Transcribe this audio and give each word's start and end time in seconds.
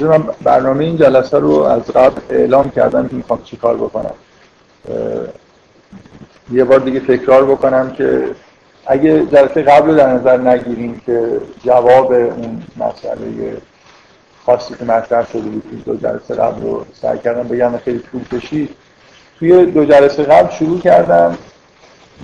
من 0.00 0.24
برنامه 0.42 0.84
این 0.84 0.96
جلسه 0.96 1.38
رو 1.38 1.52
از 1.52 1.82
قبل 1.82 2.20
اعلام 2.30 2.70
کردم 2.70 3.08
که 3.08 3.14
می‌خوام 3.14 3.42
چی 3.44 3.56
کار 3.56 3.76
بکنم 3.76 4.14
یه 6.52 6.64
بار 6.64 6.78
دیگه 6.78 7.00
تکرار 7.00 7.44
بکنم 7.44 7.90
که 7.92 8.30
اگه 8.86 9.26
جلسه 9.26 9.62
قبل 9.62 9.88
رو 9.88 9.96
در 9.96 10.12
نظر 10.12 10.36
نگیریم 10.36 11.02
که 11.06 11.40
جواب 11.64 12.12
اون 12.12 12.62
مسئله 12.76 13.56
خاصی 14.46 14.74
که 14.74 14.84
مطرح 14.84 15.26
شده 15.32 15.40
بود 15.40 15.84
دو 15.84 15.96
جلسه 15.96 16.34
قبل 16.34 16.62
رو 16.62 16.84
سعی 17.02 17.18
کردم 17.18 17.48
بگم 17.48 17.78
خیلی 17.84 17.98
طول 17.98 18.40
کشید 18.40 18.70
توی 19.38 19.66
دو 19.66 19.84
جلسه 19.84 20.22
قبل 20.22 20.50
شروع 20.50 20.80
کردم 20.80 21.38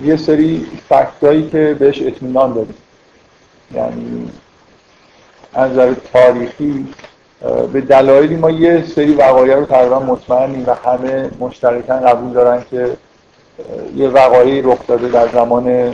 یه 0.03 0.17
سری 0.17 0.67
فکتایی 0.89 1.49
که 1.49 1.75
بهش 1.79 2.01
اطمینان 2.01 2.53
داریم 2.53 2.75
یعنی 3.73 4.31
از 5.53 5.71
نظر 5.71 5.93
تاریخی 6.13 6.87
به 7.73 7.81
دلایلی 7.81 8.35
ما 8.35 8.49
یه 8.49 8.85
سری 8.95 9.13
وقایع 9.13 9.55
رو 9.55 9.65
تقریبا 9.65 9.99
مطمئنیم 9.99 10.63
و 10.67 10.73
همه 10.89 11.31
مشترکاً 11.39 11.93
قبول 11.93 12.33
دارن 12.33 12.63
که 12.71 12.97
یه 13.95 14.09
وقایعی 14.09 14.61
رخ 14.61 14.87
داده 14.87 15.07
در 15.07 15.27
زمان 15.27 15.93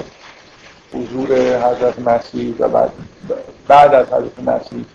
حضور 0.94 1.28
حضرت 1.58 2.00
مسیح 2.00 2.56
و 2.60 2.68
بعد, 2.68 2.92
بعد 3.68 3.94
از 3.94 4.08
حضرت 4.08 4.40
مسیح. 4.46 4.86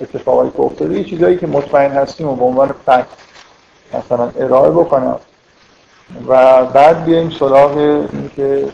اتفاقایی 0.00 0.50
که 0.50 0.60
افتاده 0.60 0.98
یه 0.98 1.04
چیزایی 1.04 1.36
که 1.36 1.46
مطمئن 1.46 1.90
هستیم 1.90 2.28
و 2.28 2.36
به 2.36 2.44
عنوان 2.44 2.74
فکت 2.86 3.06
مثلا 3.94 4.30
ارائه 4.38 4.70
بکنم. 4.70 5.18
و 6.28 6.64
بعد 6.64 7.04
بیایم 7.04 7.30
سراغ 7.30 7.76
اینکه 8.12 8.68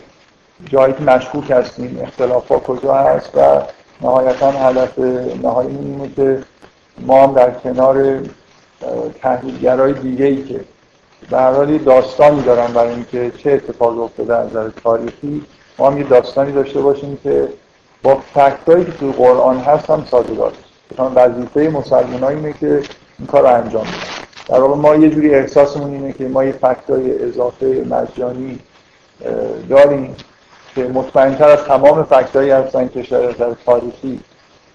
جایی 0.65 0.93
که 0.93 1.03
مشکوک 1.03 1.51
هستیم 1.51 1.99
اختلاف 2.03 2.47
ها 2.47 2.59
کجا 2.59 2.93
هست 2.93 3.29
و 3.35 3.61
نهایتا 4.03 4.51
هدف 4.51 4.99
نهایی 5.43 5.77
اینه 5.77 6.09
که 6.15 6.43
ما 6.99 7.23
هم 7.23 7.33
در 7.33 7.51
کنار 7.51 8.19
تحلیلگرای 9.21 9.93
دیگه 9.93 10.25
ای 10.25 10.43
که 10.43 10.59
به 11.29 11.37
هر 11.37 11.53
حال 11.53 11.77
داستانی 11.77 12.41
دارن 12.41 12.73
برای 12.73 12.93
اینکه 12.93 13.31
چه 13.37 13.51
اتفاقی 13.51 13.99
افتاده 13.99 14.35
از 14.35 14.49
نظر 14.49 14.69
تاریخی 14.83 15.41
ما 15.77 15.89
هم 15.89 15.97
یه 15.97 16.03
داستانی 16.03 16.51
داشته 16.51 16.81
باشیم 16.81 17.19
که 17.23 17.47
با 18.03 18.15
فکتایی 18.33 18.85
که 18.85 18.91
توی 18.91 19.11
قرآن 19.11 19.57
هست 19.57 19.89
هم 19.89 20.05
سازگار 20.11 20.53
وظیفه 21.15 21.69
مسلمان 21.73 22.23
اینه 22.23 22.53
که 22.53 22.83
این 23.19 23.27
کار 23.27 23.41
رو 23.41 23.47
انجام 23.47 23.83
بدن. 23.83 24.23
در 24.47 24.59
واقع 24.59 24.75
ما 24.75 24.95
یه 24.95 25.09
جوری 25.09 25.35
احساسمون 25.35 25.93
اینه 25.93 26.13
که 26.13 26.27
ما 26.27 26.43
یه 26.43 26.51
فکتای 26.51 27.23
اضافه 27.23 27.85
مجانی 27.89 28.59
داریم. 29.69 30.15
که 30.75 30.83
مطمئنتر 30.83 31.49
از 31.49 31.59
تمام 31.59 32.03
فکتایی 32.03 32.49
هستن 32.49 32.87
که 32.87 33.03
شاید 33.03 33.37
در 33.37 33.51
تاریخی 33.65 34.19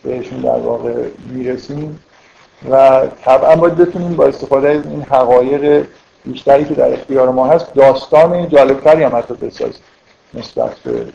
بهشون 0.05 0.41
در 0.41 0.59
واقع 0.59 0.95
می‌رسیم 1.31 2.01
و 2.71 3.07
طبعا 3.25 3.57
باید 3.57 3.77
بتونیم 3.77 4.17
با 4.17 4.27
استفاده 4.27 4.69
از 4.69 4.87
این 4.87 5.03
حقایق 5.03 5.87
بیشتری 6.25 6.65
که 6.65 6.75
در 6.75 6.93
اختیار 6.93 7.31
ما 7.31 7.47
هست 7.47 7.75
داستان 7.75 8.49
جالبتری 8.49 9.03
هم 9.03 9.17
حتی 9.17 9.35
بسازیم. 9.35 9.83
نسبت 10.35 10.79
به 10.79 11.07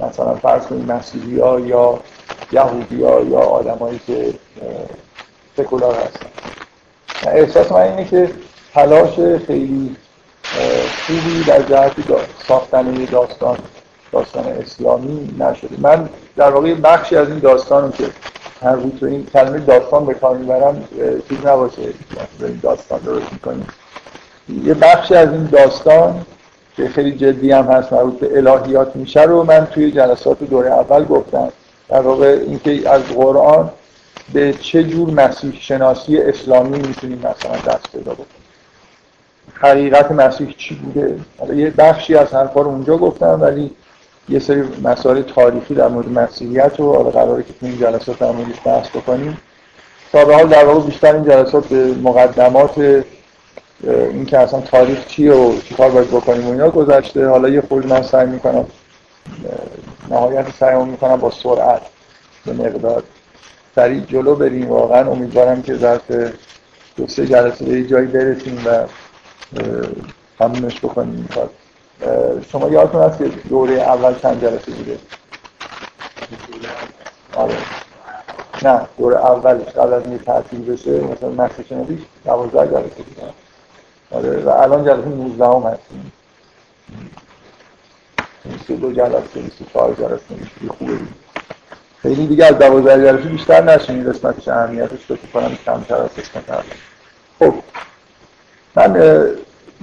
مثلا 0.00 0.34
فرض 0.34 0.66
کنید 0.66 0.92
مسیحی 0.92 1.40
ها 1.40 1.60
یا 1.60 2.00
یهودی 2.52 3.02
ها 3.02 3.20
یا 3.20 3.38
آدمایی 3.38 4.00
که 4.06 4.34
سکولار 5.56 5.94
هستن. 5.94 6.26
احساس 7.26 7.72
من 7.72 7.80
اینه 7.80 8.04
که 8.04 8.30
تلاش 8.74 9.14
خیلی 9.46 9.96
خوبی 11.06 11.44
در 11.46 11.62
جهت 11.62 11.92
ساختن 12.48 13.04
داستان. 13.04 13.58
داستان 14.12 14.44
اسلامی 14.44 15.34
نشده. 15.38 15.76
من 15.78 16.08
در 16.36 16.50
واقع 16.50 16.74
بخشی 16.74 17.16
از 17.16 17.28
این 17.28 17.38
داستان 17.38 17.92
که 17.92 18.04
هر 18.62 18.72
روز 18.72 19.04
این 19.04 19.26
کلمه 19.32 19.58
داستان 19.58 20.06
به 20.06 20.14
کار 20.14 20.36
می‌برم 20.36 20.84
چیز 21.28 21.38
نباشه. 21.46 21.82
این 22.40 22.60
داستان 22.62 22.98
درست 22.98 23.32
می‌کنیم 23.32 23.66
یه 24.64 24.74
بخشی 24.74 25.14
از 25.14 25.32
این 25.32 25.44
داستان 25.46 26.26
که 26.76 26.88
خیلی 26.88 27.12
جدی 27.12 27.52
هم 27.52 27.64
هست 27.64 27.92
مربوط 27.92 28.18
به 28.18 28.36
الهیات 28.36 28.96
میشه 28.96 29.22
رو 29.22 29.44
من 29.44 29.66
توی 29.66 29.90
جلسات 29.90 30.44
دوره 30.44 30.72
اول 30.72 31.04
گفتم. 31.04 31.48
در 31.88 32.00
واقع 32.00 32.38
اینکه 32.46 32.90
از 32.90 33.02
قرآن 33.02 33.70
به 34.32 34.52
چه 34.52 34.84
جور 34.84 35.10
مسیح 35.10 35.58
شناسی 35.60 36.18
اسلامی 36.18 36.78
می‌تونیم 36.78 37.18
مثلا 37.18 37.74
دست 37.74 37.92
پیدا 37.92 38.12
بکنیم. 38.12 38.26
حقیقت 39.54 40.12
مسیح 40.12 40.54
چی 40.58 40.74
بوده؟ 40.74 41.18
حالا 41.38 41.54
یه 41.54 41.70
بخشی 41.70 42.14
از 42.14 42.34
حرفا 42.34 42.60
رو 42.60 42.68
اونجا 42.68 42.96
گفتم 42.96 43.38
ولی 43.42 43.70
یه 44.28 44.38
سری 44.38 44.62
مسائل 44.84 45.22
تاریخی 45.22 45.74
در 45.74 45.88
مورد 45.88 46.08
مسیحیت 46.08 46.72
رو 46.78 46.94
حالا 46.96 47.10
قراره 47.10 47.42
که 47.42 47.54
این 47.62 47.78
جلسات 47.78 48.18
در 48.18 48.32
موردش 48.32 48.60
بحث 48.64 48.88
بکنیم. 48.88 49.38
تا 50.12 50.24
به 50.24 50.34
حال 50.34 50.48
در 50.48 50.64
واقع 50.64 50.86
بیشتر 50.86 51.14
این 51.14 51.24
جلسات 51.24 51.66
به 51.66 51.94
مقدمات 51.94 53.04
این 53.84 54.26
که 54.26 54.38
اصلا 54.38 54.60
تاریخ 54.60 55.06
چیه 55.06 55.32
و 55.32 55.60
چیکار 55.60 55.90
باید 55.90 56.08
بکنیم 56.08 56.46
و 56.46 56.50
اینا 56.50 56.70
گذشته. 56.70 57.28
حالا 57.28 57.48
یه 57.48 57.60
خورده 57.60 57.88
من 57.88 58.02
سعی 58.02 58.26
می‌کنم 58.26 58.66
نهایت 60.10 60.46
سعی 60.60 60.84
می‌کنم 60.84 61.16
با 61.16 61.30
سرعت 61.30 61.82
به 62.46 62.52
مقدار 62.52 63.02
سریع 63.74 64.00
جلو 64.00 64.34
بریم. 64.34 64.68
واقعا 64.68 65.10
امیدوارم 65.10 65.62
که 65.62 65.74
ظرف 65.74 66.10
دو 66.96 67.06
سه 67.06 67.26
جلسه 67.26 67.64
به 67.64 67.84
جایی 67.84 68.06
برسیم 68.06 68.62
و 68.66 68.84
تمومش 70.38 70.80
بکنیم. 70.80 71.28
کار 71.34 71.50
شما 72.52 72.68
یادتون 72.68 73.02
هست 73.02 73.18
که 73.18 73.24
دوره 73.24 73.74
اول 73.74 74.14
چند 74.14 74.40
جلسه 74.40 74.72
بوده؟ 74.72 74.98
آره. 77.34 77.54
نه 78.62 78.80
دوره 78.98 79.16
اولش 79.16 79.68
قبل 79.68 79.92
از 79.92 80.02
اینکه 80.06 80.24
تعطیل 80.24 80.72
بشه 80.72 81.00
مثلا 81.00 81.44
نسل 81.44 81.62
شنوی 81.68 81.98
12 82.24 82.66
جلسه 82.66 83.02
بوده 83.02 83.32
آره 84.10 84.42
و 84.44 84.48
الان 84.48 84.84
جلسه 84.84 85.08
19 85.08 85.44
هم 85.44 85.62
هستیم 85.62 86.12
دو 88.80 88.92
جلسه 88.92 89.40
24 89.40 89.94
جلسه 89.94 90.22
میشه 90.30 90.72
خوبه 90.78 90.98
خیلی 92.02 92.26
دیگه 92.26 92.44
از 92.44 92.58
12 92.58 93.06
جلسه 93.06 93.28
بیشتر 93.28 93.62
نشین 93.62 94.12
قسمتش 94.12 94.48
اهمیتش 94.48 94.98
فکر 95.08 95.26
کنم 95.34 95.58
کمتر 95.66 95.96
از 95.96 96.10
قسمت 96.10 96.64
خب. 97.38 97.54
من 98.74 98.92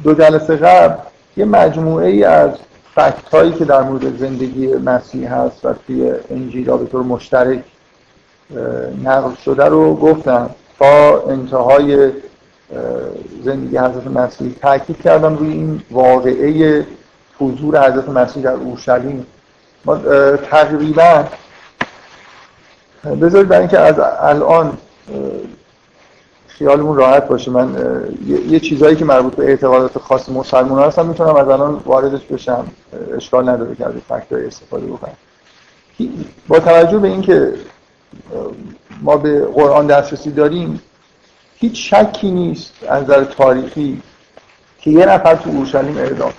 دو 0.04 0.14
جلسه 0.14 0.56
قبل 0.56 1.13
یه 1.38 1.46
مجموعه 1.46 2.08
ای 2.08 2.24
از 2.24 2.52
فکت 2.96 3.30
هایی 3.32 3.52
که 3.52 3.66
در 3.66 3.82
مورد 3.82 4.18
زندگی 4.18 4.68
مسیح 4.68 5.34
هست 5.34 5.66
و 5.66 5.74
توی 5.88 6.14
انجیل 6.30 6.78
به 6.78 6.86
طور 6.86 7.04
مشترک 7.04 7.64
نقل 9.04 9.36
شده 9.46 9.66
رو 9.66 9.96
گفتم. 9.96 10.50
تا 10.80 11.22
انتهای 11.30 12.12
زندگی 13.44 13.78
حضرت 13.78 14.08
مسیح 14.08 14.56
تاکید 14.62 15.02
کردم 15.02 15.38
روی 15.38 15.52
این 15.52 15.82
واقعه 15.92 16.86
حضور 17.40 17.90
حضرت 17.90 18.10
مسیح 18.10 18.44
در 18.44 18.54
اورشلیم. 18.54 19.26
ما 19.86 19.98
تقریبا 20.36 21.26
بذارید 23.22 23.48
برای 23.48 23.62
اینکه 23.62 23.80
از 23.80 23.96
الان 24.20 24.78
خیالمون 26.58 26.98
راحت 26.98 27.28
باشه. 27.28 27.52
من 27.52 27.76
یه 28.48 28.60
چیزهایی 28.60 28.96
که 28.96 29.06
مربوط 29.06 29.36
به 29.36 29.46
اعتقادات 29.46 29.98
خاص 29.98 30.30
مسلمان 30.30 30.84
هستم 30.84 31.06
می‌تونم 31.06 31.36
از 31.36 31.48
الان 31.48 31.82
واردش 31.86 32.22
بشم. 32.22 32.66
اشکال 33.16 33.50
نداره 33.50 33.76
که 33.76 33.86
از 33.86 33.94
فکتای 34.10 34.48
استفاده 34.48 34.86
بکنم. 34.86 35.14
با 36.48 36.60
توجه 36.60 36.98
به 36.98 37.08
اینکه 37.08 37.54
ما 39.02 39.18
به 39.18 39.46
قرآن 39.46 39.88
دسترسی 39.88 40.32
داریم 40.32 40.82
هیچ 41.56 41.94
شکی 41.94 42.32
نیست 42.32 42.74
از 42.88 43.04
نظر 43.04 43.24
تاریخی 43.24 44.02
که 44.80 44.92
یه 44.92 45.06
نفر 45.06 45.36
تو 45.36 45.50
اورشلیم 45.50 45.98
اعدام 45.98 46.34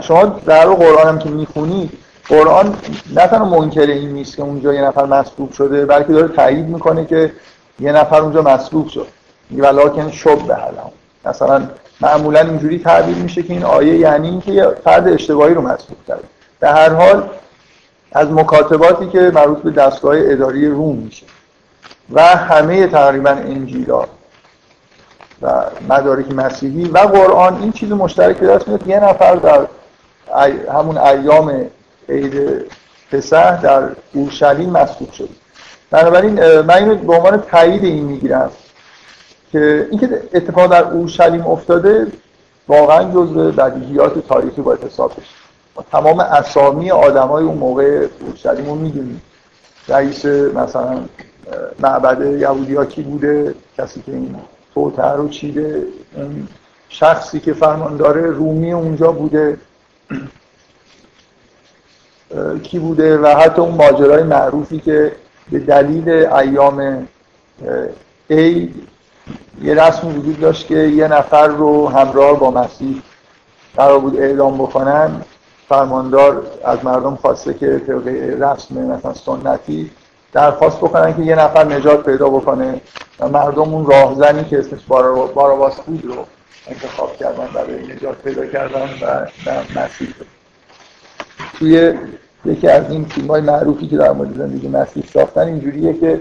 شما 0.00 0.24
در 0.24 0.66
قرآن 0.66 1.08
هم 1.08 1.18
که 1.18 1.28
می‌خونید 1.28 1.90
قرآن 2.28 2.76
نه 3.14 3.26
تنها 3.26 3.44
منکر 3.44 3.80
این 3.80 4.10
نیست 4.10 4.36
که 4.36 4.42
اونجا 4.42 4.74
یه 4.74 4.82
نفر 4.82 5.04
مصلوب 5.04 5.52
شده 5.52 5.86
بلکه 5.86 6.12
داره 6.12 6.28
تایید 6.28 6.66
می‌کنه 6.66 7.04
که 7.04 7.32
یه 7.80 7.92
نفر 7.92 8.20
اونجا 8.20 8.42
مصلوب 8.42 8.88
شد. 8.88 9.06
ولیکن 9.58 10.10
شب 10.10 10.38
به 10.38 10.54
حلم. 10.54 10.92
مثلا 11.24 11.62
معمولا 12.00 12.40
اینجوری 12.40 12.78
تعبیر 12.78 13.16
میشه 13.16 13.42
که 13.42 13.52
این 13.52 13.64
آیه 13.64 13.98
یعنی 13.98 14.28
اینکه 14.28 14.52
یه 14.52 14.66
فرد 14.84 15.08
اشتباهی 15.08 15.54
رو 15.54 15.62
مصلوب 15.62 15.98
کرده. 16.08 16.24
به 16.60 16.68
هر 16.68 16.88
حال 16.88 17.28
از 18.12 18.32
مکاتباتی 18.32 19.08
که 19.08 19.30
مربوط 19.34 19.58
به 19.58 19.70
دستگاه 19.70 20.16
اداری 20.18 20.68
روم 20.68 20.96
میشه. 20.96 21.26
و 22.10 22.22
همه 22.22 22.86
تقریبا 22.86 23.30
انجیلا 23.30 24.04
و 25.42 25.64
مدارک 25.88 26.32
مسیحی 26.32 26.84
و 26.84 26.98
قرآن 26.98 27.62
این 27.62 27.72
چیز 27.72 27.92
مشترک 27.92 28.36
به 28.36 28.46
دست 28.46 28.68
میاد. 28.68 28.86
یه 28.86 29.00
نفر 29.00 29.34
در 29.34 29.66
همون 30.72 30.98
ایام 30.98 31.64
عید 32.08 32.64
پسح 33.12 33.60
در 33.60 33.88
اورشلیم 34.12 34.70
مصلوب 34.70 35.12
شد 35.12 35.28
بنابراین 35.92 36.60
من 36.60 36.74
اینو 36.74 36.94
به 36.94 37.14
عنوان 37.14 37.40
تایید 37.40 37.84
این 37.84 38.04
می‌گیرم 38.04 38.50
که 39.52 39.88
اینکه 39.90 40.22
اتفاق 40.34 40.70
در 40.70 40.84
اورشلیم 40.84 41.46
افتاده 41.46 42.06
واقعا 42.68 43.12
جزء 43.12 43.50
بدیهیات 43.50 44.28
تاریخی 44.28 44.62
باید 44.62 44.84
حساب 44.84 45.12
بشه. 45.12 45.84
تمام 45.92 46.20
اسامی 46.20 46.90
آدمای 46.90 47.44
اون 47.44 47.58
موقع 47.58 48.06
اورشلیم 48.20 48.66
رو 48.66 48.74
می‌دونیم. 48.74 49.22
رئیس 49.88 50.24
مثلا 50.24 50.98
معبد 51.78 52.40
یهودی 52.40 52.86
کی 52.86 53.02
بوده 53.02 53.54
کسی 53.78 54.02
که 54.06 54.12
این 54.12 54.36
توتر 54.74 55.16
رو 55.16 55.28
چیده 55.28 55.82
اون 56.14 56.48
شخصی 56.88 57.40
که 57.40 57.52
فرماندار 57.52 58.18
رومی 58.18 58.72
اونجا 58.72 59.12
بوده 59.12 59.58
کی 62.62 62.78
بوده 62.78 63.18
و 63.18 63.26
حتی 63.26 63.62
اون 63.62 63.74
ماجرای 63.74 64.22
معروفی 64.22 64.80
که 64.80 65.12
به 65.50 65.58
دلیل 65.58 66.08
ایام 66.10 67.08
عید 68.30 68.88
یه 69.62 69.74
رسم 69.74 70.08
وجود 70.08 70.40
داشت 70.40 70.66
که 70.66 70.78
یه 70.78 71.08
نفر 71.08 71.46
رو 71.46 71.88
همراه 71.88 72.38
با 72.38 72.50
مسیح 72.50 73.02
قرار 73.76 73.98
بود 73.98 74.16
اعدام 74.16 74.58
بکنن. 74.58 75.22
فرماندار 75.68 76.46
از 76.64 76.84
مردم 76.84 77.16
خواسته 77.16 77.54
که 77.54 77.78
طبق 77.86 78.06
رسم 78.42 78.74
مثلا 78.78 79.14
سنتی 79.14 79.90
درخواست 80.32 80.76
بکنن 80.76 81.16
که 81.16 81.22
یه 81.22 81.34
نفر 81.34 81.64
نجات 81.64 82.04
پیدا 82.04 82.28
بکنه 82.28 82.80
و 83.20 83.28
مردم 83.28 83.74
اون 83.74 83.86
راهزنی 83.86 84.44
که 84.44 84.58
اسمش 84.58 84.80
باراباس 85.34 85.80
بود 85.80 86.04
رو 86.04 86.26
انتخاب 86.66 87.16
کردن 87.16 87.48
برای 87.54 87.94
نجات 87.94 88.22
پیدا 88.22 88.46
کردن 88.46 88.88
و 89.02 89.26
مسیح. 89.80 90.14
توی 91.58 91.94
یکی 92.44 92.68
از 92.68 92.90
این 92.90 93.04
فیلم 93.04 93.40
معروفی 93.40 93.86
که 93.86 93.96
در 93.96 94.12
مورد 94.12 94.36
زندگی 94.36 94.68
مسیح 94.68 95.04
ساختن 95.12 95.46
اینجوریه 95.46 95.92
که 95.92 96.20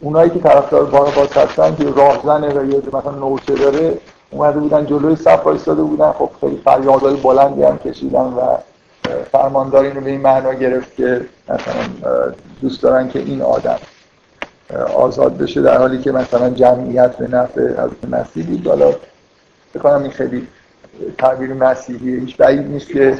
اونایی 0.00 0.30
که 0.30 0.38
طرفدار 0.38 0.84
باراباس 0.84 1.36
هستن 1.36 1.76
که 1.76 1.84
راهزنه 1.90 2.48
و 2.48 2.64
یا 2.64 2.82
مثلا 2.92 3.10
نوچه 3.10 3.54
داره 3.54 3.98
اومده 4.30 4.60
بودن 4.60 4.86
جلوی 4.86 5.16
صف 5.16 5.46
وایساده 5.46 5.82
بودن. 5.82 6.12
خب 6.12 6.30
خیلی 6.40 6.60
فریادهای 6.64 7.16
بلندی 7.16 7.62
هم 7.62 7.78
کشیدن 7.78 8.20
و 8.20 8.56
فرماندار 9.32 9.84
اینو 9.84 10.00
به 10.00 10.10
این 10.10 10.20
معنا 10.20 10.54
گرفت 10.54 10.96
که 10.96 11.20
مثلا 11.48 11.74
دوست 12.60 12.82
دارن 12.82 13.08
که 13.08 13.18
این 13.18 13.42
آدم 13.42 13.78
آزاد 14.94 15.38
بشه 15.38 15.62
در 15.62 15.78
حالی 15.78 15.98
که 15.98 16.12
مثلا 16.12 16.50
جمعیت 16.50 17.16
به 17.16 17.28
نفع 17.28 17.72
حضرت 17.72 18.04
مسیح 18.10 18.46
بود. 18.46 18.66
حالا 18.66 18.94
بکنم 19.74 20.02
این 20.02 20.10
خیلی 20.10 20.46
تعبیر 21.18 21.54
مسیحیه 21.54 22.20
هیچ 22.20 22.36
بعید 22.36 22.66
نیست 22.66 22.88
که 22.88 23.18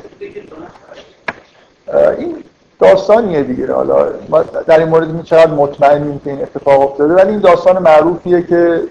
این 2.18 2.36
داستانیه 2.80 3.42
دیگه. 3.42 3.72
حالا 3.72 4.06
ما 4.28 4.42
در 4.42 4.78
این 4.78 4.88
مورد 4.88 5.24
چقدر 5.24 5.50
مطمئنیم 5.50 6.20
که 6.24 6.30
این 6.30 6.42
اتفاق 6.42 6.80
افتاده 6.80 7.14
ولی 7.14 7.30
این 7.30 7.40
داستان 7.40 7.78
معروفیه 7.78 8.42
که 8.42 8.82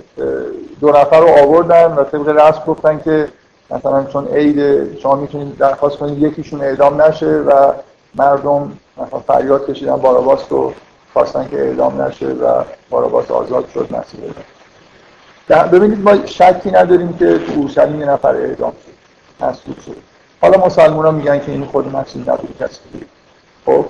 دو 0.81 0.89
نفر 0.89 1.19
رو 1.19 1.27
آوردن 1.27 1.85
و 1.85 2.03
طبق 2.03 2.27
رسم 2.27 2.61
گفتن 2.67 3.01
که 3.05 3.27
مثلا 3.71 4.03
چون 4.03 4.27
عید 4.27 4.99
شما 4.99 5.15
می‌تونید 5.15 5.57
درخواست 5.57 5.97
کنید 5.97 6.23
یکیشون 6.23 6.61
اعدام 6.61 7.01
نشه 7.01 7.25
و 7.25 7.71
مردم 8.15 8.71
مثلا 8.97 9.19
فریاد 9.19 9.69
کشیدن 9.69 9.95
باراباس 9.95 10.41
رو 10.49 10.73
خواستن 11.13 11.47
که 11.51 11.59
اعدام 11.59 12.01
نشه 12.01 12.25
و 12.25 12.63
باراباس 12.89 13.31
آزاد 13.31 13.69
شد 13.73 13.87
مسیح 13.91 14.19
ببینید 15.71 16.03
ما 16.03 16.25
شکی 16.25 16.71
نداریم 16.71 17.13
که 17.13 17.39
تو 17.39 17.53
اورشلیم 17.55 17.99
یه 17.99 18.05
نفر 18.05 18.35
اعدام 18.35 18.73
شد 19.39 19.81
شد. 19.85 20.08
حالا 20.41 20.65
مسلمان 20.65 21.05
ها 21.05 21.11
میگن 21.11 21.39
که 21.39 21.51
این 21.51 21.65
خود 21.65 21.95
مسیح 21.95 22.21
نبود 22.21 22.55
کسی 22.59 22.79
خب؟ 23.65 23.85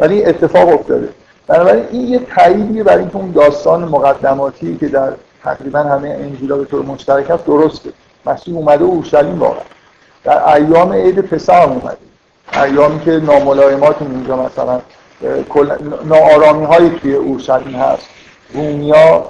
ولی 0.00 0.24
اتفاق 0.24 0.68
افتاده. 0.68 1.08
بنابراین 1.46 1.84
این 1.90 2.08
یه 2.08 2.18
تاییدیه 2.18 2.82
برای 2.82 3.00
اینکه 3.00 3.16
اون 3.16 3.30
داستان 3.30 3.84
مقدماتی 3.84 4.76
که 4.76 4.88
در 4.88 5.12
تقریبا 5.44 5.78
همه 5.78 6.08
انجیلا 6.08 6.56
به 6.56 6.64
طور 6.64 6.82
مشترک 6.82 7.30
هست 7.30 7.46
درسته. 7.46 7.90
مسیح 8.26 8.56
اومده 8.56 8.84
اورشلیم 8.84 9.38
واقعا. 9.38 9.62
در 10.24 10.54
ایام 10.54 10.92
عید 10.92 11.18
هم 11.48 11.72
اومده. 11.72 11.96
ایامی 12.64 13.00
که 13.00 13.10
ناملایمات 13.10 14.02
اینجا 14.02 14.36
مثلا 14.36 14.80
ناآرامی 16.04 16.64
هایی 16.64 16.90
توی 16.90 17.14
اورشلیم 17.14 17.76
هست. 17.76 18.06
رومیا 18.54 19.24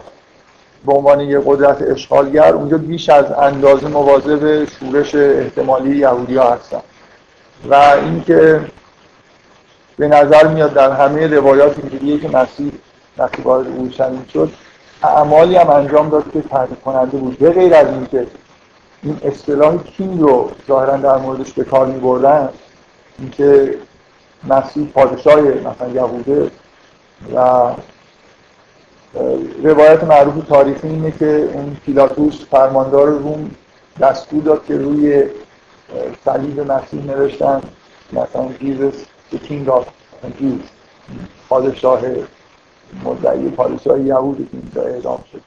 به 0.86 0.92
عنوان 0.92 1.20
یه 1.20 1.40
قدرت 1.46 1.82
اشغالگر 1.82 2.54
اونجا 2.54 2.78
بیش 2.78 3.08
از 3.08 3.32
اندازه 3.32 3.88
مواظب 3.88 4.64
شورش 4.64 5.14
احتمالی 5.14 5.96
یهودی 5.96 6.36
ها 6.36 6.52
هستن. 6.52 6.80
و 7.70 7.74
اینکه 7.74 8.60
به 9.98 10.08
نظر 10.08 10.46
میاد 10.46 10.74
در 10.74 10.90
همه 10.92 11.26
روایات 11.26 11.78
اینجوریه 11.78 12.18
که 12.20 12.28
مسیح 12.28 12.72
وقتی 13.18 13.42
وارد 13.42 13.66
اورشلیم 13.66 14.26
شد 14.32 14.52
اعمالی 15.02 15.56
هم 15.56 15.70
انجام 15.70 16.08
داد 16.08 16.32
که 16.32 16.42
تحریک 16.42 16.82
کننده 16.82 17.16
بود. 17.18 17.38
به 17.38 17.50
غیر 17.50 17.74
از 17.74 17.86
اینکه 17.86 18.26
این 19.02 19.20
اصطلاح 19.24 19.76
کینگ 19.76 20.20
رو 20.20 20.50
ظاهرا 20.68 20.96
در 20.96 21.16
موردش 21.16 21.52
به 21.52 21.64
کار 21.64 21.86
می 21.86 22.00
بردن 22.00 22.48
اینکه 23.18 23.74
مسیح 24.48 24.86
پادشاه 24.94 25.40
مثلا 25.40 25.88
یهوده 25.94 26.50
و 27.34 27.70
روایت 29.62 30.04
معروف 30.04 30.48
تاریخی 30.48 30.88
اینه 30.88 31.10
که 31.10 31.50
اون 31.52 31.76
پیلاتوس 31.86 32.44
فرماندار 32.50 33.08
روم 33.08 33.50
دستور 34.00 34.42
داد 34.42 34.64
که 34.64 34.78
روی 34.78 35.24
صلیب 36.24 36.60
مسیح 36.60 37.04
نوشتن 37.04 37.60
مثلا 38.12 38.48
جیزس 38.60 38.94
the 39.32 39.36
king 39.36 39.68
of 39.68 39.84
Jews 40.40 40.66
پادشاه 41.48 42.00
مدعی 43.04 43.48
پادشاه 43.48 44.00
یهود 44.00 44.48
اینجا 44.52 44.82
اعدام 44.82 45.24
شد. 45.32 45.40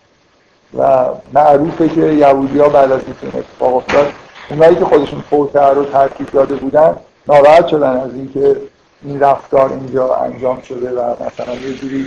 و 0.77 1.05
معروفه 1.33 1.89
که 1.89 2.01
یهودی 2.01 2.59
ها 2.59 2.69
بعد 2.69 2.91
از 2.91 3.01
این 3.21 3.31
اتفاق 3.33 3.75
افتاد 3.75 4.11
اونایی 4.49 4.75
که 4.75 4.85
خودشون 4.85 5.21
فوتر 5.21 5.73
رو 5.73 5.85
ترتیب 5.85 6.27
داده 6.31 6.55
بودن 6.55 6.95
ناراحت 7.27 7.67
شدن 7.67 7.97
از 7.97 8.13
اینکه 8.13 8.55
این 9.03 9.19
رفتار 9.19 9.73
اینجا 9.73 10.15
انجام 10.15 10.61
شده 10.61 10.91
و 10.91 11.15
مثلا 11.25 11.55
یه 11.55 11.73
جوری 11.73 12.05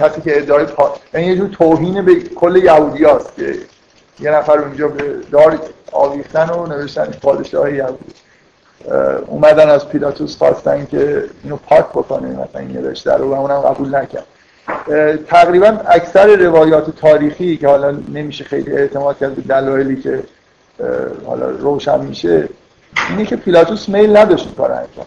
کسی 0.00 0.20
که 0.20 0.38
ادعای 0.38 0.64
پا... 0.64 0.94
یعنی 1.14 1.26
یه 1.26 1.36
جور 1.36 1.48
توهین 1.48 2.04
به 2.04 2.14
کل 2.14 2.56
یهودی 2.56 3.04
هست 3.04 3.36
که 3.36 3.54
یه 4.20 4.30
نفر 4.30 4.58
اونجا 4.58 4.88
به 4.88 5.14
دار 5.32 5.58
آویختن 5.92 6.50
و 6.50 6.66
نوشتن 6.66 7.10
پادشاه 7.22 7.74
یهودی. 7.74 8.12
اومدن 9.26 9.70
از 9.70 9.88
پیلاتوس 9.88 10.36
خواستن 10.36 10.86
که 10.90 11.24
اینو 11.44 11.56
پاک 11.56 11.84
بکنه 11.84 12.28
مثلا 12.28 12.60
این 12.60 12.72
نوشته 12.72 13.12
رو 13.12 13.30
و 13.30 13.34
اونم 13.34 13.60
قبول 13.60 13.94
نکرد. 13.94 14.26
تقریبا 15.26 15.66
اکثر 15.86 16.36
روایات 16.36 16.90
تاریخی 16.90 17.56
که 17.56 17.68
حالا 17.68 17.90
نمیشه 17.90 18.44
خیلی 18.44 18.72
اعتماد 18.72 19.18
کرد 19.18 19.34
به 19.34 19.42
دلایلی 19.42 20.02
که 20.02 20.22
حالا 21.26 21.50
روشن 21.50 22.00
میشه 22.00 22.48
اینه 23.10 23.26
که 23.26 23.36
پیلاتوس 23.36 23.88
میل 23.88 24.16
نداشت 24.16 24.54
کار 24.56 24.72
انجام 24.72 25.06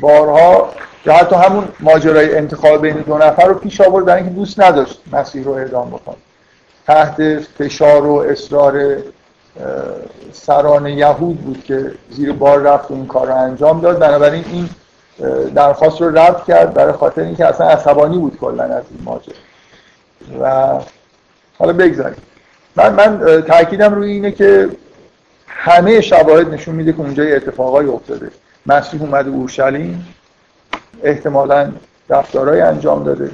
بارها 0.00 0.72
یا 1.06 1.14
حتی 1.14 1.36
همون 1.36 1.68
ماجرای 1.80 2.36
انتخاب 2.36 2.82
بین 2.82 2.96
دو 2.96 3.18
نفر 3.18 3.46
رو 3.46 3.54
پیش 3.54 3.80
آورد 3.80 4.04
برای 4.04 4.22
اینکه 4.22 4.34
دوست 4.34 4.60
نداشت 4.60 5.00
مسیح 5.12 5.44
رو 5.44 5.52
اعدام 5.52 5.90
بکنه. 5.90 6.16
تحت 6.86 7.38
فشار 7.58 8.06
و 8.06 8.14
اصرار 8.14 8.96
سران 10.32 10.86
یهود 10.86 11.40
بود 11.40 11.64
که 11.64 11.92
زیر 12.10 12.32
بار 12.32 12.60
رفت 12.60 12.90
و 12.90 12.94
این 12.94 13.06
کار 13.06 13.26
رو 13.26 13.34
انجام 13.34 13.80
داد. 13.80 13.98
بنابراین 13.98 14.44
این 14.52 14.68
درخواست 15.50 16.00
رو 16.00 16.18
رد 16.18 16.44
کرد 16.44 16.74
برای 16.74 16.92
خاطر 16.92 17.22
اینکه 17.22 17.46
اصلا 17.46 17.68
عصبانی 17.68 18.18
بود 18.18 18.38
کلا 18.40 18.64
از 18.64 18.82
این 18.90 19.00
ماجرا. 19.04 19.34
و 20.42 20.78
حالا 21.58 21.72
بگذاریم. 21.72 22.16
من 22.76 22.94
من 22.94 23.42
تاکیدم 23.42 23.94
روی 23.94 24.10
اینه 24.10 24.32
که 24.32 24.68
همه 25.46 26.00
شواهد 26.00 26.54
نشون 26.54 26.74
میده 26.74 26.92
که 26.92 27.00
اونجا 27.00 27.22
اتفاقایی 27.22 27.88
افتاده. 27.88 28.30
مسیح 28.66 29.02
اومده 29.02 29.30
اورشلیم 29.30 30.06
احتمالا 31.02 31.72
رفتارهای 32.08 32.60
انجام 32.60 33.04
داده. 33.04 33.30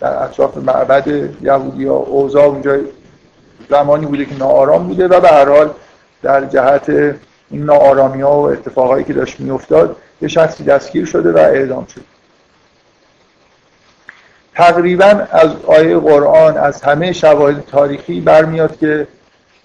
در 0.00 0.22
اطراف 0.22 0.56
معبد 0.56 1.06
یهودی 1.42 1.86
ها 1.86 1.94
اوضاع 1.94 2.44
اونجا 2.44 2.78
زمانی 3.70 4.06
بوده 4.06 4.24
که 4.24 4.38
ناآرام 4.38 4.88
بوده 4.88 5.08
و 5.08 5.20
به 5.20 5.28
هر 5.28 5.48
حال 5.48 5.70
در 6.22 6.44
جهت 6.44 6.88
این 7.50 7.64
ناآرامی 7.64 8.22
ها 8.22 8.40
و 8.40 8.50
اتفاقایی 8.50 9.04
که 9.04 9.12
داشت 9.12 9.40
میافتاد 9.40 9.96
یه 10.22 10.28
شخصی 10.28 10.64
دستگیر 10.64 11.06
شده 11.06 11.32
و 11.32 11.38
اعدام 11.38 11.86
شد. 11.94 12.04
تقریبا 14.54 15.26
از 15.30 15.50
آیه 15.66 15.98
قرآن 15.98 16.56
از 16.56 16.82
همه 16.82 17.12
شواهد 17.12 17.64
تاریخی 17.66 18.20
برمیاد 18.20 18.78
که 18.78 19.06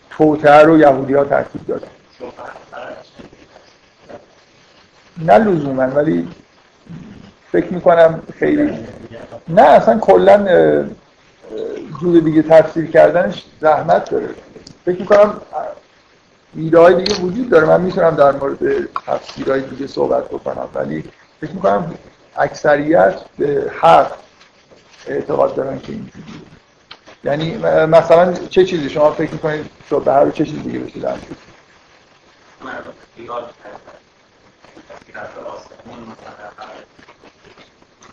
توتر 0.09 0.69
و 0.69 0.79
یهودی 0.79 1.13
ها 1.13 1.23
ترتیب 1.23 1.67
دادن. 1.67 1.87
نه 5.17 5.37
لزوما 5.37 5.83
ولی 5.83 6.27
فکر 7.51 7.73
می‌کنم 7.73 8.21
خیلی 8.39 8.79
نه 9.47 9.61
اصلا 9.61 9.99
کلا 9.99 10.45
جور 12.01 12.19
دیگه 12.19 12.41
تفسیر 12.41 12.85
کردنش 12.91 13.43
زحمت 13.61 14.09
داره. 14.09 14.29
فکر 14.85 14.99
می‌کنم 14.99 15.41
ایده 16.55 16.79
های 16.79 17.03
دیگه 17.03 17.21
وجود 17.21 17.49
داره. 17.49 17.65
من 17.65 17.81
می‌تونم 17.81 18.15
در 18.15 18.31
مورد 18.31 18.57
تفسیرهای 19.07 19.61
دیگه 19.61 19.87
صحبت 19.87 20.25
بکنم 20.25 20.67
ولی 20.73 21.03
فکر 21.41 21.51
می‌کنم 21.51 21.93
اکثریت 22.37 23.15
به 23.37 23.71
حق 23.81 24.11
اعتقاد 25.07 25.55
دارن 25.55 25.79
که 25.79 25.91
اینجوری 25.91 26.41
یعنی 27.23 27.57
مثلا 27.85 28.33
چه 28.33 28.65
چیزی؟ 28.65 28.89
شما 28.89 29.11
فکر 29.11 29.31
می‌کنید 29.31 29.65
به 30.05 30.13
هر 30.13 30.29
چه 30.29 30.45
چیزی 30.45 30.59
دیگه 30.59 30.79
بشه 30.79 30.99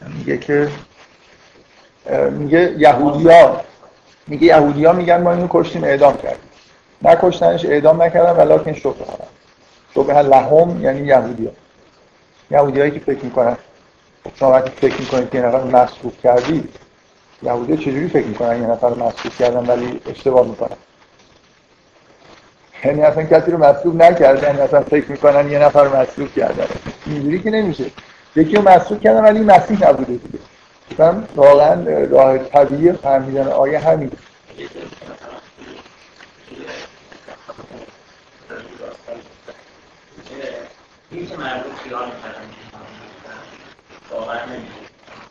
میگه 0.08 0.38
که 0.38 0.68
میگه 2.30 2.74
یهودیا 2.78 3.60
میگه 4.26 4.46
یهودیا 4.46 4.92
میگن 4.92 5.22
ما 5.22 5.32
اینو 5.32 5.46
کشتیم 5.50 5.84
اعدام 5.84 6.16
کردیم. 6.16 6.50
نکشتنش 7.02 7.64
اعدام 7.64 8.02
نکردن 8.02 8.48
ولیکن 8.48 8.72
شبه 8.72 8.90
هم. 8.90 9.26
شبه 9.94 10.22
لهم 10.22 10.82
یعنی 10.82 11.06
یهودیا 11.06 11.50
یهودیایی 12.50 12.90
که 12.90 13.00
فکر 13.00 13.24
می‌کنن 13.24 13.56
شما 14.34 14.50
وقتی 14.50 14.70
فکر 14.70 15.00
می‌کنید 15.00 15.30
که 15.30 15.38
یه 15.38 15.44
نفر 15.46 15.62
مسئول 15.64 16.12
کردی 16.22 16.68
یهودی 17.42 17.76
چجوری 17.76 18.08
فکر 18.08 18.26
می‌کنن 18.26 18.62
یه 18.62 18.66
نفر 18.66 18.88
مسئول 18.88 19.32
کردن 19.38 19.66
ولی 19.66 20.00
اشتباه 20.06 20.46
می‌کنن؟ 20.46 20.76
یعنی 22.84 23.02
اصلا 23.02 23.22
کسی 23.22 23.50
رو 23.50 23.58
مسئول 23.58 24.02
نکردن 24.02 24.60
اصلا 24.60 24.80
فکر 24.80 25.10
می‌کنن 25.10 25.50
یه 25.50 25.58
نفر 25.58 25.88
مسئول 25.88 26.28
کردن. 26.36 26.66
اینجوری 27.06 27.42
که 27.42 27.50
نمیشه. 27.50 27.84
یکی 28.36 28.56
رو 28.56 28.62
مسئول 28.68 28.98
کردن 28.98 29.20
ولی 29.24 29.40
مسیح 29.40 29.88
نبوده 29.88 30.12
دیگه. 30.12 30.38
مثلا 30.90 31.24
واقعا 31.36 32.06
راه 32.10 32.38
طبیعی 32.38 32.92
فهمیدن 32.92 33.48
آیه 33.48 33.78
همین. 33.78 34.12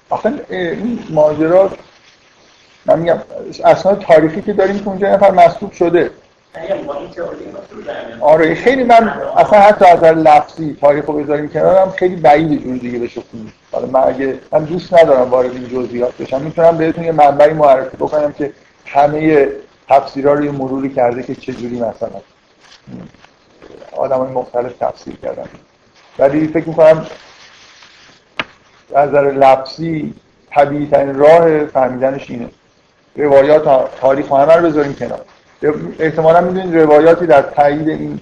آخه 0.09 0.45
این 0.49 1.03
ماجرا 1.09 1.71
من 2.85 2.99
میگم 2.99 3.21
اصلا 3.65 3.95
تاریخی 3.95 4.41
که 4.41 4.53
داریم 4.53 4.79
که 4.79 4.87
اونجا 4.87 5.15
نفر 5.15 5.31
مسئول 5.31 5.69
شده. 5.69 6.11
آره 8.21 8.55
خیلی 8.55 8.83
من 8.83 9.13
اصلا 9.37 9.59
حتی 9.59 9.85
از 9.85 10.03
لفظی 10.03 10.77
تاریخ 10.81 11.05
رو 11.05 11.13
بذاریم 11.13 11.49
کنارم 11.49 11.91
خیلی 11.91 12.15
بعید 12.15 12.63
جور 12.63 12.77
دیگه 12.77 12.99
بشه 12.99 13.21
خونی 13.31 13.53
حالا 13.71 13.87
من 13.87 13.99
اگه 13.99 14.39
من 14.51 14.63
دوست 14.63 14.93
ندارم 14.93 15.29
وارد 15.29 15.51
این 15.51 15.67
جزئیات 15.67 16.17
بشم. 16.17 16.41
می‌تونم 16.41 16.77
بهتون 16.77 17.03
یه 17.03 17.11
منبعی 17.11 17.53
معرفی 17.53 17.97
بکنم 17.97 18.33
که 18.33 18.53
همه 18.85 19.49
تفسیرها 19.89 20.33
رو 20.33 20.45
یه 20.45 20.51
مروری 20.51 20.89
کرده 20.89 21.23
که 21.23 21.35
چجوری 21.35 21.75
مثلا. 21.75 22.21
آدم 23.91 24.17
های 24.17 24.31
مختلف 24.31 24.77
تفسیر 24.77 25.15
کردن. 25.15 25.45
ولی 26.19 26.47
فکر 26.47 26.69
می‌کنم 26.69 27.05
از 28.95 29.09
نظر 29.09 29.31
لفظی 29.31 30.13
طبیعی 30.51 30.87
ترین 30.87 31.15
راه 31.15 31.65
فهمیدنش 31.65 32.29
اینه. 32.29 32.49
روایات 33.15 33.89
تاریخ 34.01 34.31
همه 34.31 34.55
رو 34.55 34.67
بذاریم 34.67 34.95
کنار. 34.95 35.21
احتمالا 35.99 36.41
می‌دونید 36.41 36.77
روایاتی 36.77 37.25
در 37.25 37.41
تایید 37.41 37.89
این 37.89 38.19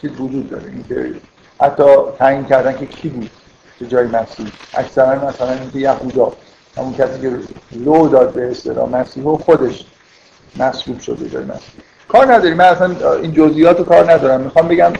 چیز 0.00 0.10
وجود 0.20 0.50
داره. 0.50 0.64
اینکه 0.66 1.14
حتی 1.60 1.84
تعیین 2.18 2.44
کردن 2.44 2.76
که 2.76 2.86
کی 2.86 3.08
بود 3.08 3.30
که 3.78 3.86
جای 3.86 4.06
مسیح. 4.06 4.46
اکثرا 4.74 5.28
مثلا 5.28 5.52
اینکه 5.52 5.78
یهودا 5.78 6.32
همون 6.76 6.94
کسی 6.94 7.20
که 7.20 7.30
لو 7.72 8.08
داد 8.08 8.32
به 8.32 8.50
اصطلاح 8.50 8.88
مسیح 8.88 9.24
و 9.24 9.36
خودش 9.36 9.84
مسئول 10.56 10.98
شده 10.98 11.28
جای 11.28 11.44
مسیح. 11.44 11.70
کار 12.08 12.32
نداریم. 12.32 12.56
من 12.56 12.64
اصلا 12.64 13.16
این 13.22 13.32
جزئیات 13.32 13.78
رو 13.78 13.84
کار 13.84 14.12
ندارم. 14.12 14.40
می‌خوام 14.40 14.68
بگم 14.68 14.92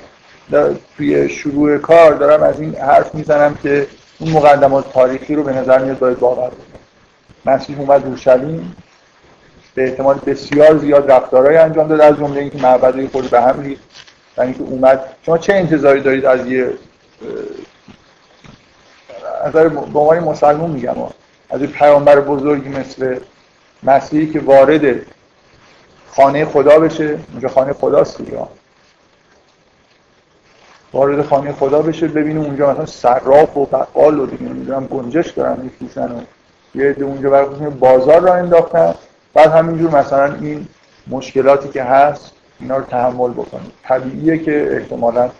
توی 0.96 1.28
شروع 1.28 1.78
کار 1.78 2.14
دارم 2.14 2.42
از 2.42 2.60
این 2.60 2.74
حرف 2.74 3.14
می‌زنم 3.14 3.54
که 3.62 3.86
اون 4.18 4.30
مقدمات 4.30 4.92
تاریخی 4.92 5.34
رو 5.34 5.42
به 5.42 5.52
نظر 5.52 5.78
میاد 5.78 5.98
باید 5.98 6.18
باور 6.18 6.52
مسیح 7.46 7.80
اومد 7.80 8.06
اورشلیم. 8.06 8.76
به 9.74 9.84
احتمال 9.84 10.20
بسیار 10.26 10.78
زیاد 10.78 11.10
رفتارهای 11.10 11.56
انجام 11.56 11.88
داد 11.88 12.00
از 12.00 12.16
جمله 12.16 12.40
اینکه 12.40 12.58
معبد 12.58 13.10
خود 13.10 13.30
به 13.30 13.40
هم 13.40 13.60
ریخت 13.60 13.82
و 14.36 14.42
اینکه 14.42 14.60
اومد. 14.60 15.00
شما 15.22 15.38
چه 15.38 15.54
انتظاری 15.54 16.00
دارید 16.00 16.24
از 16.24 16.46
یه 16.46 16.72
از 19.44 19.52
به 19.52 19.80
عنوان 19.98 20.18
مسلمون 20.18 20.70
میگم 20.70 20.94
از 21.50 21.60
یه 21.60 21.66
پیامبر 21.66 22.20
بزرگی 22.20 22.68
مثل 22.68 23.18
مسیحی 23.82 24.30
که 24.30 24.40
وارد 24.40 24.96
خانه 26.10 26.44
خدا 26.44 26.78
بشه 26.78 27.18
اونجا 27.32 27.48
خانه 27.48 27.72
خداست 27.72 28.18
دیگه. 28.18 28.38
وارد 30.92 31.26
خانه 31.26 31.52
خدا 31.52 31.82
بشه 31.82 32.08
ببینه 32.08 32.40
اونجا 32.40 32.72
مثلا 32.72 32.86
صراف 32.86 33.56
و 33.56 33.66
بقال 33.66 34.20
و 34.20 34.26
دیگه 34.26 34.42
نمی‌دونم 34.42 34.86
گنجش 34.86 35.30
دارن 35.30 35.60
میفروشن 35.60 36.12
و 36.12 36.20
یه 36.74 36.90
عده 36.90 37.04
اونجا 37.04 37.30
برای 37.30 37.70
بازار 37.70 38.20
را 38.20 38.34
انداختن. 38.34 38.94
بعد 39.34 39.50
همینجور 39.50 39.90
مثلا 39.90 40.34
این 40.34 40.66
مشکلاتی 41.06 41.68
که 41.68 41.82
هست 41.82 42.32
اینا 42.60 42.76
رو 42.76 42.84
تحمل 42.84 43.30
بکنید 43.30 43.72
طبیعیه 43.82 44.38
که 44.38 44.76
احتمالا 44.76 45.30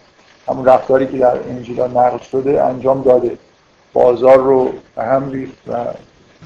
همون 0.49 0.65
رفتاری 0.65 1.07
که 1.07 1.19
در 1.19 1.39
انجیلا 1.49 1.87
نقل 1.87 2.19
شده 2.19 2.65
انجام 2.65 3.03
داده. 3.03 3.39
بازار 3.93 4.39
رو 4.39 4.73
به 4.97 5.05
هم 5.05 5.31
ریخت 5.31 5.69
و 5.69 5.73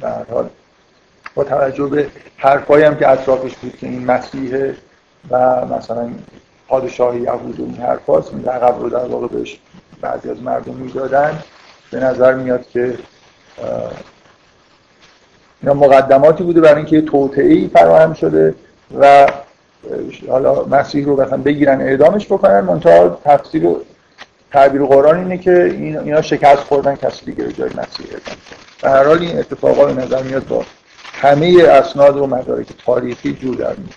در 0.00 0.24
حال 0.30 0.48
با 1.34 1.44
توجه 1.44 1.86
به 1.86 2.08
حرفایی 2.36 2.84
هم 2.84 2.96
که 2.96 3.08
اطرافش 3.08 3.56
بود 3.56 3.76
که 3.76 3.86
این 3.86 4.04
مسیحه 4.04 4.74
و 5.30 5.66
مثلا 5.66 6.10
پادشاه 6.68 7.16
یهود 7.16 7.60
و 7.60 7.64
این 7.64 7.76
حرفاست 7.76 8.32
این 8.32 8.42
لقب 8.42 8.80
رو 8.80 8.90
در 8.90 9.06
واقع 9.06 9.26
بهش 9.26 9.58
بعضی 10.00 10.30
از 10.30 10.42
مردم 10.42 10.74
می‌دادن. 10.74 11.38
به 11.90 12.00
نظر 12.00 12.34
میاد 12.34 12.68
که 12.68 12.98
اینا 15.62 15.74
مقدماتی 15.74 16.44
بوده 16.44 16.60
برای 16.60 16.76
اینکه 16.76 17.00
توطئه 17.00 17.44
ای 17.44 17.70
فراهم 17.72 18.14
شده 18.14 18.54
و 19.00 19.26
حالا 20.28 20.64
مسیح 20.64 21.04
رو 21.06 21.20
مثلا 21.20 21.38
بگیرن 21.38 21.80
اعدامش 21.80 22.26
بکنن 22.26 22.60
منتها 22.60 23.20
تفسیر 23.24 23.66
و 23.66 23.82
تعبیر 24.52 24.84
قرآن 24.84 25.18
اینه 25.18 25.38
که 25.38 25.64
اینا 26.04 26.22
شکست 26.22 26.62
خوردن 26.62 26.96
کسی 26.96 27.24
دیگه 27.24 27.44
رو 27.44 27.50
جای 27.50 27.68
مسیح 27.68 28.06
اعدام 28.06 28.36
به 28.82 28.90
هر 28.90 29.04
حال 29.04 29.18
این 29.18 29.38
اتفاقا 29.38 29.84
به 29.84 30.02
نظر 30.02 30.22
میاد 30.22 30.46
با 30.46 30.64
همه 31.12 31.64
اسناد 31.68 32.16
و 32.16 32.26
مدارک 32.26 32.66
تاریخی 32.86 33.32
جور 33.34 33.56
در 33.56 33.66
میاد. 33.66 33.94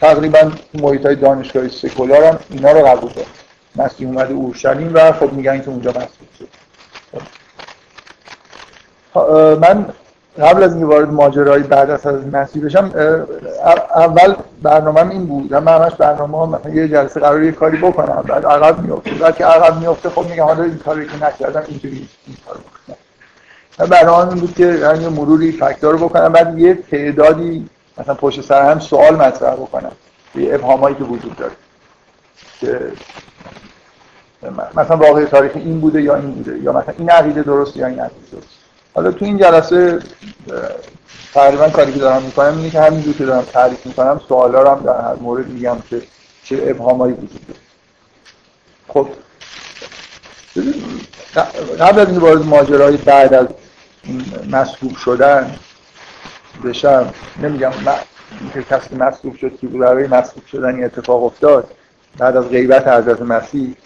تقریبا 0.00 0.52
محیط 0.74 1.06
های 1.06 1.16
دانشگاهی 1.16 1.68
سکولار 1.68 2.24
هم 2.24 2.38
اینا 2.50 2.72
رو 2.72 2.86
قبول 2.86 3.12
دارن. 3.12 3.28
مسیح 3.76 4.08
اومده 4.08 4.34
اورشلیم 4.34 4.90
و 4.94 5.12
خب 5.12 5.32
میگن 5.32 5.60
که 5.60 5.68
اونجا 5.68 5.90
مسیح 5.90 6.28
شد. 6.38 6.48
من 9.60 9.86
قبل 10.38 10.62
از 10.62 10.72
اینکه 10.72 10.86
وارد 10.86 11.12
ماجرای 11.12 11.62
بعد 11.62 11.90
از 11.90 12.06
مسیح 12.32 12.64
بشم 12.64 12.90
اول 13.96 14.34
برنامه 14.62 15.10
این 15.10 15.26
بود. 15.26 15.54
من 15.54 15.82
همش 15.82 15.94
برنامه 15.94 16.58
مثلا 16.58 16.72
یه 16.74 16.88
جلسه 16.88 17.20
قرار 17.20 17.42
یه 17.42 17.52
کاری 17.52 17.78
بکنم 17.78 18.24
بعد 18.28 18.46
عقب 18.46 18.78
میفته 18.78 19.10
بعد 19.10 19.36
که 19.36 19.46
عقب 19.46 19.80
میفته 19.80 20.10
خب 20.10 20.30
میگم 20.30 20.44
حالا 20.44 20.62
این 20.62 20.78
کاری 20.78 21.06
که 21.06 21.24
نکردم 21.24 21.62
اینجوری 21.68 22.08
این 22.26 22.36
کارو 22.46 22.60
بکنم. 22.60 22.96
برنامه 23.88 24.28
این 24.28 24.40
بود 24.40 24.54
که 24.54 24.66
یه 25.02 25.08
مروری 25.08 25.52
فکتور 25.52 25.92
رو 25.92 26.08
بکنم 26.08 26.32
بعد 26.32 26.58
یه 26.58 26.74
تعدادی 26.74 27.68
مثلا 27.98 28.14
پشت 28.14 28.40
سر 28.40 28.70
هم 28.70 28.78
سوال 28.78 29.16
مطرح 29.16 29.54
بکنم 29.54 29.92
یه 30.34 30.54
ابهامایی 30.54 30.94
که 30.96 31.04
وجود 31.04 31.36
داره. 31.36 31.52
که 32.60 32.92
مثلا 34.76 34.96
واقع 34.96 35.24
تاریخ 35.24 35.52
این 35.54 35.80
بوده 35.80 36.02
یا 36.02 36.16
این 36.16 36.30
بوده 36.30 36.58
یا 36.58 36.72
مثلا 36.72 36.94
این 36.98 37.10
عقیده 37.10 37.42
درست 37.42 37.76
یا 37.76 37.86
این 37.86 38.00
عقیده 38.00 38.26
درست. 38.32 38.61
حالا 38.94 39.12
تو 39.12 39.24
این 39.24 39.38
جلسه 39.38 39.98
تقریبا 41.34 41.68
کاری 41.68 41.92
که 41.92 41.98
دارم 41.98 42.22
می‌کنم 42.22 42.56
اینه 42.56 42.70
که 42.70 42.80
همینجور 42.80 43.14
که 43.14 43.24
دارم 43.24 43.44
تعریف 43.44 43.86
می‌کنم 43.86 44.20
سوالا 44.28 44.62
رو 44.62 44.68
هم 44.68 44.82
در 44.82 45.00
هر 45.00 45.14
مورد 45.14 45.48
میگم 45.48 45.76
که 45.90 46.02
چه 46.44 46.64
ابهامایی 46.66 47.12
وجود 47.12 47.40
داره. 47.46 47.60
خب 48.88 49.08
قبل 51.80 52.00
از 52.00 52.08
این 52.08 52.18
وارد 52.18 52.44
ماجرای 52.44 52.96
بعد 52.96 53.34
از 53.34 53.46
مسبوب 54.50 54.96
شدن 54.96 55.54
بشم 56.64 57.14
نمیگم 57.42 57.72
که 58.54 58.62
کسی 58.62 58.96
مسبوب 58.96 59.36
شد 59.36 59.58
که 59.60 59.66
برای 59.66 60.06
مسبوب 60.06 60.46
شدن 60.46 60.84
اتفاق 60.84 61.24
افتاد 61.24 61.70
بعد 62.18 62.36
از 62.36 62.48
غیبت 62.48 62.88
حضرت 62.88 63.22
مسیح 63.22 63.76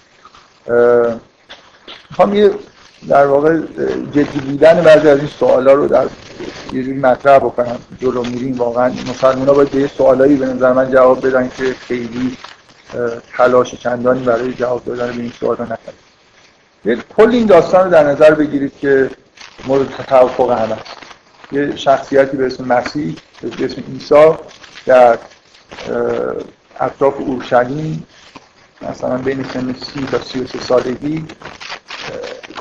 می‌خوام 2.10 2.34
یه 2.34 2.50
در 3.08 3.26
واقع 3.26 3.58
جدی 4.12 4.40
بودن 4.40 4.82
بعضی 4.82 5.08
از 5.08 5.18
این 5.18 5.28
سوالا 5.28 5.72
رو 5.72 5.88
در 5.88 6.06
یه 6.72 6.82
جوری 6.82 6.98
مطرح 6.98 7.38
بکنم. 7.38 7.78
جلو 7.98 8.24
میریم 8.24 8.56
واقعا 8.56 8.92
مسلمان 9.08 9.48
ها 9.48 9.54
باید 9.54 9.70
به 9.70 9.90
سوالایی 9.98 10.36
به 10.36 10.46
نظر 10.46 10.72
من 10.72 10.90
جواب 10.90 11.26
بدن 11.26 11.50
که 11.56 11.74
خیلی 11.88 12.36
تلاش 13.36 13.74
چندانی 13.74 14.24
برای 14.24 14.52
جواب 14.52 14.84
دادن 14.84 15.12
به 15.12 15.22
این 15.22 15.32
سوالا 15.40 15.64
نکنید 15.64 17.04
کل 17.16 17.30
این 17.30 17.46
داستان 17.46 17.84
رو 17.84 17.90
در 17.90 18.04
نظر 18.04 18.34
بگیرید 18.34 18.72
که 18.80 19.10
مورد 19.66 19.88
توافق 20.08 20.50
همه 20.50 20.72
است 20.72 20.96
یه 21.52 21.76
شخصیتی 21.76 22.36
به 22.36 22.46
اسم 22.46 22.64
مسیح 22.64 23.16
به 23.58 23.64
اسم 23.64 23.82
عیسی 23.92 24.34
در 24.86 25.18
اطراف 26.80 27.14
اورشلیم 27.18 28.06
مثلا 28.82 29.16
بین 29.16 29.44
سن 29.54 29.74
سی 29.74 30.06
تا 30.10 30.22
سی 30.22 30.40
و 30.40 30.46
سالگی 30.46 31.24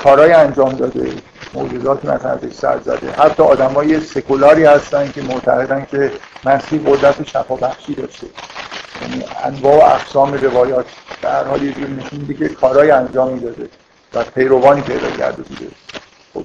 کارهای 0.02 0.32
انجام 0.32 0.72
داده 0.72 1.10
موجودات 1.54 2.04
مثلا 2.04 2.30
ازش 2.30 2.52
سر 2.52 2.78
زده. 2.84 3.10
حتی 3.10 3.42
آدمای 3.42 4.00
سکولاری 4.00 4.64
هستن 4.64 5.12
که 5.12 5.22
معتقدن 5.22 5.86
که 5.90 6.12
مسیح 6.44 6.80
قدرت 6.86 7.28
شفا 7.28 7.56
بخشی 7.56 7.94
داشته. 7.94 8.26
یعنی 9.02 9.24
انواع 9.44 9.76
و 9.76 9.94
اقسام 9.94 10.34
روایات. 10.34 10.86
در 11.22 11.44
حال 11.44 11.62
یه 11.62 11.74
نشون 11.78 12.20
میده 12.20 12.34
که 12.34 12.54
کارهای 12.54 12.90
انجام 12.90 13.32
می‌داده 13.32 13.68
و 14.14 14.24
پیروانی 14.34 14.80
پیدا 14.80 15.10
کرده 15.10 15.42
بوده. 15.42 15.66
خب 16.34 16.44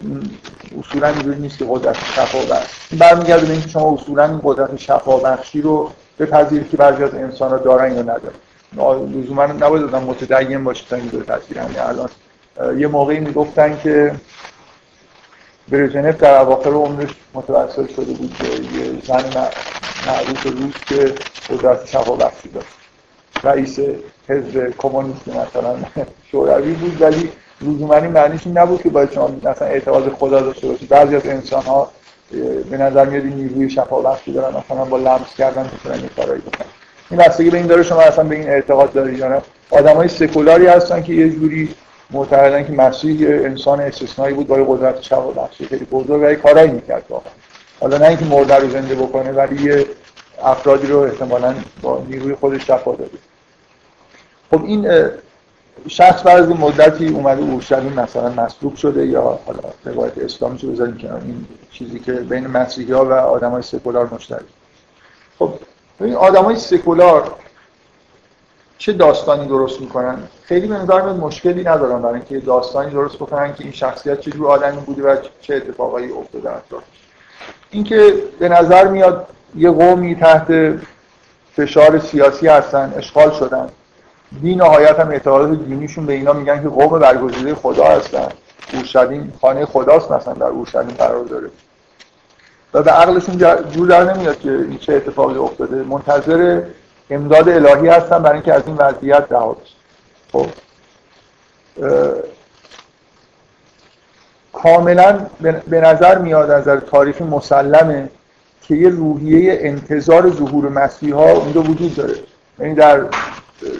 اصولا 0.80 1.08
اینجوری 1.08 1.40
نیست 1.40 1.58
که 1.58 1.66
قدرت 1.70 1.96
شفا 1.96 2.40
بخش 2.56 2.70
برمیگرده 3.00 3.46
به 3.46 3.52
اینکه 3.52 3.70
شما 3.70 3.94
اصولا 3.94 4.26
این 4.26 4.42
قدرت 4.44 4.78
شفا 4.78 5.18
بخشی 5.18 5.62
رو 5.62 5.92
بپذیرید 6.20 6.70
که 6.70 6.78
بعضی 6.78 7.04
از 7.04 7.16
انسان 7.16 7.52
ها 7.52 7.58
دارن 7.58 7.96
یا 7.96 8.02
ندارن. 8.02 8.34
لزوما 9.14 9.46
نباید 9.46 9.84
آدم 9.84 10.04
متدین 10.04 10.64
باشه 10.64 10.86
تا 10.90 10.96
این 10.96 11.08
بپذیرن. 11.08 11.64
یعنی 11.64 11.78
الان 11.78 12.10
یه 12.78 12.88
موقعی 12.88 13.20
می‌گفتن 13.20 13.80
که 13.84 14.12
برژنف 15.70 16.18
در 16.18 16.42
اواخر 16.42 16.70
عمرش 16.70 17.10
متوسل 17.34 17.88
شده 17.88 18.14
بود 18.14 18.36
که 18.38 18.46
یه 18.46 19.02
زن 19.04 19.48
معروف 20.08 20.44
روس 20.44 20.74
که 20.88 21.14
قدرت 21.50 21.88
شفا 21.88 22.16
بخشی 22.16 22.50
داشت. 22.50 22.68
رئیس 23.44 23.80
حزب 24.28 24.74
کمونیست 24.78 25.28
مثلا 25.28 25.76
شوروی 26.32 26.74
بود 26.74 27.02
ولی 27.02 27.32
لزوما 27.62 28.00
معنیش 28.00 28.42
این 28.46 28.58
نبود 28.58 28.82
که 28.82 28.90
باید 28.90 29.12
شما 29.12 29.28
مثلا 29.44 29.68
اعتقاد 29.68 30.10
خدا 30.10 30.42
داشته 30.42 30.68
باشید. 30.68 30.90
بعضی 30.90 31.16
از 31.16 31.26
انسان 31.26 31.64
ها 31.64 31.92
به 32.72 32.78
نظر 32.78 33.06
میاد 33.06 33.24
این 33.24 33.34
نیروی 33.34 33.70
شفا 33.70 34.02
بخشی 34.02 34.34
دارن 34.34 34.58
مثلا 34.58 34.86
با 34.86 34.98
لمس 34.98 35.36
کردن 35.38 35.70
می‌تونن 35.74 35.96
این 35.96 36.10
کارایی 36.16 36.42
بکنن. 36.42 36.68
این 37.12 37.20
بستگی 37.20 37.50
به 37.50 37.58
این 37.58 37.68
داره 37.68 37.84
شما 37.84 38.02
اصلا 38.02 38.24
به 38.24 38.36
این 38.36 38.50
اعتقاد 38.50 38.94
دارید 38.94 39.20
یا 39.20 39.28
نه؟ 39.28 39.42
آدمای 39.70 40.08
سکولاری 40.08 40.68
هستن 40.68 41.04
که 41.04 41.14
یه 41.14 41.30
جوری 41.30 41.76
معتقدن 42.12 42.66
که 42.66 42.72
مسیح 42.72 43.28
انسان 43.30 43.82
استثنایی 43.82 44.34
بود 44.34 44.48
با 44.48 44.56
قدرت 44.56 45.02
شفا 45.02 45.32
بخشی 45.32 45.66
خیلی 45.66 45.86
بزرگ 45.86 46.22
و 46.22 46.36
کارایی 46.36 46.72
می‌کرد 46.72 47.06
واقعا. 47.10 47.32
حالا 47.80 47.98
نه 47.98 48.08
اینکه 48.08 48.26
مرده 48.26 48.56
رو 48.56 48.70
زنده 48.70 48.96
بکنه 48.96 49.32
ولی 49.32 49.64
یه 49.64 49.86
افرادی 50.44 50.88
رو 50.88 51.00
احتمالاً 51.00 51.56
با 51.82 52.04
نیروی 52.10 52.36
خودش 52.36 52.68
شفا 52.68 52.92
داده. 52.96 53.18
خب 54.52 54.64
این 54.64 55.10
شخص 55.88 56.24
بعد 56.24 56.38
از 56.38 56.50
مدتی 56.50 57.08
اومده 57.08 57.42
اورشلیم 57.42 57.94
مثلا 57.94 58.30
مصلوب 58.30 58.76
شده 58.76 59.06
یا 59.06 59.40
حالا 59.46 59.60
روایت 59.86 60.18
اسلامی 60.18 60.58
رو 60.58 60.72
بذاریم 60.72 60.98
کنار 60.98 61.22
این 61.26 61.46
چیزی 61.72 62.00
که 62.00 62.12
بین 62.12 62.48
مسیحی 62.48 62.92
و 62.94 63.14
آدمای 63.14 63.62
سکولار 63.62 64.10
مشترک. 64.14 64.46
خب 65.40 65.54
این 66.00 66.16
آدمای 66.16 66.56
سکولار 66.56 67.36
چه 68.82 68.94
داستانی 68.94 69.48
درست 69.48 69.82
می‌کنن؟ 69.82 70.18
خیلی 70.44 70.68
به 70.68 70.78
نظر 70.78 71.02
میاد 71.02 71.16
مشکلی 71.16 71.64
ندارن 71.64 72.02
برای 72.02 72.16
اینکه 72.16 72.40
داستانی 72.40 72.92
درست 72.92 73.16
بکنن 73.16 73.54
که 73.54 73.64
این 73.64 73.74
شخصیت 73.74 74.20
چه 74.20 74.32
جور 74.32 74.48
آدمی 74.48 74.82
بوده 74.82 75.04
و 75.04 75.16
چه 75.42 75.56
اتفاقایی 75.56 76.12
افتاده 76.12 76.50
اطراف 76.50 76.84
اینکه 77.72 78.14
به 78.40 78.50
نظر 78.50 78.88
میاد 78.88 79.28
یه 79.56 79.72
قومی 79.72 80.16
تحت 80.16 80.74
فشار 81.56 82.00
سیاسی 82.00 82.48
هستن 82.48 82.94
اشغال 82.98 83.32
شدن. 83.32 83.70
بی 84.32 84.56
نهایت 84.56 85.00
هم 85.00 85.10
اعتقادات 85.10 85.60
دینیشون 85.60 86.06
به 86.06 86.14
اینا 86.14 86.34
میگن 86.34 86.64
که 86.64 86.70
قوم 86.70 87.00
برگزیده 87.00 87.56
خدا 87.56 87.86
هستن. 87.86 88.28
اورشلیم 88.74 89.34
خانه 89.42 89.66
خداست 89.66 90.12
مثلا 90.12 90.34
در 90.34 90.48
اورشلیم 90.48 90.96
قرار 90.98 91.26
داره. 91.26 91.50
و 92.74 92.84
به 92.84 92.92
عقلشون 92.92 93.38
جور 93.72 93.88
در 93.88 94.14
نمیاد 94.14 94.40
که 94.40 94.52
این 94.52 94.78
چه 94.78 94.94
اتفاقی 94.94 95.40
افتاده. 95.40 95.84
منتظر 95.84 96.62
امداد 97.12 97.50
الهی 97.50 97.88
هستن 97.88 98.24
برای 98.24 98.34
اینکه 98.34 98.54
از 98.54 98.64
این 98.68 98.78
وضعیت 98.78 99.26
رها 99.32 99.58
خب. 100.32 100.46
کاملا 104.54 105.26
به 105.68 105.82
نظر 105.82 106.18
میاد 106.18 106.50
از 106.52 106.62
نظر 106.62 106.80
تاریخی 106.80 107.24
مسلمه 107.24 108.10
که 108.62 108.76
یه 108.76 108.90
روحیه 108.90 109.58
انتظار 109.62 110.30
ظهور 110.30 110.70
مسیح 110.70 111.16
ها 111.16 111.32
اونجا 111.32 111.62
وجود 111.62 111.96
داره. 111.96 112.16
یعنی 112.60 112.76
در 112.76 113.02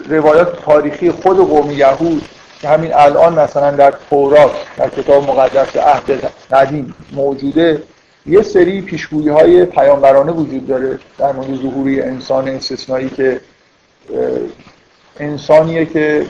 روایات 0.08 0.64
تاریخی 0.64 1.10
خود 1.10 1.36
قوم 1.36 1.70
یهود 1.70 2.22
که 2.60 2.68
همین 2.68 2.94
الان 2.94 3.38
مثلا 3.38 3.70
در 3.70 3.94
تورات 4.10 4.50
در 4.76 4.88
کتاب 4.88 5.30
مقدس 5.30 5.76
عهد 5.76 6.30
قدیم 6.52 6.94
موجوده. 7.12 7.82
یه 8.26 8.42
سری 8.42 8.80
پیشگویی 8.80 9.28
های 9.28 9.64
پیامبرانه 9.64 10.32
وجود 10.32 10.66
داره 10.66 10.98
در 11.18 11.32
مورد 11.32 11.54
ظهوری 11.54 12.02
انسان 12.02 12.48
استثنایی 12.48 13.10
که 13.10 13.40
انسانیه 15.20 15.86
که 15.86 16.26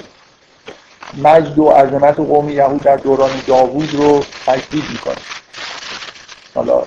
مجد 1.22 1.58
و 1.58 1.68
عظمت 1.68 2.16
قوم 2.16 2.48
یهود 2.48 2.82
در 2.82 2.96
دوران 2.96 3.30
داوود 3.46 3.94
رو 3.94 4.24
تجدید 4.46 4.84
می‌کنه. 4.92 5.14
حالا 6.54 6.82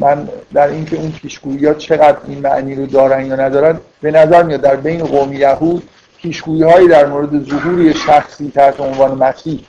من 0.00 0.28
در 0.54 0.68
اینکه 0.68 0.96
اون 0.96 1.10
پیشگویی 1.10 1.66
ها 1.66 1.74
چقدر 1.74 2.18
این 2.28 2.38
معنی 2.38 2.74
رو 2.74 2.86
دارن 2.86 3.26
یا 3.26 3.36
ندارن 3.36 3.80
به 4.00 4.10
نظر 4.10 4.42
میاد 4.42 4.60
در 4.60 4.76
بین 4.76 5.04
قوم 5.04 5.32
یهود 5.32 5.88
پیشگویی 6.16 6.62
هایی 6.62 6.88
در 6.88 7.06
مورد 7.06 7.44
ظهور 7.44 7.92
شخصی 7.92 8.52
تحت 8.54 8.80
عنوان 8.80 9.18
مسیح 9.18 9.64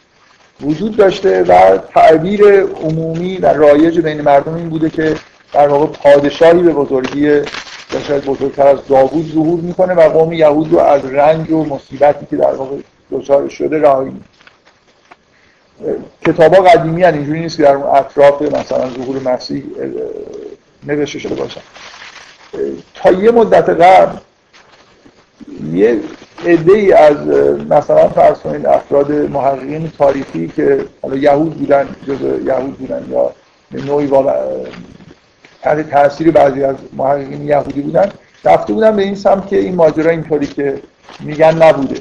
وجود 0.61 0.97
داشته 0.97 1.43
و 1.43 1.77
تعبیر 1.77 2.61
عمومی 2.61 3.37
و 3.37 3.45
رایج 3.45 3.99
بین 3.99 4.21
مردم 4.21 4.53
این 4.53 4.69
بوده 4.69 4.89
که 4.89 5.15
در 5.53 5.67
واقع 5.67 5.85
پادشاهی 5.85 6.61
به 6.63 6.73
بزرگی 6.73 7.41
شاید 8.07 8.25
بزرگتر 8.25 8.67
از 8.67 8.87
داوود 8.87 9.31
ظهور 9.33 9.59
می‌کنه 9.59 9.93
و 9.93 10.01
قوم 10.01 10.33
یهود 10.33 10.71
رو 10.71 10.79
از 10.79 11.05
رنج 11.05 11.51
و 11.51 11.63
مصیبتی 11.63 12.25
که 12.25 12.35
در 12.35 12.53
واقع 12.53 12.75
دچار 13.11 13.49
شده 13.49 13.81
رهایی 13.81 14.11
کتابا 16.25 16.57
قدیمی 16.57 17.03
هن 17.03 17.13
اینجوری 17.13 17.39
نیست 17.39 17.57
که 17.57 17.63
در 17.63 17.75
اون 17.75 17.95
اطراف 17.95 18.41
مثلا 18.41 18.89
ظهور 18.89 19.19
مسیح 19.19 19.63
نوشته 20.87 21.19
شده 21.19 21.35
باشن. 21.35 21.61
تا 22.95 23.11
یه 23.11 23.31
مدت 23.31 23.69
قبل 23.69 24.17
یه 25.73 25.99
عده 26.45 26.73
ای 26.73 26.93
از 26.93 27.17
مثلا 27.69 28.09
فرض 28.09 28.37
کنید 28.37 28.65
افراد 28.65 29.11
محققین 29.11 29.91
تاریخی 29.97 30.47
که 30.47 30.85
حالا 31.01 31.15
یهود 31.15 31.53
بودن 31.53 31.95
جز 32.07 32.21
یهود 32.45 32.77
بودن 32.77 33.07
یا 33.11 33.31
نوعی 33.71 34.09
تحت 35.61 35.89
تاثیر 35.89 36.31
بعضی 36.31 36.63
از 36.63 36.75
محققین 36.93 37.47
یهودی 37.47 37.81
بودن 37.81 38.11
رفته 38.45 38.73
بودن 38.73 38.95
به 38.95 39.03
این 39.03 39.15
سمت 39.15 39.47
که 39.47 39.59
این 39.59 39.75
ماجرا 39.75 40.11
اینطوری 40.11 40.47
که 40.47 40.81
میگن 41.19 41.63
نبوده. 41.63 41.99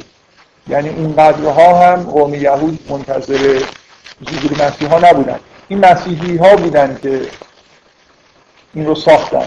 یعنی 0.69 0.89
اون 0.89 1.13
قدرها 1.13 1.87
هم 1.87 2.03
قوم 2.03 2.35
یهود 2.35 2.79
منتظر 2.91 3.63
ظهور 4.31 4.91
ها 4.91 5.11
نبودن. 5.11 5.39
این 5.69 5.79
مسیحی 5.79 6.37
ها 6.37 6.57
بودن 6.57 6.99
که 7.03 7.21
این 8.75 8.87
رو 8.87 8.95
ساختن. 8.95 9.47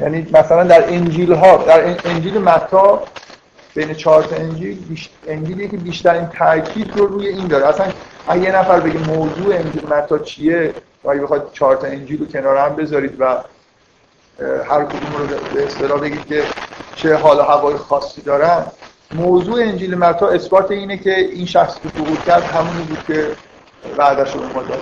یعنی 0.00 0.26
مثلا 0.32 0.64
در 0.64 0.88
انجیل 0.88 1.32
ها 1.32 1.56
در 1.56 1.96
انجیل 2.04 2.38
متا 2.38 3.02
بین 3.74 3.94
چهار 3.94 4.22
تا 4.22 4.36
انجیل 4.36 4.78
انجیلی 5.26 5.68
که 5.68 5.76
بیشترین 5.76 6.26
تاکید 6.26 6.96
رو 6.96 7.06
روی 7.06 7.28
این 7.28 7.46
داره. 7.46 7.66
اصلا 7.66 7.86
اگه 8.28 8.42
یه 8.42 8.56
نفر 8.56 8.80
بگه 8.80 8.98
موضوع 8.98 9.54
انجیل 9.54 9.86
متا 9.90 10.18
چیه 10.18 10.74
و 11.04 11.10
اگه 11.10 11.20
بخواید 11.22 11.42
چهار 11.52 11.76
تا 11.76 11.86
انجیل 11.86 12.20
رو 12.20 12.26
کنار 12.26 12.56
هم 12.56 12.76
بذارید 12.76 13.16
و 13.20 13.24
هر 14.70 14.84
کدوم 14.84 15.12
رو 15.18 15.26
به 15.54 15.66
اصطلاح 15.66 16.00
بگید 16.00 16.26
که 16.26 16.42
چه 16.96 17.16
حال 17.16 17.38
و 17.38 17.42
هوای 17.42 17.76
خاصی 17.76 18.22
دارن 18.22 18.66
موضوع 19.14 19.62
انجیل 19.62 19.94
متا 19.94 20.28
اثبات 20.28 20.70
اینه 20.70 20.98
که 20.98 21.18
این 21.18 21.46
شخص 21.46 21.74
که 21.74 21.88
ظهور 21.98 22.16
کرد 22.16 22.42
همونی 22.42 22.82
بود 22.82 23.04
که 23.06 23.26
وعدش 23.98 24.34
رو 24.34 24.40
ما 24.42 24.48
بودن 24.48 24.76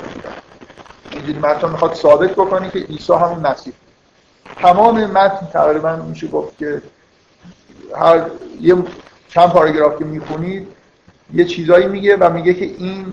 انجیل 1.12 1.38
متا 1.38 1.68
می‌خواد 1.68 1.94
ثابت 1.94 2.30
بکنه 2.30 2.70
که 2.70 2.78
عیسی 2.78 3.12
همون 3.12 3.38
مسیح 3.46 3.72
تمام 4.56 5.04
متن 5.04 5.46
تقریبا 5.52 5.96
میشه 5.96 6.28
گفت 6.28 6.58
که 6.58 6.82
هر 7.96 8.22
یه 8.60 8.76
چند 9.28 9.48
پاراگراف 9.48 9.98
که 9.98 10.04
می‌خونید 10.04 10.68
یه 11.34 11.44
چیزایی 11.44 11.86
میگه 11.86 12.16
و 12.16 12.30
میگه 12.32 12.54
که 12.54 12.64
این 12.64 13.12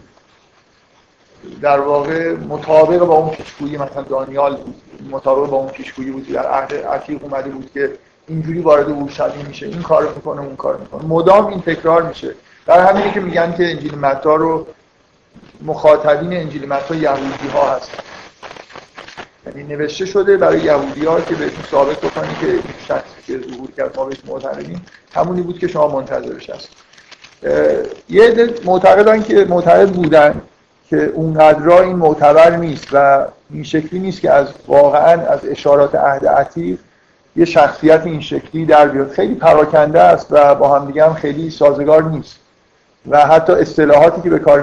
در 1.61 1.79
واقع 1.79 2.33
مطابق 2.33 2.99
با 2.99 3.15
اون 3.15 3.29
پیشگویی 3.29 3.77
مثلا 3.77 4.01
دانیال 4.01 4.55
بود 4.55 4.81
مطابق 5.11 5.49
با 5.49 5.57
اون 5.57 5.69
پیشگویی 5.69 6.11
بود 6.11 6.31
در 6.31 6.47
عهد 6.47 6.73
عتیق 6.73 7.23
اومده 7.23 7.49
بود 7.49 7.71
که 7.73 7.93
اینجوری 8.27 8.59
وارد 8.59 8.89
اورشلیم 8.89 9.45
میشه 9.45 9.65
این 9.65 9.81
کار 9.81 10.13
می‌کنه 10.15 10.41
اون 10.41 10.55
کار 10.55 10.77
می‌کنه. 10.77 11.05
مدام 11.05 11.47
این 11.47 11.61
تکرار 11.61 12.03
میشه. 12.03 12.35
در 12.65 12.87
همینی 12.87 13.11
که 13.11 13.19
میگن 13.19 13.55
که 13.57 13.71
انجیل 13.71 13.95
متا 13.97 14.35
رو 14.35 14.67
مخاطبین 15.61 16.33
انجیل 16.33 16.67
متا 16.67 16.95
یهودی 16.95 17.47
ها 17.53 17.75
هستن. 17.75 18.03
یعنی 19.55 19.75
نوشته 19.75 20.05
شده 20.05 20.37
برای 20.37 20.59
یهودی 20.59 21.05
ها 21.05 21.21
که 21.21 21.35
بهشون 21.35 21.63
ثابت 21.71 21.97
بکنی 21.97 22.35
که 22.41 22.47
این 22.47 22.61
شخصی 22.87 23.21
که 23.27 23.39
ظهور 23.39 23.71
کرد 23.77 23.97
ما 23.97 24.05
بهش 24.05 24.17
معتقدیم 24.27 24.85
همونی 25.13 25.41
بود 25.41 25.59
که 25.59 25.67
شما 25.67 25.87
منتظرش 25.87 26.49
هست 26.49 26.69
یه 28.09 28.23
عده 28.23 28.53
معتقدن 28.65 29.23
که 29.23 29.45
معتقد 29.49 29.89
بودن 29.89 30.41
که 30.89 31.05
اونقدر 31.05 31.69
این 31.71 31.95
معتبر 31.95 32.55
نیست 32.55 32.87
و 32.93 33.25
این 33.49 33.63
شکلی 33.63 33.99
نیست 33.99 34.21
که 34.21 34.31
از 34.31 34.47
واقعا 34.67 35.27
از 35.27 35.39
اشارات 35.45 35.95
عهد 35.95 36.27
عتیق 36.27 36.79
یه 37.35 37.45
شخصیت 37.45 38.01
این 38.05 38.21
شکلی 38.21 38.65
در 38.65 38.87
بیاد. 38.87 39.11
خیلی 39.11 39.35
پراکنده 39.35 40.01
است 40.01 40.27
و 40.31 40.55
با 40.55 40.79
هم 40.79 40.87
دیگه 40.87 41.05
هم 41.05 41.13
خیلی 41.13 41.49
سازگار 41.49 42.03
نیست. 42.03 42.35
و 43.09 43.25
حتی 43.25 43.53
اصطلاحاتی 43.53 44.21
که 44.21 44.29
به 44.29 44.39
کار 44.39 44.61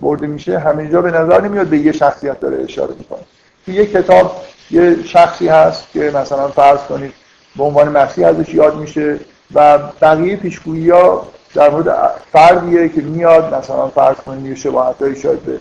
برده 0.00 0.26
میشه 0.26 0.58
همه 0.58 0.90
جا 0.90 1.02
به 1.02 1.10
نظر 1.10 1.40
نمیاد 1.40 1.66
به 1.66 1.78
یه 1.78 1.92
شخصیت 1.92 2.40
داره 2.40 2.64
اشاره 2.64 2.94
می‌کنه. 2.98 3.20
تو 3.66 3.72
یه 3.72 3.86
کتاب 3.86 4.42
یه 4.70 5.02
شخصی 5.02 5.48
هست 5.48 5.84
که 5.92 6.00
مثلا 6.14 6.48
فرض 6.48 6.80
کنید 6.80 7.12
به 7.56 7.64
عنوان 7.64 7.88
مسیح 7.88 8.26
ازش 8.26 8.54
یاد 8.54 8.76
میشه 8.76 9.18
و 9.54 9.78
بقیه 9.78 10.36
پیشگویی 10.36 10.90
ها 10.90 11.28
در 11.54 11.70
مورد 11.70 12.10
فردیه 12.32 12.88
که 12.88 13.00
میاد 13.00 13.54
مثلا 13.54 13.88
فرض 13.88 14.16
کنید 14.16 14.46
یه 14.46 14.54
شباهت 14.54 15.18
شاید 15.18 15.40
به 15.42 15.60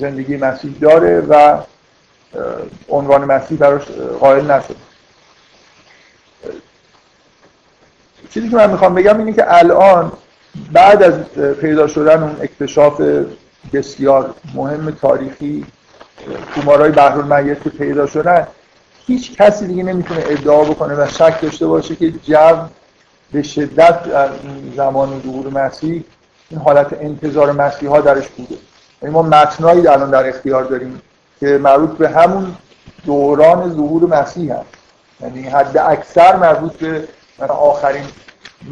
زندگی 0.00 0.36
مسیح 0.36 0.74
داره 0.80 1.20
و 1.20 1.58
عنوان 2.88 3.24
مسیح 3.24 3.58
براش 3.58 3.82
قائل 4.20 4.50
نشد 4.50 4.76
چیزی 8.30 8.48
که 8.48 8.56
من 8.56 8.70
می‌خوام 8.70 8.94
بگم 8.94 9.18
اینه 9.18 9.32
که 9.32 9.54
الان 9.58 10.12
بعد 10.72 11.02
از 11.02 11.14
پیدا 11.60 11.86
شدن 11.86 12.22
اون 12.22 12.36
اکتشاف 12.40 13.02
بسیار 13.72 14.34
مهم 14.54 14.90
تاریخی 14.90 15.66
تومارای 16.54 16.90
بحر 16.90 17.54
که 17.54 17.70
پیدا 17.70 18.06
شدن 18.06 18.46
هیچ 19.06 19.36
کسی 19.36 19.66
دیگه 19.66 19.82
نمی‌تونه 19.82 20.24
ادعا 20.26 20.64
بکنه 20.64 20.94
و 20.94 21.06
شک 21.08 21.40
داشته 21.40 21.66
باشه 21.66 21.96
که 21.96 22.10
جو 22.10 22.56
به 23.32 23.42
شدت 23.42 24.02
در 24.02 24.28
زمان 24.76 25.22
ظهور 25.24 25.48
مسیح 25.48 26.04
این 26.50 26.60
حالت 26.60 26.92
انتظار 26.92 27.52
مسیح 27.52 27.88
ها 27.88 28.00
درش 28.00 28.28
بوده. 28.28 28.54
یعنی 29.02 29.14
ما 29.14 29.22
متنایی 29.22 29.86
الان 29.86 30.10
در 30.10 30.28
اختیار 30.28 30.64
داریم 30.64 31.02
که 31.40 31.46
مربوط 31.46 31.90
به 31.90 32.08
همون 32.08 32.56
دوران 33.06 33.70
ظهور 33.70 34.20
مسیح 34.20 34.54
هست. 34.54 34.64
یعنی 35.20 35.42
حد 35.42 35.78
اکثر 35.78 36.36
مربوط 36.36 36.76
به 36.76 37.08
آخرین 37.48 38.04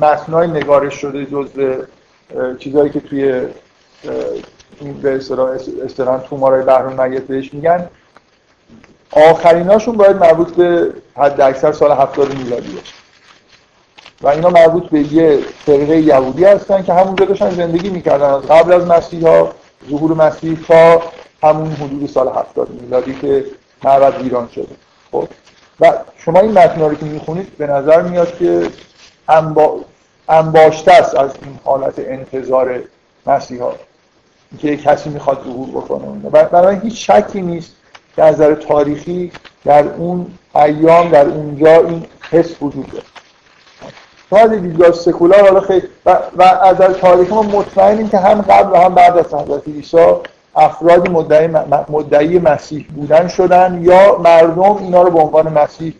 متنای 0.01 0.49
نگارش 0.49 0.95
شده 0.95 1.27
جز 1.27 1.49
چیزهایی 2.59 2.91
که 2.91 3.01
توی 3.01 3.47
این 4.81 4.93
به 4.93 5.21
اصطلاح 5.85 6.21
تومارای 6.21 6.63
بحر 6.63 6.87
میت 6.87 7.23
بهش 7.23 7.55
میگن. 7.55 7.89
آخریناشون 9.13 9.97
باید 9.97 10.17
مربوط 10.17 10.55
به 10.55 10.93
حد 11.17 11.41
اکثر 11.41 11.73
سال 11.73 11.93
70 11.93 12.35
میلادی 12.35 12.73
باشه. 12.73 12.95
و 14.23 14.29
اینا 14.29 14.49
مربوط 14.51 14.89
به 14.91 15.13
یه 15.13 15.39
فرقه 15.67 15.97
یهودی 16.01 16.45
هستن 16.45 16.83
که 16.83 16.93
همونجا 16.93 17.25
داشتن 17.25 17.51
زندگی 17.51 17.91
می‌کردن. 17.91 18.41
قبل 18.41 18.73
از 18.73 18.87
مسیح 18.87 19.29
ها 19.29 19.53
ظهور 19.91 20.15
مسیح 20.15 20.59
تا 20.69 21.03
همون 21.43 21.73
حدود 21.73 22.11
سال 22.11 22.29
70 22.29 22.71
میلادی 22.71 23.15
که 23.15 23.45
معبد 23.85 24.23
ویران 24.23 24.49
شده. 24.55 24.77
خب؟ 25.13 25.29
و 25.81 25.93
شما 26.17 26.41
این 26.41 26.53
متن 26.53 26.81
رو 26.81 26.95
که 26.95 27.05
می‌خونید 27.05 27.57
به 27.59 27.67
نظر 27.67 28.03
میاد 28.03 28.39
که 28.39 28.69
انبا... 29.29 29.81
انباشته 30.29 30.93
است 30.93 31.15
از 31.15 31.31
این 31.45 31.59
حالت 31.65 31.95
انتظار 31.99 32.81
مسیحا. 33.27 33.73
که 34.59 34.77
کسی 34.77 35.11
می‌خواد 35.11 35.43
ظهور 35.45 35.69
بکنه 35.69 36.31
برای 36.31 36.77
هیچ 36.77 37.11
شکی 37.11 37.43
نیست 37.43 37.73
که 38.17 38.23
از 38.23 38.35
نظر 38.35 38.55
تاریخی 38.55 39.33
در 39.65 39.89
اون 39.89 40.27
ایام 40.55 41.09
در 41.09 41.27
اونجا 41.27 41.77
این 41.77 42.07
حس 42.31 42.63
وجود 42.63 42.87
داره. 42.93 43.05
شاید 44.31 44.63
دیدگاه 44.63 44.93
سکولار 44.93 45.41
حالا 45.43 45.61
خیلی 45.61 45.89
و, 46.07 46.19
و 46.37 46.43
از 46.43 46.77
تاریخ 46.77 47.31
ما 47.31 47.43
مطمئنیم 47.43 48.09
که 48.09 48.19
هم 48.19 48.43
قبل 48.43 48.73
و 48.73 48.77
هم 48.77 48.95
بعد 48.95 49.19
از 49.19 49.35
حضرت 49.35 49.69
عیسی 49.69 50.07
افرادی 50.57 51.11
مدعی, 51.11 51.49
مدعی 51.89 52.39
مسیح 52.39 52.87
بودن 52.95 53.29
شدن 53.29 53.81
یا 53.83 54.19
مردم 54.19 54.77
اینا 54.77 55.03
رو 55.03 55.11
به 55.11 55.21
عنوان 55.21 55.53
مسیح 55.53 55.95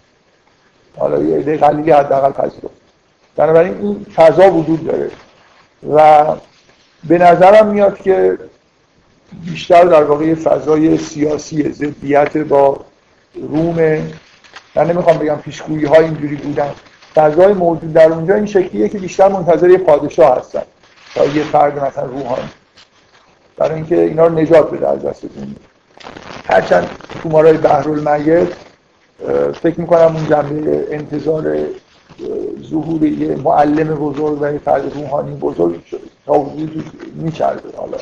حالا 0.99 1.23
یه 1.23 1.39
عده 1.39 1.57
قلیلی 1.57 1.91
حداقل 1.91 2.33
پذیرفت. 2.33 2.81
بنابراین 3.37 3.79
این 3.81 4.07
فضا 4.15 4.51
وجود 4.51 4.87
داره. 4.87 5.11
و 5.95 6.25
به 7.05 7.19
نظرم 7.19 7.67
میاد 7.67 7.99
که 7.99 8.39
بیشتر 9.45 9.85
در 9.85 10.03
واقع 10.03 10.35
فضای 10.35 10.99
سیاسی 10.99 11.73
ضدیت 11.73 12.37
با 12.37 12.81
روم 13.35 13.77
من 14.75 14.91
نمی‌خوام 14.91 15.19
بگم 15.19 15.37
پیشگویی 15.37 15.85
ها 15.85 15.95
اینجوری 15.95 16.37
بودن. 16.37 16.71
فضای 17.15 17.53
موجود 17.53 17.93
در 17.93 18.13
اونجا 18.13 18.35
این 18.35 18.47
شکلیه 18.47 18.89
که 18.89 18.99
بیشتر 18.99 19.29
منتظر 19.29 19.71
یه 19.71 19.79
پادشاه 19.79 20.39
هستن. 20.39 20.63
تا 21.15 21.25
یه 21.27 21.43
فرد 21.43 21.85
مثلا 21.85 22.05
روحانی. 22.05 22.49
برای 23.57 23.75
اینکه 23.75 24.01
اینا 24.01 24.27
رو 24.27 24.39
نجات 24.39 24.71
بده 24.71 24.89
از 24.89 25.05
دست 25.05 25.25
دنیا 25.25 25.55
هرچند 26.45 26.91
تومارای 27.23 27.57
بحرالمیت 27.57 28.49
فکر 29.63 29.81
می‌کنم 29.81 30.17
اون 30.17 30.27
جنبه 30.27 30.87
انتظار 30.91 31.57
ظهور 32.71 33.03
یه 33.03 33.37
معلم 33.37 33.95
بزرگ 33.95 34.43
و 34.43 34.53
یه 34.53 34.59
فرد 34.59 34.95
روحانی 34.95 35.37
بزرگ 35.37 35.81
تا 36.27 36.41
وجود 36.41 36.93
می‌کرده 37.15 37.77
حالا 37.77 37.99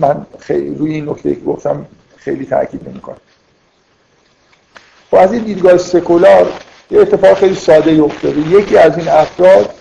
من 0.00 0.26
خیلی 0.38 0.74
روی 0.74 0.94
این 0.94 1.08
نکته 1.08 1.34
که 1.34 1.40
گفتم 1.40 1.86
خیلی 2.16 2.46
تاکید 2.46 2.88
نمی‌کنم. 2.88 3.16
و 5.12 5.16
از 5.16 5.32
این 5.32 5.42
دیدگاه 5.42 5.76
سکولار 5.76 6.52
یه 6.90 7.00
اتفاق 7.00 7.34
خیلی 7.34 7.54
ساده 7.54 8.02
افتاده. 8.02 8.40
یکی 8.40 8.76
از 8.76 8.98
این 8.98 9.08
افراد 9.08 9.74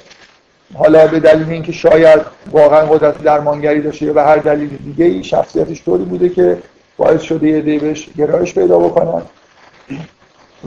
حالا 0.73 1.07
به 1.07 1.19
دلیل 1.19 1.49
اینکه 1.49 1.71
شاید 1.71 2.21
واقعا 2.51 2.85
قدرت 2.85 3.23
درمانگری 3.23 3.81
داشته 3.81 4.13
به 4.13 4.23
هر 4.23 4.37
دلیل 4.37 4.69
دیگه 4.69 5.05
ای 5.05 5.23
شخصیتش 5.23 5.83
طوری 5.83 6.03
بوده 6.03 6.29
که 6.29 6.57
باعث 6.97 7.21
شده 7.21 7.47
یه 7.47 7.79
بهش 7.79 8.09
گرایش 8.17 8.53
پیدا 8.53 8.79
بکنن. 8.79 9.21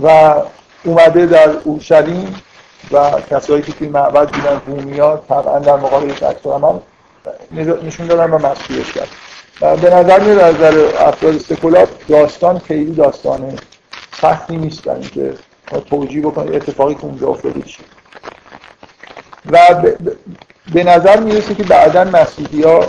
و 0.02 0.34
اومده 0.84 1.26
در 1.26 1.50
اورشلیم 1.64 2.34
و 2.90 3.10
کسایی 3.30 3.62
که 3.62 3.72
توی 3.72 3.88
معبد 3.88 4.28
بودن 4.28 4.62
رومیات 4.66 5.28
طبعا 5.28 5.58
در 5.58 5.76
مقابلش 5.76 6.22
عکس 6.22 6.46
عمل 6.46 6.78
نشون 7.82 8.06
دادن 8.06 8.30
و 8.30 8.38
مسئولیتش 8.38 8.92
کرد. 8.92 9.08
و 9.60 9.76
به 9.76 9.94
نظر 9.94 10.20
میاد 10.20 10.38
از 10.38 10.54
نظر 10.54 10.88
افراد 10.98 11.38
سکولار 11.38 11.88
داستان 12.08 12.58
خیلی 12.58 12.94
داستانه. 12.94 13.56
سختی 14.20 14.56
نیست 14.56 14.82
برای 14.82 15.00
اینکه 15.00 15.34
توجیه 15.90 16.22
بکنه 16.22 16.56
اتفاقی 16.56 16.94
که 16.94 17.04
اونجا 17.04 17.26
افتاده 17.28 17.62
چیه. 17.62 17.86
و 19.50 19.58
به 20.74 20.84
نظر 20.84 21.20
می‌رسه 21.20 21.54
که 21.54 21.62
بعدا 21.62 22.04
مسیحی 22.04 22.62
ها 22.62 22.86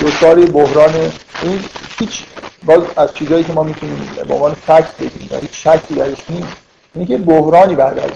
دچار 0.00 0.34
بحران 0.34 0.94
این 1.42 1.64
هیچ 1.98 2.24
باز 2.64 2.82
از 2.96 3.14
چیزهایی 3.14 3.44
که 3.44 3.52
ما 3.52 3.62
می‌تونیم 3.62 4.10
به 4.28 4.34
عنوان 4.34 4.54
فکت 4.54 4.96
بگیم 5.00 5.28
و 5.30 5.36
هیچ 5.36 5.68
شکی 5.68 5.94
درش 5.94 6.30
نیست 6.30 6.56
اینه 6.94 7.06
که 7.06 7.18
بحرانی 7.18 7.74
بعد 7.74 7.98
از 7.98 8.10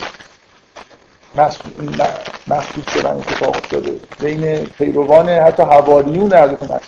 محسوس 2.47 2.91
شدن 2.95 3.11
اتفاق 3.11 3.49
افتاده. 3.57 3.93
بین 4.21 4.65
پیروان 4.65 5.29
حتی 5.29 5.63
حواریون 5.63 6.33
حضرت 6.33 6.63
مسیح 6.63 6.81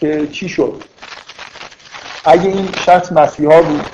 که 0.00 0.26
چی 0.26 0.48
شد؟ 0.48 0.82
اگه 2.24 2.46
این 2.46 2.68
شخص 2.72 3.12
مسیحا 3.12 3.62
بود 3.62 3.86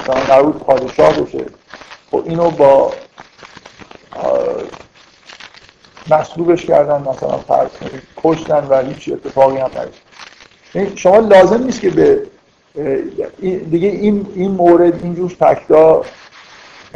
مثلا 0.00 0.14
قرار 0.14 0.52
پادشاه 0.52 1.20
بشه 1.20 1.44
خب 2.10 2.22
اینو 2.26 2.50
با 2.50 2.92
مصلوبش 6.10 6.66
کردن 6.66 7.00
مثلا 7.00 7.38
فرض 7.38 7.70
کشتن 8.16 8.66
و 8.70 8.82
هیچ 8.82 9.08
اتفاقی 9.12 9.56
هم 9.56 9.70
نشد 10.74 10.96
شما 10.96 11.18
لازم 11.18 11.62
نیست 11.62 11.80
که 11.80 11.90
به 11.90 12.22
دیگه 13.70 13.88
این 13.88 14.26
این 14.34 14.50
مورد 14.50 15.02
اینجور 15.02 15.28
فکتا 15.28 16.04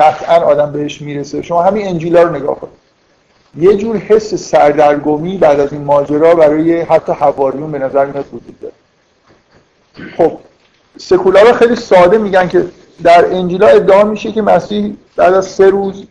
قطعا 0.01 0.37
آدم 0.45 0.73
بهش 0.73 1.01
می‌رسه. 1.01 1.43
شما 1.43 1.63
همین 1.63 1.87
انجیلا 1.87 2.23
رو 2.23 2.37
نگاه 2.37 2.61
کنید. 2.61 2.81
یه 3.57 3.77
جور 3.77 3.97
حس 3.97 4.35
سردرگمی 4.35 5.39
بعد 5.39 5.61
از 5.61 5.73
این 5.73 5.85
ماجرا 5.85 6.35
برای 6.35 6.81
حتی 6.81 7.13
حواریون 7.13 7.73
به 7.73 7.79
نظر 7.79 8.07
میاد 8.07 8.27
وجود 8.33 8.61
داره. 8.61 8.75
خب 10.17 10.39
سکولارا 10.99 11.53
خیلی 11.53 11.77
ساده 11.77 12.19
میگن 12.19 12.49
که 12.49 12.67
در 13.03 13.35
انجیلا 13.35 13.67
ادعا 13.67 14.05
میشه 14.05 14.33
که 14.33 14.43
مسیح 14.43 14.97
بعد 15.17 15.35
از 15.35 15.47
سه 15.47 15.71
روز 15.71 16.07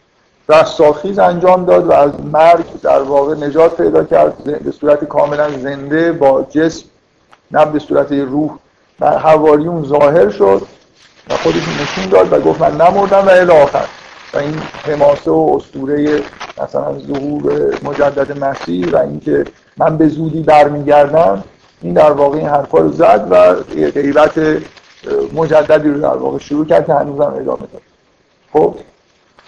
رستاخیز 0.49 1.19
انجام 1.19 1.65
داد 1.65 1.87
و 1.87 1.91
از 1.91 2.11
مرگ 2.33 2.81
در 2.81 3.01
واقع 3.01 3.35
نجات 3.35 3.81
پیدا 3.81 4.03
کرد 4.03 4.43
به 4.43 4.71
صورت 4.71 5.05
کاملا 5.05 5.49
زنده 5.57 6.11
با 6.11 6.47
جسم 6.49 6.85
نه 7.51 7.65
به 7.65 7.79
صورت 7.79 8.11
روح 8.11 8.51
در 8.99 9.17
حواریون 9.17 9.85
ظاهر 9.85 10.29
شد. 10.29 10.61
و 11.29 11.33
خودش 11.33 11.63
نشون 11.81 12.09
داد 12.09 12.33
و 12.33 12.39
گفت 12.39 12.61
من 12.61 12.71
نمردم 12.71 13.27
و 13.27 13.29
الی 13.29 13.51
آخر. 13.51 13.85
و 14.33 14.37
این 14.37 14.55
حماسه 14.85 15.31
و 15.31 15.57
اسطوره 15.57 16.21
مثلا 16.63 16.99
ظهور 16.99 17.73
مجدد 17.83 18.43
مسیح 18.43 18.89
و 18.91 18.97
اینکه 18.97 19.45
من 19.77 19.97
به 19.97 20.07
زودی 20.07 20.43
برمیگردم 20.43 21.43
این 21.81 21.93
در 21.93 22.11
واقع 22.11 22.37
این 22.37 22.47
حرفا 22.47 22.77
رو 22.77 22.91
زد 22.91 23.27
و 23.29 23.53
غیبت 23.91 24.39
مجددی 25.33 25.89
رو 25.89 26.01
در 26.01 26.17
واقع 26.17 26.37
شروع 26.37 26.65
کرد 26.65 26.85
که 26.85 26.93
هنوزم 26.93 27.33
ادامه 27.39 27.67
داد. 27.73 27.81
خب 28.53 28.75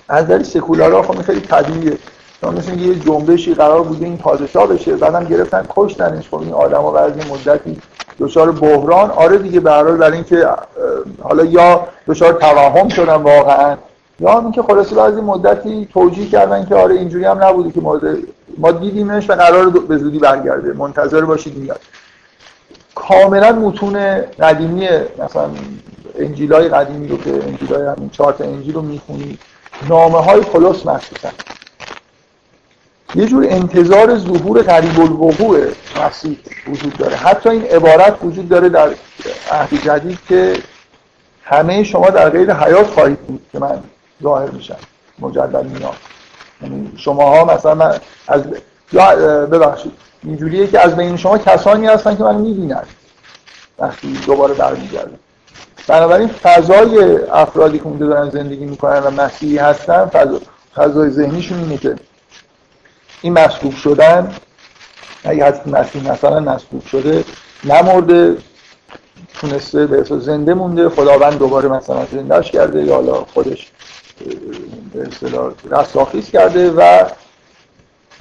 از 0.09 0.25
نظر 0.25 0.43
سکولارا 0.43 1.01
خب 1.01 1.21
خیلی 1.21 1.39
طبیعیه. 1.39 1.97
چون 2.41 2.57
مثل 2.57 2.79
یه 2.79 2.95
جنبشی 2.95 3.53
قرار 3.53 3.83
بوده 3.83 4.05
این 4.05 4.17
پادشاه 4.17 4.67
بشه 4.67 4.95
بعدم 4.95 5.23
گرفتن 5.23 5.65
کشتنش. 5.69 6.29
خب 6.29 6.39
این 6.39 6.53
آدما 6.53 6.91
بعد 6.91 7.31
مدتی 7.31 7.77
دچار 8.19 8.51
بحران؟ 8.51 9.11
آره 9.11 9.37
دیگه 9.37 9.59
به 9.59 9.71
هر 9.71 9.83
برای 9.83 10.13
اینکه 10.13 10.47
حالا 11.21 11.45
یا 11.45 11.87
دچار 12.07 12.33
توهم 12.33 12.89
شدن 12.89 13.15
واقعا 13.15 13.77
یا 14.19 14.39
اینکه 14.39 14.61
خلاصه 14.61 14.95
بعد 14.95 15.13
از 15.13 15.23
مدتی 15.23 15.87
توجیه 15.93 16.29
کردن 16.29 16.65
که 16.65 16.75
آره 16.75 16.95
اینجوری 16.95 17.25
هم 17.25 17.43
نبوده 17.43 17.71
که 17.71 17.81
مورد 17.81 18.17
ما 18.57 18.71
دیدیمش 18.71 19.29
و 19.29 19.33
قرار 19.33 19.69
به 19.69 19.97
زودی 19.97 20.19
برگرده. 20.19 20.73
منتظر 20.73 21.21
باشید 21.21 21.57
میاد 21.57 21.79
کاملا 22.95 23.51
متون 23.51 24.21
قدیمی 24.39 24.87
مثلا 25.19 25.49
انجیلای 26.19 26.69
قدیمی 26.69 27.07
رو 27.07 27.17
که 27.17 27.29
انجیلای 27.47 27.87
همین 27.87 28.09
چهار 28.09 28.35
انجیل 28.39 28.73
رو 28.73 28.81
می‌خونید. 28.81 29.39
نامه 29.89 30.17
های 30.17 30.41
پولس 30.41 30.85
مخصوصا. 30.85 31.29
یه 33.15 33.25
جور 33.25 33.45
انتظار 33.49 34.17
ظهور 34.17 34.61
قریب 34.61 34.99
الوقوع 34.99 35.59
مسیح 36.05 36.37
وجود 36.67 36.97
داره. 36.97 37.15
حتی 37.15 37.49
این 37.49 37.63
عبارت 37.63 38.15
وجود 38.23 38.49
داره 38.49 38.69
در 38.69 38.89
عهد 39.51 39.83
جدید 39.85 40.19
که 40.29 40.53
همه 41.43 41.83
شما 41.83 42.09
در 42.09 42.29
غیر 42.29 42.53
حیات 42.53 42.87
خواهید 42.87 43.19
بود 43.19 43.41
که 43.51 43.59
من 43.59 43.83
ظاهر 44.23 44.49
میشم 44.49 44.75
مجدد 45.19 45.65
میام. 45.65 45.93
یعنی 46.61 46.91
شماها 46.97 47.45
مثلا 47.45 47.93
از 48.27 48.43
یا 48.93 49.15
ببخشید 49.45 49.91
اینجوریه 50.23 50.67
که 50.67 50.79
از 50.79 50.95
بین 50.95 51.17
شما 51.17 51.37
کسانی 51.37 51.87
هستن 51.87 52.15
که 52.15 52.23
من 52.23 52.35
می‌بینن 52.35 52.83
وقتی 53.79 54.13
دوباره 54.25 54.53
برمیگردم. 54.53 55.19
بنابراین 55.87 56.27
فضای 56.27 57.19
افرادی 57.31 57.79
که 57.79 57.85
اونجا 57.85 58.07
دارن 58.07 58.29
زندگی 58.29 58.65
می‌کنن 58.65 58.99
و 58.99 59.11
مسیحی 59.11 59.57
هستن 59.57 60.05
فضا 60.05 60.39
فضای 60.75 61.09
ذهنیشون 61.09 61.59
اینه 61.59 61.77
که 61.77 61.95
این 63.21 63.33
مصلوب 63.33 63.73
شدن 63.73 64.35
اگه 65.23 65.45
هست 65.45 65.67
مسیح 65.67 66.11
مثلا 66.11 66.39
مصلوب 66.39 66.85
شده 66.85 67.23
نمرده 67.63 68.37
تونسته 69.33 69.87
به 69.87 70.03
زنده 70.03 70.53
مونده 70.53 70.89
خداوند 70.89 71.39
دوباره 71.39 71.69
مثلا 71.69 72.05
زندهش 72.11 72.51
کرده 72.51 72.83
یا 72.83 72.95
حالا 72.95 73.13
خودش 73.13 73.71
به 74.93 75.07
اصطلاح 75.07 75.51
رستاخیز 75.71 76.29
کرده 76.29 76.71
و 76.71 77.05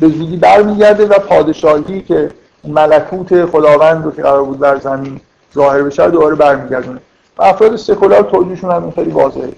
به 0.00 0.08
زودی 0.08 0.36
برمیگرده 0.36 1.06
و 1.06 1.18
پادشاهی 1.18 2.02
که 2.02 2.30
ملکوت 2.64 3.44
خداوند 3.44 4.04
رو 4.04 4.10
که 4.10 4.22
قرار 4.22 4.44
بود 4.44 4.58
بر 4.58 4.78
زمین 4.78 5.20
ظاهر 5.54 5.82
بشه 5.82 6.08
دوباره 6.10 6.34
برمیگردونه. 6.34 7.00
و 7.38 7.42
افراد 7.42 7.76
سکولار 7.76 8.22
توجیهشون 8.22 8.70
هم 8.70 8.90
خیلی 8.90 9.10
واضحه. 9.10 9.52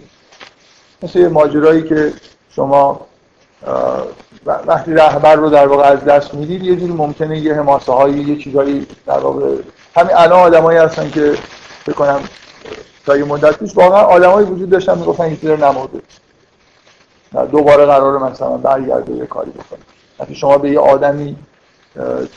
مثل 1.03 1.19
یه 1.19 1.29
ماجرایی 1.29 1.83
که 1.83 2.13
شما 2.51 3.01
وقتی 4.47 4.95
رهبر 4.95 5.35
رو 5.35 5.51
در 5.51 5.67
واقع 5.67 5.83
از 5.83 6.05
دست 6.05 6.35
می‌دید 6.35 6.63
یه 6.63 6.77
جوری 6.77 6.93
ممکنه 6.93 7.39
یه 7.39 7.55
حماسه 7.55 7.93
هایی 7.93 8.19
یه 8.19 8.37
چیزایی 8.37 8.87
در 9.07 9.19
واقع 9.19 9.57
همین 9.97 10.17
الان 10.17 10.41
آدمایی 10.41 10.79
هستن 10.79 11.11
که 11.11 11.35
فکر 11.85 11.95
کنم 11.95 12.21
تا 13.07 13.17
یه 13.17 13.25
مدت 13.25 13.59
پیش 13.59 13.77
واقعا 13.77 14.01
آدمایی 14.01 14.47
وجود 14.47 14.71
داشتن 14.71 14.99
می‌گفتن 14.99 15.25
هیتلر 15.25 15.57
نمرده. 15.57 16.03
دوباره 17.53 17.87
قرار 17.87 18.19
مثلا 18.19 18.49
برگرده 18.49 19.13
یه 19.13 19.27
کاری 19.27 19.51
بکنه. 19.51 19.81
وقتی 20.19 20.35
شما 20.35 20.59
به 20.59 20.71
یه 20.71 20.81
آدمی 20.81 21.37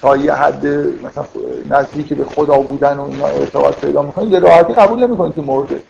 تا 0.01 0.17
یه 0.17 0.33
حد 0.33 0.65
مثلا 0.67 1.25
نزدیک 1.69 2.13
به 2.13 2.25
خدا 2.25 2.57
بودن 2.57 2.97
و 2.97 3.03
اینا 3.03 3.27
ارتباط 3.27 3.75
پیدا 3.75 4.01
می‌کنید 4.01 4.31
یه 4.31 4.39
راحتی 4.39 4.73
قبول 4.73 4.99
نمی‌کنید 4.99 5.35
که 5.35 5.41
مرده. 5.41 5.81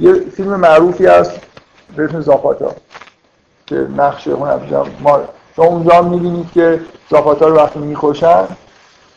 یه 0.00 0.12
فیلم 0.12 0.56
معروفی 0.56 1.06
هست 1.06 1.40
به 1.96 2.04
اسم 2.04 2.20
زاپاتا. 2.20 2.74
که 3.70 3.86
نقش 3.96 4.28
اون 4.28 4.48
ما 5.00 5.20
شما 5.56 5.64
اونجا 5.64 6.02
می‌بینید 6.02 6.52
که 6.54 6.80
زاپاتا 7.10 7.48
رو 7.48 7.56
وقتی 7.56 7.78
می‌کشن 7.78 8.44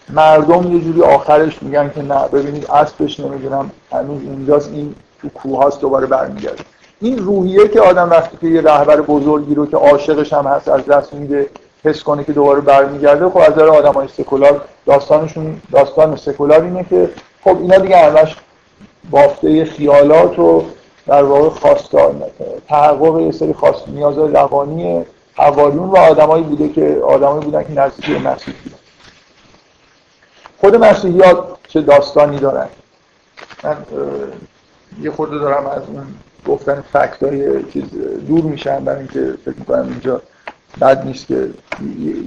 مردم 0.09 0.73
یه 0.73 0.81
جوری 0.81 1.01
آخرش 1.01 1.63
میگن 1.63 1.91
که 1.95 2.01
نه 2.01 2.27
ببینید 2.27 2.71
اسبش 2.71 3.19
نمی‌دونم 3.19 3.71
هنوز 3.91 4.21
اونجاست 4.23 4.71
این 4.73 4.95
تو 5.21 5.29
کوهاست 5.29 5.81
دوباره 5.81 6.07
برمیگرده. 6.07 6.63
این 7.01 7.17
روحیه 7.17 7.67
که 7.67 7.81
آدم 7.81 8.09
وقتی 8.09 8.37
که 8.41 8.47
یه 8.47 8.61
رهبر 8.61 9.01
بزرگی 9.01 9.55
رو 9.55 9.65
که 9.65 9.77
عاشقش 9.77 10.33
هم 10.33 10.47
هست 10.47 10.67
از 10.67 10.85
دست 10.85 11.13
میده 11.13 11.49
حس 11.83 12.03
کنه 12.03 12.23
که 12.23 12.33
دوباره 12.33 12.61
برمیگرده 12.61 13.29
خب 13.29 13.37
از 13.37 13.59
آدم 13.59 13.93
های 13.93 14.07
سکولار 14.07 14.61
داستانشون 14.85 15.61
داستان 15.71 16.15
سکولار 16.15 16.61
اینه 16.61 16.85
که 16.89 17.09
خب 17.43 17.57
اینا 17.61 17.77
دیگه 17.77 17.97
همش 17.97 18.35
بافته 19.11 19.65
خیالات 19.65 20.39
و 20.39 20.63
در 21.07 21.23
واقع 21.23 21.49
خواستار 21.49 22.15
تحقق 22.67 23.19
یه 23.19 23.31
سری 23.31 23.53
خواست 23.53 23.87
نیازهای 23.87 24.33
روانی 24.33 25.05
حواریون 25.35 25.89
و 25.89 25.97
آدمایی 25.97 26.43
بوده 26.43 26.69
که 26.69 27.01
آدمایی 27.07 27.45
بودن 27.45 27.63
که 27.63 27.71
نزدیک 27.71 28.09
مسیح 28.09 28.53
بودن 28.63 28.77
خود 30.57 30.75
مسیحیات 30.75 31.37
چه 31.67 31.81
داستانی 31.81 32.39
دارن؟ 32.39 32.67
من 33.63 33.77
یه 35.01 35.11
خورده 35.11 35.37
دارم 35.37 35.67
از 35.67 35.81
اون 35.87 36.05
گفتن 36.47 36.83
فکت 36.93 37.23
های 37.23 37.63
چیز 37.63 37.83
دور 38.27 38.43
میشن 38.43 38.85
برای 38.85 38.99
اینکه 38.99 39.33
فکر 39.45 39.55
می‌کنم 39.59 39.87
اینجا 39.89 40.21
بد 40.81 41.05
نیست 41.05 41.27
که 41.27 41.49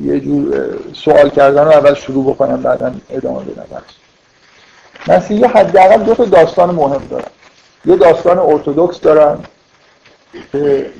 یه 0.03 0.21
جور 0.21 0.75
سوال 0.93 1.31
کردن 1.31 1.65
رو 1.65 1.71
اول 1.71 1.95
شروع 1.95 2.35
بکنم 2.35 2.63
بعدا 2.63 2.95
ادامه 3.11 3.45
بدم. 3.45 3.83
مسیحی 5.09 5.45
حداقل 5.45 6.03
دو 6.03 6.15
تا 6.15 6.25
داستان 6.25 6.75
مهم 6.75 7.03
دارن. 7.11 7.25
یه 7.87 7.97
داستان 7.97 8.39
ارتودکس 8.39 9.01
دارن 9.01 9.39
که 10.53 10.91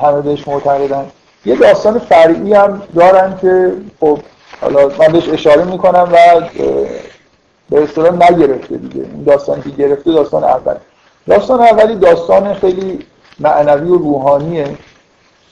همه 0.00 0.20
بهش 0.20 0.48
معتقدن. 0.48 1.06
یه 1.44 1.56
داستان 1.56 1.98
فرعی 1.98 2.54
هم 2.54 2.82
دارن 2.96 3.38
که 3.40 3.72
خب 4.00 4.18
حالا 4.60 4.88
من 4.88 5.12
بهش 5.12 5.28
اشاره 5.28 5.64
می‌کنم 5.64 6.08
و 6.12 6.40
به 7.70 7.82
اصطلاح 7.82 8.30
نگرفته 8.30 8.76
دیگه. 8.76 9.00
این 9.00 9.24
داستانی 9.24 9.62
که 9.62 9.70
گرفته 9.70 10.12
داستان 10.12 10.44
اول. 10.44 10.74
داستان 11.26 11.60
اولی 11.60 11.94
داستان 11.94 12.54
خیلی 12.54 13.06
معنوی 13.40 13.88
و 13.88 13.98
روحانیه 13.98 14.74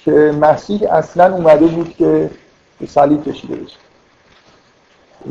که 0.05 0.11
مسیح 0.41 0.93
اصلا 0.93 1.35
اومده 1.35 1.67
بود 1.67 1.95
که 1.99 2.31
به 2.81 2.87
صلیب 2.87 3.25
کشیده 3.25 3.57
بشه. 3.57 3.77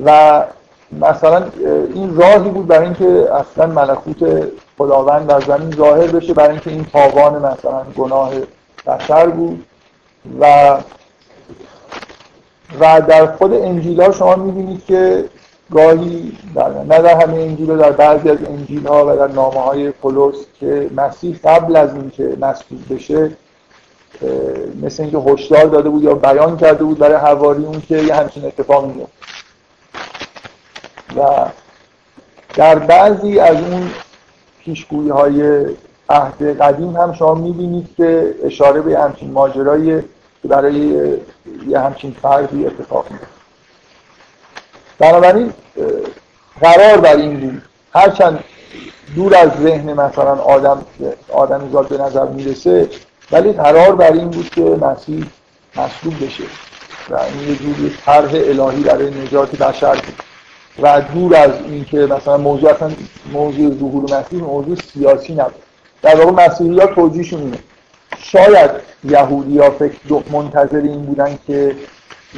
و 0.06 0.44
مثلا 0.92 1.46
این 1.94 2.16
راهی 2.16 2.50
بود 2.50 2.68
برای 2.68 2.86
اینکه 2.86 3.28
اصلا 3.34 3.66
ملکوت 3.66 4.48
خداوند 4.78 5.28
در 5.28 5.42
زمین 5.42 5.72
ظاهر 5.72 6.08
بشه 6.08 6.34
برای 6.34 6.50
اینکه 6.50 6.70
این 6.70 6.86
تاوان 6.94 7.36
مثلا 7.36 7.84
گناه 7.98 8.32
بشر 8.88 9.28
بود. 9.28 9.66
و 10.40 10.78
و 12.80 13.02
در 13.02 13.26
خود 13.26 13.54
انجیل 13.54 14.12
شما 14.12 14.36
می‌بینید 14.36 14.86
که 14.86 15.26
گاهی 15.72 16.38
در 16.56 16.70
نه 16.70 17.02
در 17.02 17.22
همه 17.22 17.38
انجیل 17.38 17.78
در 17.78 17.92
بعضی 17.92 18.30
از 18.30 18.38
انجیل 18.50 18.88
ها 18.88 19.06
و 19.08 19.16
در 19.16 19.28
نامه 19.28 19.60
های 19.60 19.92
پولس 19.92 20.36
که 20.60 20.90
مسیح 20.96 21.40
قبل 21.44 21.76
از 21.76 21.96
اینکه 21.96 22.38
مسیح 22.42 22.80
بشه 22.90 23.32
مثل 24.82 25.04
اینکه 25.04 25.18
هشدار 25.18 25.66
داده 25.66 25.90
بود 25.90 26.04
یا 26.04 26.14
بیان 26.14 26.58
کرده 26.58 26.84
بود 26.84 26.98
برای 26.98 27.16
حواریون 27.16 27.82
که 27.88 27.98
یه 27.98 28.16
همچین 28.16 28.46
اتفاق 28.46 28.86
میفته 28.86 29.14
و 31.18 31.46
در 32.56 32.80
بعضی 32.80 33.40
از 33.40 33.58
اون 33.58 33.92
پیشگویی 34.60 35.10
های 35.10 35.66
عهد 36.10 36.62
قدیم 36.62 36.96
هم 36.96 37.14
شما 37.14 37.34
می‌بینید 37.34 37.90
که 37.98 38.36
اشاره 38.44 38.82
به 38.82 39.00
همچین 39.00 39.32
ماجرایی 39.32 40.02
که 40.42 40.48
برای 40.48 41.10
یه 41.68 41.80
همچین 41.80 42.16
فردی 42.22 42.66
اتفاق 42.66 43.12
میفته 43.12 43.28
بنابراین 45.00 45.54
قرار 46.62 46.98
بر 46.98 47.16
این 47.16 47.40
بود 47.40 47.62
هرچند 47.94 48.44
دور 49.16 49.36
از 49.36 49.50
ذهن 49.64 49.94
مثلا 49.94 50.36
آدم 50.36 50.86
آدم 51.34 51.70
زاد 51.72 51.88
به 51.88 51.98
نظر 51.98 52.26
می‌رسه 52.26 52.90
ولی 53.32 53.52
قرار 53.52 53.96
بر 53.96 54.12
این 54.12 54.30
بود 54.30 54.50
که 54.50 54.62
مسیح 54.62 55.26
مصلوب 55.76 56.26
بشه 56.26 56.44
و 57.10 57.20
این 57.20 57.50
یه 57.50 57.56
جوری 57.56 57.96
طرح 58.06 58.32
الهی 58.34 58.84
برای 58.84 59.10
نجات 59.10 59.56
بشر 59.56 59.96
بود. 59.96 60.35
و 60.82 61.02
دور 61.02 61.36
از 61.36 61.52
اینکه 61.66 61.98
مثلا 61.98 62.38
موضوع 62.38 62.72
اصلا 62.72 62.92
موضوع 63.34 63.76
ظهور 63.76 64.20
مسیح 64.20 64.40
موضوع 64.40 64.76
سیاسی 64.94 65.34
نبود. 65.34 65.64
در 66.02 66.22
واقع 66.22 66.46
مسیحی 66.46 66.80
ها 66.80 66.86
توجیهشون 66.86 67.42
اینه. 67.42 67.58
شاید 68.18 68.72
یهودی 69.04 69.60
ها 69.60 69.70
فکر 69.70 70.24
منتظر 70.32 70.78
این 70.78 71.06
بودن 71.06 71.40
که 71.48 71.76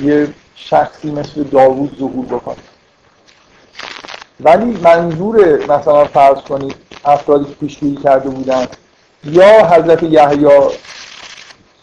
یه 0.02 0.28
شخصی 0.56 1.12
مثل 1.12 1.44
داوود 1.44 1.98
ظهور 2.00 2.26
بکنه. 2.26 2.56
ولی 4.40 4.66
منظور 4.66 5.64
مثلا 5.64 6.06
فرض 6.06 6.38
کنید 6.38 6.76
افرادی 7.06 7.46
که 7.46 7.56
پیشگویی 7.60 7.96
کرده 7.96 8.30
بودن 8.30 8.68
یا 9.24 9.68
حضرت 9.68 10.04
یحیی 10.04 10.48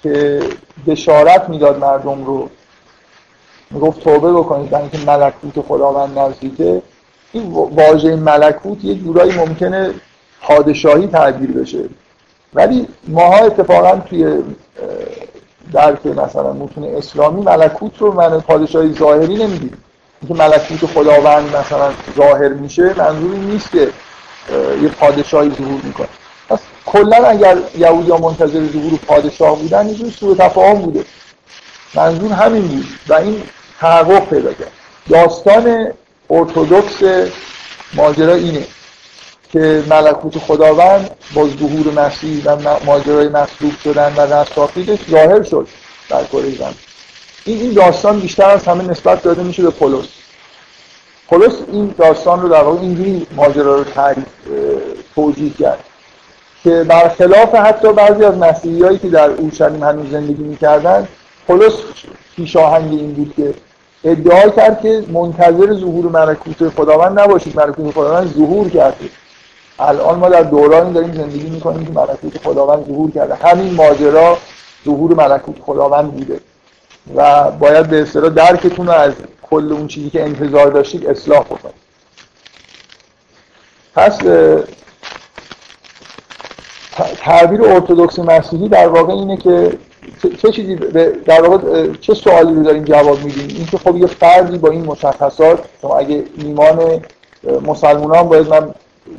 که 0.02 0.40
بشارت 0.86 1.48
می‌داد 1.48 1.78
مردم 1.78 2.24
رو 2.24 2.50
می‌گفت 3.70 4.00
توبه 4.00 4.32
بکنید 4.32 4.70
برای 4.70 4.88
اینکه 4.92 5.10
ملکوت 5.10 5.66
خداوند 5.68 6.18
نزدیکه. 6.18 6.82
این 7.32 7.52
واژه 7.52 8.16
ملکوت 8.16 8.84
یه 8.84 8.94
جورایی 8.94 9.32
ممکنه 9.32 9.90
پادشاهی 10.42 11.06
تعبیر 11.06 11.52
بشه. 11.52 11.84
ولی 12.54 12.88
ماها 13.08 13.38
اتفاقا 13.38 13.96
توی 13.96 14.42
درک 15.72 16.06
مثلا 16.06 16.52
متون 16.52 16.84
اسلامی 16.84 17.42
ملکوت 17.42 17.98
رو 17.98 18.12
من 18.12 18.40
پادشاهی 18.40 18.92
ظاهری 18.92 19.36
نمی‌دید 19.36 19.74
اینکه 20.22 20.42
ملکوت 20.42 20.86
خداوند 20.86 21.56
مثلا 21.56 21.90
ظاهر 22.16 22.48
میشه 22.48 22.94
منظوری 22.98 23.38
نیست 23.38 23.70
که 23.70 23.88
یه 24.82 24.88
پادشاهی 25.00 25.50
ظهور 25.50 25.80
می‌کنه. 25.84 26.08
پس 26.48 26.58
کلا 26.86 27.16
اگر 27.16 27.56
ها 28.10 28.18
منتظر 28.18 28.66
ظهور 28.66 28.98
پادشاه 29.06 29.58
بودن 29.58 29.86
اینجور 29.86 30.10
سوء 30.10 30.34
تفاهم 30.34 30.74
بوده. 30.74 31.04
منظور 31.94 32.32
همین 32.32 32.62
بود 32.62 32.86
و 33.08 33.14
این 33.14 33.42
تحقق 33.80 34.28
پیدا 34.28 34.52
کرد. 34.52 34.72
داستان 35.08 35.92
ارتودکس 36.30 37.28
ماجرا 37.94 38.34
اینه 38.34 38.66
که 39.52 39.84
ملکوت 39.90 40.38
خداوند 40.38 41.10
با 41.34 41.48
ظهور 41.48 42.06
مسیح 42.06 42.42
و 42.44 42.56
ماجرای 42.86 43.28
مصلوب 43.28 43.72
شدن 43.84 44.14
و 44.16 44.20
رستاخیزش 44.20 44.98
ظاهر 45.10 45.42
شد 45.42 45.68
در 46.08 46.24
کره 46.24 46.56
زمین. 46.58 46.74
این 47.44 47.60
این 47.60 47.72
داستان 47.72 48.20
بیشتر 48.20 48.50
از 48.50 48.64
همه 48.64 48.84
نسبت 48.84 49.22
داده 49.22 49.42
میشه 49.42 49.62
به 49.62 49.70
پولس. 49.70 50.06
پولس 51.28 51.52
این 51.72 51.94
داستان 51.98 52.42
رو 52.42 52.48
در 52.48 52.62
واقع 52.62 52.80
اینجوری 52.80 53.26
ماجرا 53.36 53.76
رو 53.76 53.84
تعریف 53.84 54.26
توجیه 55.14 55.50
کرد 55.50 55.84
که 56.64 56.84
برخلاف 56.84 57.54
حتی 57.54 57.92
بعضی 57.92 58.24
از 58.24 58.34
مسیحیایی 58.34 58.98
که 58.98 59.08
در 59.08 59.30
اورشلیم 59.30 59.82
هنوز 59.82 60.10
زندگی 60.10 60.42
می‌کردن 60.42 61.08
پولس 61.46 61.72
پیشاهنگ 62.36 62.92
این 62.92 63.12
بود 63.12 63.34
که 63.36 63.54
ادعا 64.04 64.48
کرد 64.48 64.80
که 64.80 65.04
منتظر 65.12 65.74
ظهور 65.74 66.04
ملکوت 66.04 66.68
خداوند 66.68 67.20
نباشید. 67.20 67.60
ملکوت 67.60 67.94
خداوند 67.94 68.34
ظهور 68.34 68.68
کرده. 68.68 69.08
الان 69.78 70.18
ما 70.18 70.28
در 70.28 70.42
دورانی 70.42 70.92
داریم 70.92 71.12
زندگی 71.12 71.50
می‌کنیم 71.50 71.86
که 71.86 71.92
ملکوت 71.92 72.38
خداوند 72.44 72.86
ظهور 72.86 73.10
کرده. 73.10 73.34
همین 73.34 73.74
ماجرا 73.74 74.38
ظهور 74.84 75.14
ملکوت 75.14 75.56
خداوند 75.62 76.12
بوده. 76.12 76.40
و 77.14 77.50
باید 77.50 77.86
به 77.86 78.02
اصطلاح 78.02 78.30
درکتون 78.30 78.88
از 78.88 79.12
کل 79.42 79.72
اون 79.72 79.86
چیزی 79.86 80.10
که 80.10 80.22
انتظار 80.22 80.70
داشتید 80.70 81.06
اصلاح 81.06 81.40
بکنید. 81.40 81.84
پس 83.94 84.18
تعبیر 87.16 87.64
ارتودکس 87.64 88.18
مسیحی 88.18 88.68
در 88.68 88.88
واقع 88.88 89.12
اینه 89.12 89.36
که 89.36 89.78
چه 90.42 90.52
چیزی 90.52 90.76
در 91.24 91.42
واقع 91.42 91.92
چه 91.92 92.14
سوالی 92.14 92.54
رو 92.54 92.62
داریم 92.62 92.84
جواب 92.84 93.24
میدیم 93.24 93.56
اینکه 93.56 93.78
خب 93.78 93.96
یه 93.96 94.06
فردی 94.06 94.58
با 94.58 94.70
این 94.70 94.84
مشخصات 94.84 95.64
شما 95.82 95.98
اگه 95.98 96.24
ایمان 96.36 97.00
مسلمانان 97.66 98.28
باید 98.28 98.48
من 98.48 98.74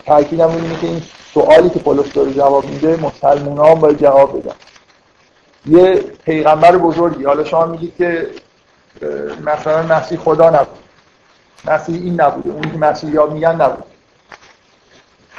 تاکیدم 0.06 0.50
اینه 0.50 0.80
که 0.82 0.88
این 0.88 1.02
سوالی 1.34 1.70
که 1.70 1.80
پولس 1.80 2.14
داره 2.14 2.34
جواب 2.34 2.66
میده 2.66 3.00
مسلمانان 3.02 3.80
باید 3.80 4.02
جواب 4.02 4.40
بدن. 4.40 4.56
یه 5.66 5.96
پیغمبر 6.26 6.78
بزرگی 6.78 7.24
حالا 7.24 7.44
شما 7.44 7.66
میگید 7.66 7.94
که 7.98 8.28
مثلا 9.46 9.84
مسیح 9.84 10.18
خدا 10.18 10.50
نبود. 10.50 10.78
مسیح 11.66 11.96
این 11.96 12.22
نبوده 12.22 12.50
اون 12.50 12.62
که 12.62 12.78
مسیحی 12.78 13.18
ها 13.18 13.26
میگن 13.26 13.62
نبود. 13.62 13.84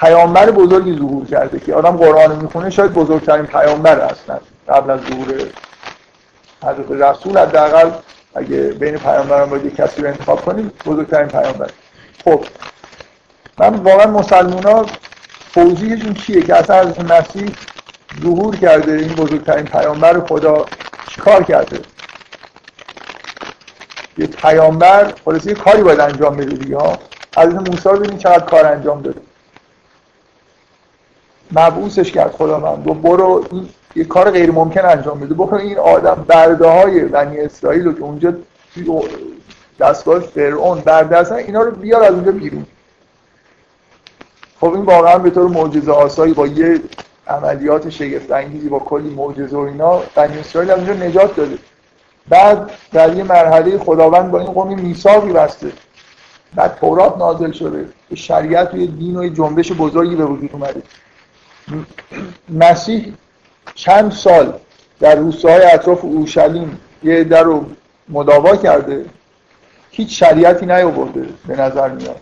پیامبر 0.00 0.50
بزرگی 0.50 0.96
ظهور 0.98 1.26
کرده 1.26 1.60
که 1.60 1.74
آدم 1.74 1.96
قرآن 1.96 2.36
می‌خونه 2.36 2.70
شاید 2.70 2.92
بزرگترین 2.92 3.46
پیامبر 3.46 4.10
هستن. 4.10 4.40
قبل 4.68 4.90
از 4.90 5.00
ظهور 5.00 5.26
حضرت 6.62 6.90
رسول 6.90 7.38
حداقل 7.38 7.90
اگه 8.34 8.62
بین 8.70 8.98
پیامبران 8.98 9.50
باید 9.50 9.76
کسی 9.76 10.02
رو 10.02 10.08
انتخاب 10.08 10.44
کنیم 10.44 10.72
بزرگترین 10.86 11.28
پیامبر. 11.28 11.70
خب 12.24 12.44
من 13.58 13.74
واقعا 13.74 14.06
مسلمان 14.06 14.64
ها 14.64 14.86
توضیحشون 15.54 16.14
چیه 16.14 16.42
که 16.42 16.54
اصلا 16.54 16.80
حضرت 16.80 17.00
مسیح 17.00 17.50
ظهور 18.22 18.56
کرده 18.56 18.92
این 18.92 19.14
بزرگترین 19.14 19.64
پیامبر 19.64 20.20
خدا 20.20 20.66
چیکار 21.08 21.42
کرده؟ 21.42 21.80
یه 24.18 24.26
پیامبر 24.26 25.12
خلاص 25.24 25.46
یه 25.46 25.54
کاری 25.54 25.82
باید 25.82 26.00
انجام 26.00 26.36
بده 26.36 26.56
دیگه 26.56 26.76
ها. 26.76 26.98
حضرت 27.36 27.68
موسی 27.70 27.88
ببین 27.88 28.18
چقدر 28.18 28.44
کار 28.44 28.66
انجام 28.66 29.02
داده. 29.02 29.20
مبعوثش 31.52 32.12
کرد 32.12 32.32
خدا 32.32 32.58
من. 32.58 32.82
دو 32.82 32.94
برو 32.94 33.46
این 33.50 33.68
یه 33.94 34.04
کار 34.04 34.30
غیر 34.30 34.50
ممکن 34.50 34.84
انجام 34.84 35.20
بده 35.20 35.34
بکن 35.34 35.56
این 35.56 35.78
آدم 35.78 36.24
برده 36.28 36.68
های 36.68 37.00
بنی 37.00 37.38
اسرائیل 37.38 37.84
رو 37.84 37.92
که 37.92 38.00
اونجا 38.00 38.34
دستگاه 39.80 40.20
فرعون 40.20 40.80
برده 40.80 41.18
هستن 41.18 41.34
اینا 41.34 41.62
رو 41.62 41.70
بیار 41.70 42.04
از 42.04 42.12
اونجا 42.12 42.32
بیرون. 42.32 42.66
خب 44.60 44.74
این 44.74 44.84
واقعا 44.84 45.18
به 45.18 45.30
طور 45.30 45.48
معجزه 45.48 45.92
آسایی 45.92 46.34
با 46.34 46.46
یه 46.46 46.80
عملیات 47.28 47.90
شگفت 47.90 48.32
انگیزی 48.32 48.68
با 48.68 48.78
کلی 48.78 49.10
معجزه 49.10 49.56
و 49.56 49.60
اینا 49.60 50.02
بنی 50.14 50.38
اسرائیل 50.38 50.70
از 50.70 50.78
اونجا 50.78 50.92
نجات 50.92 51.36
داده. 51.36 51.58
بعد 52.28 52.70
در 52.92 53.16
یه 53.16 53.22
مرحله 53.24 53.78
خداوند 53.78 54.30
با 54.30 54.40
این 54.40 54.52
قومی 54.52 54.74
میثاقی 54.74 55.32
بسته. 55.32 55.72
بعد 56.54 56.78
تورات 56.80 57.18
نازل 57.18 57.52
شده. 57.52 57.88
شریعت 58.14 58.74
و 58.74 58.76
دین 58.76 59.16
و 59.16 59.28
جنبش 59.28 59.72
بزرگی 59.72 60.16
به 60.16 60.24
وجود 60.24 60.50
اومده. 60.52 60.82
مسیح 62.60 63.12
چند 63.74 64.12
سال 64.12 64.60
در 65.00 65.14
روستاهای 65.14 65.62
اطراف 65.62 66.04
اورشلیم 66.04 66.80
یه 67.02 67.24
در 67.24 67.42
رو 67.42 67.66
مداوا 68.08 68.56
کرده 68.56 69.04
هیچ 69.90 70.18
شریعتی 70.18 70.66
نیاورده 70.66 71.26
به 71.48 71.56
نظر 71.56 71.88
میاد. 71.88 72.20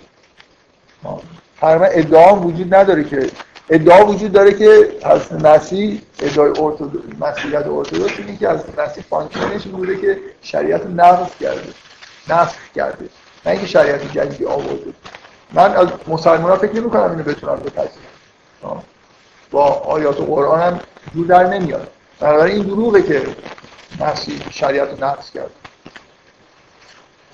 تقریبا 1.61 1.85
ادعا 1.85 2.37
وجود 2.37 2.74
نداره 2.74 3.04
که 3.04 3.30
ادعا 3.70 4.07
وجود 4.07 4.33
داره 4.33 4.54
که 4.54 4.88
از 5.02 5.33
مسیح 5.33 6.00
ادعای 6.20 6.48
ارتودکس 6.48 7.02
مسیحیت 7.20 7.66
ارتودکس 7.66 8.18
اینه 8.18 8.37
که 8.37 8.48
از 8.48 8.64
مسیح 8.78 9.04
function 9.11 9.55
ش 9.55 9.66
بوده 9.66 10.00
که 10.00 10.18
شریعت 10.42 10.87
نقض 10.87 11.35
کرده 11.40 11.72
نسخ 12.28 12.57
کرده. 12.74 13.09
نه 13.46 13.52
اینکه 13.52 13.66
شریعت 13.66 14.12
جدیدی 14.12 14.44
آورده. 14.46 14.92
من 15.52 15.76
از 15.76 15.88
مسلمان 16.09 16.50
ها 16.50 16.57
فکر 16.57 16.76
نمی 16.76 16.90
کنم 16.90 17.11
اینو 17.11 17.22
بتونم 17.22 17.57
بپذیرم. 17.57 18.83
با 19.55 19.64
آیات 19.64 20.17
قرآن 20.17 20.61
هم 20.61 20.81
جور 21.14 21.27
در 21.27 21.47
نمیاد. 21.47 21.88
بنابراین 22.21 22.57
این 22.57 22.67
دروغه 22.67 23.03
که 23.03 23.27
مسیح 24.01 24.51
شریعت 24.51 24.90
رو 24.90 25.05
نقض 25.05 25.31
کرد. 25.31 25.51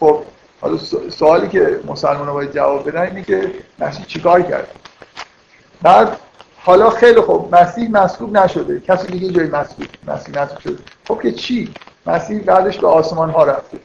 خب 0.00 0.22
حالا 0.60 0.76
سوالی 1.10 1.48
که 1.48 1.80
مسلمان 1.86 2.28
ها 2.28 2.34
باید 2.34 2.54
جواب 2.54 2.88
بدن 2.88 3.00
اینه 3.00 3.22
که 3.22 3.54
مسیح 3.78 4.04
چیکار 4.04 4.42
کرد؟ 4.42 4.68
بعد 5.82 6.16
حالا 6.58 6.90
خیلی 6.90 7.20
خوب 7.20 7.54
مسیح 7.54 7.90
مسلوب 7.90 8.36
نشده. 8.36 8.80
کسی 8.80 9.06
دیگه 9.06 9.28
جای 9.28 9.46
مسیح 9.46 9.88
مسیح 10.06 10.42
مسلوب 10.42 10.58
شده. 10.60 10.78
خب 11.08 11.22
که 11.22 11.32
چی؟ 11.32 11.72
مسیح 12.06 12.42
بعدش 12.42 12.78
به 12.78 12.86
آسمان 12.86 13.30
ها 13.30 13.44
رفته. 13.44 13.78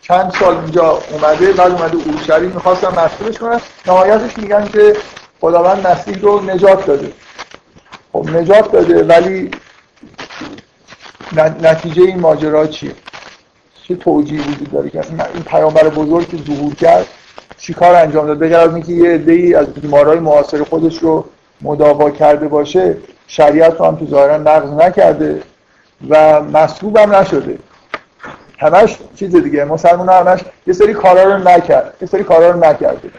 چند 0.00 0.32
سال 0.40 0.56
اینجا 0.56 0.98
اومده 1.10 1.52
بعد 1.52 1.72
اومده 1.72 1.96
اورشلیم 1.96 2.50
می‌خواستن 2.50 3.04
مسئولش 3.04 3.38
کنن. 3.38 3.60
نهایتش 3.86 4.38
میگن 4.38 4.68
که 4.68 4.96
خداوند 5.42 5.86
مسیح 5.86 6.18
رو 6.20 6.40
نجات 6.40 6.86
داده. 6.86 7.12
خب 8.12 8.28
نجات 8.36 8.72
داده 8.72 9.04
ولی 9.04 9.50
نتیجه 11.62 12.02
این 12.02 12.20
ماجرا 12.20 12.66
چیه؟ 12.66 12.92
چه 13.88 13.94
توجیه 13.94 14.40
وجود 14.40 14.72
داره 14.72 14.90
که 14.90 15.00
این 15.34 15.42
پیامبر 15.42 15.88
بزرگ 15.88 16.28
که 16.28 16.36
ظهور 16.36 16.74
کرد 16.74 17.06
چیکار 17.58 17.94
انجام 17.94 18.26
داد؟ 18.26 18.38
بگر 18.38 18.60
از 18.60 18.74
اینکه 18.74 18.92
یه 18.92 19.10
عده‌ای 19.10 19.54
از 19.54 19.66
بیمارای 19.66 20.18
معاصر 20.18 20.64
خودش 20.64 20.98
رو 20.98 21.24
مداوا 21.62 22.10
کرده 22.10 22.48
باشه 22.48 22.96
شریعت 23.26 23.78
رو 23.78 23.84
هم 23.84 23.96
تو 23.96 24.06
ظاهرا 24.06 24.36
نقض 24.36 24.70
نکرده 24.70 25.42
و 26.08 26.42
مصلوب 26.42 26.96
هم 26.96 27.14
نشده. 27.14 27.58
همش 28.58 28.98
چیز 29.16 29.36
دیگه 29.36 29.64
مسلمان 29.64 30.08
همش 30.08 30.40
یه 30.66 30.74
سری 30.74 30.94
کارا 30.94 31.22
رو 31.22 31.48
نکرد 31.48 31.94
یه 32.00 32.08
سری 32.08 32.24
کارا 32.24 32.50
رو 32.50 32.64
نکرده. 32.64 33.10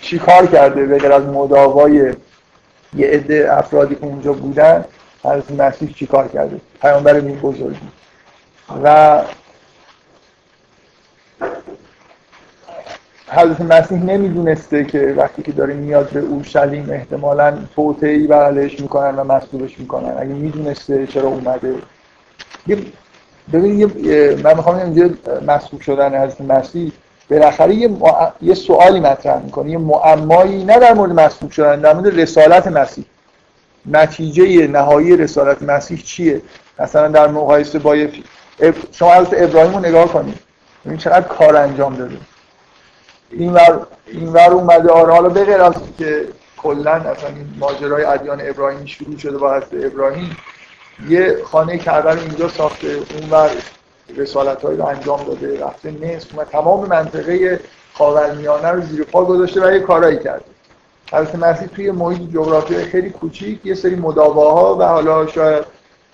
چیکار 0.00 0.46
کرده 0.46 0.86
بگر 0.86 1.12
از 1.12 1.22
مداوای 1.22 2.14
یه 2.94 3.06
عده 3.06 3.48
افرادی 3.58 3.94
که 3.94 4.04
اونجا 4.04 4.32
بودن 4.32 4.84
حضرت 5.24 5.50
مسیح 5.50 5.92
چیکار 5.94 6.28
کرده؟ 6.28 6.60
پیامبر 6.80 7.14
این 7.14 7.38
بزرگی. 7.38 7.88
و 8.84 9.22
حضرت 13.28 13.60
مسیح 13.60 13.98
نمی‌دونسته 13.98 14.84
که 14.84 15.14
وقتی 15.16 15.42
که 15.42 15.52
داره 15.52 15.74
میاد 15.74 16.10
به 16.10 16.20
اورشلیم 16.20 16.90
احتمالا 16.90 17.58
توطعی 17.74 18.26
بغلش 18.26 18.80
می‌کنن 18.80 19.16
و 19.16 19.24
مصلوبش 19.24 19.78
می‌کنن. 19.78 20.14
اگه 20.18 20.32
می‌دونسته 20.34 21.06
چرا 21.06 21.28
اومده. 21.28 21.74
ببین 23.52 23.92
من 24.44 24.56
می‌خوام 24.56 24.76
اینجا 24.76 25.10
مصلوب 25.46 25.80
شدن 25.80 26.22
حضرت 26.22 26.40
مسیح 26.40 26.92
بالاخره 27.30 27.74
یه, 27.74 27.90
یه 28.42 28.54
سوالی 28.54 29.00
مطرح 29.00 29.42
می‌کنه. 29.42 29.70
یه 29.70 29.78
معمایی 29.78 30.64
نه 30.64 30.78
در 30.78 30.94
مورد 30.94 31.12
مصلوب 31.12 31.50
شدن 31.50 31.80
در 31.80 31.94
مورد 31.94 32.20
رسالت 32.20 32.66
مسیح. 32.66 33.04
نتیجه 33.86 34.66
نهایی 34.66 35.16
رسالت 35.16 35.62
مسیح 35.62 35.98
چیه؟ 36.02 36.42
مثلا 36.78 37.08
در 37.08 37.28
مقایسه 37.28 37.78
با 37.78 37.96
شما 38.92 39.14
حضرت 39.14 39.42
ابراهیم 39.42 39.72
رو 39.72 39.78
نگاه 39.78 40.08
کنید. 40.12 40.38
ببین 40.86 40.98
چقدر 40.98 41.28
کار 41.28 41.56
انجام 41.56 41.96
داده. 41.96 42.16
این 43.30 43.52
ور, 43.52 43.86
ور 44.32 44.50
اومده 44.50 44.90
آره 44.90 45.12
حالا 45.12 45.28
بغیر 45.28 45.62
از 45.62 45.74
که 45.98 46.28
کلا 46.56 46.92
اصلا 46.92 47.28
این 47.28 47.54
ماجرای 47.58 48.04
ادیان 48.04 48.40
ابراهیم 48.44 48.86
شروع 48.86 49.18
شده 49.18 49.38
با 49.38 49.54
حضرت 49.54 49.84
ابراهیم 49.84 50.36
یه 51.08 51.36
خانه 51.44 51.78
کعبه 51.78 52.10
اینجا 52.10 52.48
ساخته. 52.48 52.88
اون 52.88 53.30
رسالت 54.16 54.64
رو 54.64 54.86
انجام 54.86 55.24
داده 55.24 55.64
رفته 55.64 55.90
مصر 55.90 56.36
و 56.36 56.44
تمام 56.44 56.88
منطقه 56.88 57.60
خاورمیانه 57.94 58.68
رو 58.68 58.80
زیر 58.80 59.04
پا 59.04 59.24
گذاشته 59.24 59.68
و 59.68 59.72
یه 59.72 59.80
کارایی 59.80 60.18
کرده. 60.18 60.44
حضرت 61.12 61.34
مسیح 61.34 61.68
توی 61.68 61.90
محیط 61.90 62.30
جغرافی 62.30 62.84
خیلی 62.84 63.10
کوچیک 63.10 63.66
یه 63.66 63.74
سری 63.74 63.94
مداواها 63.94 64.76
و 64.76 64.82
حالا 64.82 65.26
شاید 65.26 65.64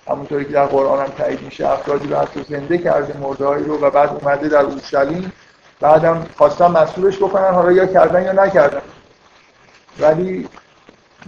همونطوری 0.07 0.45
که 0.45 0.51
در 0.51 0.65
قرآن 0.65 0.99
هم 0.99 1.11
تایید 1.17 1.41
میشه 1.41 1.69
افرادی 1.69 2.07
رو 2.07 2.17
حتی 2.17 2.45
زنده 2.49 2.77
کرده 2.77 3.17
مردهایی 3.17 3.65
رو 3.65 3.77
و 3.77 3.89
بعد 3.89 4.09
اومده 4.09 4.47
در 4.47 4.61
اورشلیم. 4.61 5.31
بعدم 5.79 6.25
خواستن 6.37 6.67
مسئولش 6.67 7.17
بکنن 7.17 7.53
حالا 7.53 7.71
یا 7.71 7.85
کردن 7.85 8.23
یا 8.23 8.31
نکردن. 8.31 8.81
ولی 9.99 10.49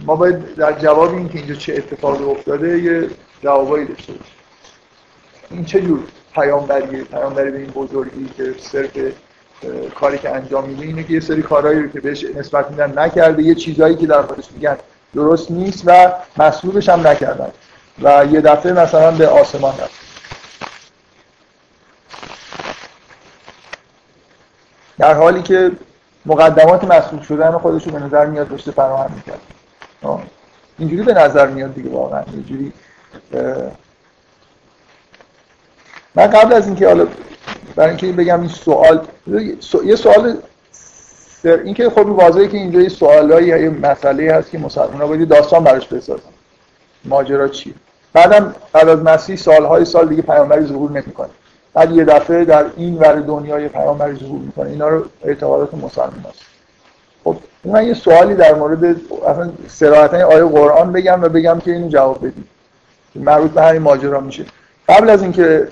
ما 0.04 0.16
باید 0.16 0.54
در 0.54 0.72
جواب 0.72 1.14
این 1.14 1.28
که 1.28 1.38
اینجا 1.38 1.54
چه 1.54 1.74
اتفاقی 1.74 2.24
افتاده 2.24 2.78
یه 2.78 3.10
جوابایی 3.42 3.86
داشته 3.86 4.12
این 5.50 5.64
چه 5.64 5.80
جور 5.80 6.04
پیامبریه 6.36 7.04
پیامبری 7.04 7.50
به 7.50 7.58
این 7.58 7.70
بزرگی 7.70 8.28
که 8.36 8.54
صرف 8.60 8.90
کاری 9.94 10.18
که 10.18 10.30
انجام 10.30 10.68
میده 10.68 10.82
اینه 10.82 11.04
که 11.04 11.12
یه 11.12 11.20
سری 11.20 11.42
کارهایی 11.42 11.82
رو 11.82 11.88
که 11.88 12.00
بهش 12.00 12.24
نسبت 12.24 12.70
میدن 12.70 12.98
نکرده. 12.98 13.42
یه 13.42 13.54
چیزهایی 13.54 13.96
که 13.96 14.06
در 14.06 14.22
خودش 14.22 14.52
میگن 14.52 14.76
درست 15.14 15.50
نیست 15.50 15.82
و 15.86 16.12
مسئولش 16.36 16.88
هم 16.88 17.06
نکردن. 17.06 17.50
و 18.02 18.26
یه 18.30 18.40
دفعه 18.40 18.72
مثلا 18.72 19.10
به 19.10 19.28
آسمان 19.28 19.74
رفت. 19.78 20.06
در 24.98 25.14
حالی 25.14 25.42
که 25.42 25.70
مقدمات 26.26 26.84
مسئول 26.84 27.22
شدن 27.22 27.52
خودش 27.52 27.86
رو 27.86 27.92
به 27.92 27.98
نظر 27.98 28.26
میاد 28.26 28.48
داشته 28.48 28.70
فراهم 28.70 29.12
می‌کرد. 29.14 29.40
اینجوری 30.78 31.02
به 31.02 31.14
نظر 31.14 31.46
میاد 31.46 31.74
دیگه 31.74 31.90
واقعا. 31.90 32.22
اینجوری 32.32 32.72
من 36.16 36.26
قبل 36.26 36.52
از 36.52 36.66
اینکه 36.66 36.86
حالا 36.86 37.06
برای 37.76 37.88
اینکه 37.88 38.12
بگم 38.12 38.40
این 38.40 38.48
سوال 38.48 39.06
یه 39.84 39.96
سوال 39.96 40.36
اینکه 41.44 41.90
خب 41.90 42.06
واضحه 42.06 42.48
که 42.48 42.56
اینجا 42.56 42.80
یه 42.80 42.88
سوالایی 42.88 43.48
یه 43.48 43.68
مسئله 43.68 44.34
هست 44.34 44.50
که 44.50 44.58
مسلمان 44.58 45.08
باید 45.08 45.28
داستان 45.28 45.64
براش 45.64 45.86
بسازن. 45.86 46.22
ماجرا 47.04 47.48
چیه 47.48 47.74
بعدم 48.12 48.54
بعد 48.72 48.88
از 48.88 48.98
مسیح 48.98 49.36
سالهای 49.36 49.84
سال 49.84 50.08
دیگه 50.08 50.22
پیامبری 50.22 50.66
ظهور 50.66 50.90
نمی‌کنه. 50.90 51.28
بعد 51.74 51.92
یه 51.92 52.04
دفعه 52.04 52.44
در 52.44 52.64
این 52.76 52.98
ور 52.98 53.14
دنیای 53.14 53.68
پیامبری 53.68 54.16
ظهور 54.16 54.40
می‌کنه. 54.40 54.70
اینا 54.70 54.88
رو 54.88 55.04
اعتقادات 55.24 55.74
مسلمان 55.74 56.24
هست. 56.28 56.40
خب 57.24 57.36
من 57.64 57.86
یه 57.86 57.94
سوالی 57.94 58.34
در 58.34 58.54
مورد 58.54 58.84
اصلا 59.26 59.50
صراحتا 59.68 60.26
آیه 60.26 60.44
قرآن 60.44 60.92
بگم 60.92 61.22
و 61.22 61.28
بگم 61.28 61.58
که 61.64 61.72
اینو 61.72 61.88
جواب 61.88 62.18
بدید 62.18 62.44
مربوط 63.14 63.50
به 63.50 63.62
همین 63.62 63.82
ماجرا 63.82 64.20
میشه. 64.20 64.44
قبل 64.88 65.10
از 65.10 65.22
اینکه 65.22 65.68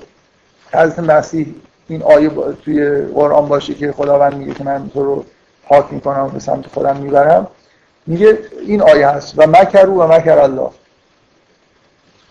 حضرت 0.76 0.98
مسیح 0.98 1.54
این 1.88 2.02
آیه 2.02 2.30
توی 2.64 3.00
قرآن 3.00 3.48
باشه 3.48 3.74
که 3.74 3.92
خداوند 3.92 4.34
میگه 4.34 4.54
که 4.54 4.64
من 4.64 4.90
تو 4.94 5.04
رو 5.04 5.24
پاک 5.68 5.84
می‌کنم 5.90 6.24
و 6.24 6.28
به 6.28 6.38
سمت 6.38 6.66
خودم 6.66 6.96
می‌برم. 6.96 7.46
میگه 8.06 8.38
این 8.66 8.82
آیه 8.82 9.08
هست. 9.08 9.34
و 9.36 9.46
مکر 9.46 9.88
و 9.88 10.06
مکر 10.06 10.38
الله. 10.38 10.70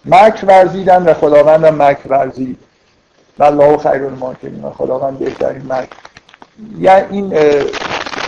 مکر 0.05 0.45
ورزیدن 0.45 1.03
و 1.03 1.13
خداوندم 1.13 1.81
مکر 1.81 2.07
ورزید. 2.07 2.57
و 3.39 3.43
الله 3.43 3.77
خیر 3.77 4.03
الماکرین. 4.03 4.63
و 4.63 4.69
خداوند 4.69 5.19
بهترین 5.19 5.73
مکر. 5.73 5.95
یعنی 6.79 7.07
این 7.11 7.33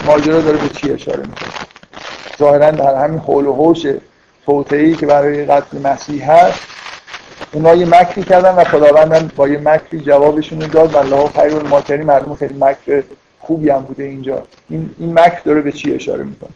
ماجرا 0.05 0.41
داره 0.41 0.57
به 0.57 0.70
چی 0.70 0.91
اشاره 0.91 1.20
می‌کنه؟ 1.20 1.49
ظاهرا 2.39 2.72
در 2.72 2.95
همین 2.95 3.20
حول 3.20 3.45
و 3.45 3.53
حوش 3.53 3.88
توطئه‌ای 4.45 4.95
که 4.95 5.05
برای 5.05 5.45
قتل 5.45 5.82
مسیح 5.82 6.32
هست 6.32 6.59
اونا 7.56 7.76
یه 7.76 7.86
مکری 7.86 8.24
کردن 8.24 8.56
و 8.56 8.64
خداوندم 8.64 9.32
با 9.36 9.47
یه 9.47 9.60
مکری 9.60 9.99
جوابشون 9.99 10.62
رو 10.62 10.68
داد 10.68 10.93
و 10.93 10.97
الله 10.97 11.28
خیر 11.28 11.56
الماکرین. 11.56 12.06
مردم 12.06 12.36
خیلی 12.36 12.56
مکر 12.60 13.03
خوبی 13.39 13.70
هم 13.70 13.82
بوده 13.82 14.03
اینجا. 14.03 14.43
این 14.70 14.95
این 14.99 15.14
مکر 15.14 15.39
داره 15.45 15.62
به 15.62 15.72
چی 15.72 15.95
اشاره 15.95 16.24
می‌کنه؟ 16.24 16.49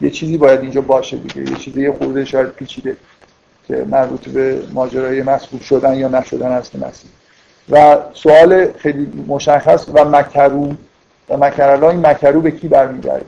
یه 0.00 0.10
چیزی 0.10 0.38
باید 0.38 0.60
اینجا 0.60 0.80
باشه 0.80 1.16
دیگه. 1.16 1.50
یه 1.50 1.56
چیزی 1.56 1.82
یه 1.82 1.92
خورده 1.92 2.24
شاید 2.24 2.48
پیچیده 2.48 2.96
که 3.68 3.84
مربوط 3.90 4.28
به 4.28 4.62
ماجرای 4.72 5.22
مسئول 5.22 5.60
شدن 5.60 5.94
یا 5.94 6.08
نشدن 6.08 6.52
هست 6.52 6.76
مسیح 6.76 7.10
و 7.70 7.96
سوال 8.14 8.72
خیلی 8.72 9.24
مشخص 9.26 9.86
و 9.94 10.04
مکرو 10.04 10.72
و 11.28 11.36
مکر 11.36 11.84
این 11.84 12.06
مکرو 12.06 12.40
به 12.40 12.50
کی 12.50 12.68
برمیگرده؟ 12.68 13.26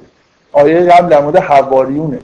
آیه 0.52 0.80
قبل 0.80 1.08
در 1.08 1.22
مورد 1.22 1.36
حواریونه. 1.36 2.18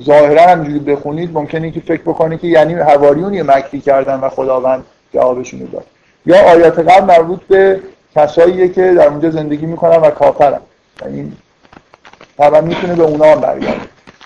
ظاهرا 0.00 0.42
همینجوری 0.42 0.78
بخونید 0.78 1.34
ممکنه 1.34 1.70
که 1.70 1.80
فکر 1.80 2.02
بکنید 2.02 2.40
که 2.40 2.46
یعنی 2.46 2.74
حواریون 2.74 3.34
یه 3.34 3.42
مکری 3.42 3.80
کردن 3.80 4.20
و 4.20 4.28
خداوند 4.28 4.84
جوابشون 5.14 5.60
رو 5.60 5.66
داد. 5.66 5.84
یا 6.26 6.36
آیات 6.36 6.78
قبل 6.78 7.04
مربوط 7.04 7.40
به 7.40 7.80
کساییه 8.16 8.68
که 8.68 8.94
در 8.94 9.08
اونجا 9.08 9.30
زندگی 9.30 9.66
می‌کنن 9.66 9.96
و 9.96 10.10
کافرن. 10.10 10.60
یعنی 11.02 11.32
طبعا 12.38 12.60
می‌تونه 12.60 12.94
به 12.94 13.02
اونا 13.02 13.24
هم 13.24 13.40
برگرده. 13.40 13.80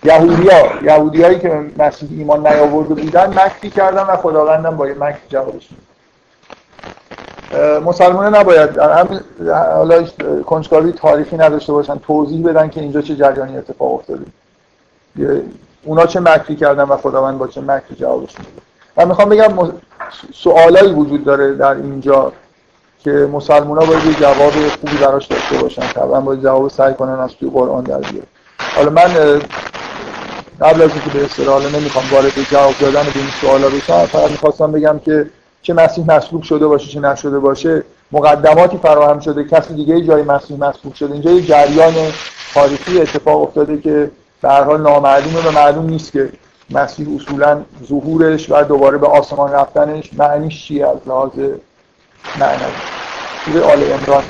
یهودیا 0.05 0.83
یهودیایی 0.83 1.39
که 1.39 1.61
مسیح 1.79 2.09
ایمان 2.19 2.47
نیاورده 2.47 2.95
بودن 2.95 3.27
مکری 3.27 3.71
کردن 3.71 4.03
و 4.03 4.17
خداوندم 4.17 4.77
با 4.77 4.89
یه 4.89 4.95
مکر 4.95 5.19
جوابش 5.29 5.69
مسلمان 7.85 8.37
نباید 8.37 8.79
حالا 9.75 10.05
کنجکاوی 10.47 10.93
تاریخی 10.93 11.37
نداشته 11.37 11.73
باشن 11.73 11.99
توضیح 11.99 12.47
بدن 12.47 12.69
که 12.69 12.81
اینجا 12.81 13.03
چه 13.03 13.17
جریانی 13.17 13.57
اتفاق 13.57 13.95
افتاده. 13.95 14.25
اونا 15.85 16.07
چه 16.07 16.21
مکری 16.21 16.57
کردن 16.57 16.83
و 16.83 16.97
خداوند 16.97 17.39
با 17.39 17.47
چه 17.47 17.61
مکری 17.61 17.97
جوابش 17.97 18.39
میده. 18.39 18.51
و 18.97 19.07
می‌خوام 19.07 19.29
بگم 19.29 19.73
سوالایی 20.35 20.93
وجود 20.93 21.25
داره 21.25 21.55
در 21.55 21.75
اینجا 21.75 22.33
که 22.99 23.11
مسلمان 23.11 23.79
ها 23.79 23.85
باید 23.85 24.05
یه 24.05 24.15
جواب 24.15 24.53
خوبی 24.81 24.97
براش 25.01 25.27
داشته 25.27 25.59
باشن. 25.59 25.83
طبعا 25.83 26.21
باید 26.21 26.43
جواب 26.43 26.69
سعی 26.69 26.95
کنن 26.95 27.21
از 27.21 27.31
توی 27.31 27.51
قرآن 27.51 27.85
در 27.85 27.99
بیاره 27.99 28.27
حالا 28.77 28.91
من 28.91 29.41
قبل 30.61 30.83
از 30.83 30.91
اینکه 30.91 31.11
به 31.15 31.25
اصطلاح 31.25 31.77
نمی‌خوام 31.77 32.05
وارد 32.13 32.33
جواب 32.51 32.75
دادن 32.81 33.03
به 33.03 33.19
این 33.19 33.29
سوالا 33.41 33.69
بشم 33.69 34.07
فقط 34.07 34.31
می‌خواستم 34.31 34.73
بگم 34.73 34.99
که 34.99 35.31
چه 35.63 35.75
مسیح 35.75 36.07
مسلوب 36.07 36.43
شده 36.43 36.67
باشه 36.67 36.89
چه 36.89 37.01
نشده 37.01 37.39
باشه 37.39 37.83
مقدماتی 38.13 38.79
فراهم 38.79 39.21
شده 39.21 39.45
کسی 39.45 39.75
دیگه 39.75 40.01
جای 40.01 40.23
مسیح 40.23 40.57
مسلوب 40.59 40.95
شده. 40.95 41.13
اینجا 41.13 41.31
یه 41.31 41.43
جریان 41.43 41.95
تاریخی 42.55 43.01
اتفاق 43.01 43.43
افتاده 43.43 43.79
که 43.79 44.11
به 44.43 44.49
حال 44.49 44.81
نامعلومه 44.83 45.49
و 45.49 45.51
معلوم 45.51 45.87
نیست 45.87 46.13
که 46.13 46.33
مسیح 46.71 47.09
اصولا 47.17 47.65
ظهورش 47.89 48.51
و 48.51 48.63
دوباره 48.63 48.99
به 48.99 49.07
آسمان 49.07 49.53
رفتنش 49.53 50.11
معنیش 50.13 50.67
چیه 50.67 50.89
از 50.89 50.97
لحاظ 51.07 51.31
معنوی. 52.41 52.73
توی 53.45 53.61
آل 53.61 53.93
امران 53.93 54.25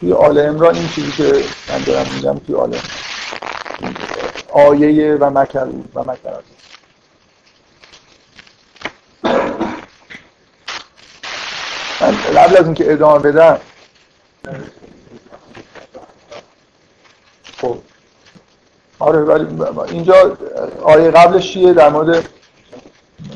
توی 0.00 0.12
آل 0.12 0.38
امران 0.38 0.74
این 0.74 0.88
چیزی 0.88 1.12
که 1.12 1.44
من 1.68 1.82
دارم 1.86 2.06
میگم 2.14 2.38
توی 2.38 2.54
آل 2.54 2.76
آیه 4.52 5.14
و 5.14 5.30
مکر 5.30 5.66
و 5.94 6.00
مکر 6.00 6.42
من 12.02 12.14
قبل 12.36 12.56
از 12.56 12.64
اینکه 12.64 12.92
ادامه 12.92 13.18
بدم 13.18 13.58
خب. 17.60 17.76
آره 18.98 19.18
ولی 19.18 19.46
اینجا 19.90 20.36
آیه 20.82 21.10
قبلش 21.10 21.52
چیه؟ 21.52 21.72
در 21.72 21.88
مورد 21.88 22.28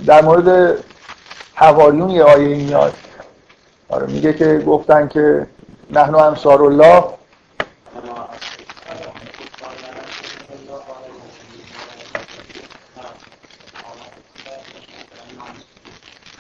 در 0.07 0.23
مورد 0.23 0.79
حواریون 1.55 2.11
یه 2.11 2.25
آیه 2.25 2.57
میاد. 2.57 2.95
آره 3.89 4.07
میگه 4.07 4.33
که 4.33 4.59
گفتن 4.67 5.09
که 5.09 5.47
نحن 5.91 6.15
انصار 6.15 6.63
الله 6.63 7.05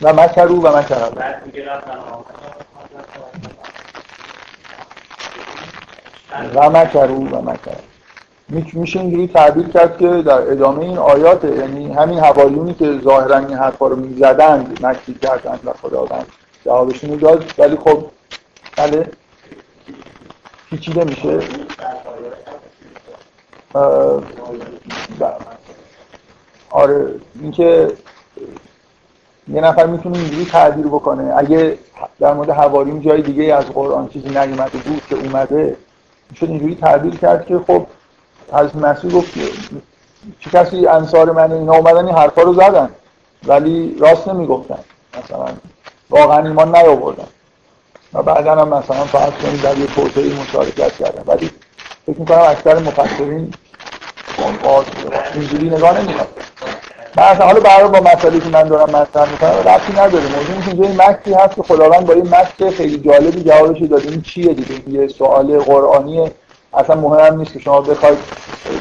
و 0.07 0.13
مکرو 0.13 0.61
و 0.63 0.79
مکر 0.79 0.95
و 6.55 6.71
مکرو 6.71 7.29
و 7.29 7.51
مکر 7.51 7.77
میشه 8.73 9.01
اینجوری 9.01 9.29
تعبیر 9.29 9.69
کرد 9.69 9.99
که 9.99 10.09
در 10.09 10.51
ادامه 10.51 10.79
این 10.79 10.99
آیات 10.99 11.45
یعنی 11.45 11.93
همین 11.93 12.19
حوالیونی 12.19 12.75
که 12.75 13.01
ظاهرا 13.05 13.39
این 13.39 13.57
حرفا 13.57 13.87
رو 13.87 13.97
می‌زدند 13.97 14.87
مکری 14.87 15.15
کردند 15.15 15.61
و 15.65 15.73
خداوند 15.73 16.27
جوابشون 16.65 17.17
داد. 17.17 17.55
ولی 17.59 17.77
خب 17.77 18.05
بله 18.77 19.11
پیچیده 20.71 21.05
میشه. 21.05 21.41
آره 26.71 27.15
اینکه 27.41 27.93
یه 29.49 29.61
نفر 29.61 29.86
می‌تونه 29.86 30.18
اینجوری 30.18 30.44
تعبیر 30.44 30.86
بکنه. 30.86 31.34
اگه 31.36 31.78
در 32.20 32.34
مورد 32.34 32.51
حواریون 32.51 33.01
جای 33.01 33.22
دیگه 33.22 33.55
از 33.55 33.64
قرآن 33.64 34.09
چیزی 34.09 34.28
نیومده 34.28 34.78
بود 34.78 35.03
که 35.09 35.16
اومده 35.16 35.76
می‌شد 36.30 36.47
اینجوری 36.47 36.74
تعبیر 36.74 37.16
کرد 37.16 37.47
که 37.47 37.59
خب 37.66 37.86
از 38.53 38.76
مسیح 38.76 39.11
گفت 39.11 39.34
چه 40.40 40.51
کسی 40.51 40.86
انصار 40.86 41.32
من 41.32 41.53
اینا 41.53 41.72
اومدن 41.72 42.07
این 42.07 42.16
حرفا 42.16 42.42
رو 42.42 42.55
زدن 42.55 42.90
ولی 43.47 43.97
راست 44.01 44.28
نمی‌گفتن. 44.28 44.78
مثلا 45.18 45.47
واقعا 46.11 46.47
ایمان 46.47 46.76
نیاوردن. 46.76 47.26
و 48.12 48.22
بعدا 48.22 48.55
هم 48.55 48.68
مثلا 48.68 49.05
فرض 49.05 49.32
کنید 49.32 49.62
در 49.62 49.78
یه 49.78 49.86
توسعه 49.86 50.40
مشارکت 50.42 50.92
کردن. 50.92 51.22
ولی 51.26 51.51
فکر 52.07 52.18
می‌کنم 52.20 52.38
اکثر 52.38 52.78
مفسرین 52.78 53.55
اینجوری 55.34 55.70
نگاه 55.70 56.01
نمی‌کنن. 56.01 56.26
مثلا 57.17 57.47
حالا 57.47 57.61
برای 57.61 57.89
با 57.89 58.01
مسئله 58.01 58.41
که 58.41 58.49
من 58.49 58.62
دارم 58.62 58.97
مطرح 58.97 59.31
می‌کنم 59.31 59.51
ربطی 59.51 59.93
نداره. 59.93 60.25
موضوع 60.25 60.67
اینجا 60.67 60.85
این 60.85 61.01
مکسی 61.03 61.35
هست 61.35 61.55
که 61.55 61.62
خداوند 61.62 62.07
با 62.07 62.12
این 62.12 62.29
مکس 62.29 62.75
خیلی 62.77 62.99
جالبی 62.99 63.43
جوابش 63.43 63.83
داده 63.83 64.09
این 64.09 64.23
چیه 64.23 64.55
دیگه؟ 64.55 65.01
یه 65.01 65.09
سوال 65.09 65.59
قرآنی 65.59 66.31
اصلا 66.75 66.97
مهم 66.97 67.39
نیست 67.39 67.53
که 67.53 67.59
شما 67.59 67.81
بخواید 67.81 68.19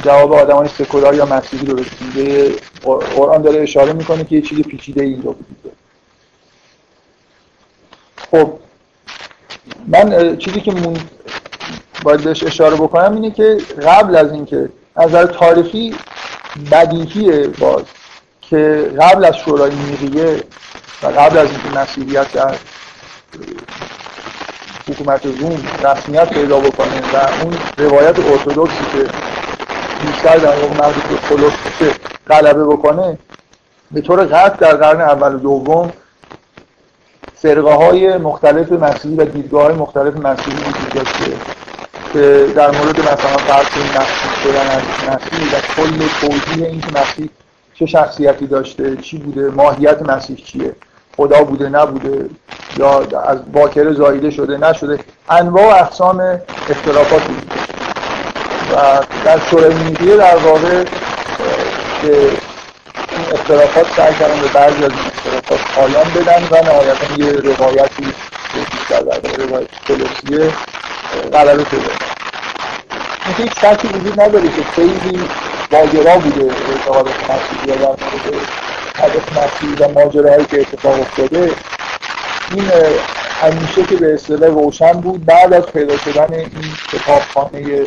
جواب 0.03 0.33
آدمای 0.33 0.67
سکولار 0.67 1.15
یا 1.15 1.25
مسیحی 1.25 1.65
رو 1.65 1.73
بدید 1.75 2.61
قرآن 3.15 3.41
داره 3.41 3.61
اشاره 3.61 3.93
می‌کنه 3.93 4.23
که 4.23 4.35
یه 4.35 4.41
چیز 4.41 4.61
پیچیده 4.61 5.03
اینجا 5.03 5.29
وجود 5.29 5.71
خب 8.31 8.53
من 9.87 10.37
چیزی 10.37 10.61
که 10.61 10.71
من 10.71 10.97
باید 12.03 12.21
بهش 12.23 12.43
اشاره 12.43 12.75
بکنم 12.75 13.13
اینه 13.13 13.31
که 13.31 13.57
قبل 13.87 14.15
از 14.15 14.31
اینکه 14.31 14.69
از 14.95 15.09
نظر 15.09 15.25
تاریخی 15.25 15.95
بدیهیه 16.71 17.47
باز. 17.47 17.83
که 18.55 18.91
قبل 19.01 19.25
از 19.25 19.37
شورای 19.37 19.71
نیقیه 19.75 20.43
و 21.03 21.07
قبل 21.07 21.37
از 21.37 21.47
اینکه 21.49 21.79
مسیحیت 21.79 22.31
در 22.33 22.55
حکومت 24.89 25.25
روم 25.25 25.63
رسمیت 25.83 26.29
پیدا 26.29 26.59
بکنه 26.59 27.01
و 27.13 27.43
اون 27.43 27.57
روایت 27.77 28.19
ارتودکسی 28.19 28.83
که 28.91 29.09
بیشتر 30.05 30.37
در 30.37 30.55
واقع 30.55 30.73
مربوط 30.73 31.03
به 31.79 31.91
غلبه 32.29 32.65
بکنه 32.65 33.17
به 33.91 34.01
طور 34.01 34.23
قطع 34.25 34.57
در 34.57 34.75
قرن 34.75 35.01
اول 35.01 35.35
و 35.35 35.39
دوم 35.39 35.91
فرقه 37.35 37.73
های 37.73 38.17
مختلف 38.17 38.71
مسیحی 38.71 39.15
و 39.15 39.25
دیدگاه 39.25 39.63
های 39.63 39.73
مختلف 39.73 40.15
مسیحی 40.15 40.57
وجود 40.57 40.89
داشته 40.93 41.31
که 42.13 42.47
در 42.55 42.71
مورد 42.71 42.99
مثلا 42.99 43.37
فرض 43.37 43.65
مسیح 43.65 44.43
شدن 44.43 44.67
از 44.69 44.81
مسیح 45.09 45.57
و 45.57 45.61
کل 45.75 46.07
توضیح 46.21 46.65
این 46.65 46.81
که 46.81 46.99
مسیح 46.99 47.29
چه 47.79 47.85
شخصیتی 47.85 48.47
داشته 48.47 48.95
چی 48.95 49.17
بوده 49.17 49.49
ماهیت 49.49 50.01
مسیح 50.01 50.35
چیه 50.35 50.75
خدا 51.17 51.43
بوده 51.43 51.69
نبوده 51.69 52.29
یا 52.77 52.99
از 53.27 53.51
باکره 53.51 53.93
زایده 53.93 54.31
شده 54.31 54.57
نشده. 54.57 54.99
انواع 55.29 55.65
و 55.65 55.83
اقسام 55.83 56.39
اختلافات 56.69 57.21
وجود 57.21 57.51
و 58.71 58.99
در 59.25 59.39
شورای 59.39 60.17
در 60.17 60.37
واقع 60.37 60.83
که 62.01 62.11
این 63.11 63.33
اختلافات 63.33 63.87
سعی 63.95 64.13
کردن 64.13 64.41
به 64.41 64.47
بعضی 64.47 64.83
از 64.83 64.91
این 64.91 64.99
اختلافات 65.05 65.59
پایان 65.75 66.05
بدن 66.15 66.47
و 66.51 66.63
نهایتا 66.63 67.13
یه 67.17 67.31
روایتی 67.31 68.13
بیشتر 68.71 68.99
در 68.99 69.45
روایت 69.45 69.67
کلوسیه 69.87 70.53
غلبه 71.33 71.63
پیدا 71.63 71.91
اینکه 73.25 73.43
هیچ 73.43 73.51
شکی 73.61 73.87
وجود 73.87 74.21
نداره 74.21 74.47
که 74.47 74.63
خیلی 74.63 75.19
ماجرا 75.71 76.17
بوده 76.17 76.53
اعتقاد 76.71 77.07
مسیحی 77.07 77.67
در 77.67 77.87
مورد 77.87 77.97
هدف 78.95 79.37
مسیحی 79.37 79.75
و 79.75 79.99
ماجراهایی 79.99 80.45
که 80.45 80.61
اتفاق 80.61 80.99
افتاده. 80.99 81.51
این 82.51 82.65
همیشه 83.41 83.83
که 83.83 83.95
به 83.95 84.13
اصطلاح 84.13 84.49
روشن 84.49 84.91
بود 84.91 85.25
بعد 85.25 85.53
از 85.53 85.65
پیدا 85.65 85.97
شدن 85.97 86.33
این 86.33 86.49
کتابخانه 86.91 87.85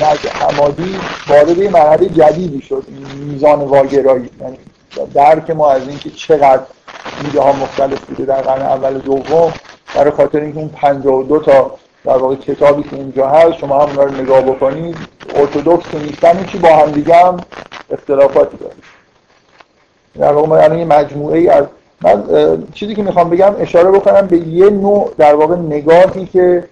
نجع 0.00 0.30
حمادی 0.30 0.98
وارد 1.28 1.58
یه 1.58 1.70
مرحله 1.70 2.08
جدیدی 2.08 2.62
شد 2.62 2.84
این 2.88 3.24
میزان 3.24 3.60
واگرایی. 3.60 4.30
یعنی 4.40 4.58
درک 5.14 5.50
ما 5.50 5.70
از 5.70 5.88
اینکه 5.88 6.10
چقدر 6.10 6.62
ایده 7.24 7.40
ها 7.40 7.52
مختلف 7.52 8.00
بوده 8.00 8.24
در 8.24 8.40
قرن 8.42 8.62
اول 8.62 8.98
دوم 8.98 9.52
برای 9.94 10.10
خاطر 10.10 10.40
اینکه 10.40 10.58
اون 10.58 10.68
52 10.68 11.38
تا 11.38 11.74
در 12.06 12.16
واقع 12.16 12.34
کتابی 12.34 12.82
که 12.82 12.96
اینجا 12.96 13.28
هست 13.28 13.58
شما 13.58 13.86
هم 13.86 13.96
رو 13.96 14.10
نگاه 14.10 14.40
بکنید. 14.40 14.96
ارتودکس 15.34 15.88
که 15.90 15.98
نیستن 15.98 16.44
چی 16.44 16.58
با 16.58 16.68
هم 16.68 16.90
دیگه 16.90 17.14
هم 17.14 17.36
اختلافاتی 17.90 18.56
داره. 18.56 18.74
در 20.18 20.32
واقع 20.32 20.48
ما 20.48 20.58
یعنی 20.58 20.84
مجموعه 20.84 21.38
ای 21.38 21.48
از 21.48 21.64
من 22.02 22.22
چیزی 22.74 22.94
که 22.94 23.02
می‌خوام 23.02 23.30
بگم 23.30 23.54
اشاره 23.58 23.90
بکنم 23.90 24.26
به 24.26 24.38
یه 24.38 24.70
نوع 24.70 25.12
در 25.18 25.34
واقع 25.34 25.56
نگاهی 25.56 26.26
که 26.26 26.64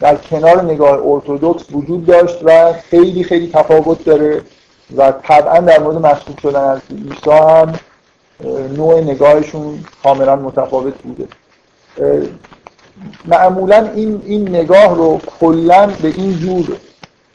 در 0.00 0.16
کنار 0.16 0.62
نگاه 0.62 1.06
ارتودکس 1.06 1.64
وجود 1.72 2.06
داشت 2.06 2.38
و 2.44 2.72
خیلی 2.72 3.24
خیلی 3.24 3.50
تفاوت 3.54 4.04
داره 4.04 4.42
و 4.96 5.12
طبعا 5.22 5.58
در 5.58 5.78
مورد 5.78 5.96
مسئول 5.96 6.36
شدن 6.42 6.64
از 6.64 6.80
عیسی 6.90 7.30
هم 7.30 7.72
نوع 8.76 9.00
نگاهشون 9.00 9.84
کاملا 10.02 10.36
متفاوت 10.36 10.94
بوده. 11.02 11.28
معمولا 13.24 13.90
این, 13.94 14.22
این 14.24 14.48
نگاه 14.48 14.96
رو 14.96 15.20
کلا 15.40 15.86
به 15.86 16.08
این 16.08 16.38
جور 16.38 16.76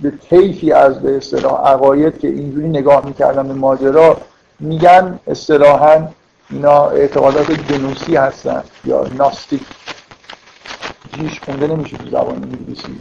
به 0.02 0.14
طیفی 0.30 0.72
از 0.72 1.02
به 1.02 1.18
اصطلاح 1.18 1.68
عقاید 1.68 2.20
که 2.20 2.28
اینجوری 2.28 2.70
نگاه 2.70 3.06
می‌کردن 3.06 3.48
به 3.48 3.54
ماجرا 3.54 4.18
میگن 4.60 5.20
اصطلاحا 5.28 6.08
اینا 6.50 6.90
اعتقادات 6.90 7.52
جنوسی 7.52 8.16
هستن 8.16 8.64
یا 8.86 9.08
ناستیک. 9.18 9.62
هیچ 11.18 11.42
خونده 11.46 11.68
نمیشه 11.68 11.98
تو 11.98 12.10
زبان 12.10 12.44
انگلیسی. 12.44 13.00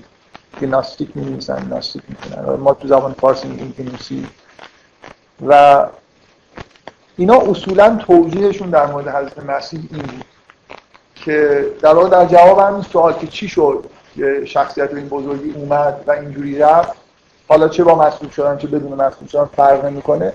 که 0.61 0.67
ناستیک 0.67 1.09
می‌نویسن 1.15 1.69
ناستیک 1.69 2.03
می‌کنن. 2.09 2.55
ما 2.57 2.75
تو 2.75 2.89
زبان 2.89 3.13
فارسی 3.13 3.49
میگیم 3.49 3.75
جنوسی 3.79 4.27
و 5.47 5.87
اینا 7.17 7.39
اصولا 7.39 7.99
توجیهشون 8.07 8.71
در 8.71 8.87
مورد 8.87 9.09
حضرت 9.09 9.39
مسیح 9.39 9.81
این 9.91 10.03
بود 10.03 10.25
که 11.25 11.67
در 11.83 11.95
واقع 11.95 12.09
در 12.09 12.27
جواب 12.27 12.59
همین 12.59 12.83
سوال 12.83 13.13
که 13.13 13.27
چی 13.27 13.49
شد 13.49 13.85
یه 14.17 14.45
شخصیت 14.45 14.95
این 14.95 15.09
بزرگی 15.09 15.51
اومد 15.51 16.05
و 16.07 16.11
اینجوری 16.11 16.59
رفت 16.59 16.93
حالا 17.49 17.69
چه 17.69 17.85
با 17.85 17.95
مسئول 17.95 18.31
شدن 18.31 18.57
چه 18.59 18.67
بدون 18.67 18.93
مسئول 18.93 19.29
شدن 19.29 19.45
فرق 19.45 19.85
نمی‌کنه. 19.85 20.33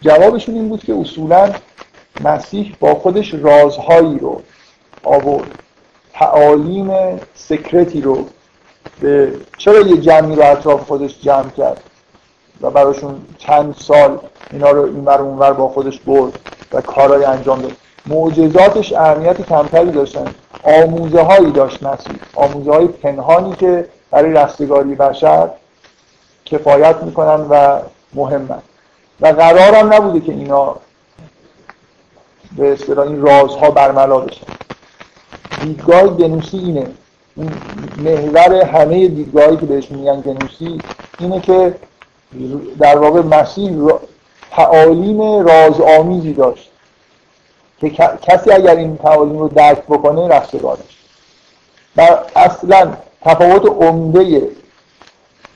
جوابشون 0.00 0.54
این 0.54 0.68
بود 0.68 0.84
که 0.84 0.94
اصولا 0.94 1.50
مسیح 2.24 2.76
با 2.80 2.94
خودش 2.94 3.34
رازهایی 3.34 4.18
رو 4.18 4.42
آورد. 5.02 5.58
تعالیم 6.12 7.20
سکرتی 7.34 8.00
رو 8.00 8.26
به 9.00 9.32
چرا 9.58 9.80
یه 9.80 9.96
جمعی 9.96 10.36
رو 10.36 10.42
اطراف 10.42 10.80
خودش 10.80 11.20
جمع 11.20 11.50
کرد 11.50 11.80
و 12.60 12.70
براشون 12.70 13.22
چند 13.38 13.74
سال 13.78 14.18
اینا 14.52 14.70
رو 14.70 14.82
این 14.82 15.04
بر 15.04 15.20
اونور 15.20 15.52
با 15.52 15.68
خودش 15.68 16.00
برد 16.00 16.38
و 16.72 16.80
کارهای 16.80 17.24
انجام 17.24 17.62
داد. 17.62 17.72
معجزاتش 18.06 18.92
اهمیت 18.92 19.42
کمتری 19.42 19.90
داشتن. 19.90 20.24
آموزه 20.62 21.22
هایی 21.22 21.52
داشت 21.52 21.82
مسیح 21.82 22.16
آموزه 22.34 22.72
های 22.72 22.86
پنهانی 22.86 23.52
که 23.52 23.88
برای 24.10 24.32
رستگاری 24.32 24.94
بشر 24.94 25.48
کفایت 26.44 26.96
می‌کنن 27.02 27.46
و 27.50 27.80
مهمن. 28.14 28.62
و 29.20 29.26
قرارم 29.26 29.92
نبوده 29.92 30.20
که 30.20 30.32
اینا 30.32 30.76
به 32.56 32.72
اصطلاح 32.72 33.06
این 33.06 33.22
رازها 33.22 33.70
برملا 33.70 34.18
بشن. 34.18 34.46
دیدگاه 35.62 36.06
گنوسی 36.06 36.58
اینه. 36.58 36.86
این 37.36 37.50
محور 37.98 38.54
همه 38.54 39.08
دیدگاهی 39.08 39.56
که 39.56 39.66
بهش 39.66 39.90
میگن 39.90 40.20
گنوسی 40.20 40.78
اینه 41.18 41.40
که 41.40 41.74
در 42.78 42.98
واقع 42.98 43.22
مسیح 43.22 43.90
تعالیم 44.50 45.20
رازآمیزی 45.46 46.32
داشت. 46.32 46.71
کسی 47.90 48.50
اگر 48.52 48.76
این 48.76 48.96
تعالیم 48.96 49.38
رو 49.38 49.48
درک 49.48 49.82
بکنه 49.82 50.28
رستگارش 50.28 50.98
و 51.96 52.18
اصلا 52.36 52.92
تفاوت 53.22 53.66
عمده 53.66 54.48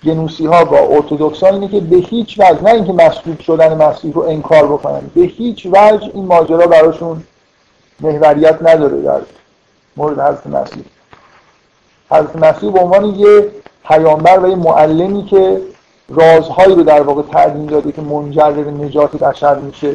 گنوسی 0.05 0.47
ها 0.47 0.65
با 0.65 0.79
ارتودکس 0.79 1.43
ها 1.43 1.49
اینه 1.49 1.69
که 1.69 1.81
به 1.81 1.97
هیچ 1.97 2.41
وجه 2.41 2.63
نه 2.63 2.71
اینکه 2.71 2.93
مسلوب 2.93 3.41
شدن 3.41 3.83
مسیح 3.83 4.13
رو 4.13 4.23
انکار 4.23 4.67
بکنن 4.67 5.11
به 5.15 5.21
هیچ 5.21 5.67
وجه 5.67 6.11
این 6.15 6.27
ماجرا 6.27 6.67
براشون 6.67 7.23
محوریت 8.01 8.59
نداره 8.63 9.03
در 9.03 9.21
مورد 9.97 10.21
حضرت 10.21 10.47
مسیح. 10.47 10.85
حضرت 12.11 12.37
مسیح 12.37 12.71
به 12.71 12.81
عنوان 12.81 13.05
یه 13.05 13.51
پیامبر 13.89 14.39
و 14.39 14.49
یه 14.49 14.57
معلمی 14.57 15.25
که 15.25 15.61
رازهایی 16.09 16.75
رو 16.75 16.83
در 16.83 17.03
واقع 17.03 17.23
تعلیم 17.23 17.67
داده 17.67 17.93
که 17.93 18.03
منجر 18.03 18.51
به 18.51 18.71
نجات 18.71 19.17
بشر 19.17 19.55
میشه 19.55 19.95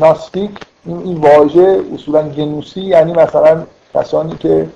ناستیک 0.00 0.50
این, 0.84 0.98
این 0.98 1.16
واژه 1.16 1.84
اصولا 1.94 2.28
گنوسی 2.28 2.80
یعنی 2.80 3.12
مثلا 3.12 3.62
کسانی 3.94 4.36
که 4.36 4.68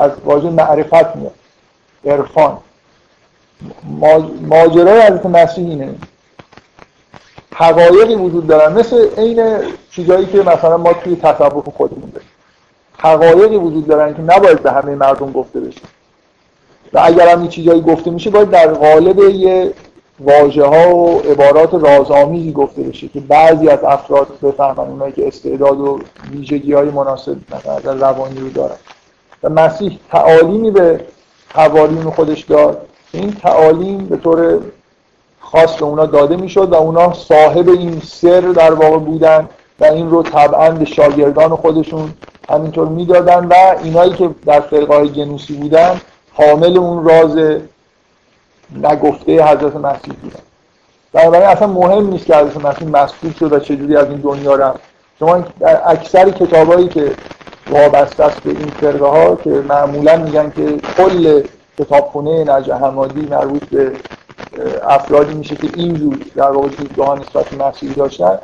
از 0.00 0.10
واژه 0.24 0.50
معرفت 0.50 1.16
میاد. 1.16 1.34
عرفان. 2.04 2.58
ماجرای 4.40 5.00
حضرت 5.00 5.26
مسیح 5.26 5.68
اینه. 5.68 5.94
حقایقی 7.54 8.14
وجود 8.14 8.46
دارن 8.46 8.72
مثل 8.72 9.08
عین 9.16 9.58
چیزایی 9.90 10.26
که 10.26 10.38
مثلا 10.38 10.76
ما 10.76 10.92
توی 10.92 11.16
تصوف 11.16 11.68
خودمون 11.68 12.10
داریم. 12.10 12.28
حقایقی 12.98 13.56
وجود 13.56 13.86
دارن 13.86 14.14
که 14.14 14.22
نباید 14.22 14.62
به 14.62 14.72
همه 14.72 14.94
مردم 14.94 15.32
گفته 15.32 15.60
بشه. 15.60 15.80
و 16.92 17.00
اگر 17.04 17.28
هم 17.28 17.40
این 17.40 17.48
چیزایی 17.48 17.80
گفته 17.80 18.10
میشه 18.10 18.30
باید 18.30 18.50
در 18.50 18.74
قالب 18.74 19.18
یه 19.18 19.72
واژه 20.20 20.64
ها 20.64 20.96
و 20.96 21.18
عبارات 21.18 21.74
رازآمیزی 21.74 22.52
گفته 22.52 22.82
بشه 22.82 23.08
که 23.08 23.20
بعضی 23.20 23.68
از 23.68 23.84
افراد 23.84 24.28
بفهمن 24.42 24.78
اونایی 24.78 25.12
که 25.12 25.28
استعداد 25.28 25.80
و 25.80 26.00
ویژگی 26.32 26.72
های 26.72 26.90
مناسب 26.90 27.36
مثلا 27.54 27.92
روانی 27.92 28.40
رو 28.40 28.50
دارن. 28.50 28.76
و 29.42 29.48
مسیح 29.48 29.98
تعالیمی 30.10 30.70
به 30.70 31.00
حوالین 31.54 32.02
خودش 32.02 32.40
داد. 32.40 32.86
این 33.12 33.32
تعالیم 33.32 34.06
به 34.06 34.16
طور 34.16 34.60
خاص 35.40 35.76
به 35.76 35.84
اونا 35.84 36.06
داده 36.06 36.36
می‌شد 36.36 36.72
و 36.72 36.74
اونا 36.74 37.12
صاحب 37.12 37.68
این 37.68 38.00
سر 38.00 38.40
در 38.40 38.74
واقع 38.74 38.98
بودن 38.98 39.48
و 39.80 39.84
این 39.84 40.10
رو 40.10 40.22
طبعا 40.22 40.70
به 40.70 40.84
شاگردان 40.84 41.56
خودشون 41.56 42.14
همینطور 42.48 42.88
می‌دادن 42.88 43.46
و 43.46 43.54
اینایی 43.82 44.12
که 44.12 44.30
در 44.46 44.60
فرقای 44.60 45.08
جنوسی 45.08 45.54
بودن 45.54 46.00
حامل 46.32 46.78
اون 46.78 47.04
راز 47.04 47.60
نگفته 48.76 49.44
حضرت 49.44 49.76
مسیح 49.76 50.14
بودن. 50.22 50.40
بنابراین 51.12 51.46
اصلا 51.46 51.66
مهم 51.66 52.06
نیست 52.10 52.26
که 52.26 52.36
حضرت 52.36 52.64
مسیح 52.64 52.88
مسئول 52.88 53.32
شد 53.32 53.52
و 53.52 53.58
چجوری 53.58 53.96
از 53.96 54.06
این 54.06 54.16
دنیا 54.16 54.54
رفت. 54.54 54.80
شما 55.18 55.44
در 55.60 55.80
اکثر 55.86 56.30
کتابایی 56.30 56.88
که 56.88 57.12
وابسته 57.70 58.24
است 58.24 58.40
به 58.40 58.50
این 58.50 58.70
فرقه 58.80 59.06
ها 59.06 59.36
که 59.36 59.50
معمولا 59.50 60.16
میگن 60.16 60.50
که 60.56 60.76
کل 60.96 61.42
کتابخونه 61.78 62.44
نجه 62.44 62.74
حمادی 62.74 63.20
مربوط 63.20 63.64
به 63.64 63.92
افرادی 64.82 65.34
میشه 65.34 65.56
که 65.56 65.68
اینجور 65.74 66.18
در 66.36 66.50
واقع 66.50 66.68
دیدگاه 66.68 67.20
نسبت 67.20 67.54
مسیحی 67.54 67.94
داشتن 67.94 68.38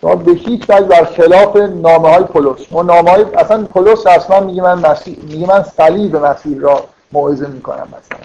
شما 0.00 0.14
به 0.14 0.32
هیچ 0.32 0.64
وجه 0.68 0.80
بر 0.80 1.04
خلاف 1.04 1.56
نامه 1.56 2.08
های 2.08 2.24
پولس. 2.24 2.58
ما 2.70 2.82
نامه 2.82 3.10
های 3.10 3.24
اصلا 3.34 3.64
پولس 3.64 4.06
اصلا 4.06 4.40
میگه 4.40 4.62
من 4.62 4.90
مسیح 4.90 5.18
میگه 5.22 5.46
من 5.46 5.62
صلیب 5.62 6.16
مسیح 6.16 6.60
را 6.60 6.84
موعظه 7.12 7.46
می‌کنم 7.46 7.88
مثلا. 7.88 8.24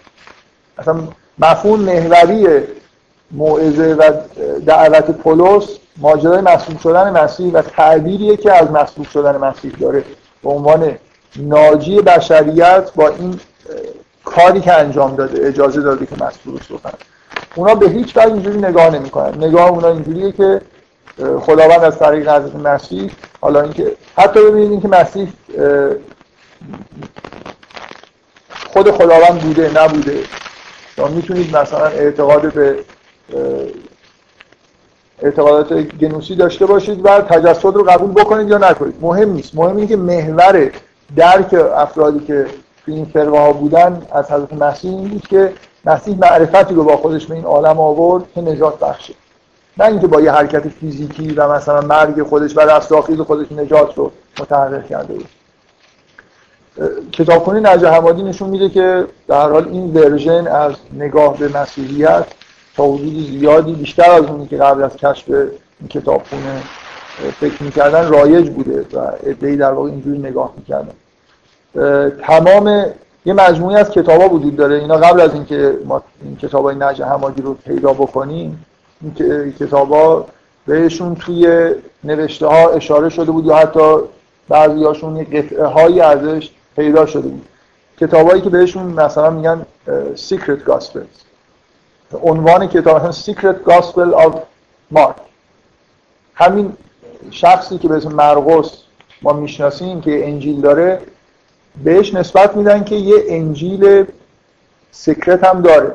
اصلا 0.78 1.08
مفهوم 1.40 1.80
محوری 1.80 2.48
موعظه 3.32 3.94
و 3.94 4.12
دعوت 4.66 5.12
پولس 5.12 5.68
ماجرای 5.98 6.42
مسئول 6.42 6.78
شدن 6.78 7.10
مسیح 7.10 7.54
و 7.54 7.62
تعبیریه 7.62 8.38
که 8.38 8.54
از 8.54 8.72
مسئول 8.72 9.06
شدن 9.06 9.38
مسیح 9.38 9.72
داره 9.80 10.04
به 10.44 10.50
عنوان 10.50 10.92
ناجی 11.36 12.02
بشریت 12.02 12.92
با 12.96 13.08
این 13.08 13.40
کاری 14.26 14.62
که 14.62 14.74
انجام 14.74 15.16
داده 15.16 15.48
اجازه 15.48 15.82
داده 15.82 16.06
که 16.06 16.16
مسئولش 16.24 16.72
بکنن 16.72 16.94
اونا 17.56 17.76
به 17.76 17.90
هیچ 17.90 18.18
وجه 18.18 18.28
اینجوری 18.28 18.58
نگاه 18.58 18.90
نمی‌کنن. 18.90 19.44
نگاه 19.44 19.70
اونا 19.70 19.88
اینجوریه 19.88 20.32
که 20.32 20.62
خداوند 21.40 21.84
از 21.84 22.00
طریق 22.00 22.30
حضرت 22.30 22.56
مسیح 22.56 23.12
حالا 23.42 23.62
اینکه 23.62 23.92
حتی 24.18 24.40
ببینید 24.40 24.82
که 24.82 24.88
مسیح 24.88 25.28
خود 28.74 28.92
خداوند 28.92 29.42
بوده 29.42 29.84
نبوده. 29.84 30.24
شما 30.96 31.08
می‌تونید 31.08 31.58
مثلا 31.58 31.86
اعتقاد 31.86 32.54
به 32.54 32.76
اعتقادات 35.22 35.74
گنوسی 35.74 36.36
داشته 36.36 36.66
باشید 36.66 37.06
و 37.06 37.22
تجسد 37.22 37.76
رو 37.76 37.84
قبول 37.84 38.12
بکنید 38.12 38.50
یا 38.50 38.58
نکنید. 38.58 38.96
مهم 39.02 39.30
نیست. 39.30 39.56
مهم 39.56 39.76
اینه 39.76 39.88
که 39.88 39.96
محور 39.96 40.72
درک 41.16 41.54
افرادی 41.76 42.26
که 42.26 42.46
تو 42.86 42.92
این 42.92 43.06
فرقه 43.06 43.40
ها 43.40 43.54
بودن 43.54 44.02
از 44.12 44.32
حضرت 44.32 44.54
مسیح 44.54 44.92
این 44.92 45.08
بود 45.08 45.28
که 45.28 45.54
مسیح 45.86 46.18
معرفتی 46.18 46.76
رو 46.76 46.84
با 46.84 46.98
خودش 46.98 47.26
به 47.26 47.36
این 47.36 47.46
عالم 47.46 47.80
آورد 47.80 48.24
که 48.36 48.42
نجات 48.42 48.80
بخشه. 48.80 49.14
نه 49.78 49.86
اینکه 49.86 50.08
با 50.08 50.22
یه 50.22 50.32
حرکت 50.32 50.68
فیزیکی 50.70 51.32
و 51.32 51.54
مثلا 51.54 51.82
مرگ 51.82 52.24
خودش 52.24 52.58
و 52.58 52.60
رستاخیز 52.60 53.22
خودش 53.22 53.52
نجات 53.52 53.98
رو 53.98 54.12
متحقق 54.40 54.88
کرده 54.88 55.14
بود. 55.14 55.28
کتابخونه 57.12 57.74
نجه 57.74 57.90
حمادی 57.90 58.24
نشون 58.24 58.50
میده 58.50 58.70
که 58.70 59.06
در 59.28 59.50
حال 59.50 59.68
این 59.68 59.94
ورژن 59.94 60.48
از 60.48 60.74
نگاه 60.94 61.38
به 61.38 61.48
مسیحیت 61.48 62.26
تا 62.76 62.84
حدود 62.84 63.40
زیادی 63.40 63.74
بیشتر 63.74 64.12
از 64.12 64.24
اونی 64.24 64.48
که 64.48 64.58
قبل 64.58 64.84
از 64.84 64.96
کشف 64.96 65.30
این 65.30 65.88
کتابخونه 65.90 66.62
فکر 67.40 67.64
می‌کردن 67.64 68.08
رایج 68.08 68.50
بوده 68.50 68.86
و 68.94 69.12
ادهی 69.24 69.58
در 69.58 69.72
واقع 69.72 69.90
اینجوری 69.90 70.18
نگاه 70.18 70.54
می‌کردن. 70.58 70.94
تمام 72.22 72.86
یه 73.26 73.34
مجموعی 73.34 73.76
از 73.76 73.92
کتابا 73.92 74.30
وجود 74.30 74.56
داره. 74.56 74.76
اینا 74.76 74.98
قبل 74.98 75.22
از 75.22 75.34
اینکه 75.34 75.78
ما 75.86 76.02
این 76.24 76.36
کتابای 76.36 76.76
نجه 76.76 77.06
حمادی 77.06 77.42
رو 77.42 77.54
پیدا 77.54 77.94
بکنیم 77.94 78.66
این 79.02 79.54
کتابا 79.60 80.26
بهشون 80.66 81.16
توی 81.16 81.72
نوشته 82.04 82.48
ها 82.48 82.70
اشاره 82.70 83.10
شده 83.10 83.32
بود 83.32 83.46
یا 83.46 83.56
حتی 83.56 83.96
بعضی 84.50 84.84
هاشون 84.84 85.16
یه 85.16 85.24
قطعه 85.24 85.66
هایی 85.66 86.02
ازش 86.02 86.52
پیدا 86.76 87.06
شده 87.06 87.28
بود. 87.28 87.46
کتابایی 88.00 88.42
که 88.42 88.50
بهشون 88.50 88.84
مثلا 88.84 89.30
میگن 89.30 89.66
Secret 90.16 90.70
Gospels. 90.70 91.26
عنوان 92.24 92.68
کتاب 92.68 93.06
مثلا 93.06 93.34
Secret 93.34 93.72
Gospel 93.72 94.26
of 94.26 94.36
Mark. 94.96 95.16
همین 96.34 96.74
شخصی 97.32 97.78
که 97.78 97.88
به 97.88 97.96
اسم 97.96 98.12
مرقس 98.12 98.72
ما 99.22 99.34
می‌شناسیم 99.34 100.02
که 100.02 100.28
انجیل 100.28 100.62
داره 100.62 101.02
بهش 101.84 102.14
نسبت 102.14 102.56
میدن 102.58 102.84
که 102.84 102.96
یه 102.96 103.16
انجیل 103.28 104.06
سکرت 104.92 105.44
هم 105.44 105.62
داره. 105.62 105.94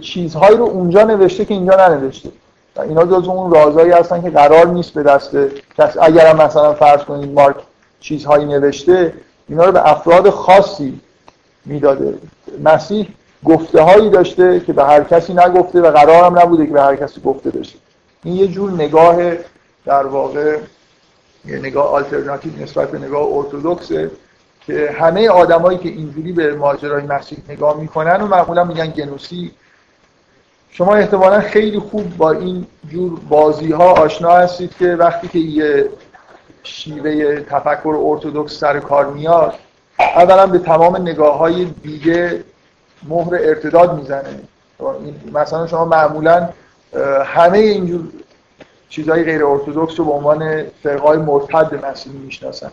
چیزهایی 0.00 0.56
رو 0.56 0.64
اونجا 0.64 1.02
نوشته 1.02 1.44
که 1.44 1.54
اینجا 1.54 1.76
ننوشته. 1.76 2.28
اینا 2.82 3.04
جز 3.04 3.28
اون 3.28 3.54
رازهایی 3.54 3.90
هستن 3.90 4.22
که 4.22 4.30
قرار 4.30 4.66
نیست 4.66 4.94
به 4.94 5.02
دست 5.02 5.36
کس 5.78 5.96
اگر 6.02 6.34
مثلا 6.34 6.74
فرض 6.74 7.00
کنید 7.00 7.32
مارک 7.32 7.56
چیزهایی 8.04 8.44
نوشته 8.44 9.12
اینا 9.48 9.64
رو 9.64 9.72
به 9.72 9.90
افراد 9.90 10.30
خاصی 10.30 11.00
می‌داده. 11.64 12.18
مسیح 12.64 13.08
گفته 13.44 13.82
هایی 13.82 14.10
داشته 14.10 14.60
که 14.60 14.72
به 14.72 14.84
هر 14.84 15.04
کسی 15.04 15.34
نگفته 15.34 15.80
و 15.80 15.90
قرار 15.90 16.24
هم 16.24 16.38
نبوده 16.38 16.66
که 16.66 16.72
به 16.72 16.82
هر 16.82 16.96
کسی 16.96 17.20
گفته 17.20 17.50
بشه. 17.50 17.76
این 18.24 18.34
یه 18.34 18.48
جور 18.48 18.70
نگاه 18.70 19.16
در 19.84 20.06
واقع 20.06 20.58
یه 21.44 21.58
نگاه 21.58 21.88
آلترناتیو 21.88 22.62
نسبت 22.62 22.90
به 22.90 22.98
نگاه 22.98 23.26
ارتودکسه 23.32 24.10
که 24.66 24.94
همه 24.98 25.28
آدمایی 25.28 25.78
که 25.78 25.88
اینجوری 25.88 26.32
به 26.32 26.54
ماجرای 26.54 27.02
مسیح 27.02 27.38
نگاه 27.48 27.80
می‌کنن 27.80 28.20
و 28.20 28.26
معمولا 28.26 28.64
میگن 28.64 28.86
گنوسی 28.86 29.50
شما 30.70 30.94
احتمالا 30.94 31.40
خیلی 31.40 31.78
خوب 31.78 32.16
با 32.16 32.30
این 32.30 32.66
جور 32.88 33.20
بازی 33.28 33.72
ها 33.72 33.92
آشنا 33.92 34.30
هستید 34.30 34.76
که 34.78 34.86
وقتی 34.86 35.28
که 35.28 35.38
یه 35.38 35.88
شیوه 36.64 37.40
تفکر 37.40 37.96
ارتودکس 38.02 38.58
سر 38.58 38.80
کار 38.80 39.06
میاد 39.06 39.54
اولا 39.98 40.46
به 40.46 40.58
تمام 40.58 40.96
نگاه 40.96 41.38
های 41.38 41.64
دیگه 41.64 42.44
مهر 43.08 43.34
ارتداد 43.34 43.98
می‌زنه. 43.98 44.40
مثلا 45.32 45.66
شما 45.66 45.84
معمولا 45.84 46.48
همه 47.24 47.58
اینجور 47.58 48.04
چیزهای 48.88 49.24
غیر 49.24 49.44
ارتودکس 49.44 49.98
رو 49.98 50.04
به 50.04 50.12
عنوان 50.12 50.64
فرقای 50.82 51.18
مرتد 51.18 51.84
مسیحی 51.84 52.16
می‌شناسن. 52.16 52.70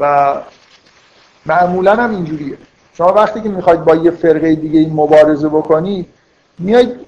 و 0.00 0.34
معمولا 1.46 1.94
هم 1.94 2.10
اینجوریه. 2.10 2.58
شما 2.94 3.12
وقتی 3.12 3.40
که 3.40 3.48
می‌خواید 3.48 3.84
با 3.84 3.94
یه 3.94 4.10
فرقه 4.10 4.54
دیگه 4.54 4.80
این 4.80 4.92
مبارزه 4.92 5.48
بکنید 5.48 6.06
میاید 6.58 7.06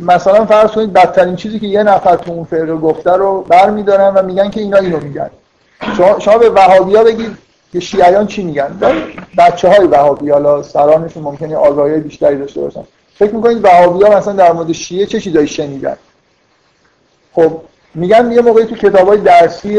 مثلا 0.00 0.46
فرض 0.46 0.70
کنید 0.70 0.92
بدترین 0.92 1.36
چیزی 1.36 1.58
که 1.58 1.66
یه 1.66 1.82
نفر 1.82 2.16
تو 2.16 2.32
اون 2.32 2.44
فرقه 2.44 2.76
گفته 2.76 3.12
رو 3.12 3.42
برمیدارن 3.42 4.14
و 4.14 4.22
میگن 4.22 4.50
که 4.50 4.60
اینا 4.60 4.78
اینو 4.78 5.00
میگن. 5.00 5.30
شما, 6.20 6.38
به 6.38 6.50
وهابیا 6.50 7.04
بگید 7.04 7.38
که 7.72 7.80
شیعیان 7.80 8.26
چی 8.26 8.44
میگن؟ 8.44 8.80
بچه 9.38 9.68
های 9.68 9.86
وهابی 9.86 10.30
حالا 10.30 10.62
سرانشون 10.62 11.22
ممکنه 11.22 11.56
آگاهی 11.56 12.00
بیشتری 12.00 12.38
داشته 12.38 12.60
باشن. 12.60 12.84
فکر 13.14 13.34
می‌کنید 13.34 13.64
وهابیا 13.64 14.18
مثلا 14.18 14.32
در 14.32 14.52
مورد 14.52 14.72
شیعه 14.72 15.06
چه 15.06 15.20
چیزایی 15.20 15.46
شنیدن؟ 15.46 15.96
خب 17.32 17.60
میگن 17.94 18.32
یه 18.32 18.40
موقعی 18.40 18.64
تو 18.64 18.74
کتاب 18.74 19.08
های 19.08 19.18
درسی 19.18 19.78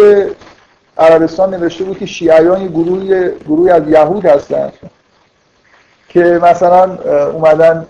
عربستان 0.98 1.54
نوشته 1.54 1.84
بود 1.84 2.00
که 2.00 2.06
شیعیان 2.06 2.62
یه 2.62 2.68
گروهی 2.68 3.32
گروهی 3.48 3.72
از 3.72 3.88
یهود 3.88 4.26
هستن 4.26 4.72
که 6.10 6.40
مثلا 6.44 6.98
اومدن 7.32 7.86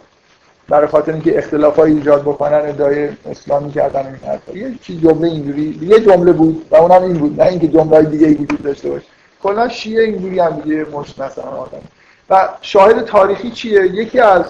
برای 0.69 0.87
خاطر 0.87 1.11
اینکه 1.11 1.37
اختلاف 1.37 1.79
ایجاد 1.79 2.21
بکنن 2.21 2.61
ادعای 2.65 3.09
اسلامی 3.31 3.71
کردن 3.71 4.19
این 4.53 4.61
یه 4.61 4.77
چیز 4.81 5.01
جمله 5.01 5.27
اینجوری 5.27 5.79
یه 5.81 5.99
جمله 5.99 6.31
بود 6.31 6.67
و 6.71 6.75
اونم 6.75 7.03
این 7.03 7.13
بود 7.13 7.41
نه 7.41 7.47
اینکه 7.47 7.67
جمله 7.67 8.01
دیگه 8.01 8.27
ای 8.27 8.33
وجود 8.33 8.63
داشته 8.63 8.89
باشه. 8.89 9.05
کلا 9.43 9.69
شیعه 9.69 10.03
اینجوری 10.03 10.39
هم 10.39 10.59
دیگه 10.59 10.85
مش 10.85 11.19
مثلا 11.19 11.43
آدم. 11.43 11.81
و 12.29 12.49
شاهد 12.61 13.05
تاریخی 13.05 13.51
چیه؟ 13.51 13.85
یکی 13.85 14.19
از 14.19 14.45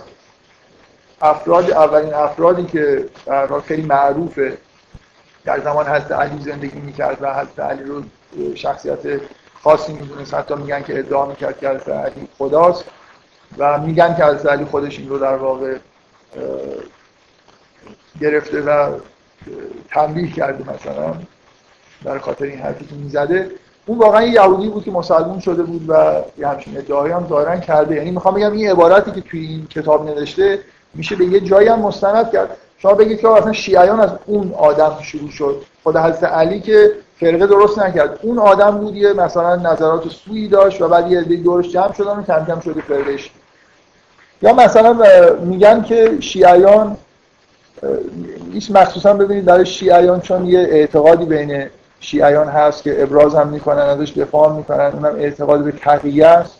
افراد 1.22 1.72
اولین 1.72 2.13
افرادی 2.13 2.63
که 2.63 3.05
در 3.26 3.59
خیلی 3.59 3.82
معروفه 3.82 4.57
در 5.45 5.59
زمان 5.59 5.88
حضرت 5.88 6.11
علی 6.11 6.43
زندگی 6.43 6.80
می‌کرد 6.80 7.18
و 7.22 7.34
حضرت 7.34 7.59
علی 7.59 7.84
رو 7.84 8.03
شخصیت 8.55 8.99
خاصی 9.63 9.93
می‌دونست. 9.93 10.34
حتی 10.34 10.55
میگن 10.55 10.84
که 10.84 10.99
ادعا 10.99 11.26
می‌کرد 11.26 11.59
که 11.59 11.70
حضرت 11.70 11.89
علی 11.89 12.28
خداست 12.38 12.86
و 13.57 13.80
میگن 13.80 14.16
که 14.16 14.26
حضرت 14.26 14.45
علی 14.45 14.66
خودش 14.66 14.99
این 14.99 15.09
رو 15.09 15.20
در 15.20 15.36
واقع 15.36 15.76
گرفته 18.22 18.62
و 18.62 18.90
تنبیه 19.90 20.32
کرده 20.32 20.74
مثلا 20.74 21.14
در 22.04 22.20
خاطر 22.20 22.46
این 22.46 22.60
حرفی 22.60 22.86
که 22.86 22.96
می‌زده. 22.96 23.52
اون 23.86 23.98
واقعا 23.98 24.24
یه 24.24 24.32
یهودی 24.32 24.70
بود 24.70 24.84
که 24.84 24.92
مسلمون 24.92 25.40
شده 25.40 25.64
بود 25.64 25.86
و 25.88 26.22
یه 26.38 26.48
همچین 26.48 26.78
ادعایی 26.78 27.14
هم 27.14 27.28
ظاهرا 27.30 27.58
کرده. 27.58 27.96
یعنی 27.96 28.12
می‌خوام 28.12 28.34
بگم 28.34 28.52
این 28.52 28.70
عبارتی 28.70 29.12
که 29.12 29.22
توی 29.22 29.40
این 29.40 29.68
کتاب 29.68 30.10
نوشته 30.10 30.60
میشه 30.94 31.16
به 31.16 31.26
یه 31.26 31.40
جایی 31.40 31.68
هم 31.68 31.80
مستند 31.80 32.32
کرد. 32.32 32.58
شما 32.78 32.94
بگید 32.94 33.20
که 33.20 33.30
اصلا 33.30 33.54
شیعیان 33.54 34.00
از 34.00 34.10
اون 34.26 34.54
آدم 34.54 34.98
شروع 35.02 35.30
شد. 35.30 35.62
خود 35.84 35.98
حضرت 35.98 36.24
علی 36.24 36.60
که 36.60 36.92
فرقه 37.20 37.48
درست 37.48 37.80
نکرد. 37.80 38.20
اون 38.22 38.40
آدم 38.40 38.72
بود 38.72 38.96
یه 38.96 39.14
مثلا 39.14 39.56
نظرات 39.56 40.10
سوی 40.10 40.48
داشت 40.48 40.82
و 40.82 40.88
بعد 40.88 41.12
یه 41.12 41.22
دورش 41.22 41.70
جمع 41.70 41.94
شدن 41.94 42.20
و 42.20 42.24
کم 42.24 42.46
کم 42.46 42.60
شده 42.60 42.82
فرقه 42.82 43.18
یا 44.42 44.54
مثلا 44.54 44.98
میگن 45.42 45.84
که 45.84 46.18
شیعیان 46.20 46.98
هیچ 48.54 48.72
مخصوصا 48.72 49.14
ببینید 49.14 49.46
برای 49.46 49.66
شیعیان 49.66 50.22
چون 50.22 50.46
یه 50.46 50.60
اعتقادی 50.60 51.26
بین 51.26 51.68
شیعیان 52.00 52.48
هست 52.48 52.84
که 52.84 53.04
ابراز 53.04 53.36
هم 53.36 53.48
می‌کنن 53.48 53.82
ازش 53.82 54.12
دفاع 54.18 54.54
می‌کنن 54.54 54.92
اونم 54.94 55.16
اعتقاد 55.16 55.64
به 55.64 55.72
تقیه 55.72 56.28
است. 56.28 56.60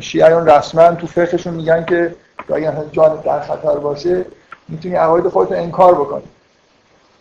شیعیان 0.00 0.48
رسما 0.48 0.90
تو 0.90 1.06
فقهشون 1.06 1.54
میگن 1.54 1.84
که 1.84 2.14
اگر 2.54 2.74
جان 2.92 3.20
در 3.24 3.40
خطر 3.40 3.74
باشه 3.74 4.26
می‌تونی 4.68 4.94
عقاید 4.94 5.28
خودت 5.28 5.52
انکار 5.52 5.94
بکنی. 5.94 6.22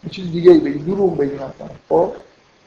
یه 0.04 0.10
چیز 0.10 0.32
دیگه 0.32 0.52
ای 0.52 0.60
بگی 0.60 0.80
دروغ 0.80 1.18
بگی 1.18 1.36
مثلا. 1.36 1.70
خب؟ 1.90 2.12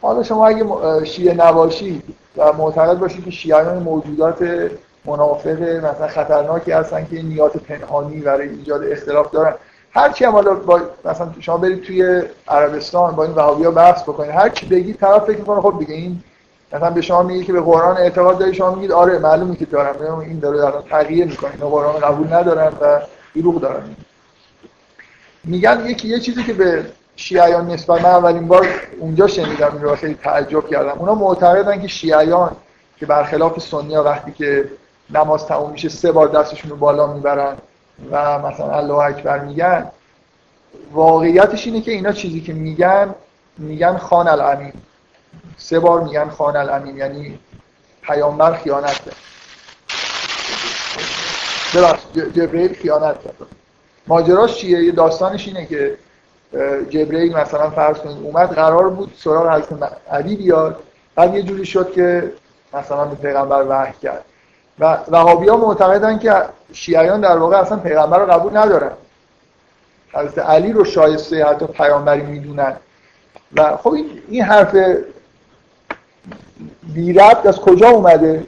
حالا 0.02 0.22
شما 0.22 0.46
اگه 0.46 0.64
شیعه 1.04 1.34
نباشید 1.34 2.02
و 2.36 2.52
معتقد 2.52 2.98
باشید 2.98 3.24
که 3.24 3.30
شیعیان 3.30 3.78
موجودات 3.78 4.70
منافق 5.04 5.62
مثلا 5.62 6.08
خطرناکی 6.08 6.72
هستن 6.72 7.06
که 7.10 7.22
نیات 7.22 7.56
پنهانی 7.56 8.20
برای 8.20 8.48
ایجاد 8.48 8.84
اختلاف 8.84 9.30
دارن. 9.30 9.54
هر 9.92 10.12
چی 10.12 10.24
هم 10.24 10.32
حالا 10.32 10.54
با 10.54 10.80
مثلا 11.04 11.28
شما 11.40 11.56
برید 11.56 11.82
توی 11.82 12.22
عربستان 12.48 13.16
با 13.16 13.24
این 13.24 13.32
وهابیا 13.32 13.70
بحث 13.70 14.02
بکنید 14.02 14.30
هر 14.30 14.48
چی 14.48 14.66
بگید 14.66 14.96
طرف 14.96 15.24
فکر 15.24 15.38
می‌کنه 15.38 15.60
خب 15.60 15.74
دیگه 15.78 15.94
این 15.94 16.22
مثلا 16.72 16.90
به 16.90 17.00
شما 17.00 17.22
میگه 17.22 17.44
که 17.44 17.52
به 17.52 17.60
قرآن 17.60 17.96
اعتقاد 17.96 18.38
داری 18.38 18.54
شما 18.54 18.74
میگید 18.74 18.92
آره 18.92 19.18
معلومه 19.18 19.56
که 19.56 19.64
دارم 19.64 20.18
این 20.18 20.38
داره 20.38 20.58
در 20.58 20.72
تغییر 20.90 21.26
می‌کنه 21.26 21.50
اینا 21.54 21.68
قرآن 21.68 22.00
قبول 22.00 22.32
ندارن 22.32 22.72
و 22.80 23.00
دروغ 23.34 23.60
دارن. 23.60 23.82
میگن 25.44 25.86
یکی 25.86 26.08
یه 26.08 26.18
چیزی 26.18 26.42
که 26.44 26.52
به 26.52 26.84
شیعیان 27.16 27.70
نسبت 27.70 28.04
من 28.04 28.10
اولین 28.10 28.48
بار 28.48 28.66
اونجا 28.98 29.26
شنیدم 29.26 29.80
این 29.82 29.94
خیلی 29.94 30.14
تعجب 30.14 30.68
کردم. 30.68 30.98
اونا 30.98 31.14
معتقدن 31.14 31.82
که 31.82 31.88
شیعیان 31.88 32.56
که 32.96 33.06
برخلاف 33.06 33.60
سنی 33.60 33.96
وقتی 33.96 34.32
که 34.32 34.70
نماز 35.14 35.46
تموم 35.46 35.70
میشه 35.70 35.88
سه 35.88 36.12
بار 36.12 36.28
دستشون 36.28 36.70
رو 36.70 36.76
بالا 36.76 37.06
می‌برن 37.06 37.56
و 38.10 38.38
مثلا 38.38 38.70
الله 38.70 38.94
اکبر 38.94 39.38
میگن. 39.38 39.90
واقعیتش 40.92 41.66
اینه 41.66 41.80
که 41.80 41.90
اینا 41.90 42.12
چیزی 42.12 42.40
که 42.40 42.52
میگن 42.52 43.14
میگن 43.58 43.96
خان 43.96 44.28
الامین. 44.28 44.72
سه 45.56 45.80
بار 45.80 46.00
میگن 46.00 46.28
خان 46.28 46.56
الامین 46.56 46.96
یعنی 46.96 47.38
پیامبر 48.02 48.54
خیانت 48.54 49.00
کرد. 49.00 49.16
جبرئیل 52.34 52.74
خیانت 52.74 53.22
کرد. 53.22 53.34
ماجراش 54.06 54.56
چیه؟ 54.56 54.84
یه 54.84 54.92
داستانش 54.92 55.48
اینه 55.48 55.66
که 55.66 55.98
جبرئیل 56.90 57.36
مثلا 57.36 57.70
فرض 57.70 57.96
کنید 57.96 58.22
اومد 58.22 58.54
قرار 58.54 58.88
بود 58.88 59.14
سراغ 59.18 59.54
حضرت 59.54 59.92
علی 60.10 60.36
بیاد. 60.36 60.82
بعد 61.14 61.34
یه 61.34 61.42
جوری 61.42 61.66
شد 61.66 61.92
که 61.92 62.32
مثلا 62.72 63.04
به 63.04 63.14
پیغمبر 63.14 63.64
وحی 63.68 63.92
کرد. 64.02 64.24
و 64.80 64.98
وهابی 65.10 65.48
ها 65.48 65.56
معتقدن 65.56 66.18
که 66.18 66.32
شیعیان 66.72 67.20
در 67.20 67.36
واقع 67.36 67.56
اصلا 67.56 67.78
پیغمبر 67.78 68.18
رو 68.18 68.32
قبول 68.32 68.56
ندارن. 68.56 68.90
حضرت 70.12 70.38
علی 70.38 70.72
رو 70.72 70.84
شایسته 70.84 71.44
حتی 71.44 71.66
پیامبری 71.66 72.22
می‌دونن. 72.22 72.76
و 73.56 73.76
خب 73.76 73.96
این 74.28 74.42
حرف 74.42 74.76
بی 76.94 77.12
ربط 77.12 77.46
از 77.46 77.56
کجا 77.56 77.88
اومده؟ 77.88 78.46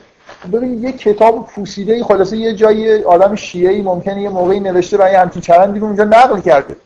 ببینید 0.52 0.84
یه 0.84 0.92
کتاب 0.92 1.46
پوسیده 1.46 1.92
ای 1.92 2.02
خلاصه 2.02 2.36
یه 2.36 2.54
جایی 2.54 3.02
آدم 3.02 3.34
شیعه 3.34 3.82
ممکنه 3.82 4.22
یه 4.22 4.28
موقعی 4.28 4.60
نوشته 4.60 5.12
یه 5.12 5.18
همچین 5.18 5.42
چرندی 5.42 5.80
رو 5.80 5.86
اونجا 5.86 6.04
نقل 6.04 6.40
کرده. 6.40 6.76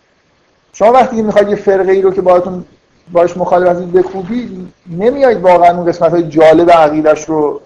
شما 0.73 0.93
وقتی 0.93 1.23
می‌خواید 1.23 1.49
یه 1.49 1.57
فرقه 1.57 1.93
ای 1.93 2.03
رو 2.03 2.11
که 2.11 2.21
باهاتون 2.21 2.65
باش 3.13 3.37
مخالف 3.37 3.69
هستید 3.69 3.93
بکوبید 3.93 4.73
نمیایید 4.87 5.43
واقعا 5.43 5.77
اون 5.77 5.87
قسمت 5.87 6.11
های 6.11 6.23
جالب 6.23 6.71
عقیدش 6.71 7.25
رو 7.25 7.61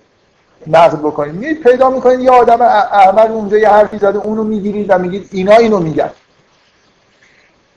نقد 0.66 0.98
بکنید 0.98 1.34
میید 1.34 1.62
پیدا 1.62 1.90
می‌کنید 1.90 2.20
یه 2.20 2.30
آدم 2.30 2.62
احمد 2.92 3.30
اونجا 3.30 3.58
یه 3.58 3.68
حرفی 3.68 3.98
زده 3.98 4.18
اونو 4.18 4.44
می‌گیرید 4.44 4.86
و 4.90 4.98
میگید 4.98 5.28
اینا 5.32 5.56
اینو 5.56 5.78
میگن. 5.78 6.10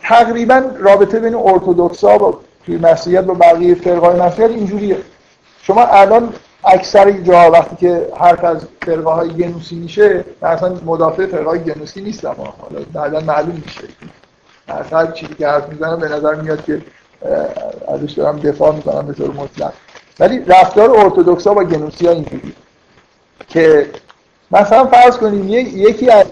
تقریبا 0.02 0.64
رابطه 0.80 1.20
بین 1.20 1.36
ارتودکسا 1.36 2.18
و 2.18 2.40
توی 2.66 2.78
مسیحیت 2.78 3.24
با 3.24 3.34
بقیه 3.34 3.76
فرقای 3.76 4.20
مسیحیت 4.20 4.52
اینجوریه. 4.52 4.98
شما 5.62 5.86
الان 5.86 6.34
اکثر 6.66 7.12
جا 7.12 7.52
وقتی 7.52 7.76
که 7.76 8.08
حرف 8.20 8.44
از 8.44 8.66
فرقه 8.86 9.10
های 9.10 9.30
گنوسی 9.30 9.76
میشه 9.76 10.26
اصلا 10.42 10.76
مدافع 10.86 11.26
فرقه 11.26 11.50
های 11.50 11.60
گنوسی 11.60 12.02
نیستم 12.02 12.36
حالا 12.38 12.86
بعدا 12.94 13.20
معلوم 13.20 13.62
میشه. 13.66 13.84
اصلا 14.68 15.12
چیزی 15.12 15.34
که 15.34 15.48
حرف 15.48 15.70
می‌زنم 15.70 16.00
به 16.00 16.10
نظر 16.10 16.36
میاد 16.36 16.64
که 16.64 16.82
ازش 17.88 18.12
دارم 18.12 18.40
دفاع 18.40 18.76
می‌کنم 18.76 19.08
به 19.08 19.14
طور 19.14 19.32
مطلق. 19.32 19.74
ولی 20.20 20.40
رفتار 20.40 21.00
ارتودکسا 21.00 21.54
با 21.54 21.64
گنوسی 21.64 22.08
ها 22.08 22.12
اینجوری 22.12 22.54
که 23.48 23.90
مثلا 24.52 24.86
فرض 24.86 25.18
کنیم 25.18 25.50
یکی 25.50 26.10
از 26.10 26.26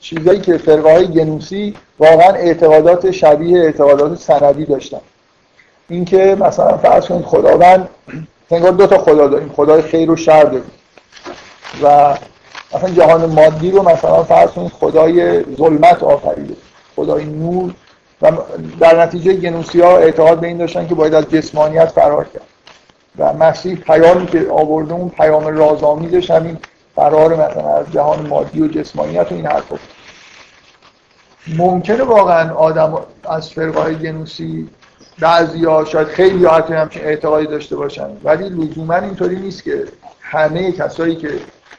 چیزایی 0.00 0.40
که 0.40 0.58
فرقه 0.58 0.92
های 0.92 1.06
گنوسی 1.06 1.74
واقعا 1.98 2.28
اعتقادات 2.28 3.10
شبیه 3.10 3.58
اعتقادات 3.58 4.18
سندی 4.18 4.64
داشتن. 4.64 5.00
اینکه 5.88 6.36
مثلا 6.40 6.76
فرض 6.76 7.06
کنید 7.06 7.24
خداوند 7.24 7.88
انگار 8.50 8.72
دو 8.72 8.86
تا 8.86 8.98
خدا 8.98 9.28
داریم 9.28 9.52
خدای 9.56 9.82
خیر 9.82 10.10
و 10.10 10.16
شر 10.16 10.44
داریم. 10.44 10.70
و 11.82 12.16
مثلا 12.74 12.90
جهان 12.90 13.26
مادی 13.26 13.70
رو 13.70 13.82
مثلا 13.82 14.22
فرض 14.22 14.50
کنید 14.50 14.72
خدای 14.72 15.44
ظلمت 15.56 16.02
آفریده 16.02 16.54
خدای 16.96 17.24
نور. 17.24 17.74
و 18.22 18.32
در 18.80 19.02
نتیجه 19.02 19.32
گنوسی 19.32 19.80
ها 19.80 19.96
اعتقاد 19.96 20.40
به 20.40 20.46
این 20.46 20.56
داشتن 20.56 20.86
که 20.86 20.94
باید 20.94 21.14
از 21.14 21.30
جسمانیت 21.30 21.86
فرار 21.88 22.24
کرد. 22.24 22.42
و 23.18 23.32
مسیح 23.32 23.76
پیامی 23.76 24.26
که 24.26 24.46
آورده 24.50 24.94
اون 24.94 25.08
پیام 25.08 25.46
رازآمیزش 25.46 26.30
همین 26.30 26.58
فرار 26.94 27.34
مثلا 27.34 27.76
از 27.76 27.92
جهان 27.92 28.26
مادی 28.26 28.62
و 28.62 28.68
جسمانیت 28.68 29.32
و 29.32 29.34
این 29.34 29.46
حرفا. 29.46 29.76
ممکنه 31.46 32.02
واقعا 32.02 32.54
آدم 32.54 32.98
از 33.30 33.50
فرقه 33.50 33.80
های 33.80 33.96
جنوسی 33.96 34.68
بعضی 35.20 35.64
ها 35.64 35.84
شاید 35.84 36.08
خیلی 36.08 36.44
ها 36.44 36.56
حتی 36.56 36.74
همچین 36.74 37.04
اعتقادی 37.04 37.46
داشته 37.46 37.76
باشن 37.76 38.08
ولی 38.24 38.48
لزوما 38.48 38.94
اینطوری 38.94 39.36
نیست 39.36 39.64
که 39.64 39.84
همه 40.20 40.72
کسایی 40.72 41.16
که 41.16 41.28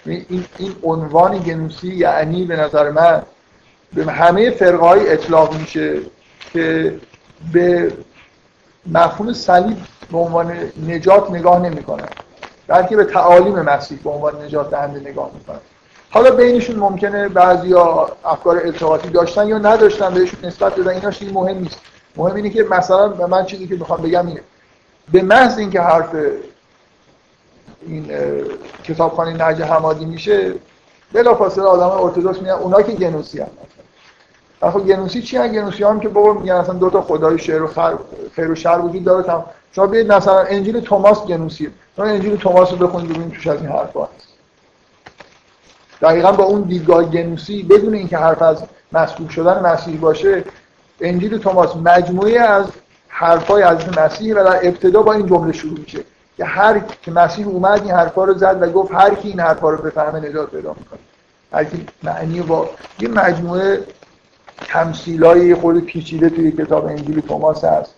این, 0.05 0.45
این 0.57 0.75
عنوان 0.83 1.37
گنوسی 1.37 1.95
یعنی 1.95 2.45
به 2.45 2.55
نظر 2.55 2.91
من 2.91 3.21
به 3.93 4.11
همه 4.11 4.49
فرقه 4.49 4.77
های 4.77 5.09
اطلاق 5.09 5.59
میشه 5.59 5.99
که 6.53 6.95
به 7.53 7.93
مفهوم 8.85 9.33
صلیب 9.33 9.77
به 10.11 10.17
عنوان 10.17 10.57
نجات 10.87 11.31
نگاه 11.31 11.59
نمی‌کنن 11.59 12.07
بلکه 12.67 12.95
به 12.95 13.05
تعالیم 13.05 13.61
مسیح 13.61 13.99
به 14.03 14.09
عنوان 14.09 14.41
نجات 14.41 14.71
دهنده 14.71 14.99
نگاه 14.99 15.31
می‌کنن 15.33 15.59
حالا 16.09 16.31
بینشون 16.31 16.75
ممکنه 16.75 17.27
بعضیا 17.27 18.09
افکار 18.25 18.57
التقاطی 18.57 19.09
داشتن 19.09 19.47
یا 19.47 19.57
نداشتن 19.57 20.13
بهشون 20.13 20.39
نسبت 20.43 20.79
بدن 20.79 20.91
اینا 20.91 21.11
چیزی 21.11 21.31
مهم 21.31 21.57
نیست. 21.57 21.79
مهم 22.17 22.35
اینه 22.35 22.49
که 22.49 22.63
مثلا 22.63 23.07
به 23.07 23.25
من 23.25 23.45
چیزی 23.45 23.67
که 23.67 23.75
می‌خوام 23.75 24.01
بگم 24.01 24.27
اینه. 24.27 24.41
به 25.11 25.21
محض 25.21 25.57
اینکه 25.57 25.81
حرف 25.81 26.15
این 27.87 28.11
کتابخانه 28.83 29.47
نجه 29.47 29.65
حمادی 29.65 30.05
میشه 30.05 30.53
بلافاصله 31.13 31.63
آدم 31.63 32.03
ارتدوکس 32.03 32.37
میگن 32.37 32.51
اونا 32.51 32.81
که 32.81 32.91
گنوسی 32.91 33.39
هم 33.39 33.47
خب 34.61 34.79
گنوسی 34.79 35.21
چی 35.21 35.37
هن؟ 35.37 35.47
گنوسی 35.47 35.83
هم 35.83 35.99
که 35.99 36.09
بابا 36.09 36.33
میگن 36.33 36.53
اصلا 36.53 36.73
دو 36.73 36.89
تا 36.89 37.01
خدای 37.01 37.39
شعر 37.39 37.63
و 37.63 37.69
خیر 38.35 38.51
و 38.51 38.55
شر 38.55 38.79
وجود 38.83 39.03
داره. 39.03 39.43
شما 39.75 39.87
بیاید 39.87 40.11
مثلا 40.11 40.39
انجیل 40.39 40.79
توماس 40.79 41.25
گنوسیه 41.25 41.71
شما 41.95 42.05
انجیل 42.05 42.35
توماس 42.35 42.71
رو 42.71 42.87
بخونید 42.87 43.09
ببینید 43.09 43.33
توش 43.33 43.47
از 43.47 43.61
این 43.61 43.69
حرفا 43.69 44.03
هست. 44.03 44.27
دقیقا 46.01 46.31
با 46.31 46.43
اون 46.43 46.61
دیدگاه 46.61 47.03
گنوسی 47.03 47.63
بدون 47.63 47.93
اینکه 47.93 48.17
حرف 48.17 48.41
از 48.41 48.63
مسئول 48.91 49.27
شدن 49.27 49.65
مسیح 49.65 49.99
باشه 49.99 50.43
انجیل 51.01 51.37
توماس 51.37 51.75
مجموعه 51.75 52.39
از 52.39 52.65
حرفای 53.07 53.63
از 53.63 53.97
مسیح 53.97 54.35
و 54.35 54.43
در 54.43 54.67
ابتدا 54.67 55.01
با 55.01 55.13
این 55.13 55.27
جمله 55.27 55.53
شروع 55.53 55.79
میشه 55.79 55.99
که 56.37 56.45
هر 56.45 56.79
که 57.01 57.11
مسیح 57.11 57.47
اومد 57.47 57.81
این 57.81 57.91
حرفا 57.91 58.23
رو 58.23 58.33
زد 58.33 58.57
و 58.61 58.71
گفت 58.71 58.93
هر 58.93 59.15
کی 59.15 59.27
این 59.27 59.39
حرفا 59.39 59.69
رو 59.69 59.77
بفهمه 59.77 60.29
نجات 60.29 60.51
پیدا 60.51 60.75
می‌کنه. 60.79 60.99
هر 61.53 61.63
کی 61.63 61.85
معنی 62.03 62.41
با 62.41 62.69
یه 62.99 63.07
مجموعه 63.07 63.83
تمثیلای 64.57 65.55
خود 65.55 65.79
پیچیده 65.79 66.29
توی 66.29 66.51
کتاب 66.51 66.85
انجیل 66.85 67.19
توماس 67.19 67.63
هست. 67.63 67.94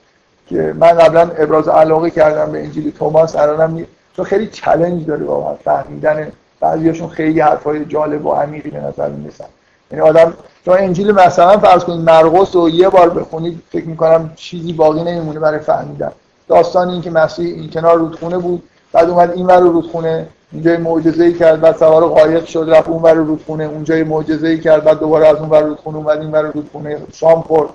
که 0.50 0.74
من 0.80 0.88
قبلا 0.88 1.22
ابراز 1.38 1.68
علاقه 1.68 2.10
کردم 2.10 2.52
به 2.52 2.64
انجیل 2.64 2.92
توماس 2.92 3.36
الانم 3.36 3.86
چون 4.16 4.26
خیلی 4.26 4.48
چلنج 4.48 5.06
داره 5.06 5.26
واقعا 5.26 5.54
فهمیدن 5.54 6.32
بعضیاشون 6.60 7.10
خیلی 7.10 7.40
حرفای 7.40 7.86
جالب 7.86 8.26
و 8.26 8.32
عمیقی 8.32 8.70
به 8.70 8.80
نظر 8.80 9.10
می‌رسن. 9.10 9.46
یعنی 9.92 10.04
آدم 10.04 10.34
تو 10.66 10.72
انجیل 10.72 11.12
مثلا 11.12 11.58
فرض 11.58 11.84
کنید 11.84 12.00
مرقس 12.00 12.56
رو 12.56 12.70
یه 12.70 12.90
بار 12.90 13.10
بخونید 13.10 13.64
فکر 13.72 13.86
می‌کنم 13.86 14.32
چیزی 14.36 14.74
باقی 14.74 15.04
نمیمونه 15.04 15.40
برای 15.40 15.60
فهمیدن. 15.60 16.12
داستان 16.48 16.90
این 16.90 17.02
که 17.02 17.12
مسیح 17.12 17.56
این 17.56 17.70
کنار 17.70 17.98
رودخونه 17.98 18.38
بود 18.38 18.64
بعد 18.92 19.10
اومد 19.10 19.32
این 19.32 19.46
ور 19.46 19.60
رودخونه 19.60 20.28
اینجا 20.52 20.78
معجزه 20.78 21.24
ای 21.24 21.34
کرد 21.34 21.62
بعد 21.62 21.78
سوار 21.78 22.08
قایق 22.08 22.46
شد 22.46 22.68
رفت 22.72 22.90
اون 22.90 23.02
ور 23.02 23.14
رودخونه 23.14 23.64
اونجا 23.64 23.96
معجزه 23.96 24.48
ای 24.48 24.60
کرد 24.60 24.84
بعد 24.84 25.00
دوباره 25.00 25.28
از 25.28 25.36
اون 25.36 25.50
ور 25.50 25.62
رودخونه 25.62 25.98
اومد 25.98 26.22
این 26.22 26.32
ور 26.32 26.42
رودخونه 26.42 26.98
شام 27.14 27.42
خورد. 27.42 27.70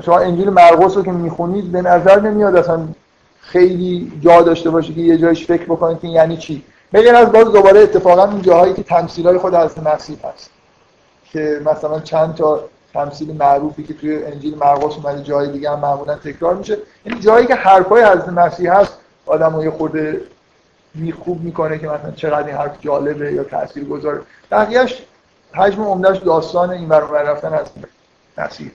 شما 0.00 0.18
انجیل 0.18 0.50
مرقس 0.50 0.96
رو 0.96 1.02
که 1.02 1.12
می‌خونید 1.12 1.72
به 1.72 1.82
نظر 1.82 2.20
نمیاد 2.20 2.56
اصلا 2.56 2.88
خیلی 3.40 4.12
جا 4.20 4.42
داشته 4.42 4.70
باشه 4.70 4.92
که 4.94 5.00
یه 5.00 5.18
جایش 5.18 5.46
فکر 5.46 5.64
بکنید 5.64 6.00
که 6.00 6.08
یعنی 6.08 6.36
چی. 6.36 6.64
بگن 6.92 7.14
از 7.14 7.32
باز 7.32 7.44
دوباره 7.44 7.80
اتفاقا 7.80 8.24
اون 8.24 8.42
جاهایی 8.42 8.74
که 8.74 8.82
تمثیلای 8.82 9.38
خود 9.38 9.54
از 9.54 9.82
مسیح 9.84 10.16
هست. 10.24 10.50
که 11.24 11.60
مثلا 11.64 12.00
چند 12.00 12.34
تا 12.34 12.64
تمثیل 12.94 13.36
معروفی 13.36 13.82
که 13.84 13.94
توی 13.94 14.24
انجیل 14.24 14.58
مرقس 14.58 14.96
اومده 14.96 15.22
جای 15.22 15.52
دیگه 15.52 15.70
هم 15.70 15.78
معمولا 15.78 16.14
تکرار 16.14 16.54
میشه. 16.54 16.78
این 17.04 17.20
جایی 17.20 17.46
که 17.46 17.54
حرفای 17.54 18.02
حضرت 18.02 18.28
مسیح 18.28 18.72
هست 18.72 18.98
آدم 19.26 19.60
یه 19.62 19.70
خورده 19.70 20.20
خوب 21.24 21.42
می‌کنه 21.42 21.78
که 21.78 21.88
مثلا 21.88 22.10
چقدر 22.10 22.46
این 22.46 22.56
حرف 22.56 22.80
جالبه 22.80 23.32
یا 23.32 23.44
تاثیر 23.44 23.84
گذاره 23.84 24.20
بقیهش 24.50 25.02
حجم 25.54 25.82
عمدهش 25.82 26.18
داستان 26.18 26.70
این 26.70 26.88
برابر 26.88 27.22
رفتن 27.22 27.52
از 27.54 27.66
مسیح 28.38 28.70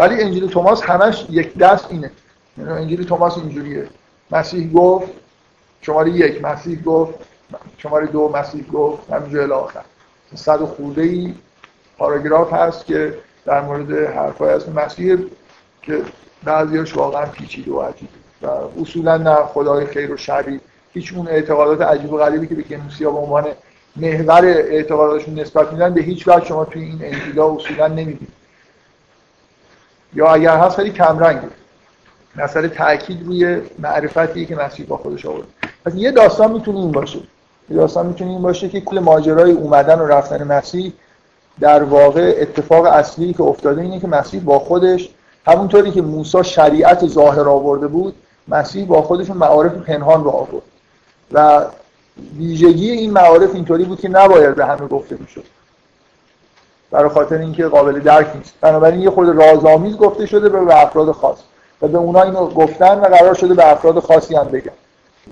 ولی 0.00 0.22
انجیل 0.22 0.46
توماس 0.46 0.82
همش 0.82 1.26
یک 1.30 1.58
دست 1.58 1.86
اینه. 1.90 2.10
یعنی 2.58 2.70
انجیل 2.70 3.04
توماس 3.04 3.38
اینجوریه. 3.38 3.88
مسیح 4.30 4.72
گفت 4.72 5.08
شماره 5.82 6.10
یک 6.10 6.44
مسیح 6.44 6.82
گفت 6.82 7.14
شماره 7.78 8.06
دو 8.06 8.32
مسیح 8.34 8.66
گفت 8.72 9.10
همینجور 9.12 9.40
الاخر 9.40 9.80
صد 10.34 10.62
و 10.62 10.66
خورده 10.66 11.02
ای 11.02 11.34
پاراگراف 11.98 12.52
هست 12.52 12.86
که 12.86 13.14
در 13.44 13.60
مورد 13.60 13.90
حرفای 13.90 14.52
از 14.52 14.68
مسیح 14.68 15.16
که 15.82 16.02
بعضیاش 16.44 16.96
واقعا 16.96 17.26
پیچیده 17.26 17.72
و 17.72 17.80
عجیبه. 17.80 18.12
و 18.42 18.46
اصولا 18.80 19.16
نه 19.16 19.34
خدای 19.34 19.86
خیر 19.86 20.12
و 20.12 20.16
شری. 20.16 20.60
هیچ 20.92 21.12
اون 21.12 21.28
اعتقادات 21.28 21.80
عجیب 21.80 22.12
و 22.12 22.16
غریبی 22.16 22.46
که 22.46 22.54
به 22.54 22.62
کنوسیا 22.62 23.10
به 23.10 23.18
عنوان 23.18 23.46
محور 23.96 24.44
اعتقاداتشون 24.44 25.38
نسبت 25.38 25.72
میدن 25.72 25.94
به 25.94 26.02
هیچ 26.02 26.28
وجه 26.28 26.44
شما 26.44 26.64
توی 26.64 26.82
این 26.82 26.98
انجیلا 27.02 27.54
اصولا 27.54 27.88
نمی‌دید 27.88 28.39
یا 30.14 30.28
اگر 30.28 30.56
هست 30.56 30.76
خیلی 30.76 30.90
کمرنگه 30.90 31.48
مسئله 32.36 32.68
تاکید 32.68 33.26
روی 33.26 33.60
معرفتی 33.78 34.46
که 34.46 34.56
مسیح 34.56 34.86
با 34.86 34.96
خودش 34.96 35.26
آورد. 35.26 35.46
پس 35.84 35.92
یه 35.94 36.10
داستان 36.10 36.52
می‌تونه 36.52 36.78
این 36.78 36.92
باشه. 36.92 37.18
یه 37.70 37.76
داستان 37.76 38.06
می‌تونه 38.06 38.30
این 38.30 38.42
باشه 38.42 38.68
که 38.68 38.80
کل 38.80 38.98
ماجرای 38.98 39.52
اومدن 39.52 39.98
و 39.98 40.06
رفتن 40.06 40.42
مسیح 40.42 40.92
در 41.60 41.82
واقع 41.82 42.34
اتفاق 42.40 42.84
اصلی 42.84 43.32
که 43.32 43.42
افتاده 43.42 43.80
اینه 43.80 44.00
که 44.00 44.08
مسیح 44.08 44.40
با 44.40 44.58
خودش 44.58 45.08
همونطوری 45.46 45.90
که 45.90 46.02
موسی 46.02 46.44
شریعت 46.44 47.06
ظاهر 47.06 47.48
آورده 47.48 47.86
بود 47.86 48.14
مسیح 48.48 48.86
با 48.86 49.02
خودشون 49.02 49.36
معارف 49.36 49.72
پنهان 49.72 50.24
رو 50.24 50.30
آورد. 50.30 50.62
و 51.32 51.64
ویژگی 52.36 52.90
این 52.90 53.10
معارف 53.10 53.54
اینطوری 53.54 53.84
بود 53.84 54.00
که 54.00 54.08
نباید 54.08 54.54
به 54.54 54.66
همه 54.66 54.86
گفته 54.86 55.16
می‌شد. 55.20 55.44
برای 56.90 57.08
خاطر 57.08 57.38
اینکه 57.38 57.66
قابل 57.66 58.00
درک 58.00 58.36
نیست. 58.36 58.54
بنابراین 58.60 59.00
یه 59.00 59.10
خود 59.10 59.28
رازآمیز 59.28 59.96
گفته 59.96 60.26
شده 60.26 60.48
به 60.48 60.82
افراد 60.82 61.12
خاص 61.12 61.38
و 61.82 61.88
به 61.88 61.98
اونا 61.98 62.22
اینو 62.22 62.46
گفتن 62.46 62.98
و 62.98 63.04
قرار 63.04 63.34
شده 63.34 63.54
به 63.54 63.72
افراد 63.72 63.98
خاصی 63.98 64.36
هم 64.36 64.44
بگن. 64.44 64.72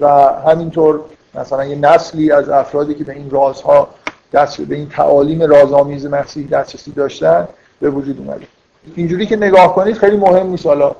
و 0.01 0.09
همینطور 0.47 1.01
مثلا 1.35 1.65
یه 1.65 1.77
نسلی 1.77 2.33
از 2.33 2.49
افرادی 2.49 2.95
که 2.95 3.05
به 3.05 3.13
این 3.13 3.31
رازها 3.31 3.89
دست 4.33 4.61
به 4.61 4.75
این 4.75 4.89
تعالیم 4.89 5.43
رازآمیز 5.43 6.07
مسیح 6.07 6.49
دسترسی 6.49 6.93
داشتن 6.93 7.49
به 7.81 7.91
وجود 7.91 8.19
اومده. 8.19 8.47
اینجوری 8.95 9.27
که 9.27 9.37
نگاه 9.37 9.75
کنید 9.75 9.97
خیلی 9.97 10.17
مهم 10.17 10.47
نیست. 10.47 10.67
حالا 10.67 10.97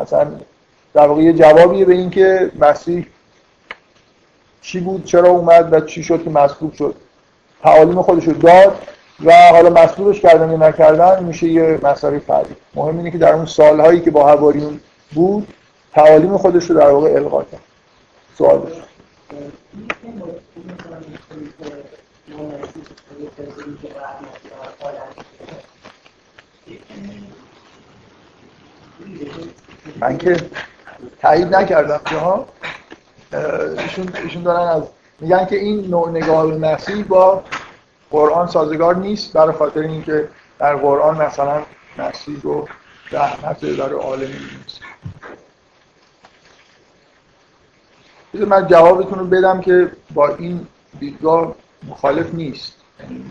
مثلا 0.00 0.26
در 0.94 1.06
واقع 1.06 1.22
یه 1.22 1.32
جوابیه 1.32 1.84
به 1.84 1.94
اینکه 1.94 2.50
مسیح 2.60 3.06
چی 4.62 4.80
بود 4.80 5.04
چرا 5.04 5.28
اومد 5.28 5.72
و 5.72 5.80
چی 5.80 6.02
شد 6.02 6.24
که 6.24 6.30
مصلوب 6.30 6.72
شد. 6.72 6.94
تعالیم 7.62 8.02
خودش 8.02 8.24
رو 8.24 8.32
داد. 8.32 8.78
و 9.24 9.32
حالا 9.32 9.70
مصلوبش 9.70 10.20
کردن 10.20 10.50
یا 10.50 10.68
نکردن 10.68 11.24
میشه 11.24 11.48
یه 11.48 11.78
مسئله 11.82 12.18
فردی. 12.18 12.56
مهم 12.74 12.98
اینه 12.98 13.10
که 13.10 13.18
در 13.18 13.32
اون 13.32 13.46
سالهایی 13.46 14.00
که 14.00 14.10
با 14.10 14.28
هواریون 14.28 14.80
بود 15.12 15.48
تعالیم 15.94 16.36
خودش 16.36 16.70
رو 16.70 16.76
در 16.76 16.90
واقع 16.90 17.10
القا 17.10 17.42
کرد. 17.42 17.60
سوال 18.38 18.72
من 30.00 30.18
که 30.18 30.36
تایید 31.20 31.56
نکردم. 31.56 32.00
که 32.04 32.16
ها 32.16 32.46
ایشون, 33.78 34.08
ایشون 34.24 34.42
دارن 34.42 34.68
از 34.68 34.82
میگن 35.20 35.46
که 35.46 35.56
این 35.56 35.90
نوع 35.90 36.10
نگاه 36.10 36.46
به 36.46 36.58
مسیح 36.58 37.04
با 37.04 37.42
قرآن 38.12 38.46
سازگار 38.46 38.96
نیست 38.96 39.32
برای 39.32 39.52
خاطر 39.52 39.80
اینکه 39.80 40.28
در 40.58 40.76
قرآن 40.76 41.22
مثلا 41.22 41.62
مسیح 41.98 42.40
رو 42.42 42.68
رحمت 43.12 43.76
داره 43.76 43.96
عالمی 43.96 44.34
نیست. 44.34 44.80
من 48.34 48.66
جوابتون 48.66 49.18
رو 49.18 49.26
بدم 49.26 49.60
که 49.60 49.92
با 50.14 50.28
این 50.28 50.66
دیدگاه 51.00 51.54
مخالف 51.88 52.34
نیست. 52.34 52.72
یعنی 53.00 53.24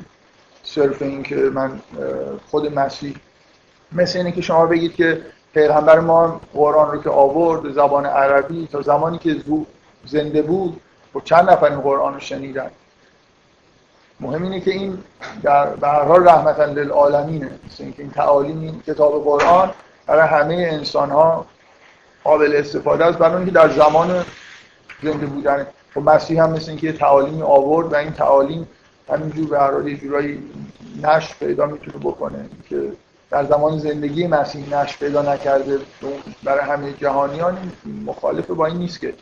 صرف 0.63 1.01
این 1.01 1.23
که 1.23 1.35
من 1.35 1.81
خود 2.51 2.79
مسیح. 2.79 3.15
مثل 3.91 4.17
اینه 4.17 4.31
که 4.31 4.41
شما 4.41 4.65
بگید 4.65 4.95
که 4.95 5.21
پیغمبر 5.53 5.99
ما 5.99 6.41
قرآن 6.53 6.91
رو 6.91 7.03
که 7.03 7.09
آورد 7.09 7.73
زبان 7.73 8.05
عربی 8.05 8.67
تا 8.71 8.81
زمانی 8.81 9.17
که 9.17 9.35
زنده 10.05 10.41
بود 10.41 10.81
و 11.15 11.19
خب 11.19 11.25
چند 11.25 11.49
نفر 11.49 11.65
این 11.65 11.81
قرآن 11.81 12.13
رو 12.13 12.19
شنیدن؟ 12.19 12.71
مهم 14.21 14.43
اینه 14.43 14.59
که 14.59 14.71
این 14.71 14.97
در 15.43 15.67
هر 15.83 16.03
حال 16.03 16.27
رحمتا 16.27 16.65
للعالمینه. 16.65 17.51
مثل 17.67 17.83
اینکه 17.83 18.01
این 18.01 18.11
تعالیم 18.11 18.59
این 18.59 18.81
کتاب 18.87 19.23
قرآن 19.23 19.71
برای 20.07 20.27
همه 20.27 20.69
انسان 20.71 21.09
ها 21.09 21.45
قابل 22.23 22.55
استفاده 22.55 23.05
است 23.05 23.17
برای 23.17 23.35
اینکه 23.35 23.51
در 23.51 23.69
زمان 23.69 24.25
زنده 25.03 25.25
بودن. 25.25 25.67
خب 25.93 26.01
مسیح 26.01 26.43
هم 26.43 26.51
مثل 26.51 26.69
اینکه 26.69 26.93
تعالیمی 26.93 27.41
آورد 27.41 27.93
و 27.93 27.95
این 27.95 28.11
تعالیم 28.11 28.67
همینجور 29.09 29.47
به 29.47 29.59
هر 29.59 29.71
حال 29.71 29.87
یه 29.87 29.97
جورایی 29.97 30.43
نشر 31.03 31.35
پیدا 31.39 31.65
می‌تونه 31.65 31.97
بکنه. 31.97 32.49
که 32.69 32.91
در 33.29 33.45
زمان 33.45 33.77
زندگی 33.77 34.27
مسیح 34.27 34.79
نشر 34.79 34.97
پیدا 34.99 35.21
نکرده 35.33 35.79
برای 36.43 36.61
همه 36.61 36.93
جهانیان 36.93 37.71
مخالف 38.05 38.51
با 38.51 38.65
این 38.65 38.77
نیست 38.77 39.01
که 39.01 39.13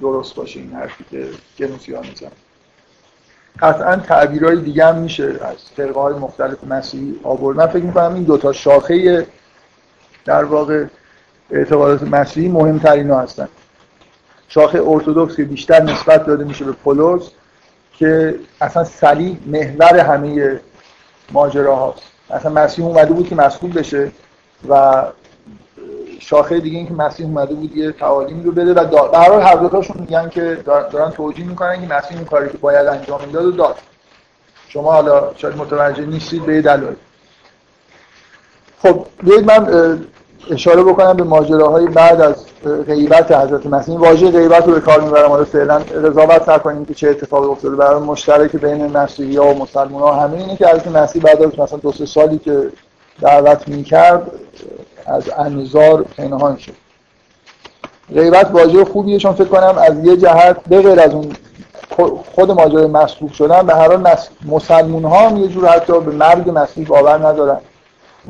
درست 0.00 0.34
باشه 0.34 0.60
این 0.60 0.72
حرفی 0.72 1.04
که 1.10 1.28
گنوسیان 1.58 2.06
میزن 2.06 2.30
قطعا 3.60 3.96
تعبیرهای 3.96 4.56
دیگه 4.56 4.86
هم 4.86 4.96
میشه 4.96 5.24
از 5.24 5.56
فرقه 5.76 6.00
های 6.00 6.14
مختلف 6.14 6.64
مسیحی 6.64 7.20
آورد. 7.22 7.56
من 7.56 7.66
فکر 7.66 7.82
می‌کنم 7.82 8.14
این 8.14 8.22
دوتا 8.22 8.52
شاخه 8.52 9.26
در 10.24 10.44
واقع 10.44 10.84
اعتقادات 11.50 12.02
مسیحی 12.02 12.48
مهمترین 12.48 13.10
ها 13.10 13.20
هستن. 13.20 13.48
شاخه 14.48 14.82
ارتودکس 14.86 15.36
که 15.36 15.44
بیشتر 15.44 15.82
نسبت 15.82 16.26
داده 16.26 16.44
میشه 16.44 16.64
به 16.64 16.72
پولس 16.72 17.30
که 17.92 18.34
اصلا 18.60 18.84
صلیب 18.84 19.48
محور 19.48 20.00
همه 20.00 20.60
ماجرا 21.32 21.76
هاست 21.76 22.02
اصلا 22.30 22.52
مسیح 22.52 22.84
اومده 22.84 23.12
بود 23.12 23.28
که 23.28 23.34
مسئول 23.34 23.72
بشه 23.72 24.10
و 24.68 25.02
شاخه 26.20 26.60
دیگه 26.60 26.78
این 26.78 26.86
که 26.86 26.94
مسیح 26.94 27.26
اومده 27.26 27.54
بود 27.54 27.76
یه 27.76 27.92
تعالیم 27.92 28.42
رو 28.44 28.52
بده 28.52 28.74
و 28.74 29.08
به 29.08 29.18
هر 29.18 29.30
حال 29.30 29.42
هر 29.42 29.54
دوتاشون 29.54 29.96
میگن 30.00 30.28
که 30.28 30.58
دارن 30.64 31.10
توجیه 31.10 31.46
می‌کنن 31.46 31.88
که 31.88 31.94
مسیح 31.94 32.16
این 32.16 32.26
کاری 32.26 32.48
که 32.50 32.58
باید 32.58 32.86
انجام 32.86 33.20
می‌داد 33.26 33.44
و 33.44 33.50
داد. 33.50 33.76
شما 34.68 34.92
حالا 34.92 35.30
شاید 35.36 35.56
متوجه 35.56 36.06
نیستید 36.06 36.46
به 36.46 36.62
دلایل. 36.62 36.96
خب 38.82 39.06
بیاید 39.22 39.46
من 39.46 39.98
اشاره 40.50 40.82
بکنم 40.82 41.12
به 41.12 41.24
ماجراهای 41.24 41.86
بعد 41.86 42.20
از 42.20 42.34
غیبت 42.86 43.32
حضرت 43.32 43.66
مسیح. 43.66 43.94
این 43.94 44.08
واژه 44.08 44.30
غیبت 44.30 44.66
رو 44.66 44.72
به 44.72 44.80
کار 44.80 45.00
می‌برم. 45.00 45.28
حالا 45.28 45.44
فعلا 45.44 45.78
قضاوت 45.78 46.48
نکنیم 46.48 46.84
که 46.84 46.94
چه 46.94 47.08
اتفاقی 47.08 47.46
افتاده. 47.46 47.76
برای 47.76 48.00
مشترک 48.00 48.56
بین 48.56 48.86
مسیحی 48.86 49.36
ها 49.36 49.46
و 49.46 49.58
مسلمان 49.58 50.02
ها 50.02 50.12
همه 50.12 50.36
اینه 50.36 50.56
که 50.56 50.68
حضرت 50.68 50.88
مسیح 50.88 51.22
بعد 51.22 51.42
از 51.42 51.58
مثلا 51.58 51.78
دو 51.78 51.92
سه 51.92 52.06
سالی 52.06 52.38
که 52.38 52.70
دعوت 53.20 53.68
می‌کرد 53.68 54.30
از 55.06 55.30
انظار 55.38 56.02
پنهان 56.02 56.56
شد. 56.56 56.74
غیبت 58.14 58.50
واژه 58.50 58.84
خوبیه 58.84 59.18
چون 59.18 59.32
فکر 59.32 59.48
کنم 59.48 59.78
از 59.78 60.04
یه 60.04 60.16
جهت 60.16 60.60
به 60.68 60.82
غیر 60.82 61.00
از 61.00 61.14
اون 61.14 61.32
خود 62.34 62.50
ماجرای 62.50 62.86
مصلوب 62.86 63.32
شدن 63.32 63.66
به 63.66 63.74
هر 63.74 63.88
حال 63.88 64.18
مسلمون 64.46 65.04
ها 65.04 65.28
هم 65.28 65.36
یه 65.36 65.48
جور 65.48 65.68
حتی 65.68 66.00
به 66.00 66.12
مرگ 66.12 66.50
مسیح 66.54 66.86
باور 66.86 67.28
ندارن 67.28 67.60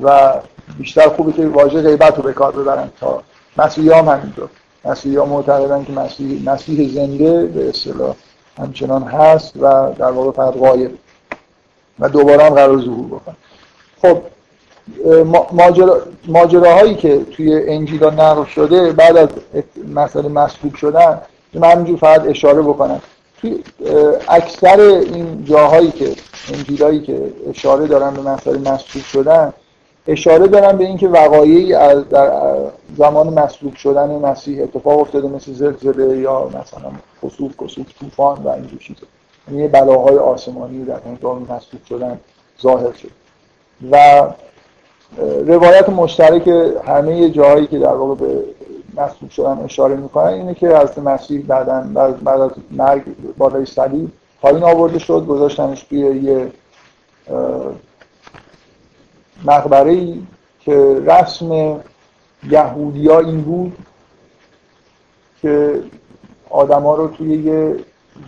و 0.03 0.33
بیشتر 0.79 1.09
خوبه 1.09 1.33
که 1.33 1.47
واژه 1.47 1.83
غیبت 1.83 2.17
رو 2.17 2.23
به 2.23 2.33
کار 2.33 2.53
ببرن 2.53 2.91
تا 3.01 3.23
مسیحی 3.57 3.91
هم 3.91 4.09
همینطور. 4.09 4.49
مسیحی 4.85 5.17
ها 5.17 5.25
معتقدن 5.25 5.85
که 5.85 5.93
مسیح, 5.93 6.51
مسیح 6.51 6.95
زنده 6.95 7.47
به 7.47 7.69
اصطلاح 7.69 8.15
همچنان 8.59 9.03
هست 9.03 9.57
و 9.57 9.93
در 9.99 10.11
واقع 10.11 10.31
فقط 10.31 10.55
غایب 10.55 10.99
و 11.99 12.09
دوباره 12.09 12.45
هم 12.45 12.55
قرار 12.55 12.81
ظهور 12.81 13.07
بکنه. 13.07 13.37
خب 14.03 14.23
ماجرا، 15.53 16.01
ماجراهایی 16.29 16.95
که 16.95 17.25
توی 17.25 17.69
انجیل 17.69 18.05
نقل 18.05 18.45
شده 18.45 18.93
بعد 18.93 19.17
از 19.17 19.29
مسئله 19.95 20.29
مسبوب 20.29 20.75
شدن 20.75 21.21
من 21.55 21.71
همینجور 21.71 21.97
فقط 21.97 22.27
اشاره 22.27 22.63
بکنم. 22.63 23.01
توی 23.41 23.63
اکثر 24.29 24.81
این 24.81 25.45
جاهایی 25.45 25.91
که 25.91 26.11
انجیلایی 26.55 27.01
که 27.01 27.33
اشاره 27.51 27.87
دارن 27.87 28.15
به 28.15 28.23
مسئله 28.23 28.59
مسبوب 28.59 29.03
شدن 29.03 29.53
اشاره 30.09 30.47
دارن 30.47 30.79
به 30.79 30.85
اینکه 30.85 31.09
وقایعی 31.09 31.75
از 31.75 32.09
در 32.09 32.33
زمان 32.97 33.29
مسلوب 33.29 33.75
شدن 33.75 34.11
مسیح 34.11 34.63
اتفاق 34.63 34.99
افتاده 34.99 35.29
مثل 35.29 35.53
زلزله 35.53 36.19
یا 36.19 36.49
مثلا 36.49 36.91
خسوف 37.25 37.53
کسوف 37.63 37.87
طوفان 38.01 38.39
و 38.45 38.49
اینجور 38.49 38.79
چیزا. 38.79 39.07
یعنی 39.51 39.69
بلاهای 39.69 40.19
آسمانی 40.19 40.85
در 40.85 41.01
هنگام 41.07 41.43
مسلوب 41.43 41.85
شدن 41.89 42.21
ظاهر 42.63 42.93
شد. 42.93 43.11
و 43.91 44.27
روایت 45.47 45.89
مشترک 45.89 46.49
همه 46.87 47.31
جاهایی 47.31 47.67
که 47.67 47.79
در 47.79 47.95
واقع 47.95 48.15
به 48.15 48.45
مصلوب 48.97 49.31
شدن 49.31 49.59
اشاره 49.65 49.97
می‌کنن 49.97 50.27
اینه 50.27 50.55
که 50.55 50.77
از 50.77 50.99
مسیح 50.99 51.45
بعدا 51.47 51.87
بعد 52.25 52.41
از 52.41 52.51
مرگ 52.71 53.03
بالای 53.39 53.67
صلیب 53.67 54.13
پایین 54.41 54.63
آورده 54.63 54.99
شد 54.99 55.27
گذاشتنش 55.27 55.83
توی 55.83 55.99
یه 55.99 56.53
مقبره 59.45 59.91
ای 59.91 60.23
که 60.61 61.03
رسم 61.07 61.81
یهودیا 62.51 63.21
این 63.21 63.41
بود 63.41 63.77
که 65.43 65.83
آدما 66.51 66.95
رو 66.95 67.09
توی 67.09 67.37
یه 67.37 67.77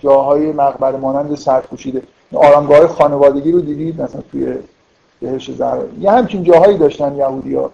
جاهای 0.01 0.53
مقبره 0.53 0.97
مانند 0.97 1.35
سرپوشیده 1.35 2.03
آرامگاه 2.35 2.87
خانوادگی 2.87 3.53
رو 3.53 3.61
دیدید؟ 3.61 4.03
مثلا 4.03 4.21
توی 4.33 4.59
بهش 5.21 5.51
زهرا 5.51 5.85
یه 6.01 6.11
همچین 6.11 6.45
جاهایی 6.45 6.79
داشتن 6.79 7.17
یهودیا 7.17 7.71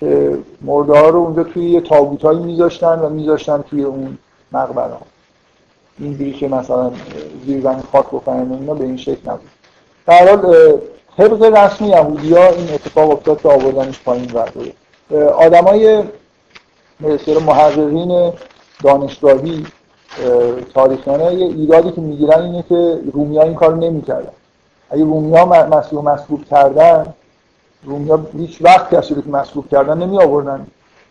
که 0.00 0.38
مرده 0.62 0.98
ها 0.98 1.08
رو 1.08 1.18
اونجا 1.18 1.44
توی 1.44 1.70
یه 1.70 1.80
تابوتایی 1.80 2.38
میذاشتن 2.38 2.98
و 2.98 3.08
میذاشتن 3.08 3.64
توی 3.70 3.84
اون 3.84 4.18
مقبره. 4.52 4.92
ها 4.92 5.00
این 5.98 6.32
که 6.32 6.48
مثلا 6.48 6.90
زیر 7.46 7.60
زمین 7.60 7.82
خاک 7.92 8.06
بکنن 8.06 8.52
اینا 8.52 8.74
به 8.74 8.84
این 8.84 8.96
شکل 8.96 9.30
نبود. 9.30 9.48
در 10.06 10.28
حال 10.28 10.78
طبق 11.16 11.42
رسمی 11.42 11.88
یهودی 11.88 12.34
ها 12.34 12.48
این 12.48 12.74
اتفاق 12.74 13.10
افتاد 13.10 13.42
که 13.42 13.48
آوردنش 13.48 14.00
پایین 14.02 14.30
ورده 14.34 14.72
آدمای 15.30 16.04
مثل 17.00 17.42
محققین 17.42 18.32
دانشگاهی 18.84 19.66
تاریخیانه 20.74 21.34
یه 21.34 21.46
ایرادی 21.46 21.92
که 21.92 22.00
می‌گیرن 22.00 22.42
اینه 22.42 22.64
که 22.68 22.98
رومی 23.12 23.38
ها 23.38 23.44
این 23.44 23.54
کارو 23.54 23.76
نمی‌کردن. 23.76 24.32
اگه 24.90 25.04
رومی 25.04 25.36
ها 25.36 25.44
مسیح 25.66 26.00
مسلوب 26.00 26.44
کردن 26.44 27.14
ها 28.08 28.20
هیچ 28.38 28.58
وقت 28.62 28.94
کسی 28.94 29.14
رو 29.14 29.22
که 29.22 29.30
مسلوب 29.30 29.68
کردن 29.68 29.98
نمی 29.98 30.18
آوردن 30.18 30.66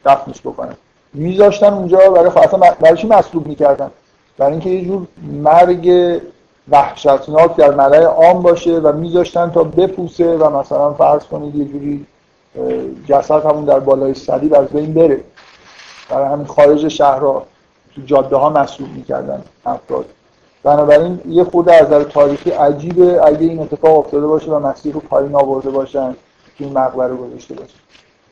دفنش 0.05 0.41
بکنن. 0.41 0.75
میذاشتن 1.13 1.73
اونجا 1.73 1.97
برای 1.97 2.27
اصلا 2.27 2.59
برای 2.79 2.97
چی 2.97 3.07
مسلوب 3.07 3.47
می‌کردن؟ 3.47 3.91
برای 4.37 4.51
اینکه 4.51 4.69
یه 4.69 4.85
جور 4.85 5.07
مرگ 5.21 6.19
وحشتناک 6.69 7.55
در 7.55 7.71
ملای 7.71 8.03
عام 8.03 8.41
باشه 8.41 8.79
و 8.79 8.91
میذاشتن 8.91 9.51
تا 9.51 9.63
بپوسه 9.63 10.37
و 10.37 10.49
مثلا 10.59 10.93
فرض 10.93 11.23
کنید 11.23 11.55
یه 11.55 11.65
جوری 11.65 12.05
جسد 13.07 13.45
همون 13.45 13.65
در 13.65 13.79
بالای 13.79 14.13
صلیب 14.13 14.53
از 14.53 14.67
بین 14.67 14.93
بره. 14.93 15.21
برای 16.09 16.27
همین 16.27 16.45
خارج 16.45 16.87
شهرها 16.87 17.45
تو 17.95 18.01
جاده 18.01 18.35
ها 18.35 18.49
مسئول 18.49 18.89
می‌کردن 18.89 19.43
افراد. 19.65 20.05
بنابراین 20.63 21.19
یه 21.27 21.43
خود 21.43 21.69
از 21.69 21.87
نظر 21.87 22.03
تاریخی 22.03 22.49
عجیبه. 22.49 23.21
اگه 23.25 23.39
این 23.39 23.59
اتفاق 23.59 23.97
افتاده 23.97 24.27
باشه 24.27 24.51
و 24.51 24.59
مسیح 24.59 24.93
رو 24.93 24.99
پایین 24.99 25.35
آورده 25.35 25.69
باشن 25.69 26.15
که 26.57 26.63
این 26.63 26.73
مقبره 26.73 27.15
گذاشته 27.15 27.53
باشه 27.53 27.75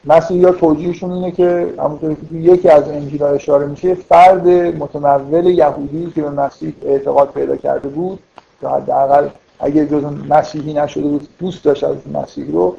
مسیح 0.05 0.37
یا 0.37 0.51
توجیهشون 0.51 1.11
اینه 1.11 1.31
که 1.31 1.73
همونطور 1.79 2.13
که 2.13 2.35
یکی 2.35 2.69
از 2.69 2.89
انجیل 2.89 3.23
اشاره 3.23 3.65
میشه 3.65 3.93
فرد 3.93 4.47
متمول 4.47 5.45
یهودی 5.45 6.11
که 6.15 6.21
به 6.21 6.29
مسیح 6.29 6.73
اعتقاد 6.85 7.29
پیدا 7.29 7.55
کرده 7.55 7.87
بود 7.87 8.19
که 8.61 8.67
حداقل 8.67 9.27
اگه 9.59 9.85
جز 9.85 10.03
مسیحی 10.29 10.73
نشده 10.73 11.07
بود 11.07 11.27
دوست 11.39 11.63
داشت 11.63 11.83
از 11.83 11.95
مسیح 12.13 12.51
رو 12.51 12.75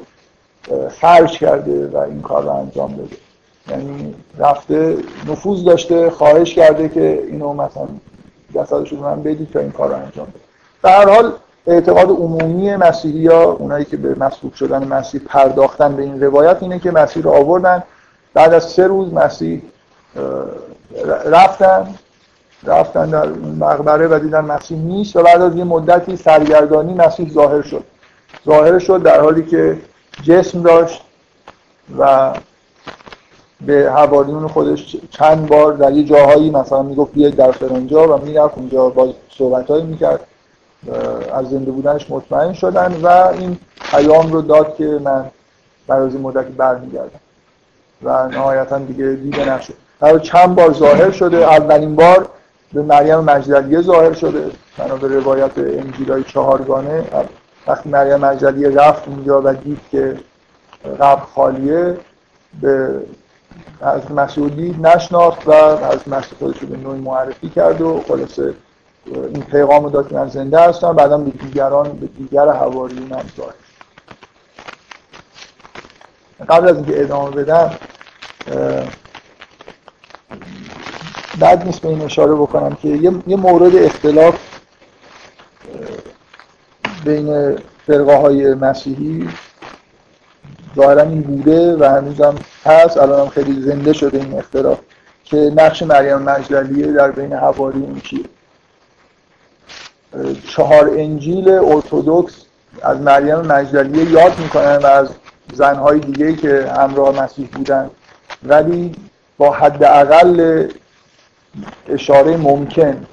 خرج 0.89 1.39
کرده 1.39 1.87
و 1.87 1.97
این 1.97 2.21
کار 2.21 2.43
رو 2.43 2.49
انجام 2.49 2.95
داده. 2.95 3.15
یعنی 3.69 4.15
رفته 4.37 4.97
نفوذ 5.27 5.63
داشته 5.63 6.09
خواهش 6.09 6.53
کرده 6.53 6.89
که 6.89 7.23
اینو 7.27 7.53
مثلا 7.53 7.87
جسدش 8.55 8.91
رو 8.91 8.99
من 8.99 9.23
بدید 9.23 9.51
تا 9.51 9.59
این 9.59 9.71
کار 9.71 9.89
رو 9.89 9.95
انجام 9.95 10.25
بده. 10.25 10.39
به 10.81 10.91
هر 10.91 11.09
حال 11.09 11.33
اعتقاد 11.67 12.09
عمومی 12.09 12.75
مسیحی 12.75 13.27
ها 13.27 13.43
اونایی 13.43 13.85
که 13.85 13.97
به 13.97 14.15
مسلوب 14.15 14.53
شدن 14.53 14.87
مسیح 14.87 15.21
پرداختن 15.27 15.95
به 15.95 16.03
این 16.03 16.23
روایت 16.23 16.57
اینه 16.61 16.79
که 16.79 16.91
مسیح 16.91 17.23
رو 17.23 17.31
آوردن. 17.31 17.83
بعد 18.33 18.53
از 18.53 18.63
سه 18.63 18.87
روز 18.87 19.13
مسیح 19.13 19.61
رفتن 21.25 21.95
رفتن 22.63 23.09
در 23.09 23.29
مقبره 23.59 24.07
و 24.07 24.19
دیدن 24.19 24.41
مسیح 24.41 24.77
نیست 24.77 25.15
و 25.15 25.23
بعد 25.23 25.41
از 25.41 25.55
یه 25.55 25.63
مدتی 25.63 26.17
سرگردانی 26.17 26.93
مسیح 26.93 27.31
ظاهر 27.31 27.61
شد. 27.61 27.83
ظاهر 28.45 28.79
شد 28.79 29.03
در 29.03 29.21
حالی 29.21 29.45
که 29.45 29.77
جسم 30.23 30.61
داشت 30.61 31.01
و 31.99 32.33
به 33.65 33.91
حواریون 33.91 34.47
خودش 34.47 34.95
چند 35.11 35.47
بار 35.47 35.73
در 35.73 35.91
یه 35.91 36.03
جاهایی 36.03 36.49
مثلا 36.49 36.83
می‌گفت 36.83 37.13
بیاید 37.13 37.35
در 37.35 37.51
فرنجا 37.51 38.17
و 38.17 38.25
می‌رفت 38.25 38.57
اونجا 38.57 38.89
با 38.89 39.13
صحبتهایی 39.37 39.83
می‌کرد. 39.83 40.19
از 41.33 41.49
زنده 41.49 41.71
بودنش 41.71 42.11
مطمئن 42.11 42.53
شدن 42.53 42.95
و 43.03 43.07
این 43.07 43.57
پیام 43.91 44.31
رو 44.31 44.41
داد 44.41 44.75
که 44.75 44.99
من 45.03 45.25
بعد 45.87 46.01
از 46.01 46.13
این 46.13 46.21
مدتی 46.21 46.51
برمیگردم. 46.51 47.19
و 48.03 48.27
نهایتا 48.27 48.77
دیگه 48.77 49.05
دیده 49.05 49.53
نشد. 49.53 49.73
در 50.01 50.19
چند 50.19 50.55
بار 50.55 50.73
ظاهر 50.73 51.11
شده. 51.11 51.37
اولین 51.37 51.95
بار 51.95 52.29
به 52.73 52.81
مریم 52.81 53.19
مجدلیه 53.19 53.81
ظاهر 53.81 54.13
شده. 54.13 54.51
بنا 54.77 54.95
به 54.95 55.07
روایت 55.07 55.51
انجیلای 55.57 56.23
چهارگانه. 56.23 57.03
وقتی 57.67 57.89
مریم 57.89 58.15
مجدلیه 58.15 58.69
رفت 58.69 59.07
اونجا 59.07 59.41
و 59.41 59.53
دید 59.53 59.79
که 59.91 60.15
قبر 60.99 61.21
خالیه 61.35 61.97
به 62.61 62.89
از 63.81 64.11
مسعودی 64.11 64.75
نشناخت 64.81 65.47
و 65.47 65.51
از 65.51 66.07
مسیح 66.07 66.33
خودش 66.39 66.59
به 66.59 66.77
نوعی 66.77 66.99
معرفی 66.99 67.49
کرد 67.49 67.81
و 67.81 68.03
خلاصه 68.07 68.53
این 69.05 69.43
پیغام 69.43 69.89
داد 69.89 70.09
که 70.09 70.15
من 70.15 70.27
زنده 70.27 70.59
هستم. 70.59 70.93
بعدا 70.93 71.17
به 71.17 71.31
دیگران 71.31 71.91
به 71.91 72.07
دیگر 72.07 72.49
حواریون 72.49 73.11
هم 73.11 73.25
ظاهر 73.37 73.53
قبل 76.49 76.67
از 76.67 76.75
اینکه 76.75 77.01
ادامه 77.01 77.31
بدم 77.31 77.71
بعد 81.39 81.65
نیست 81.65 81.81
به 81.81 81.89
این 81.89 82.01
اشاره 82.01 82.33
بکنم 82.33 82.75
که 82.75 82.87
یه 83.27 83.35
مورد 83.35 83.75
اختلاف 83.75 84.35
بین 87.05 87.57
فرقه 87.87 88.17
های 88.17 88.53
مسیحی 88.53 89.29
ظاهرا 90.79 91.01
این 91.01 91.21
بوده 91.21 91.75
و 91.75 91.83
هنوزم 91.83 92.35
هست. 92.65 92.97
الان 92.97 93.19
هم 93.19 93.29
خیلی 93.29 93.61
زنده 93.61 93.93
شده 93.93 94.17
این 94.17 94.37
اختلاف 94.37 94.79
که 95.23 95.37
نقش 95.55 95.83
مریم 95.83 96.17
مجدلیه 96.17 96.91
در 96.91 97.11
بین 97.11 97.33
حواریون 97.33 98.01
چیه. 98.03 98.25
چهار 100.47 100.89
انجیل 100.89 101.49
ارتودکس 101.49 102.33
از 102.81 102.97
مریم 103.01 103.35
مجدلیه 103.35 104.11
یاد 104.11 104.39
می‌کنن 104.39 104.75
و 104.75 104.85
از 104.85 105.09
زنهای 105.53 105.99
دیگه 105.99 106.33
که 106.35 106.71
همراه 106.77 107.23
مسیح 107.23 107.49
بودن. 107.53 107.89
ولی 108.43 108.91
با 109.37 109.51
حداقل 109.51 110.67
اشاره 111.89 112.37
ممکن 112.37 113.07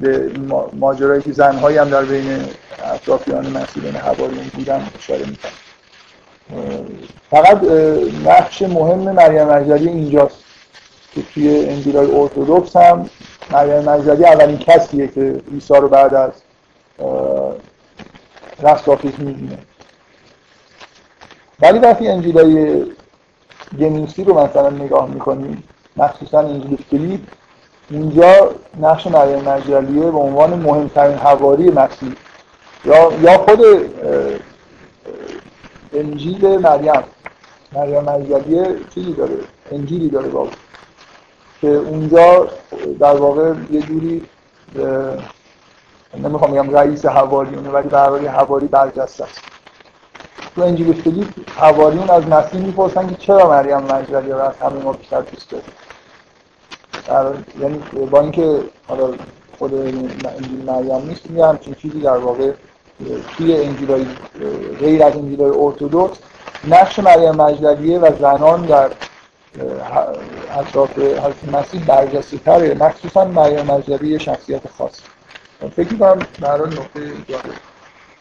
به 0.00 0.30
ماجرایی 0.72 1.22
که 1.22 1.32
زنهایی 1.32 1.78
هم 1.78 1.88
در 1.88 2.02
بین 2.02 2.44
اطرافیان 2.94 3.46
مسیح 3.46 3.82
بین 3.82 3.96
حواریون 3.96 4.50
بودن 4.54 4.88
اشاره 4.98 5.26
می‌کنن. 5.26 5.63
فقط 7.30 7.64
نقش 8.24 8.62
مهم 8.62 8.98
مریم 8.98 9.44
مجدلی 9.44 9.88
اینجاست 9.88 10.36
که 11.14 11.22
توی 11.34 11.68
انجیلای 11.68 12.10
ارتودکس 12.14 12.76
هم 12.76 13.10
مریم 13.50 13.78
مجدلی 13.78 14.24
اولین 14.24 14.58
کسیه 14.58 15.08
که 15.08 15.40
عیسی 15.52 15.74
رو 15.74 15.88
بعد 15.88 16.14
از 16.14 16.32
رستاخیز 18.62 19.12
می‌بینه. 19.18 19.58
ولی 21.60 21.78
وقتی 21.78 22.08
انجیلای 22.08 22.84
گنیسی 23.78 24.24
رو 24.24 24.38
مثلا 24.38 24.70
نگاه 24.70 25.10
می‌کنیم 25.10 25.64
مخصوصا 25.96 26.38
انجیل 26.38 26.78
فیلیپ 26.90 27.20
اینجا 27.90 28.50
نقش 28.80 29.06
مریم 29.06 29.38
مجدلیه 29.38 30.10
به 30.10 30.18
عنوان 30.18 30.54
مهمترین 30.54 31.16
حواری 31.16 31.70
مسیح 31.70 32.12
یا 32.84 33.12
یا 33.22 33.38
خود 33.38 33.60
انجیل 35.94 36.58
مریم. 36.58 37.02
مریم 37.72 38.02
مجدلیه 38.02 38.76
چیزی 38.94 39.12
داره؟ 39.12 39.36
انجیلی 39.72 40.08
داره 40.08 40.28
بابا 40.28 40.50
که 41.60 41.68
اونجا 41.68 42.48
در 43.00 43.14
واقع 43.14 43.52
یه 43.70 43.82
جوری 43.82 44.22
نمی‌خوام 46.18 46.52
بگم 46.52 46.76
رئیس 46.76 47.06
حواریونه 47.06 47.70
ولی 47.70 47.88
حوالی 47.88 48.26
حواری 48.26 48.66
برجسته 48.66 49.24
است. 49.24 49.40
تو 50.54 50.62
انجیل 50.62 50.92
فیلیپ 50.92 51.28
حواریون 51.56 52.10
از 52.10 52.28
مسیح 52.28 52.60
می‌پرسن 52.60 53.08
که 53.08 53.14
چرا 53.14 53.50
مریم 53.50 53.78
مجدلی 53.78 54.30
رو 54.30 54.38
از 54.38 54.56
همه 54.56 54.82
ما 54.82 54.92
بیشتر 54.92 55.20
دوست 55.20 55.50
داره 55.50 55.62
یعنی 57.60 57.78
با 58.10 58.20
اینکه 58.20 58.60
حالا 58.88 59.14
خود 59.58 59.74
انجیل 59.74 60.64
مریم 60.66 61.08
نیست 61.08 61.30
یه 61.30 61.46
همچین 61.46 61.74
چیزی 61.74 62.00
در 62.00 62.16
واقع 62.16 62.52
توی 63.36 63.56
انجیلای 63.56 64.06
غیر 64.80 65.04
از 65.04 65.16
انجیلای 65.16 65.50
ارتودکس 65.58 66.18
نقش 66.68 66.98
مریم 66.98 67.30
مجدلیه 67.30 67.98
و 67.98 68.18
زنان 68.18 68.66
در 68.66 68.90
اطراف 70.58 70.98
حضرت 70.98 71.48
مسیح 71.52 71.84
برجسته 71.84 72.38
تره 72.38 72.74
مخصوصا 72.74 73.24
مریم 73.24 73.66
مجدلی 73.66 74.18
شخصیت 74.18 74.62
خاص. 74.78 75.00
فکر 75.76 75.96
کنم 75.96 76.18
در 76.40 76.56
نقطه 76.56 77.00
جالب 77.28 77.54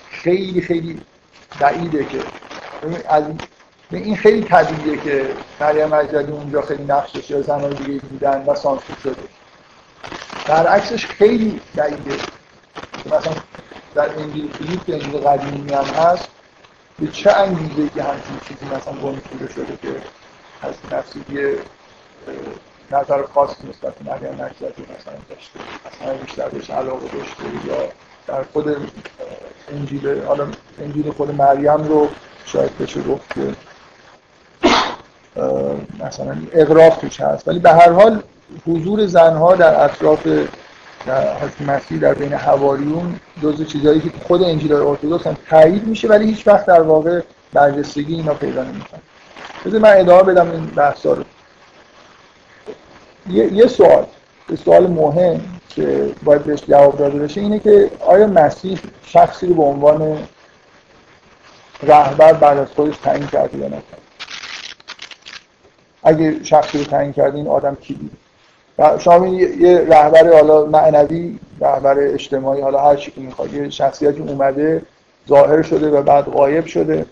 خیلی 0.09 0.61
خیلی 0.61 1.01
بعیده 1.59 2.05
که 2.05 2.17
از 3.09 3.23
این 3.91 4.15
خیلی 4.15 4.41
طبیعیه 4.43 5.01
که 5.01 5.25
مریم 5.61 5.87
مجددی 5.87 6.31
اونجا 6.31 6.61
خیلی 6.61 6.83
نقشش 6.83 7.29
یا 7.29 7.41
زنهای 7.41 7.73
دیگه 7.73 7.99
بودن 7.99 8.43
و 8.47 8.55
سانسور 8.55 8.95
شده. 9.03 9.15
برعکسش 10.47 11.05
خیلی 11.05 11.61
بعیده. 11.75 12.15
مثلا 13.05 13.33
در 13.95 14.09
انجیل 14.19 14.51
فیلیپ 14.51 14.85
که 14.85 14.93
انجیل 14.93 15.17
قدیمی 15.17 15.73
هم 15.73 15.83
هست 15.83 16.27
به 16.99 17.07
چه 17.07 17.31
انگیزه 17.31 17.89
که 17.95 18.03
همچین 18.03 18.39
چیزی 18.47 18.65
مثلا 18.65 18.93
گنجیده 18.93 19.53
شده 19.53 19.77
که 19.81 19.95
از 20.61 20.73
نفسی 20.91 21.23
نظر 22.91 23.23
خاص 23.23 23.49
نسبت 23.69 23.95
به 23.95 24.11
مریم 24.11 24.33
مثلا 24.33 24.69
داشته؟ 25.29 25.59
مثلا 25.85 26.13
بیشتر 26.13 26.49
بهش 26.49 26.69
علاقه 26.69 27.07
داشته 27.07 27.67
یا 27.67 27.75
در 28.27 28.43
خود 28.53 28.75
انجیل 29.71 30.23
حالا 30.23 30.47
انجیل 30.81 31.11
خود 31.11 31.35
مریم 31.35 31.83
رو 31.83 32.09
شاید 32.45 32.77
بشه 32.77 33.01
گفت 33.01 33.33
که 33.33 33.53
مثلا 35.99 36.37
اقراف 36.53 36.97
توش 36.97 37.21
هست. 37.21 37.47
ولی 37.47 37.59
به 37.59 37.71
هر 37.71 37.91
حال 37.91 38.23
حضور 38.67 39.05
زنها 39.05 39.55
در 39.55 39.83
اطراف 39.83 40.27
حضرت 41.11 41.61
مسیح 41.61 41.99
در 41.99 42.13
بین 42.13 42.33
حواریون 42.33 43.19
جزء 43.43 43.63
چیزهایی 43.63 43.99
که 43.99 44.11
خود 44.27 44.43
انجیل 44.43 44.73
ارتدوکس 44.73 45.27
هم 45.27 45.37
تایید 45.49 45.87
میشه 45.87 46.07
ولی 46.07 46.25
هیچ 46.25 46.47
وقت 46.47 46.65
در 46.65 46.81
واقع 46.81 47.21
برجستگی 47.53 48.15
اینا 48.15 48.33
پیدا 48.33 48.63
نمی‌کنه. 48.63 49.01
بذار 49.65 49.79
من 49.79 49.97
ادامه 49.97 50.23
بدم 50.23 50.51
این 50.51 50.65
بحثا 50.65 51.13
رو. 51.13 51.23
یه, 53.29 53.53
یه 53.53 53.67
سوال 53.67 54.05
یه 54.49 54.55
سوال 54.55 54.87
مهم 54.87 55.41
که 55.69 56.11
باید 56.23 56.43
بهش 56.43 56.63
جواب 56.69 56.97
داده 56.97 57.19
بشه 57.19 57.41
اینه 57.41 57.59
که 57.59 57.91
آیا 57.99 58.27
مسیح 58.27 58.79
شخصی 59.05 59.47
رو 59.47 59.53
به 59.53 59.63
عنوان 59.63 60.17
رهبر 61.83 62.33
بعد 62.33 62.57
از 62.57 62.67
خودش 62.67 62.97
تعیین 62.97 63.27
کرده 63.27 63.57
یا 63.57 63.67
نکرد 63.67 64.01
اگه 66.03 66.43
شخصی 66.43 66.77
رو 66.77 66.83
تعیین 66.83 67.13
کرده 67.13 67.37
این 67.37 67.47
آدم 67.47 67.75
کی 67.75 67.93
بود؟ 67.93 68.11
شما 68.99 69.27
یه 69.27 69.77
رهبر 69.77 70.33
حالا 70.33 70.65
معنوی 70.65 71.39
رهبر 71.61 71.99
اجتماعی 71.99 72.61
حالا 72.61 72.81
هر 72.81 72.95
چی 72.95 73.11
که 73.11 73.21
می‌خواد 73.21 73.53
یه 73.53 73.69
شخصیتی 73.69 74.21
اومده 74.21 74.81
ظاهر 75.29 75.61
شده 75.61 75.89
و 75.89 76.01
بعد 76.01 76.25
غایب 76.25 76.65
شده. 76.65 77.05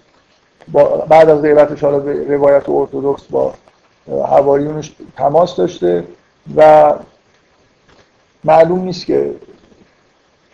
بعد 1.09 1.30
از 1.30 1.41
غیبتش 1.41 1.84
حالا 1.84 1.99
به 1.99 2.36
روایت 2.36 2.70
ارتودکس 2.70 3.24
با 3.24 3.53
حواریونش 4.07 4.91
تماس 5.18 5.55
داشته 5.55 6.03
و 6.55 6.93
معلوم 8.43 8.80
نیست 8.80 9.05
که 9.05 9.32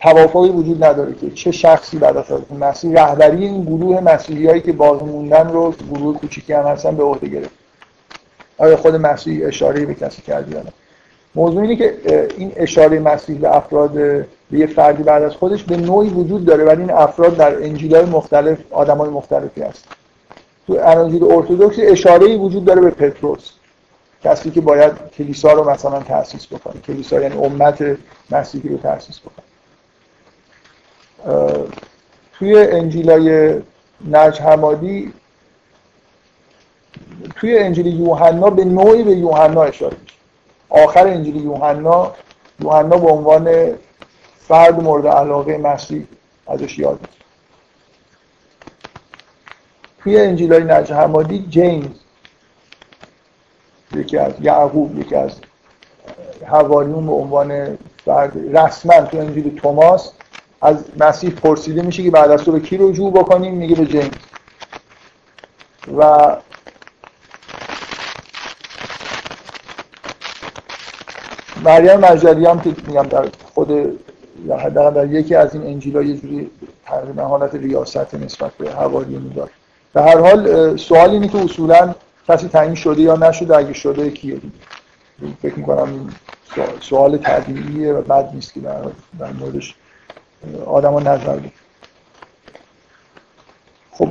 توافقی 0.01 0.49
وجود 0.49 0.83
نداره 0.83 1.13
که 1.13 1.31
چه 1.31 1.51
شخصی 1.51 1.97
بعد 1.97 2.17
از 2.17 2.25
مسیح 2.59 2.93
رهبری 2.93 3.45
این 3.45 3.63
گروه 3.63 3.99
مسیحی 3.99 4.47
هایی 4.47 4.61
که 4.61 4.71
باقی 4.71 5.05
موندن 5.05 5.49
رو 5.49 5.73
گروه 5.93 6.17
کوچیکی 6.17 6.53
هم 6.53 6.63
هستن 6.63 6.95
به 6.95 7.03
عهده 7.03 7.27
گرفت. 7.27 7.51
آیا 8.57 8.77
خود 8.77 8.95
مسیح 8.95 9.47
اشاره 9.47 9.85
به 9.85 9.93
کسی 9.93 10.21
کردی 10.21 10.51
یا 10.51 10.61
نه؟ 10.61 10.73
موضوع 11.38 11.61
اینه 11.61 11.75
که 11.75 11.97
این 12.38 12.51
اشاره 12.55 12.99
مسیح 12.99 13.38
به 13.38 13.55
افراد 13.55 13.93
به 13.93 14.25
یه 14.51 14.67
فردی 14.67 15.03
بعد 15.03 15.23
از 15.23 15.35
خودش 15.35 15.63
به 15.63 15.77
نوعی 15.77 16.09
وجود 16.09 16.45
داره 16.45 16.63
ولی 16.63 16.81
این 16.81 16.91
افراد 16.91 17.38
در 17.38 17.63
انجیل 17.63 18.01
مختلف 18.01 18.57
آدم 18.71 18.97
های 18.97 19.09
مختلفی 19.09 19.61
هست. 19.61 19.85
تو 20.67 20.79
انجیل 20.83 21.23
ارتودکس 21.23 21.75
اشاره 21.79 22.38
وجود 22.38 22.65
داره 22.65 22.81
به 22.81 22.89
پتروس 22.89 23.51
کسی 24.23 24.51
که 24.51 24.61
باید 24.61 24.91
کلیسا 25.17 25.53
رو 25.53 25.69
مثلا 25.69 25.99
تأسیس 25.99 26.47
بکنه. 26.47 26.81
کلیسا 26.81 27.21
یعنی 27.21 27.38
امت 27.38 27.97
مسیحی 28.31 28.69
رو 28.69 28.77
تأسیس 28.77 29.19
بکنه. 29.19 29.45
توی 32.39 32.57
انجیلای 32.57 33.55
نج 34.11 34.41
حمادی 34.41 35.13
توی 37.35 37.57
انجیل 37.57 37.88
یوحنا 37.88 38.49
به 38.49 38.65
نوعی 38.65 39.03
به 39.03 39.11
یوحنا 39.11 39.63
اشاره 39.63 39.97
میشه. 40.03 40.16
آخر 40.70 41.07
انجیل 41.07 41.36
یوحنا 41.36 42.13
یوحنا 42.59 42.97
به 42.97 43.11
عنوان 43.11 43.72
فرد 44.47 44.84
مورد 44.84 45.07
علاقه 45.07 45.57
مسیح 45.57 46.07
ازش 46.47 46.80
یاد 46.80 46.99
توی 49.99 50.18
انجیلای 50.18 50.63
نج 50.63 50.91
حمادی 50.91 51.45
جیمز 51.49 51.88
یکی 53.95 54.18
از 54.18 54.34
یعقوب 54.41 54.99
یکی 54.99 55.15
از 55.15 55.32
حواریون 56.47 57.05
به 57.05 57.13
عنوان 57.13 57.78
فرد 58.05 58.57
رسما 58.57 59.01
تو 59.01 59.18
انجیل 59.18 59.55
توماس 59.55 60.11
از 60.61 60.86
مسیح 60.99 61.30
پرسیده 61.30 61.82
میشه 61.82 62.03
که 62.03 62.11
بعد 62.11 62.32
از 62.32 62.43
تو 62.43 62.51
به 62.51 62.59
کی 62.59 62.78
رجوع 62.78 63.11
بکنیم؟ 63.13 63.53
میگه 63.53 63.76
به 63.76 63.86
جیمز. 63.86 64.09
و 65.97 66.36
مریم 71.68 71.99
مجددی 71.99 72.45
هم 72.45 72.59
که 72.59 72.76
میگم 72.88 73.03
در 73.03 73.26
خود 73.53 73.70
یا 74.45 74.57
حداقل 74.57 74.93
در 74.93 75.13
یکی 75.13 75.36
از 75.36 75.53
این 75.55 75.63
انجیلا 75.63 76.01
یه 76.01 76.18
جوری 76.18 76.51
تقریبا 76.86 77.24
حالت 77.24 77.55
ریاست 77.55 78.13
نسبت 78.15 78.51
به 78.51 78.72
حواریون 78.72 79.32
داره 79.36 79.51
به 79.93 80.01
هر 80.01 80.18
حال 80.18 80.78
سوال 80.78 81.09
اینه 81.09 81.28
که 81.28 81.38
اصولا 81.38 81.95
کسی 82.28 82.47
تعیین 82.47 82.76
شده 82.76 83.01
یا 83.01 83.15
نشده؟ 83.15 83.57
اگه 83.57 83.74
شده 83.74 84.11
کیه 84.11 84.38
فکر 85.41 85.59
می‌کنم 85.59 85.84
این 85.93 86.09
سوال 86.82 87.18
طبیعیه 87.18 87.93
و 87.93 88.01
بد 88.01 88.30
نیست 88.34 88.53
که 88.53 88.59
در 89.20 89.32
موردش 89.39 89.76
آدما 90.65 90.99
نظر 90.99 91.39
خب 93.91 94.09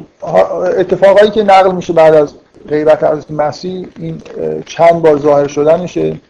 اتفاقایی 0.79 1.31
که 1.31 1.43
نقل 1.43 1.75
میشه 1.75 1.93
بعد 1.93 2.15
از 2.15 2.35
غیبت 2.69 3.05
حضرت 3.05 3.31
مسیح 3.31 3.89
این 3.97 4.23
چند 4.67 5.03
بار 5.03 5.19
ظاهر 5.19 5.49
شدنشه. 5.49 6.21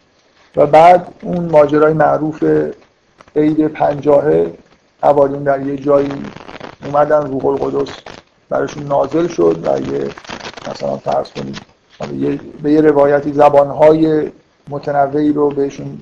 و 0.57 0.65
بعد 0.65 1.07
اون 1.21 1.49
ماجرای 1.51 1.93
معروف 1.93 2.43
عید 3.35 3.67
پنجاهه 3.67 4.53
حواریون 5.03 5.43
در 5.43 5.61
یه 5.61 5.77
جایی 5.77 6.11
اومدن 6.85 7.27
روح 7.31 7.45
القدس 7.45 7.95
براشون 8.49 8.83
نازل 8.83 9.27
شد 9.27 9.59
و 9.63 9.79
یه 9.91 10.09
مثلا 10.71 10.97
فرض 10.97 11.29
کنید 11.31 11.61
به 12.63 12.71
یه 12.71 12.81
روایتی 12.81 13.33
زبانهای 13.33 14.31
متنوعی 14.69 15.33
رو 15.33 15.49
بهشون 15.49 15.99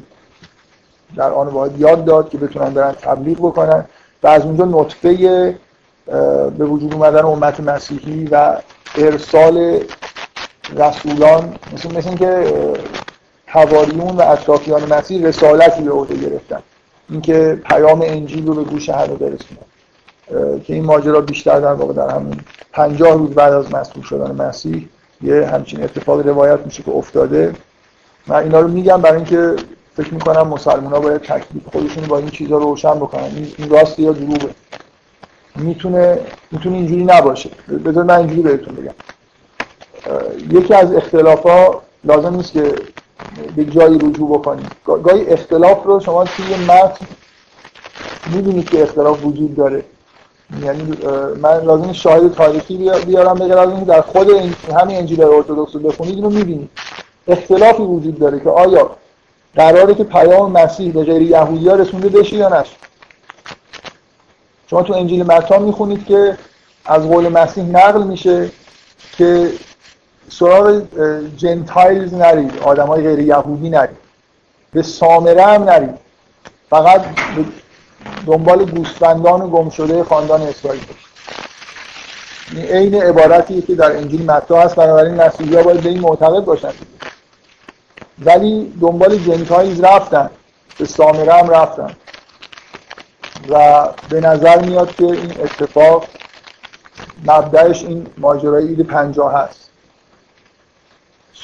در 1.15 1.31
آن 1.31 1.49
باید 1.49 1.79
یاد 1.79 2.05
داد 2.05 2.29
که 2.29 2.37
بتونن 2.37 2.69
برن 2.69 2.91
تبلیغ 2.91 3.37
بکنن 3.37 3.85
و 4.23 4.27
از 4.27 4.41
اونجا 4.41 4.65
نطفه 4.65 5.55
به 6.57 6.65
وجود 6.65 6.93
اومدن 6.93 7.25
امت 7.25 7.59
مسیحی 7.59 8.27
و 8.31 8.57
ارسال 8.97 9.79
رسولان 10.77 11.55
مثل 11.73 11.97
مثل 11.97 12.07
اینکه 12.07 12.53
حواریون 13.55 14.17
و 14.17 14.21
اطرافیان 14.21 14.93
مسیح 14.93 15.27
رسالتی 15.27 15.83
به 15.83 15.91
عهده 15.91 16.15
گرفتن. 16.15 16.59
اینکه 17.09 17.61
پیام 17.65 18.01
انجیل 18.01 18.47
رو 18.47 18.53
به 18.53 18.63
گوش 18.63 18.89
همه 18.89 19.07
برسونن. 19.07 19.65
که 20.63 20.73
این 20.73 20.85
ماجرا 20.85 21.21
بیشتر 21.21 21.59
در 21.59 21.73
واقع 21.73 21.93
در 21.93 22.09
همون 22.09 22.37
پنجاه 22.73 23.17
روز 23.17 23.29
بعد 23.29 23.53
از 23.53 23.73
مسئول 23.73 24.03
شدن 24.03 24.41
مسیح 24.41 24.89
یه 25.21 25.45
همچین 25.45 25.83
اتفاق 25.83 26.27
روایت 26.27 26.59
میشه 26.65 26.83
که 26.83 26.91
افتاده. 26.91 27.53
من 28.27 28.35
اینا 28.35 28.59
رو 28.59 28.67
میگم 28.67 29.01
برای 29.01 29.15
اینکه 29.15 29.55
فکر 29.97 30.13
می‌کنم 30.13 30.47
مسلمان 30.47 30.93
ها 30.93 30.99
باید 30.99 31.21
تکلیف 31.21 31.63
خودشون 31.71 32.03
با 32.03 32.17
این 32.17 32.29
چیزها 32.29 32.57
رو 32.57 32.63
روشن 32.63 32.95
بکنن. 32.95 33.29
این 33.57 33.69
راست 33.69 33.99
یا 33.99 34.11
دروغه. 34.11 34.49
می‌تونه 35.55 36.19
می‌تونه 36.51 36.77
اینجوری 36.77 37.03
نباشه. 37.03 37.49
بذار 37.85 38.03
من 38.03 38.17
اینجوری 38.17 38.41
بهتون 38.41 38.75
بگم. 38.75 38.93
یکی 40.59 40.73
از 40.73 40.93
اختلاف 40.93 41.47
لازم 42.03 42.35
نیست 42.35 42.51
که 42.51 42.73
به 43.55 43.65
جایی 43.65 43.99
رجوع 43.99 44.39
بکنید 44.39 44.71
گاهی 44.85 45.25
اختلاف 45.25 45.83
رو 45.83 45.99
شما 45.99 46.23
توی 46.23 46.55
متن 46.55 47.05
می‌دونید 48.33 48.69
که 48.69 48.83
اختلاف 48.83 49.25
وجود 49.25 49.55
داره. 49.55 49.85
یعنی 50.63 50.97
من 51.41 51.61
لازم 51.61 51.93
شاهد 51.93 52.33
تاریخی 52.33 52.91
بیارم 53.05 53.33
بگه 53.33 53.55
لازم 53.55 53.83
در 53.83 54.01
خود 54.01 54.29
همین 54.79 54.97
انجیل 54.97 55.23
ارتدوکس 55.23 55.75
رو 55.75 55.79
بخونید 55.79 56.15
اینو 56.15 56.29
می‌بینید. 56.29 56.69
اختلافی 57.27 57.83
وجود 57.83 58.19
داره 58.19 58.39
که 58.39 58.49
آیا 58.49 58.91
قراره 59.55 59.95
که 59.95 60.03
پیام 60.03 60.51
مسیح 60.51 60.93
به 60.93 61.03
غیر 61.03 61.21
یهودی 61.21 61.69
ها 61.69 61.75
رسونده 61.75 62.09
بشه 62.09 62.35
یا 62.35 62.59
نشه؟ 62.59 62.75
شما 64.69 64.83
تو 64.83 64.93
انجیل 64.93 65.23
متی 65.23 65.57
می‌خونید 65.57 66.05
که 66.05 66.37
از 66.85 67.07
قول 67.07 67.27
مسیح 67.27 67.63
نقل 67.63 68.03
میشه 68.03 68.51
که 69.17 69.51
سراغ 70.29 70.81
جنتایلز 71.37 72.13
نرید 72.13 72.59
آدم 72.59 72.87
های 72.87 73.01
غیر 73.01 73.19
یهودی 73.19 73.69
نرید. 73.69 73.97
به 74.73 74.81
سامره 74.81 75.45
هم 75.45 75.63
نرید. 75.63 75.97
فقط 76.69 77.05
دنبال 78.27 78.65
گوسفندان 78.65 79.41
و 79.41 79.47
گم 79.47 80.03
خاندان 80.03 80.41
اسرائیل 80.41 80.83
این 82.51 82.65
عین 82.65 82.95
عبارتیه 82.95 83.61
که 83.61 83.75
در 83.75 83.97
انجیل 83.97 84.31
متی 84.31 84.53
هست 84.53 84.75
بنابراین 84.75 85.15
مسیحی 85.15 85.55
ها 85.55 85.63
باید 85.63 85.81
به 85.81 85.89
این 85.89 85.99
معتقد 85.99 86.45
باشن 86.45 86.71
ولی 88.19 88.73
دنبال 88.81 89.17
جنتایلز 89.17 89.81
رفتن. 89.81 90.29
به 90.77 90.85
سامره 90.85 91.33
هم 91.33 91.49
رفتن. 91.49 91.95
و 93.49 93.87
به 94.09 94.21
نظر 94.21 94.61
میاد 94.61 94.95
که 94.95 95.03
این 95.03 95.31
اتفاق 95.41 96.05
مبدعش 97.25 97.83
این 97.83 98.07
ماجرای 98.17 98.67
عید 98.67 98.81
پنجاه 98.81 99.33
هست. 99.33 99.64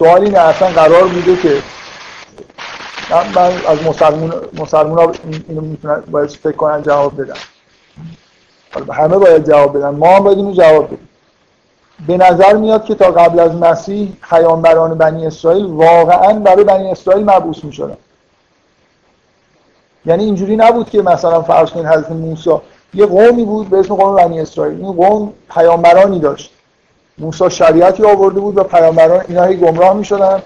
سوال 0.02 0.24
اینه 0.24 0.40
اصلا 0.40 0.68
قرار 0.68 1.08
بوده 1.08 1.36
که 1.36 1.62
من 3.36 3.52
از 3.68 3.84
مسلمون 4.56 4.98
ها 4.98 5.12
اینو 5.48 5.62
می‌تونن 5.62 6.04
باید 6.12 6.30
فکر 6.30 6.56
کنن 6.56 6.82
جواب 6.82 7.22
بدن. 7.22 7.34
همه 8.94 9.18
باید 9.18 9.50
جواب 9.50 9.78
بدن. 9.78 9.90
ما 9.90 10.16
هم 10.16 10.24
باید 10.24 10.38
اینو 10.38 10.54
جواب 10.54 10.86
بدیم. 10.88 11.10
به 12.08 12.18
نظر 12.18 12.54
میاد 12.54 12.86
که 12.86 12.96
تا 12.96 13.12
قبل 13.12 13.40
از 13.40 13.56
مسیح 13.56 14.14
پیامبران 14.30 14.98
بنی 14.98 15.28
اسرائیل 15.28 15.66
واقعا 15.66 16.34
برای 16.34 16.64
بنی 16.64 16.92
اسرائیل 16.92 17.24
مبعوث 17.24 17.64
می‌شدن. 17.64 17.98
یعنی 20.06 20.24
اینجوری 20.24 20.56
نبود 20.56 20.90
که 20.90 21.02
مثلا 21.02 21.42
فرض 21.42 21.70
کنید 21.70 21.86
حضرت 21.86 22.12
موسی 22.12 22.52
یه 22.94 23.06
قومی 23.06 23.46
بود 23.46 23.70
به 23.70 23.80
اسم 23.80 23.96
قوم 23.96 24.16
بنی 24.16 24.40
اسرائیل. 24.42 24.86
این 24.86 24.94
قوم 24.94 25.34
پیامبرانی 25.50 26.20
داشت. 26.20 26.54
موسی 27.22 27.50
شریعتی 27.50 28.06
آورده 28.06 28.40
بود 28.40 28.58
و 28.58 28.64
پیامبران 28.64 29.26
اینا 29.28 29.44
هی 29.44 29.58
گمراه 29.58 29.94
می‌شدن. 29.94 30.42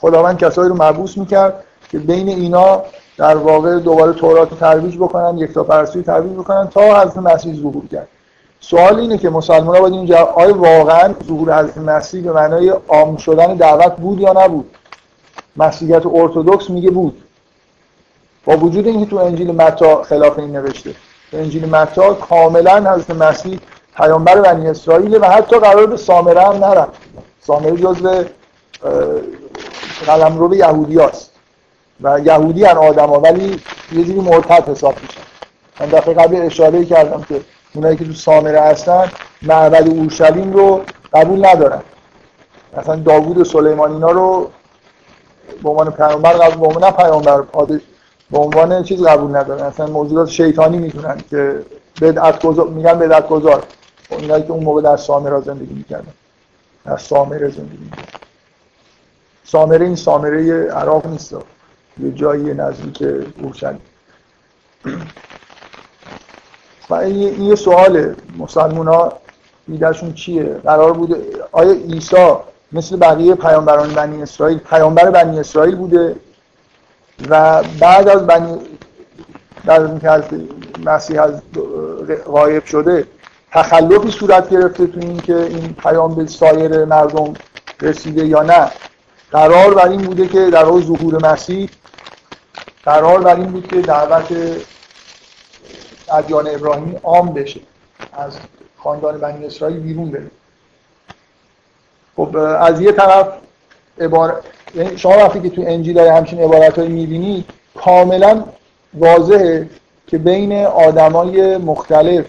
خداوند 0.00 0.38
کسایی 0.38 0.68
رو 0.68 0.74
مبعوث 0.74 1.18
می‌کرد 1.18 1.64
که 1.90 1.98
بین 1.98 2.28
اینا 2.28 2.82
در 3.16 3.36
واقع 3.36 3.78
دوباره 3.78 4.12
تورات 4.12 4.50
رو 4.50 4.56
ترویج 4.56 4.96
بکنن 4.96 5.38
یک 5.38 5.52
تا 5.52 5.62
پرستی 5.62 6.02
ترویج 6.02 6.32
بکنن 6.32 6.68
تا 6.68 7.00
حضرت 7.00 7.16
مسیح 7.16 7.54
ظهور 7.54 7.82
کرد. 7.92 8.08
سوال 8.60 9.00
اینه 9.00 9.18
که 9.18 9.30
مسلمان 9.30 9.76
ها 9.76 9.82
باید 9.82 9.94
اینجا 9.94 10.16
آیا 10.16 10.58
واقعا 10.58 11.14
ظهور 11.26 11.58
حضرت 11.58 11.78
مسیح 11.78 12.22
به 12.22 12.32
معنای 12.32 12.68
عام 12.88 13.16
شدن 13.16 13.54
دعوت 13.54 13.96
بود 13.96 14.20
یا 14.20 14.32
نبود؟ 14.44 14.76
مسیحیت 15.56 16.06
ارتودکس 16.06 16.70
میگه 16.70 16.90
بود. 16.90 17.22
با 18.44 18.56
وجود 18.56 18.86
اینکه 18.86 19.10
تو 19.10 19.16
انجیل 19.16 19.54
متا 19.54 20.02
خلاف 20.02 20.38
این 20.38 20.56
نوشته. 20.56 20.94
تو 21.30 21.36
انجیل 21.36 21.68
متا 21.68 22.14
کاملا 22.14 22.92
حضرت 22.92 23.10
مسیح 23.10 23.60
پیامبر 23.96 24.40
بنی 24.40 24.68
اسرائیل 24.68 25.18
و 25.20 25.24
حتی 25.24 25.58
قرار 25.58 25.86
به 25.86 25.96
سامره 25.96 26.42
هم 26.42 26.64
نرفت 26.64 26.92
سامره 27.40 27.76
جزء 27.76 28.24
قلمرو 30.06 30.54
یهودی 30.54 31.00
هست 31.00 31.30
و 32.00 32.20
یهودی 32.24 32.64
هن 32.64 32.76
آدم 32.76 33.08
ها 33.08 33.20
ولی 33.20 33.60
یه 33.92 34.04
جوری 34.04 34.20
مرتد 34.20 34.68
حساب 34.68 34.94
میشن. 35.02 35.20
من 35.80 35.86
دفعه 35.86 36.14
قبل 36.14 36.36
اشاره 36.36 36.84
کردم 36.84 37.22
که 37.28 37.40
اونایی 37.74 37.96
که 37.96 38.04
تو 38.04 38.12
سامره 38.12 38.60
هستن 38.60 39.10
معبد 39.42 39.88
اورشلیم 39.88 40.52
رو 40.52 40.80
قبول 41.12 41.46
ندارن. 41.46 41.82
مثلا 42.76 42.96
داوود 42.96 43.38
و 43.38 43.44
سلیمان 43.44 43.92
اینا 43.92 44.10
رو 44.10 44.50
به 45.62 45.68
عنوان 45.68 45.90
پیامبر 45.90 46.32
قبول 46.32 46.60
به 46.60 46.66
عنوان 46.66 46.90
پیامبر 46.90 47.42
به 48.30 48.38
عنوان 48.38 48.82
چیز 48.82 49.02
قبول 49.02 49.36
ندارن. 49.36 49.66
مثلا 49.66 49.86
موجودات 49.86 50.28
شیطانی 50.28 50.78
می‌دونن 50.78 51.18
که 51.30 51.62
بدعت 52.00 52.46
گذار 52.46 52.68
میگن 52.68 52.98
بدعت 52.98 53.28
گذار 53.28 53.62
اینایی 54.16 54.42
که 54.42 54.50
اون 54.52 54.64
موقع 54.64 54.82
در 54.82 54.96
سامره 54.96 55.40
زندگی 55.40 55.74
می‌کردن. 55.74 56.12
در 56.84 56.96
سامره 56.96 57.48
زندگی 57.48 57.84
می‌کردن. 57.84 58.18
سامره 59.44 59.86
این 59.86 59.96
سامره 59.96 60.64
عراق 60.64 61.06
نیست 61.06 61.34
یه 61.98 62.12
جایی 62.12 62.54
نزدیک 62.54 63.02
اورشلیم. 63.42 63.80
و 66.90 66.94
این 66.94 67.42
یه 67.42 67.54
سواله 67.54 68.16
مسلمان 68.38 68.88
ها 68.88 69.12
ایدهشون 69.68 70.14
چیه؟ 70.14 70.44
قرار 70.44 70.92
بوده 70.92 71.16
آیا 71.52 71.72
عیسی 71.72 72.34
مثل 72.72 72.96
بقیه 72.96 73.34
پیامبران 73.34 73.94
بنی 73.94 74.22
اسرائیل 74.22 74.58
پیامبر 74.58 75.10
بنی 75.10 75.40
اسرائیل 75.40 75.76
بوده؟ 75.76 76.16
و 77.30 77.62
بعد 77.80 78.08
از 78.08 78.26
بنی 78.26 78.58
در 79.66 79.80
از 80.10 80.24
مسیح 80.84 81.22
از 81.22 81.42
غایب 82.26 82.64
شده 82.64 83.06
تخلفی 83.52 84.10
صورت 84.10 84.50
گرفته 84.50 84.86
تو 84.86 85.00
این 85.00 85.20
که 85.20 85.36
این 85.36 85.74
پیام 85.74 86.14
به 86.14 86.26
سایر 86.26 86.84
مردم 86.84 87.34
رسیده 87.80 88.26
یا 88.26 88.42
نه. 88.42 88.70
قرار 89.32 89.74
بر 89.74 89.88
این 89.88 90.02
بوده 90.02 90.28
که 90.28 90.50
در 90.50 90.64
روز 90.64 90.86
ظهور 90.86 91.32
مسیح 91.32 91.70
قرار 92.84 93.20
بر 93.22 93.36
این 93.36 93.46
بود 93.46 93.66
که 93.66 93.80
دعوت 93.80 94.26
ادیان 96.12 96.48
ابراهیمی 96.48 96.96
عام 97.02 97.34
بشه 97.34 97.60
از 98.12 98.32
خاندان 98.78 99.18
بنی 99.18 99.46
اسرائیل 99.46 99.80
بیرون 99.80 100.10
بره. 100.10 100.30
خب 102.16 102.36
از 102.36 102.80
یه 102.80 102.92
طرف 102.92 103.28
عبارت 104.00 104.34
یعنی 104.74 104.98
شما 104.98 105.12
وقتی 105.12 105.40
که 105.40 105.50
تو 105.50 105.62
انجیل 105.66 105.98
های 105.98 106.08
همچین 106.08 106.40
عبارت 106.40 106.78
هایی 106.78 106.90
می‌بینید 106.90 107.44
کاملا 107.74 108.44
واضحه 108.94 109.68
که 110.06 110.18
بین 110.18 110.64
آدمای 110.66 111.56
مختلف 111.56 112.24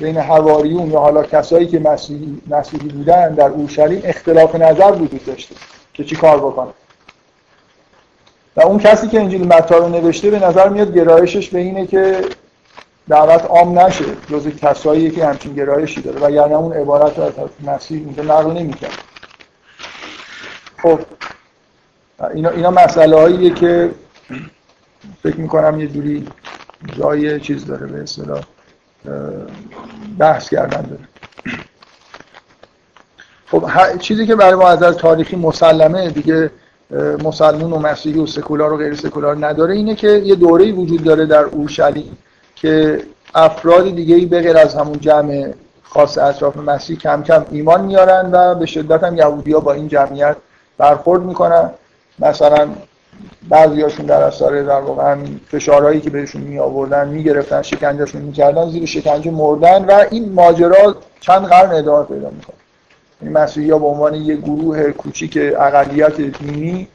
بین 0.00 0.16
حواریون 0.18 0.90
یا 0.90 0.98
حالا 0.98 1.22
کسایی 1.22 1.66
که 1.66 1.78
مسیحی, 1.78 2.42
مسیحی 2.46 2.88
بودن 2.88 3.34
در 3.34 3.48
اورشلیم 3.48 4.00
اختلاف 4.04 4.54
نظر 4.54 4.92
وجود 4.92 5.24
داشته 5.24 5.54
که 5.94 6.04
چی 6.04 6.16
کار 6.16 6.38
بکنه. 6.38 6.70
و 8.56 8.60
اون 8.60 8.78
کسی 8.78 9.08
که 9.08 9.20
انجیل 9.20 9.46
متا 9.46 9.78
رو 9.78 9.88
نوشته 9.88 10.30
به 10.30 10.38
نظر 10.38 10.68
میاد 10.68 10.94
گرایشش 10.94 11.48
به 11.48 11.58
اینه 11.58 11.86
که 11.86 12.24
دعوت 13.08 13.44
عام 13.44 13.78
نشه 13.78 14.04
جز 14.30 14.48
کسایی 14.48 15.10
که 15.10 15.26
همچین 15.26 15.54
گرایشی 15.54 16.00
داره. 16.00 16.26
و 16.26 16.30
یعنی 16.30 16.54
اون 16.54 16.72
عبارت 16.72 17.18
رو 17.18 17.24
از 17.24 17.32
مسیح 17.66 18.04
اونجا 18.04 18.22
نقل 18.22 18.52
نمی‌کرد. 18.52 18.98
خب 20.82 20.98
اینا, 22.34 22.50
اینا 22.50 22.70
مسئله 22.70 23.16
هاییه 23.16 23.54
که 23.54 23.90
فکر 25.22 25.36
می‌کنم 25.36 25.80
یه 25.80 25.86
جوری 25.86 26.26
جای 26.98 27.40
چیز 27.40 27.66
داره 27.66 27.86
به 27.86 28.02
اصطلاح. 28.02 28.40
بحث 30.18 30.48
کردن 30.48 30.82
داره. 30.82 31.08
خب 33.46 33.98
چیزی 33.98 34.26
که 34.26 34.36
برای 34.36 34.54
ما 34.54 34.68
از 34.68 34.96
تاریخی 34.96 35.36
مسلمه 35.36 36.10
دیگه 36.10 36.50
مسلمون 37.24 37.72
و 37.72 37.78
مسیحی 37.78 38.18
و 38.18 38.26
سکولار 38.26 38.72
و 38.72 38.76
غیر 38.76 38.94
سکولار 38.94 39.46
نداره 39.46 39.74
اینه 39.74 39.94
که 39.94 40.08
یه 40.08 40.34
دوره‌ای 40.34 40.72
وجود 40.72 41.04
داره 41.04 41.26
در 41.26 41.44
اورشلیم 41.44 42.18
که 42.54 43.02
افراد 43.34 43.94
دیگه 43.94 44.14
ای 44.14 44.26
به 44.26 44.40
غیر 44.42 44.56
از 44.56 44.74
همون 44.74 45.00
جمع 45.00 45.52
خاص 45.82 46.18
اطراف 46.18 46.56
مسیح 46.56 46.98
کم 46.98 47.22
کم 47.22 47.46
ایمان 47.50 47.84
میارن 47.84 48.30
و 48.32 48.54
به 48.54 48.66
شدت 48.66 49.04
هم 49.04 49.16
یهودی 49.16 49.52
با 49.52 49.72
این 49.72 49.88
جمعیت 49.88 50.36
برخورد 50.78 51.22
می‌کنن. 51.22 51.70
مثلا 52.18 52.68
بعضیاشون 53.48 54.06
در 54.06 54.22
اثر 54.22 54.62
در 54.62 54.80
واقع 54.80 55.16
فشارهایی 55.50 56.00
که 56.00 56.10
بهشون 56.10 56.42
می 56.42 56.58
آوردن 56.58 57.08
می‌گرفتن 57.08 57.62
شکنجهشون 57.62 58.22
می‌کردن 58.22 58.70
زیر 58.70 58.86
شکنجه 58.86 59.30
مردن 59.30 59.84
و 59.84 60.04
این 60.10 60.32
ماجرا 60.32 60.96
چند 61.20 61.46
قرن 61.46 61.70
ادامه 61.70 62.04
پیدا 62.04 62.30
می‌کنه. 62.30 62.56
این 63.22 63.32
مسیحی 63.32 63.70
ها 63.70 63.78
به 63.78 63.86
عنوان 63.86 64.14
یه 64.14 64.36
گروه 64.36 64.90
کوچیک 64.90 65.38
اقلیت 65.58 66.20
دینی 66.20 66.88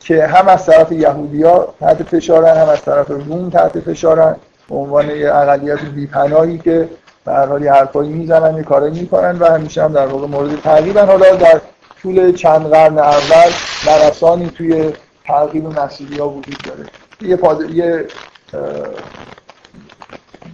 که 0.00 0.26
هم 0.26 0.48
از 0.48 0.66
طرف 0.66 0.92
یهودی 0.92 1.42
ها 1.42 1.74
تحت 1.80 2.02
فشارن 2.02 2.56
هم 2.56 2.68
از 2.68 2.82
طرف 2.82 3.08
روم 3.08 3.50
تحت 3.50 3.80
فشارن 3.80 4.36
به 4.68 4.76
عنوان 4.76 5.10
یه 5.10 5.34
اقلیت 5.34 5.80
بیپناهی 5.80 6.58
که 6.58 6.88
به 7.24 7.32
هر 7.32 7.46
حال 7.46 7.68
حرفایی 7.68 8.10
می‌زنن 8.10 8.56
یه 8.56 8.62
کارایی 8.62 9.00
می‌کنن 9.00 9.38
و 9.38 9.44
همیشه 9.44 9.82
هم 9.82 9.92
در 9.92 10.06
واقع 10.06 10.26
مورد 10.26 10.60
تقریبا 10.60 11.00
حالا 11.00 11.34
در 11.34 11.60
طول 12.02 12.32
چند 12.32 12.66
قرن 12.66 12.98
اول 12.98 13.50
مرسانی 13.86 14.50
توی 14.50 14.92
ترغیب 15.24 15.78
مسیحی 15.80 16.18
ها 16.18 16.28
وجود 16.28 16.58
داره. 16.64 16.86
یه, 17.20 17.36
پاد... 17.36 17.70
یه 17.70 18.06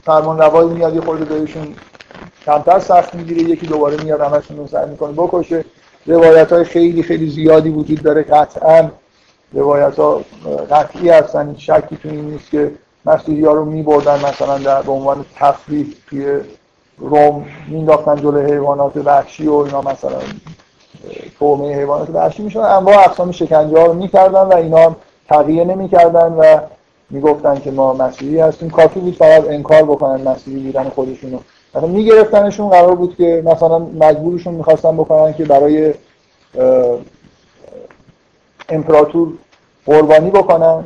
فرمان 0.05 0.38
روایی 0.38 0.68
میاد 0.68 0.94
یه 0.94 1.01
خورده 1.01 1.24
بهشون 1.24 1.74
کمتر 2.47 2.78
سخت 2.78 3.14
می‌گیره 3.14 3.43
یکی 3.43 3.66
دوباره 3.66 4.05
میاد 4.05 4.20
همشون 4.20 4.56
رو 4.56 4.66
سعی 4.66 4.90
می‌کنه 4.90 5.12
بکشه. 5.12 5.64
روایت 6.06 6.52
های 6.52 6.64
خیلی 6.64 7.02
خیلی 7.02 7.30
زیادی 7.30 7.70
وجود 7.70 8.02
داره 8.02 8.22
قطعا 8.22 8.90
روایت 9.52 9.98
ها 9.98 10.22
قطعی 10.70 11.10
هستن. 11.10 11.55
شکی 11.59 11.97
تو 11.97 12.09
این 12.09 12.24
نیست 12.24 12.51
که 12.51 12.72
مسیحی 13.06 13.44
ها 13.44 13.52
رو 13.52 13.64
میبردن 13.64 14.24
مثلا 14.24 14.59
در 14.59 14.82
به 14.82 14.93
عنوان 14.93 15.24
تفریح 15.34 15.86
توی 16.06 16.40
روم 16.98 17.47
مینداختن 17.68 18.16
جلوی 18.16 18.52
حیوانات 18.52 18.97
وحشی 18.97 19.47
و 19.47 19.55
اینا 19.55 19.80
مثلا 19.80 20.18
تومه 21.39 21.74
حیوانات 21.74 22.11
وحشی 22.11 22.43
میشن 22.43 22.61
انواع 22.61 22.99
اقسام 22.99 23.33
شکنجه 23.33 23.78
ها 23.81 23.87
رو 23.87 23.93
می‌کردن 23.95 24.43
و 24.43 24.55
اینا 24.55 24.97
تغییر 25.28 25.65
نمی‌کردن 25.65 26.33
و 26.33 26.59
می‌گفتن 27.11 27.61
که 27.61 27.70
ما 27.70 27.93
مسیحی 27.93 28.41
هستیم. 28.41 28.70
کافی 28.70 29.01
بود 29.01 29.15
فقط 29.15 29.49
انکار 29.49 29.83
بکنن 29.83 30.28
مسیحی 30.28 30.66
بودن 30.66 30.89
خودشونو 30.89 31.39
مثلا 31.74 31.89
میگرفتنشون 31.89 32.69
قرار 32.69 32.95
بود 32.95 33.16
که 33.16 33.43
مثلا 33.47 33.78
مجبورشون 33.78 34.55
می‌خواستن 34.55 34.97
بکنن 34.97 35.35
که 35.35 35.45
برای 35.45 35.95
امپراتور 38.69 39.28
قربانی 39.87 40.31
بکنن 40.31 40.85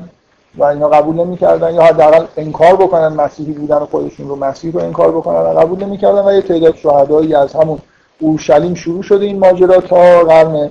و 0.56 0.64
اینا 0.64 0.88
قبول 0.88 1.16
نمی‌کردن 1.16 1.74
یا 1.74 1.82
حداقل 1.82 2.24
انکار 2.36 2.76
بکنن 2.76 3.08
مسیحی 3.08 3.52
بودن 3.52 3.78
خودشون 3.78 4.28
رو 4.28 4.36
مسیح 4.36 4.72
رو 4.72 4.80
انکار 4.80 5.10
بکنن 5.10 5.36
و 5.36 5.60
قبول 5.60 5.84
نمی‌کردن 5.84 6.24
و 6.24 6.32
یه 6.32 6.42
تعداد 6.42 6.74
شهدایی 6.74 7.34
از 7.34 7.52
همون 7.52 7.78
اورشلیم 8.20 8.74
شروع 8.74 9.02
شده 9.02 9.24
این 9.24 9.38
ماجرا 9.38 9.80
تا 9.80 10.24
قرن 10.24 10.70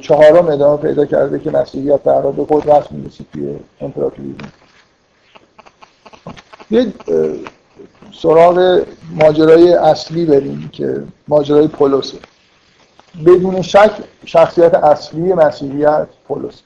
چهارم 0.00 0.48
ادامه 0.48 0.76
پیدا 0.82 1.06
کرده 1.06 1.38
که 1.38 1.50
مسیحیت 1.50 2.02
در 2.02 2.20
به 2.20 2.46
قدرت 2.48 2.92
می‌رسید 2.92 3.26
توی 3.32 3.56
امپراتوری 3.80 4.34
یه 6.70 6.92
سراغ 8.22 8.82
ماجرای 9.14 9.72
اصلی 9.72 10.24
بریم 10.24 10.70
که 10.72 11.02
ماجرای 11.28 11.68
پولوسه 11.68 12.18
بدون 13.26 13.62
شک 13.62 13.90
شخصیت 14.24 14.74
اصلی 14.74 15.32
مسیحیت 15.32 16.06
پولس 16.28 16.62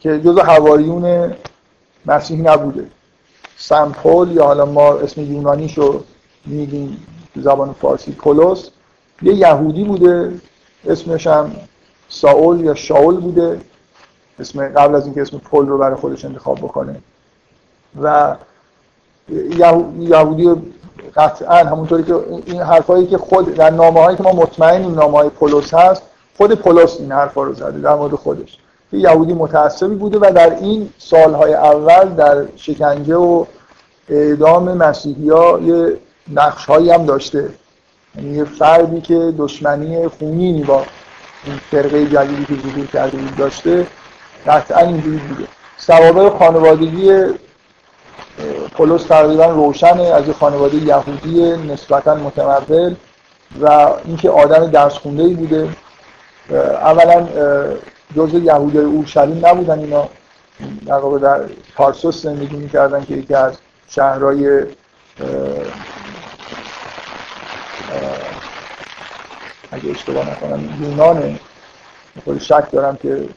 که 0.00 0.20
جز 0.20 0.38
حواریون 0.38 1.34
مسیحی 2.06 2.42
نبوده. 2.42 2.86
سمپل 3.56 4.30
یا 4.32 4.44
حالا 4.44 4.64
ما 4.64 4.94
اسم 4.94 5.20
یونانیشو 5.20 6.02
میگیم 6.46 7.06
زبان 7.36 7.72
فارسی 7.72 8.12
پولس 8.12 8.70
یه 9.22 9.34
یهودی 9.34 9.84
بوده 9.84 10.32
اسمش 10.86 11.26
هم 11.26 11.52
ساول 12.08 12.60
یا 12.60 12.74
شاول 12.74 13.16
بوده 13.16 13.60
اسم 14.38 14.68
قبل 14.68 14.94
از 14.94 15.04
اینکه 15.04 15.22
اسم 15.22 15.38
پول 15.38 15.66
رو 15.66 15.78
برای 15.78 15.96
خودش 15.96 16.24
انتخاب 16.24 16.58
بکنه. 16.58 16.96
و 18.02 18.36
یهودی 19.98 20.54
قطعا 21.16 21.56
همونطوری 21.56 22.02
که 22.02 22.14
این 22.46 22.62
حرفایی 22.62 23.06
که 23.06 23.18
خود 23.18 23.54
در 23.54 23.70
نامه 23.70 24.00
هایی 24.00 24.16
که 24.16 24.22
ما 24.22 24.32
مطمئنیم 24.32 24.94
نامه 24.94 25.18
های 25.18 25.28
پولس 25.28 25.74
هست 25.74 26.02
خود 26.36 26.54
پولس 26.54 26.96
این 27.00 27.12
حرفا 27.12 27.42
رو 27.42 27.54
زده 27.54 27.80
در 27.80 27.94
مورد 27.94 28.14
خودش. 28.14 28.58
یه 28.92 29.00
یهودی 29.00 29.32
متعصبی 29.32 29.94
بوده 29.94 30.18
و 30.18 30.32
در 30.34 30.56
این 30.56 30.90
سالهای 30.98 31.54
اول 31.54 32.08
در 32.08 32.44
شکنجه 32.56 33.16
و 33.16 33.44
اعدام 34.08 34.76
مسیحی 34.76 35.30
ها 35.30 35.60
یه 35.60 35.96
نقش 36.32 36.66
هایی 36.66 36.90
هم 36.90 37.06
داشته. 37.06 37.48
یعنی 38.16 38.36
یه 38.36 38.44
فردی 38.44 39.00
که 39.00 39.34
دشمنی 39.38 40.08
خونینی 40.08 40.62
با 40.62 40.84
این 41.44 41.60
فرقه 41.70 42.06
جدیدی 42.06 42.44
که 42.44 42.68
ظهور 42.68 42.86
کرده 42.86 43.16
بود 43.16 43.36
داشته 43.36 43.86
قطعا 44.46 44.80
اینجوری 44.80 45.16
بوده 45.16 45.44
سوابق 45.76 46.38
خانوادگی 46.38 47.24
پولس 48.72 49.02
تقریبا 49.02 49.46
روشنه 49.46 50.02
از 50.02 50.26
یه 50.26 50.32
خانواده 50.32 50.76
یهودی 50.76 51.56
نسبتا 51.56 52.14
متمول 52.14 52.94
و 53.60 53.90
اینکه 54.04 54.30
آدم 54.30 54.66
درس 54.66 54.92
خونده 54.92 55.22
ای 55.22 55.34
بوده 55.34 55.68
اولا 56.50 57.26
جزء 58.16 58.38
یهودی 58.38 58.78
اورشلیم 58.78 59.46
نبودن 59.46 59.78
اینا. 59.78 60.08
در 60.86 61.00
در 61.22 61.40
تارسوس 61.76 62.22
زندگی 62.22 62.56
می‌کردن 62.56 63.04
که 63.04 63.14
یکی 63.14 63.34
از 63.34 63.54
شهرهای 63.88 64.64
اگه 69.70 69.90
اشتباه 69.90 70.30
نکنم 70.30 70.82
یونانه 70.82 71.40
خود 72.24 72.38
شک 72.38 72.70
دارم 72.72 72.96
که 72.96 73.28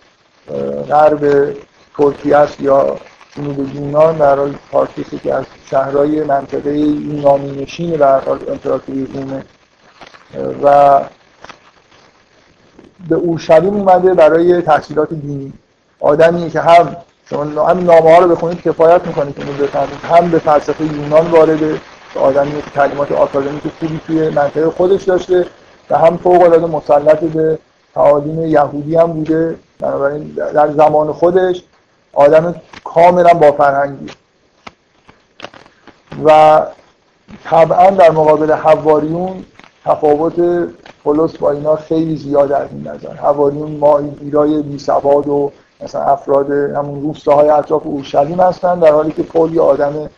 غرب 0.89 1.53
ترکیه 1.97 2.38
است 2.38 2.61
یا 2.61 2.97
جنوب 3.35 3.76
یونان 3.76 4.18
در 4.18 4.35
حال 4.35 4.55
تارکیسی 4.72 5.19
که 5.19 5.34
از 5.34 5.45
شهرهای 5.69 6.23
منطقه 6.23 6.77
یونانی 6.77 7.61
نشین 7.61 7.95
و 7.95 8.03
امپراتوری 8.03 9.05
رومه 9.05 9.43
و 10.64 10.99
به 13.10 13.15
اورشلیم 13.15 13.73
اومده 13.73 14.14
برای 14.14 14.61
تحصیلات 14.61 15.10
دینی. 15.14 15.53
آدمی 15.99 16.49
که 16.49 16.61
هم 16.61 16.95
شما 17.30 17.68
هم 17.68 17.80
نامه 17.85 18.15
ها 18.15 18.19
رو 18.19 18.35
بخونید 18.35 18.61
کفایت 18.61 19.07
می‌کنه 19.07 19.34
که 19.34 19.43
هم 20.07 20.30
به 20.31 20.39
فلسفه 20.39 20.84
یونان 20.84 21.31
وارده 21.31 21.81
آدمی 22.15 22.61
که 22.61 22.69
کلمات 22.69 23.11
آکادمیک 23.11 23.64
خوبی 23.80 23.99
توی 24.07 24.30
منطقه 24.30 24.69
خودش 24.69 25.03
داشته. 25.03 25.45
و 25.89 25.97
هم 25.97 26.18
فوق 26.18 26.41
العاده 26.41 26.65
مسلط 26.65 27.19
به 27.19 27.60
تعالیم 27.93 28.45
یهودی 28.45 28.95
هم 28.95 29.14
بوده. 29.14 29.55
بنابراین 29.80 30.23
در 30.27 30.72
زمان 30.72 31.14
خودش 31.14 31.64
آدم 32.14 32.55
کاملا 32.84 33.34
با 33.34 33.51
فرهنگی. 33.51 34.07
و 36.26 36.61
طبعا 37.43 37.89
در 37.89 38.11
مقابل 38.11 38.51
حواریون 38.51 39.45
تفاوت 39.85 40.68
پولس 41.03 41.38
با 41.38 41.51
اینا 41.51 41.76
خیلی 41.76 42.18
زیاد 42.18 42.51
از 42.51 42.68
این 42.72 42.88
نظر. 42.88 43.14
حواریون 43.14 43.72
ما 43.72 43.99
ایرای 44.22 44.61
بی 44.61 44.80
سواد 44.80 45.27
و 45.27 45.51
مثلا 45.84 46.01
افراد 46.01 46.51
همون 46.51 47.01
روستاهای 47.01 47.49
اطراف 47.49 47.81
اورشلیم 47.85 48.39
هستن 48.39 48.80
در 48.80 48.91
حالی 48.91 49.11
که 49.11 49.23
پول 49.23 49.53
یه 49.53 49.61
آدم 49.61 50.10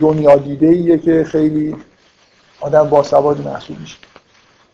دنیا 0.00 0.36
دیده 0.36 0.66
ایه 0.66 0.98
که 0.98 1.24
خیلی 1.24 1.76
آدم 2.60 2.88
با 2.88 3.02
سواد 3.02 3.40
محسوب 3.46 3.80
میشه 3.80 3.96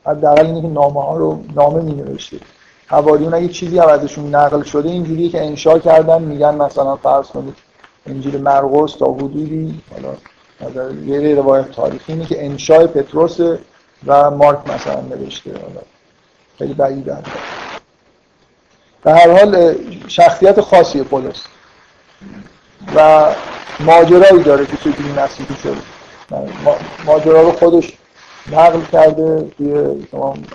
حداقل 0.06 0.46
اینه 0.46 0.62
که 0.62 0.68
نامه 0.68 1.02
ها 1.02 1.16
رو 1.16 1.44
نامه 1.54 1.82
می 1.82 1.92
نوشته 1.92 2.36
حواریون 2.86 3.34
اگه 3.34 3.48
چیزی 3.48 3.78
هم 3.78 3.88
ازشون 3.88 4.34
نقل 4.34 4.62
شده 4.62 4.88
اینجوریه 4.88 5.28
که 5.28 5.46
انشا 5.46 5.78
کردن 5.78 6.22
میگن 6.22 6.54
مثلا 6.54 6.96
فرض 6.96 7.26
کنید 7.26 7.54
انجیل 8.06 8.40
مرقس 8.40 8.92
تا 8.92 9.12
حدودی 9.12 9.80
حالا 9.92 10.92
یه 11.06 11.34
روایت 11.34 11.70
تاریخی 11.70 12.12
اینه 12.12 12.26
که 12.26 12.44
انشای 12.44 12.86
پتروس 12.86 13.40
و 14.06 14.30
مارک 14.30 14.58
مثلا 14.70 15.00
نوشته. 15.00 15.50
خیلی 16.58 16.74
بعید 16.74 17.04
به 19.02 19.12
هر 19.12 19.30
حال 19.30 19.74
شخصیت 20.08 20.60
خاصی 20.60 21.02
پولس 21.02 21.44
و 22.96 23.26
ماجرایی 23.80 24.42
داره 24.42 24.66
که 24.66 24.76
چجوری 24.76 25.12
مسیحی 25.12 25.56
شده. 25.62 25.76
ماجرا 27.06 27.42
رو 27.42 27.52
خودش 27.52 27.92
نقل 28.52 28.80
کرده 28.92 29.50
توی 29.58 29.72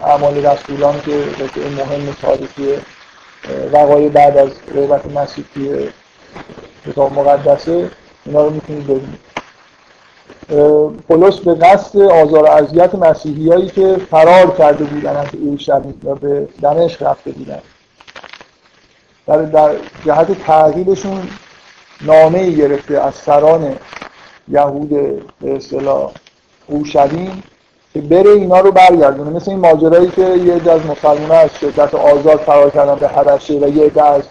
اعمال 0.04 0.46
رسولان 0.46 1.02
که 1.02 1.12
این 1.56 1.74
مهم 1.74 2.16
تاریخی 2.22 2.78
وقایع 3.72 4.10
بعد 4.10 4.38
از 4.38 4.50
قیبت 4.74 5.06
مسیح 5.06 5.46
توی 5.54 5.90
کتاب 6.86 7.14
مقدسه 7.14 7.92
اینا 8.26 8.44
رو 8.44 8.50
می‌تونید 8.50 8.84
ببینید. 8.84 9.26
پولس 11.08 11.40
به 11.40 11.56
قصد 11.56 12.00
آزار 12.00 12.44
و 12.44 12.48
اذیت 12.48 12.96
مسیحیایی 12.96 13.70
که 13.70 13.98
فرار 14.12 14.58
کرده 14.58 14.84
بودن 14.84 15.16
از 15.16 15.28
اورشلیم 15.42 16.02
و 16.04 16.16
به 16.16 16.48
دمشق 16.62 17.04
رفته 17.04 17.32
بودن. 17.32 17.60
در, 19.28 19.42
در 19.42 19.76
جهت 20.06 20.44
تعقیبشون 20.44 21.28
نامه 22.02 22.52
گرفته 22.52 23.02
از 23.02 23.16
سران 23.16 23.76
یهود 24.48 24.90
به 25.42 25.56
اصطلاح 25.56 26.12
اورشلیم. 26.68 27.44
که 27.96 28.02
بره 28.02 28.30
اینا 28.30 28.60
رو 28.60 28.72
برگردونه 28.72 29.30
مثل 29.30 29.52
این 29.52 29.60
ماجرایی 29.60 30.08
که 30.08 30.22
یه 30.22 30.54
عده 30.54 30.72
از 30.72 30.86
مسلمان 30.86 31.32
از 31.32 31.50
شدت 31.60 31.96
آزاد 31.96 32.38
فرار 32.38 32.70
کردن 32.70 32.96
به 32.96 33.08
حبشه 33.08 33.54
و 33.54 33.68
یه 33.68 33.86
عده 33.86 34.06
از 34.06 34.24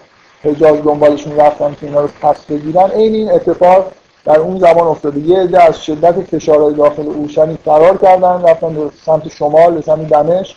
حجاز 0.42 0.82
دنبالشون 0.82 1.36
رفتن 1.36 1.76
که 1.80 1.86
اینا 1.86 2.00
رو 2.00 2.08
پس 2.22 2.44
بگیرن 2.44 2.90
این 2.90 3.14
این 3.14 3.30
اتفاق 3.30 3.92
در 4.24 4.38
اون 4.38 4.58
زمان 4.58 4.86
افتاده 4.86 5.20
یه 5.20 5.38
عده 5.38 5.62
از 5.62 5.84
شدت 5.84 6.20
فشارهای 6.20 6.74
داخل 6.74 7.06
اورشلیم 7.06 7.58
فرار 7.64 7.96
کردن 7.96 8.42
رفتن 8.42 8.74
به 8.74 8.90
سمت 9.06 9.28
شمال 9.28 9.74
به 9.74 9.80
سمت 9.80 10.08
دمشق 10.08 10.56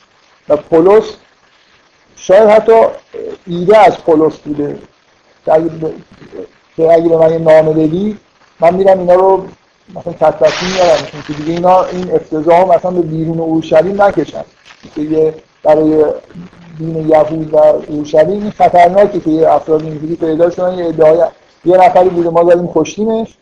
و 0.49 0.55
پولس 0.57 1.03
شاید 2.15 2.49
حتی 2.49 2.81
ایده 3.47 3.77
از 3.77 3.97
پولس 3.97 4.37
بوده 4.37 4.79
که 5.45 5.53
اگه, 5.53 7.07
به 7.07 7.17
من 7.17 7.31
یه 7.31 7.37
نامه 7.37 7.73
بدی 7.73 8.17
من 8.59 8.73
میرم 8.73 8.99
اینا 8.99 9.13
رو 9.13 9.45
مثلا 9.95 10.13
تطبیقی 10.13 10.73
میارم 10.73 11.23
که 11.27 11.33
دیگه 11.33 11.51
اینا 11.51 11.83
این 11.83 12.15
افتضاح 12.15 12.75
مثلا 12.75 12.91
به 12.91 13.01
بیرون 13.01 13.39
اورشلیم 13.39 14.01
نکشن. 14.01 14.43
که 14.95 15.33
برای 15.63 16.05
دین 16.77 17.09
یهود 17.09 17.53
و 17.53 17.57
اورشلیم 17.87 18.41
این 18.41 18.51
خطرناکه 18.51 19.19
که 19.19 19.29
یه 19.29 19.51
افراد 19.51 19.81
اینجوری 19.81 20.15
پیدا 20.15 20.49
شدن 20.49 20.77
یه 20.77 20.85
ادعای 20.85 21.19
یه 21.65 21.77
نفری 21.77 22.09
بوده 22.09 22.29
ما 22.29 22.43
داریم 22.43 22.69
کشتیمش. 22.75 23.37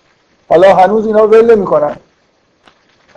حالا 0.50 0.76
هنوز 0.76 1.08
اینا 1.08 1.28
ول 1.28 1.56
می‌کنن 1.60 1.96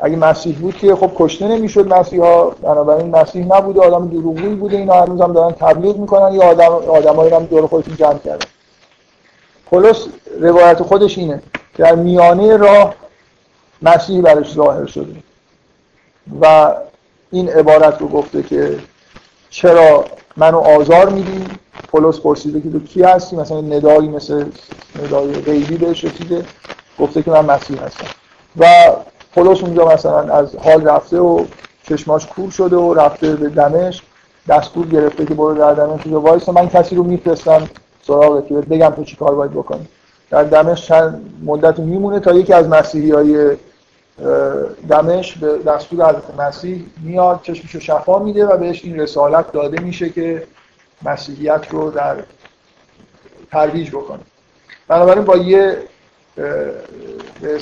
اگه 0.03 0.17
مسیح 0.17 0.59
بود 0.59 0.77
که 0.77 0.97
خب 0.97 1.11
کشته 1.17 1.49
نمی‌شد 1.49 1.95
مسیح 1.95 2.23
ها 2.23 2.55
بنابراین 2.63 3.11
مسیح 3.11 3.47
نبوده 3.47 3.81
آدم 3.81 4.09
دروغی 4.09 4.49
بوده 4.49 4.77
اینا 4.77 5.03
هنوز 5.03 5.21
هم 5.21 5.33
دارن 5.33 5.53
تبلیغ 5.53 5.97
می‌کنن 5.97 6.35
یا 6.35 6.43
آدم 6.43 6.73
آدمایی 6.73 7.35
هم 7.35 7.45
دور 7.45 7.67
خودشون 7.67 7.97
جمع 7.97 8.19
کردن. 8.19 8.47
پولس 9.71 10.07
روایت 10.41 10.83
خودش 10.83 11.19
اینه. 11.19 11.43
در 11.77 11.95
میانه 11.95 12.57
راه 12.57 12.95
مسیح 13.83 14.23
برش 14.23 14.55
ظاهر 14.55 14.87
شده. 14.87 15.17
و 16.41 16.75
این 17.31 17.49
عبارت 17.49 18.01
رو 18.01 18.09
گفته 18.09 18.43
که 18.43 18.79
چرا 19.51 20.05
منو 20.37 20.59
آزار 20.59 21.09
میدی؟ 21.09 21.45
پولس 21.89 22.21
پرسیده 22.21 22.61
که 22.61 22.71
تو 22.71 22.81
کی 22.81 23.03
هستی؟ 23.03 23.37
مثلا 23.37 23.61
ندایی 23.61 24.09
مثل 24.09 24.45
ندای 25.05 25.33
غیبی 25.33 25.77
بهش 25.77 26.05
رسیده. 26.05 26.45
گفته 26.99 27.23
که 27.23 27.31
من 27.31 27.45
مسیح 27.45 27.83
هستم. 27.83 28.07
و 28.59 28.67
پولس 29.35 29.63
اونجا 29.63 29.89
مثلا 29.89 30.35
از 30.35 30.57
حال 30.57 30.89
رفته 30.89 31.19
و 31.19 31.45
چشماش 31.83 32.27
کور 32.27 32.51
شده 32.51 32.77
و 32.77 32.95
رفته 32.95 33.37
به 33.37 33.49
دمشق 33.49 34.05
دستور 34.49 34.87
گرفته 34.87 35.27
که 35.27 35.35
برو 35.35 35.55
در 35.55 35.75
دمشق 35.75 36.13
وایس 36.13 36.49
من 36.49 36.69
کسی 36.69 36.97
رو 36.97 37.03
میفرستم 37.03 37.69
سراغ 38.07 38.47
که 38.47 38.55
بگم 38.55 38.91
تو 38.91 39.05
چی 39.05 39.17
کار 39.17 39.35
باید 39.35 39.51
بکنی. 39.51 39.89
در 40.31 40.45
دمشق 40.45 40.85
چند 40.85 41.41
مدت 41.45 41.79
میمونه 41.79 42.21
تا 42.21 42.33
یکی 42.33 42.53
از 42.53 42.69
مسیحی 42.69 43.11
های 43.11 43.57
دمشق 44.89 45.41
به 45.41 45.59
دستور 45.59 46.09
حضرت 46.09 46.41
مسیح 46.41 46.87
میاد 47.03 47.41
چشمشو 47.43 47.81
شفا 47.81 48.19
میده 48.19 48.47
و 48.47 48.57
بهش 48.57 48.85
این 48.85 49.01
رسالت 49.01 49.53
داده 49.53 49.81
میشه 49.81 50.11
که 50.11 50.47
مسیحیت 51.03 51.67
رو 51.71 51.91
در 51.91 52.17
ترویج 53.51 53.91
بکنه. 53.91 54.21
بنابراین 54.89 55.25
با 55.25 55.37
یه 55.37 55.77
به 57.41 57.61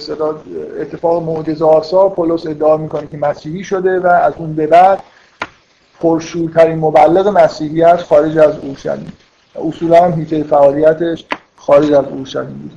اتفاق 0.81 1.23
معجزه 1.23 1.65
آسا 1.65 2.09
پولس 2.09 2.47
ادعا 2.47 2.77
می‌کنه 2.77 3.07
که 3.07 3.17
مسیحی 3.17 3.65
شده 3.65 4.01
و 4.01 4.07
از 4.07 4.33
اون 4.37 4.53
به 4.53 4.67
بعد 4.67 5.03
پرشورترین 6.01 6.79
مبلغ 6.79 7.29
مسیحی 7.29 7.83
است 7.83 8.05
خارج 8.05 8.39
از 8.39 8.59
اورشلیم. 8.59 9.13
اصولا 9.69 10.05
هم 10.05 10.13
هیته 10.13 10.43
فعالیتش 10.43 11.25
خارج 11.57 11.93
از 11.93 12.05
اورشلیم 12.05 12.59
بوده. 12.59 12.75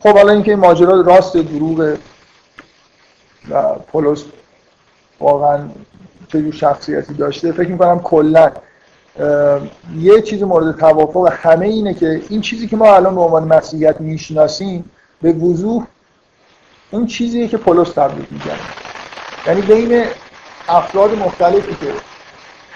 خب 0.00 0.18
حالا 0.18 0.32
اینکه 0.32 0.50
این 0.50 0.60
ماجرا 0.60 1.00
راست 1.00 1.36
دروغ 1.36 1.96
و 3.50 3.74
پولس 3.74 4.24
واقعا 5.20 5.68
چه 6.28 6.50
شخصیتی 6.50 7.14
داشته. 7.14 7.52
فکر 7.52 7.68
می‌کنم 7.68 8.00
کلا 8.00 8.50
یه 9.98 10.22
چیز 10.22 10.42
مورد 10.42 10.78
توافق 10.78 11.32
همه 11.32 11.66
اینه 11.66 11.94
که 11.94 12.22
این 12.28 12.40
چیزی 12.40 12.68
که 12.68 12.76
ما 12.76 12.94
الان 12.94 13.14
به 13.14 13.20
عنوان 13.20 13.44
مسیحیت 13.44 14.00
می‌شناسیم 14.00 14.90
به 15.22 15.32
وضوح 15.32 15.86
اون 16.90 17.06
چیزیه 17.06 17.48
که 17.48 17.56
پولس 17.56 17.90
تبلیغ 17.90 18.32
می‌کنه 18.32 18.52
یعنی 19.46 19.60
بین 19.60 20.04
افراد 20.68 21.18
مختلفی 21.18 21.74
که 21.86 21.92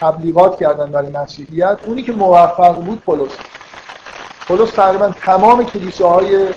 تبلیغات 0.01 0.59
کردن 0.59 0.93
برای 0.93 1.11
مسیحیت 1.11 1.79
اونی 1.87 2.03
که 2.03 2.13
موفق 2.13 2.75
بود 2.75 3.01
پولس. 3.01 3.31
پولس 4.49 4.71
تقریبا 4.71 5.09
تمام 5.09 5.65
کلیساهای 5.65 6.49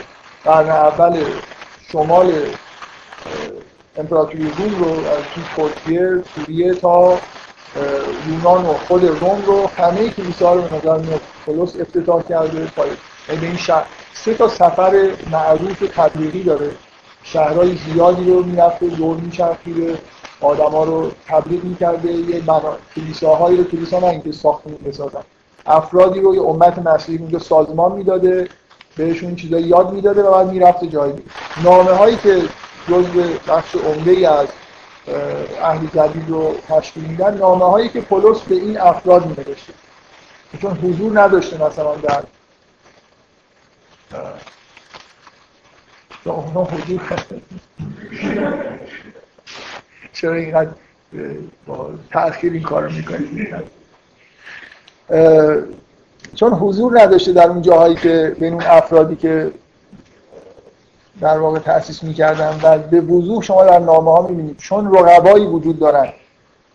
قرن 0.43 0.69
اول 0.69 1.23
شمال 1.91 2.33
امپراتوری 3.97 4.51
روم 4.57 4.83
رو 4.83 4.89
از 4.89 5.23
ترکیه 5.55 6.23
سوریه 6.35 6.73
تا 6.73 7.19
یونان 8.27 8.65
و 8.65 8.73
خود 8.73 9.05
روم 9.05 9.43
رو 9.45 9.67
همه 9.77 10.09
کلیسا 10.09 10.53
رو 10.53 10.61
به 10.61 10.75
نظر 10.75 10.97
میاد 10.97 11.21
پولس 11.45 11.75
افتتاح 11.79 12.23
کرده 12.23 12.57
یعنی 12.57 13.41
به 13.41 13.47
این 13.47 13.57
شهر 13.57 13.85
سه 14.13 14.33
تا 14.33 14.47
سفر 14.47 15.09
معروف 15.31 15.79
تبلیغی 15.95 16.43
داره. 16.43 16.71
شهرهای 17.23 17.75
زیادی 17.75 18.31
رو 18.31 18.43
می‌رفته 18.43 18.87
دور 18.87 19.17
میچرخیده 19.17 19.97
آدما 20.41 20.83
رو 20.83 21.11
تبلیغ 21.27 21.63
می‌کرده 21.63 22.11
یه 22.11 22.39
بنا... 22.39 22.77
کلیساهایی 22.95 23.57
رو 23.57 23.63
کلیسا 23.63 23.99
نه 23.99 24.07
اینکه 24.07 24.31
ساختمون 24.31 24.77
بسازن 24.85 25.21
افرادی 25.65 26.19
رو 26.19 26.35
یه 26.35 26.41
امت 26.41 26.79
مسیحی 26.79 27.17
اونجا 27.17 27.39
سازمان 27.39 27.91
می‌داده 27.91 28.49
بهشون 28.97 29.35
چیزایی 29.35 29.65
یاد 29.65 29.93
می‌داده 29.93 30.23
و 30.23 30.31
بعد 30.31 30.47
می‌رفته 30.47 30.87
جایی 30.87 31.13
نامه 31.63 31.91
هایی 31.91 32.15
که 32.15 32.41
جزء 32.87 33.37
بخش 33.47 33.75
عمده 33.75 34.31
از 34.31 34.47
اهل 35.61 35.87
جدید 35.95 36.29
رو 36.29 36.55
تشکیل 36.67 37.03
میدن. 37.03 37.37
نامه 37.37 37.65
هایی 37.65 37.89
که 37.89 38.01
پولس 38.01 38.41
به 38.41 38.55
این 38.55 38.79
افراد 38.79 39.25
مینوشته. 39.25 39.73
چون 40.61 40.71
حضور 40.71 41.21
نداشته 41.21 41.63
مثلا 41.65 41.95
در 41.95 42.23
اونا 46.25 46.63
حضور 46.63 47.01
چرا 50.13 50.33
اینقدر 50.33 50.69
با 51.67 51.89
تأخیر 52.11 52.53
این 52.53 52.63
کار 52.63 52.87
می‌کنید 52.87 53.55
چون 56.35 56.53
حضور 56.53 57.01
نداشته 57.01 57.33
در 57.33 57.47
اون 57.47 57.61
جاهایی 57.61 57.95
که 57.95 58.35
بین 58.39 58.53
اون 58.53 58.63
افرادی 58.63 59.15
که 59.15 59.51
در 61.21 61.37
واقع 61.39 61.59
تأسیس 61.59 62.03
می‌کردن 62.03 62.59
و 62.63 62.77
به 62.77 63.01
وضوح 63.01 63.43
شما 63.43 63.65
در 63.65 63.79
نامه 63.79 64.11
ها 64.11 64.27
می‌بینید. 64.27 64.57
چون 64.57 64.93
رقبایی 64.93 65.45
وجود 65.45 65.79
دارن 65.79 66.07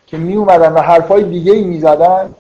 که 0.07 0.17
می 0.17 0.35
اومدن 0.35 0.73
و 0.73 0.81
حرفای 0.81 1.23
دیگه 1.23 1.53
ای 1.53 1.65
می‌زدن 1.65 2.35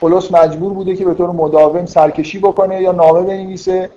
پولس 0.00 0.32
مجبور 0.32 0.72
بوده 0.72 0.96
که 0.96 1.04
به 1.04 1.14
طور 1.14 1.30
مداوم 1.30 1.86
سرکشی 1.86 2.38
بکنه 2.38 2.82
یا 2.82 2.92
نامه 2.92 3.22
بنویسه 3.22 3.90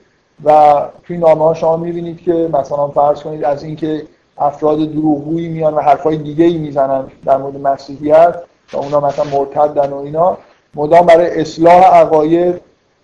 و 0.44 0.76
توی 1.03 1.18
نامه 1.18 1.44
ها 1.44 1.53
شما 1.53 1.78
می‌بینید 1.78 2.22
که 2.22 2.49
مثلا 2.53 2.88
فرض 2.88 3.22
کنید 3.22 3.44
از 3.44 3.64
اینکه 3.64 4.07
افراد 4.38 4.78
دروغگویی 4.78 5.49
میان 5.49 5.74
و 5.74 5.80
حرفای 5.80 6.18
دیگه 6.18 6.45
ای 6.45 6.57
می‌زنن 6.57 7.03
در 7.26 7.38
مورد 7.38 7.57
مسیحیت 7.57 8.36
و 8.74 8.78
اونا 8.78 8.99
مثلا 8.99 9.26
مرتدن 9.26 9.90
و 9.90 9.98
اینا 9.98 10.38
مدام 10.76 11.06
برای 11.06 11.41
اصلاح 11.41 11.84
عقاید 11.84 12.61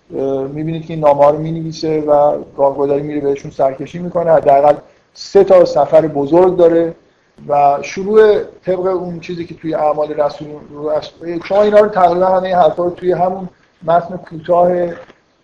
می‌بینید 0.09 0.85
که 0.85 0.93
این 0.93 0.99
نامه 1.05 1.23
ها 1.23 1.29
رو 1.29 1.37
می‌نویسه 1.37 2.01
و 2.01 2.37
گاهگداری 2.57 3.01
میره 3.01 3.21
بهشون 3.21 3.51
سرکشی 3.51 3.99
می‌کنه. 3.99 4.31
حداقل 4.31 4.75
سه 5.13 5.43
تا 5.43 5.65
سفر 5.65 6.07
بزرگ 6.07 6.57
داره 6.57 6.95
و 7.47 7.79
شروع 7.81 8.43
طبق 8.65 8.85
اون 8.85 9.19
چیزی 9.19 9.45
که 9.45 9.55
توی 9.55 9.75
اعمال 9.75 10.13
رسول 10.13 10.47
شما 11.43 11.61
اینا 11.61 11.79
رو 11.79 11.89
تقریبا 11.89 12.25
همه 12.25 12.55
حرفا 12.55 12.83
رو 12.83 12.89
توی 12.89 13.11
همون 13.11 13.49
متن 13.83 14.17
کوتاه 14.17 14.71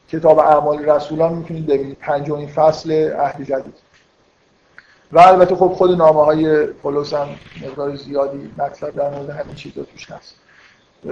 کتاب 0.10 0.40
اعمال 0.40 0.90
رسولان 0.90 1.34
می‌تونید 1.34 1.68
ببینید. 1.68 1.98
پنجمین 2.00 2.48
فصل 2.48 3.12
عهد 3.12 3.44
جدید. 3.44 3.74
و 5.12 5.20
البته 5.20 5.56
خب 5.56 5.68
خود 5.68 5.92
نامه 5.92 6.26
های 6.26 6.66
پولس 6.66 7.14
هم 7.14 7.28
مقدار 7.66 7.96
زیادی 7.96 8.52
مطلب 8.58 8.96
در 8.96 9.10
مورد 9.10 9.30
همین 9.30 9.56
چیزا 9.56 9.84
توش 9.84 10.12
هست. 10.12 10.36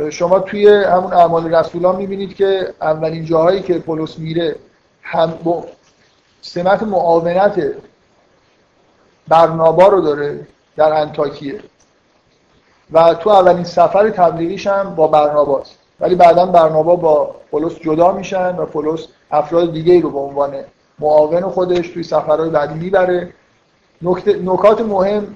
شما 0.09 0.39
توی 0.39 0.67
همون 0.67 1.13
اعمال 1.13 1.55
رسولان 1.55 1.95
می‌بینید 1.95 2.35
که 2.35 2.73
اولین 2.81 3.25
جاهایی 3.25 3.61
که 3.61 3.79
پولس 3.79 4.19
میره 4.19 4.55
هم 5.01 5.33
سمت 6.41 6.83
معاونت 6.83 7.63
برنابا 9.27 9.87
رو 9.87 10.01
داره 10.01 10.47
در 10.75 10.93
انتاکیه. 10.93 11.59
و 12.91 13.13
تو 13.13 13.29
اولین 13.29 13.63
سفر 13.63 14.09
تبلیغیش 14.09 14.67
هم 14.67 14.95
با 14.95 15.07
برناباست. 15.07 15.77
ولی 15.99 16.15
بعدا 16.15 16.45
برنابا 16.45 16.95
با 16.95 17.35
پولس 17.51 17.75
جدا 17.79 18.11
میشن 18.11 18.55
و 18.55 18.65
پولس 18.65 19.07
افراد 19.31 19.73
دیگه 19.73 20.01
رو 20.01 20.09
به 20.09 20.19
عنوان 20.19 20.55
معاون 20.99 21.41
خودش 21.41 21.87
توی 21.87 22.03
سفرهای 22.03 22.49
بعدی 22.49 22.73
می‌بره. 22.73 23.33
نکات 24.25 24.81
مهم 24.81 25.35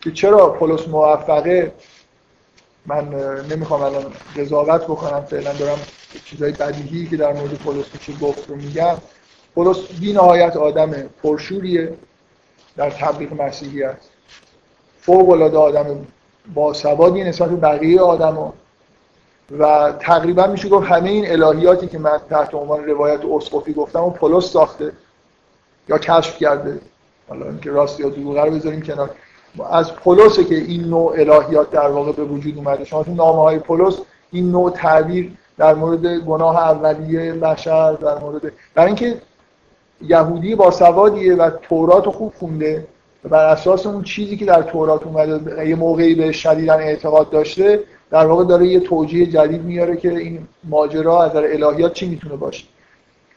که 0.00 0.10
چرا 0.10 0.50
پولس 0.50 0.88
موفقه؟ 0.88 1.72
من 2.86 3.08
نمی‌خوام 3.50 3.82
الان 3.82 4.12
قضاوت 4.36 4.84
بکنم 4.84 5.20
فعلا 5.20 5.52
دارم 5.52 5.78
چیزای 6.24 6.52
بدیهی 6.52 7.06
که 7.06 7.16
در 7.16 7.32
مورد 7.32 7.54
پولس 7.54 7.84
چه 8.00 8.12
گفت 8.12 8.50
رو 8.50 8.56
میگم. 8.56 8.96
پولس 9.54 9.78
بی 10.00 10.12
نهایت 10.12 10.56
آدم 10.56 10.92
پرشوریه 11.22 11.92
در 12.76 12.90
تبلیغ 12.90 13.42
مسیحیت 13.42 13.96
فوق 15.00 15.30
العاده 15.30 15.56
آدم 15.56 16.06
باسوادی 16.54 17.24
نسبت 17.24 17.50
به 17.50 17.56
بقیه 17.56 18.00
آدما 18.00 18.54
و 19.58 19.92
تقریبا 20.00 20.46
میشه 20.46 20.68
گفت 20.68 20.86
همه 20.86 21.10
این 21.10 21.42
الهیاتی 21.42 21.86
که 21.86 21.98
من 21.98 22.20
تحت 22.30 22.54
عنوان 22.54 22.84
روایت 22.84 23.20
اسقفی 23.24 23.72
گفتم 23.72 24.00
و 24.00 24.10
پولس 24.10 24.52
ساخته 24.52 24.92
یا 25.88 25.98
کشف 25.98 26.38
کرده. 26.38 26.80
حالا 27.28 27.46
اینکه 27.46 27.70
راست 27.70 28.00
یا 28.00 28.08
دروغ 28.08 28.38
رو 28.38 28.50
بذاریم 28.50 28.82
کنار. 28.82 29.10
از 29.70 29.94
پولسه 29.94 30.44
که 30.44 30.54
این 30.54 30.84
نوع 30.84 31.12
الهیات 31.18 31.70
در 31.70 31.88
واقع 31.88 32.12
به 32.12 32.24
وجود 32.24 32.56
اومده. 32.56 32.84
شما 32.84 33.02
تو 33.02 33.14
نامه 33.14 33.42
های 33.42 33.58
پولس 33.58 33.98
این 34.32 34.50
نوع 34.50 34.70
تعبیر 34.70 35.32
در 35.58 35.74
مورد 35.74 36.06
گناه 36.06 36.56
اولیه 36.56 37.32
بشر 37.32 37.92
در 37.92 38.18
مورد 38.18 38.52
برای 38.74 38.86
اینکه 38.86 39.20
یهودی 40.02 40.54
با 40.54 40.70
سوادیه 40.70 41.34
و 41.34 41.50
تورات 41.50 42.08
خوب 42.08 42.32
خونده 42.38 42.86
و 43.24 43.28
بر 43.28 43.46
اساس 43.46 43.86
اون 43.86 44.02
چیزی 44.02 44.36
که 44.36 44.44
در 44.44 44.62
تورات 44.62 45.06
اومده 45.06 45.68
یه 45.68 45.74
موقعی 45.74 46.14
به 46.14 46.32
شدیدن 46.32 46.80
اعتقاد 46.80 47.30
داشته 47.30 47.80
در 48.10 48.26
واقع 48.26 48.44
داره 48.44 48.66
یه 48.66 48.80
توجیه 48.80 49.26
جدید 49.26 49.62
میاره 49.62 49.96
که 49.96 50.08
این 50.08 50.48
ماجرا 50.64 51.22
از 51.22 51.32
در 51.32 51.52
الهیات 51.52 51.92
چی 51.92 52.08
می‌تونه 52.08 52.36
باشه. 52.36 52.64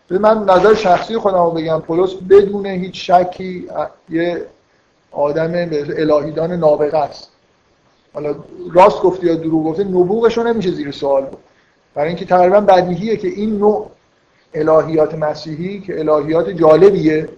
من 0.10 0.44
نظر 0.44 0.74
شخصی 0.74 1.18
خودم 1.18 1.44
رو 1.44 1.52
بگم 1.52 1.80
پولس 1.80 2.14
بدون 2.30 2.66
هیچ 2.66 3.12
شکی 3.12 3.68
یه 4.10 4.46
آدم 5.16 5.52
الهیدان 5.98 6.52
نابغه 6.52 6.98
است. 6.98 7.32
حالا 8.14 8.36
راست 8.74 9.02
گفتی 9.02 9.28
یا 9.28 9.36
دروغ 9.36 9.66
گفته 9.66 9.84
نبوغش 9.84 10.38
رو 10.38 10.44
نمیشه 10.44 10.72
زیر 10.72 10.92
سوال 10.92 11.24
بود. 11.26 11.40
برای 11.96 12.08
اینکه 12.08 12.26
تقریبا 12.26 12.62
بدیهیه 12.62 13.18
که 13.18 13.28
این 13.28 13.58
نوع 13.58 13.92
الهیات 14.54 15.16
مسیحی 15.16 15.80
که 15.80 16.00
الهیات 16.00 16.50
جالبیه 16.50 17.30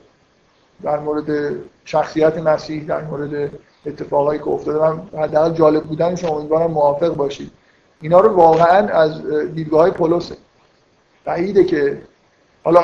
در 0.83 0.99
مورد 0.99 1.55
شخصیت 1.85 2.37
مسیح 2.37 2.83
در 2.83 3.03
مورد 3.03 3.51
اتفاقایی 3.85 4.39
که 4.39 4.47
افتاده 4.47 4.79
من 4.79 5.23
حداقل 5.23 5.53
جالب 5.53 5.83
بودنش 5.83 6.25
امیدوارم 6.25 6.71
موافق 6.71 7.15
باشید. 7.15 7.51
اینا 8.01 8.19
رو 8.19 8.29
واقعا 8.29 8.87
از 8.87 9.31
دیدگاه 9.55 9.81
های 9.81 9.91
پولس 9.91 10.31
بعیده 11.25 11.63
که 11.63 11.97
حالا 12.63 12.81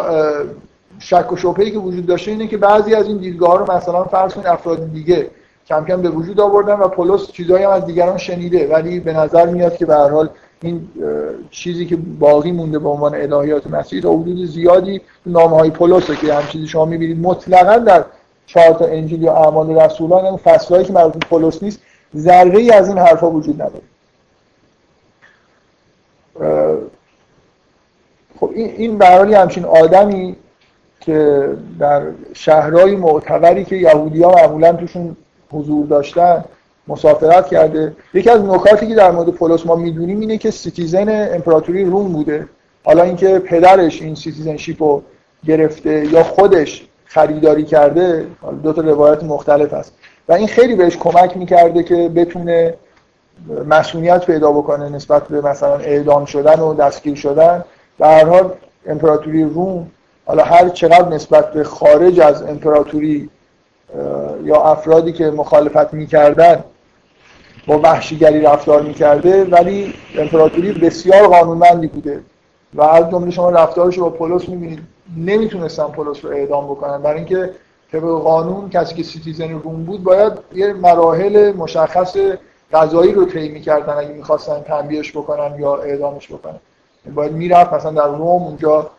شک 1.00 1.32
و 1.32 1.36
شبهه‌ای 1.36 1.72
که 1.72 1.80
وجود 1.80 2.06
داشته 2.06 2.32
اینه 2.32 2.48
که 2.48 2.58
بعضی 2.58 2.96
از 2.96 3.08
این 3.08 3.18
دیدگاه 3.18 3.60
رو 3.60 3.72
مثلا 3.72 4.04
فرض 4.04 4.34
کنید 4.34 4.48
افراد 4.48 4.94
دیگه 4.94 5.30
کم 5.68 5.86
کم 5.86 6.02
به 6.02 6.10
وجود 6.10 6.40
آوردن 6.40 6.74
و 6.74 6.88
پولس 6.88 7.32
چیزایی 7.32 7.64
هم 7.64 7.70
از 7.70 7.86
دیگران 7.86 8.18
شنیده 8.18 8.74
ولی 8.74 9.00
به 9.00 9.14
نظر 9.14 9.46
میاد 9.46 9.78
که 9.78 9.86
به 9.86 9.96
هر 9.96 10.10
حال 10.10 10.30
این 10.62 10.88
چیزی 11.52 11.86
که 11.86 11.96
باقی 11.96 12.52
مونده 12.52 12.80
به 12.80 12.90
عنوان 12.90 13.16
الهیات 13.16 13.68
مسیح 13.68 14.02
تا 14.02 14.14
حدود 14.14 14.46
زیادی 14.46 15.02
نامه 15.26 15.58
های 15.58 15.70
پولس 15.70 16.12
که 16.12 16.34
هم 16.34 16.48
چیزی 16.48 16.68
شما 16.68 16.86
می‌بینید. 16.86 17.20
مطلقا 17.20 17.78
در 17.78 18.06
چهار 18.46 18.74
تا 18.74 18.86
انجیل 18.86 19.24
یا 19.24 19.34
اعمال 19.34 19.80
رسولان 19.80 20.26
این 20.26 20.38
فصلایی 20.38 20.86
که 20.86 20.94
مربوط 20.94 21.26
پولس 21.26 21.64
نیست 21.64 21.80
ذره 22.16 22.60
ای 22.60 22.72
از 22.72 22.88
این 22.88 22.98
حرفا 22.98 23.32
وجود 23.32 23.62
نداره. 23.62 23.84
خب 28.40 28.50
این 28.54 29.00
این 29.02 29.34
همچین 29.34 29.66
آدمی 29.66 30.36
که 31.06 31.50
در 31.80 32.02
شهرهای 32.34 32.96
معتبری 32.96 33.66
که 33.66 33.76
یهودی 33.76 34.24
ها 34.24 34.32
معمولا 34.32 34.74
توشون 34.74 35.16
حضور 35.52 35.86
داشتن 35.86 36.44
مسافرت 36.88 37.48
کرده. 37.48 37.96
یکی 38.14 38.30
از 38.30 38.42
نکاتی 38.42 38.88
که 38.88 38.96
در 38.96 39.12
مورد 39.12 39.30
پولس 39.30 39.66
ما 39.66 39.76
می‌دونیم 39.76 40.20
اینه 40.20 40.38
که 40.38 40.52
citizen 40.52 41.34
امپراتوری 41.34 41.86
روم 41.86 42.14
بوده. 42.14 42.48
حالا 42.84 43.04
اینکه 43.04 43.40
پدرش 43.40 44.02
این 44.02 44.16
citizenship 44.16 44.84
رو 44.84 45.04
گرفته 45.46 46.06
یا 46.06 46.24
خودش 46.24 46.88
خریداری 47.06 47.64
کرده 47.64 48.28
دو 48.64 48.74
تا 48.74 48.82
روایت 48.82 49.24
مختلف 49.24 49.74
هست. 49.74 49.94
و 50.28 50.34
این 50.34 50.48
خیلی 50.48 50.76
بهش 50.76 50.98
کمک 50.98 51.38
می‌کرده 51.38 51.84
که 51.84 52.10
بتونه 52.16 52.74
مسئولیت 53.70 54.26
پیدا 54.26 54.52
بکنه 54.52 54.90
نسبت 54.90 55.28
به 55.28 55.42
مثلا 55.42 55.76
اعدام 55.76 56.26
شدن 56.26 56.60
و 56.60 56.74
دستگیر 56.74 57.16
شدن. 57.16 57.64
در 58.00 58.20
هر 58.20 58.26
حال 58.26 58.52
امپراتوری 58.86 59.44
روم 59.44 59.88
حالا 60.26 60.44
هر 60.44 60.70
چقدر 60.70 61.10
نسبت 61.10 61.54
به 61.54 61.64
خارج 61.64 62.20
از 62.20 62.44
امپراتوری 62.44 63.30
یا 64.44 64.62
افرادی 64.62 65.12
که 65.12 65.32
مخالفت 65.32 65.94
می‌کردن 65.94 66.64
با 67.68 67.80
وحشیگری 67.80 68.42
رفتار 68.42 68.82
می‌کرده 68.82 69.46
ولی 69.46 69.94
امپراتوری 70.18 70.72
بسیار 70.72 71.28
قانونمندی 71.28 71.88
بوده 71.88 72.20
و 72.74 72.82
از 72.82 73.10
جمله 73.12 73.32
شما 73.32 73.50
رفتارش 73.50 74.00
با 74.00 74.10
پولس 74.10 74.50
می‌بینید 74.50 74.80
نمی‌تونستن 75.18 75.84
پولس 75.84 76.26
رو 76.26 76.32
اعدام 76.32 76.66
بکنن. 76.66 77.02
برای 77.02 77.18
اینکه 77.18 77.50
طبق 77.92 78.02
قانون 78.02 78.70
کسی 78.70 78.96
که 78.96 79.04
citizen 79.04 79.52
روم 79.52 79.84
بود 79.84 80.04
باید 80.04 80.34
یه 80.54 80.74
مراحل 80.74 81.52
مشخص 81.52 82.18
قضایی 82.74 83.12
رو 83.12 83.26
طی 83.26 83.50
می‌کردن 83.50 83.94
اگه 83.94 84.10
می‌خواستن 84.10 84.62
تنبیهش 84.62 85.12
بکنن 85.12 85.60
یا 85.60 85.76
اعدامش 85.76 86.28
بکنن. 86.28 86.60
باید 87.16 87.32
می‌رفت 87.32 87.74
مثلا 87.74 87.92
در 87.92 88.08
روم 88.08 88.44
اونجا 88.44 88.90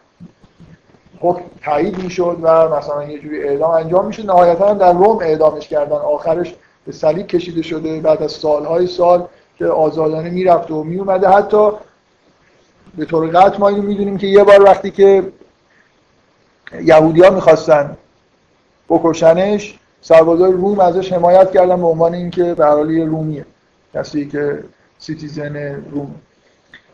حکم 1.20 1.42
تایید 1.64 2.02
می‌شد 2.02 2.38
و 2.42 2.68
مثلا 2.68 3.04
یه 3.04 3.18
جوری 3.18 3.42
اعدام 3.42 3.70
انجام 3.70 4.06
می‌شد. 4.06 4.26
نهایتا 4.26 4.74
در 4.74 4.92
روم 4.92 5.18
اعدامش 5.18 5.68
کردن. 5.68 5.96
آخرش 5.96 6.54
به 6.86 6.92
صلیب 6.92 7.26
کشیده 7.26 7.62
شده 7.62 8.00
بعد 8.00 8.22
از 8.22 8.32
سالهای 8.32 8.86
سال 8.86 9.26
که 9.58 9.66
آزادانه 9.66 10.30
می‌رفت 10.30 10.70
و 10.70 10.84
میومده 10.84 11.28
حتی 11.28 11.70
به 12.96 13.04
طور 13.04 13.26
قطع 13.26 13.58
ما 13.58 13.68
اینو 13.68 13.82
می‌دونیم 13.82 14.16
که 14.16 14.26
یه 14.26 14.44
بار 14.44 14.62
وقتی 14.62 14.90
که 14.90 15.32
یهودی 16.82 17.22
ها 17.22 17.30
می‌خواستن 17.30 17.96
بکشنش 18.88 19.78
سربازای 20.00 20.52
روم 20.52 20.80
ازش 20.80 21.12
حمایت 21.12 21.50
کردن 21.52 21.80
به 21.80 21.86
عنوان 21.86 22.14
اینکه 22.14 22.54
به 22.54 22.60
هر 22.60 22.66
حال 22.66 22.90
رومیه. 23.00 23.46
کسی 23.94 24.28
که 24.28 24.64
citizen 24.98 25.56
روم. 25.90 26.14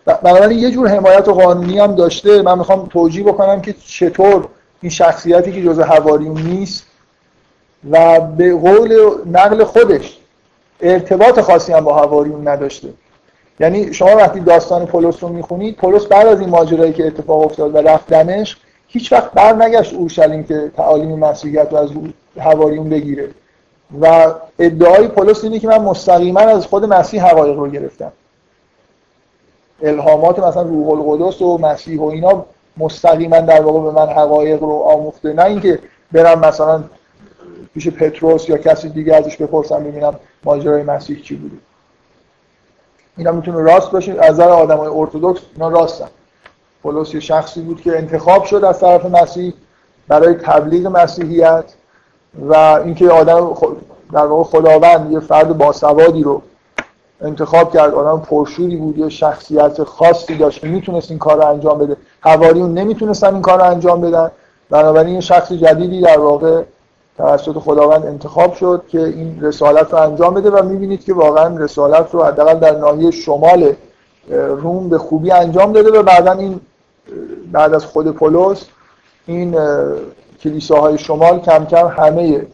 بنابراین 0.04 0.58
یه 0.58 0.70
جور 0.70 0.88
حمایت 0.88 1.28
و 1.28 1.32
قانونی 1.34 1.78
هم 1.78 1.94
داشته. 1.94 2.42
من 2.42 2.58
می‌خوام 2.58 2.86
توجیه 2.86 3.24
بکنم 3.24 3.60
که 3.60 3.74
چطور 3.86 4.48
این 4.82 4.90
شخصیتی 4.90 5.52
که 5.52 5.62
جز 5.62 5.78
هواریون 5.78 6.42
نیست 6.42 6.86
و 7.90 8.20
به 8.20 8.54
قول 8.54 8.96
نقل 9.26 9.64
خودش 9.64 10.18
ارتباط 10.80 11.40
خاصی 11.40 11.72
هم 11.72 11.84
با 11.84 11.96
هواریون 11.96 12.48
نداشته. 12.48 12.88
یعنی 13.60 13.94
شما 13.94 14.16
وقتی 14.16 14.40
داستان 14.40 14.86
پولس 14.86 15.22
رو 15.22 15.28
می‌خونید 15.28 15.76
پولس 15.76 16.06
بعد 16.06 16.26
از 16.26 16.40
این 16.40 16.48
ماجرایی 16.48 16.92
که 16.92 17.06
اتفاق 17.06 17.40
افتاد 17.40 17.74
و 17.74 17.78
رفت 17.78 18.06
دمشق 18.06 18.58
هیچ 18.88 19.12
وقت 19.12 19.32
بر 19.32 19.52
نگشت 19.52 19.94
اورشلیم 19.94 20.44
که 20.44 20.70
تعالیم 20.76 21.18
مسیحیت 21.18 21.68
رو 21.70 21.76
از 21.76 21.88
هواریون 22.40 22.88
بگیره. 22.88 23.28
و 24.00 24.34
ادعای 24.58 25.08
پولس 25.08 25.44
اینه 25.44 25.58
که 25.58 25.68
من 25.68 25.78
مستقیما 25.78 26.40
از 26.40 26.66
خود 26.66 26.84
مسیح 26.84 27.26
حقایق 27.26 27.56
رو 27.56 27.68
گرفتم. 27.68 28.12
الهامات 29.82 30.38
مثلا 30.38 30.62
روح 30.62 30.88
القدس 30.88 31.42
و 31.42 31.58
مسیح 31.58 32.00
و 32.00 32.04
اینا 32.04 32.44
مستقیما 32.76 33.40
در 33.40 33.62
واقع 33.62 33.80
به 33.80 33.90
من 33.90 34.08
حقایق 34.12 34.62
رو 34.62 34.72
آموخته. 34.72 35.32
نه 35.32 35.44
اینکه 35.44 35.78
برم 36.12 36.40
مثلا 36.40 36.84
پیش 37.74 37.88
پتروس 37.88 38.48
یا 38.48 38.56
کسی 38.56 38.88
دیگه 38.88 39.14
ازش 39.14 39.36
بپرسم 39.36 39.84
ببینم 39.84 40.14
ماجرای 40.44 40.82
مسیح 40.82 41.22
چی 41.22 41.36
بوده. 41.36 41.56
اینا 43.16 43.32
می‌تونه 43.32 43.60
راست 43.60 43.90
باشه. 43.90 44.12
از 44.20 44.30
نظر 44.30 44.48
آدمای 44.48 44.88
ارتدکس 44.88 45.40
اینا 45.54 45.68
راستن. 45.68 46.08
پولس 46.82 47.14
یه 47.14 47.20
شخصی 47.20 47.60
بود 47.60 47.80
که 47.80 47.98
انتخاب 47.98 48.44
شد 48.44 48.64
از 48.64 48.80
طرف 48.80 49.06
مسیح 49.06 49.54
برای 50.08 50.34
تبلیغ 50.34 50.86
مسیحیت 50.86 51.64
و 52.48 52.54
اینکه 52.54 53.10
آدم 53.10 53.54
در 54.12 54.26
واقع 54.26 54.42
خداوند 54.42 55.12
یه 55.12 55.20
فرد 55.20 55.58
باسوادی 55.58 56.22
رو 56.22 56.42
انتخاب 57.22 57.72
کرد 57.72 57.94
آدم 57.94 58.20
پرشوری 58.20 58.76
بود 58.76 58.98
یه 58.98 59.08
شخصیت 59.08 59.84
خاصی 59.84 60.36
داشت 60.36 60.64
می‌تونست 60.64 61.10
این 61.10 61.18
کار 61.18 61.36
رو 61.36 61.46
انجام 61.46 61.78
بده. 61.78 61.96
حواریون 62.20 62.74
نمی‌تونستن 62.74 63.34
این 63.34 63.42
کار 63.42 63.58
رو 63.58 63.64
انجام 63.64 64.00
بدن. 64.00 64.30
بنابراین 64.70 65.14
یه 65.14 65.20
شخص 65.20 65.52
جدیدی 65.52 66.00
در 66.00 66.18
واقع 66.18 66.62
توسط 67.16 67.58
خداوند 67.58 68.06
انتخاب 68.06 68.54
شد 68.54 68.82
که 68.88 69.00
این 69.00 69.38
رسالت 69.40 69.92
رو 69.92 69.98
انجام 69.98 70.34
بده 70.34 70.50
و 70.50 70.64
می‌بینید 70.64 71.04
که 71.04 71.14
واقعا 71.14 71.56
رسالت 71.56 72.14
رو 72.14 72.24
حداقل 72.24 72.54
در 72.54 72.76
ناحیه 72.78 73.10
شمال 73.10 73.72
روم 74.30 74.88
به 74.88 74.98
خوبی 74.98 75.30
انجام 75.30 75.72
داده 75.72 75.98
و 75.98 76.02
بعدا 76.02 76.32
این 76.32 76.60
بعد 77.52 77.74
از 77.74 77.84
خود 77.84 78.10
پولس 78.10 78.64
این 79.26 79.56
کلیساهای 80.42 80.98
شمال 80.98 81.40
کم 81.40 81.64
کم 81.64 81.86
همه 81.86 82.46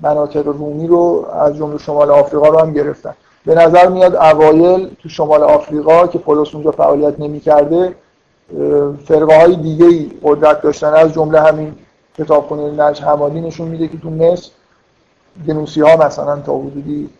مناطق 0.00 0.46
رومی 0.46 0.86
رو 0.86 1.26
از 1.32 1.56
جمله 1.56 1.78
شمال 1.78 2.10
آفریقا 2.10 2.48
رو 2.48 2.58
هم 2.58 2.72
گرفتن. 2.72 3.14
به 3.46 3.54
نظر 3.54 3.88
میاد 3.88 4.16
اوایل 4.16 4.96
تو 5.02 5.08
شمال 5.08 5.42
آفریقا 5.42 6.06
که 6.06 6.18
پولس 6.18 6.54
اونجا 6.54 6.70
فعالیت 6.70 7.20
نمی‌کرده 7.20 7.94
فرقه 9.04 9.40
های 9.40 9.56
دیگه 9.56 9.86
ای 9.86 10.10
قدرت 10.22 10.62
داشتن. 10.62 10.86
از 10.94 11.12
جمله 11.12 11.40
همین 11.40 11.74
کتابخونه 12.18 12.82
نج 12.82 13.02
حمادی 13.02 13.40
نشون 13.40 13.68
میده 13.68 13.88
که 13.88 13.98
تو 13.98 14.10
مصر 14.10 14.50
گنوسی 15.48 15.80
ها 15.80 15.96
مثلا 15.96 16.40
تا 16.40 16.58
حدودی 16.58 17.10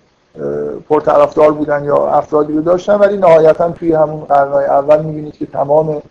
پرطرفدار 0.89 1.53
بودن 1.53 1.85
یا 1.85 2.07
افرادی 2.07 2.53
رو 2.53 2.63
داشتن 2.63 2.95
ولی 2.95 3.17
نهایتا 3.17 3.71
توی 3.71 3.93
همون 3.93 4.21
قرنهای 4.25 4.65
اول 4.65 5.03
می‌بینید 5.05 5.37
که 5.37 5.47
تمام 5.47 6.03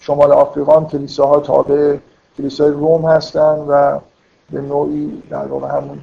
شمال 0.00 0.32
آفریقا 0.32 0.76
هم 0.76 0.86
کلیساها 0.86 1.40
تابع 1.40 1.96
کلیسای 2.38 2.70
روم 2.70 3.04
هستن 3.04 3.58
و 3.68 3.98
به 4.50 4.60
نوعی 4.60 5.22
در 5.30 5.46
واقع 5.46 5.68
همون 5.68 5.98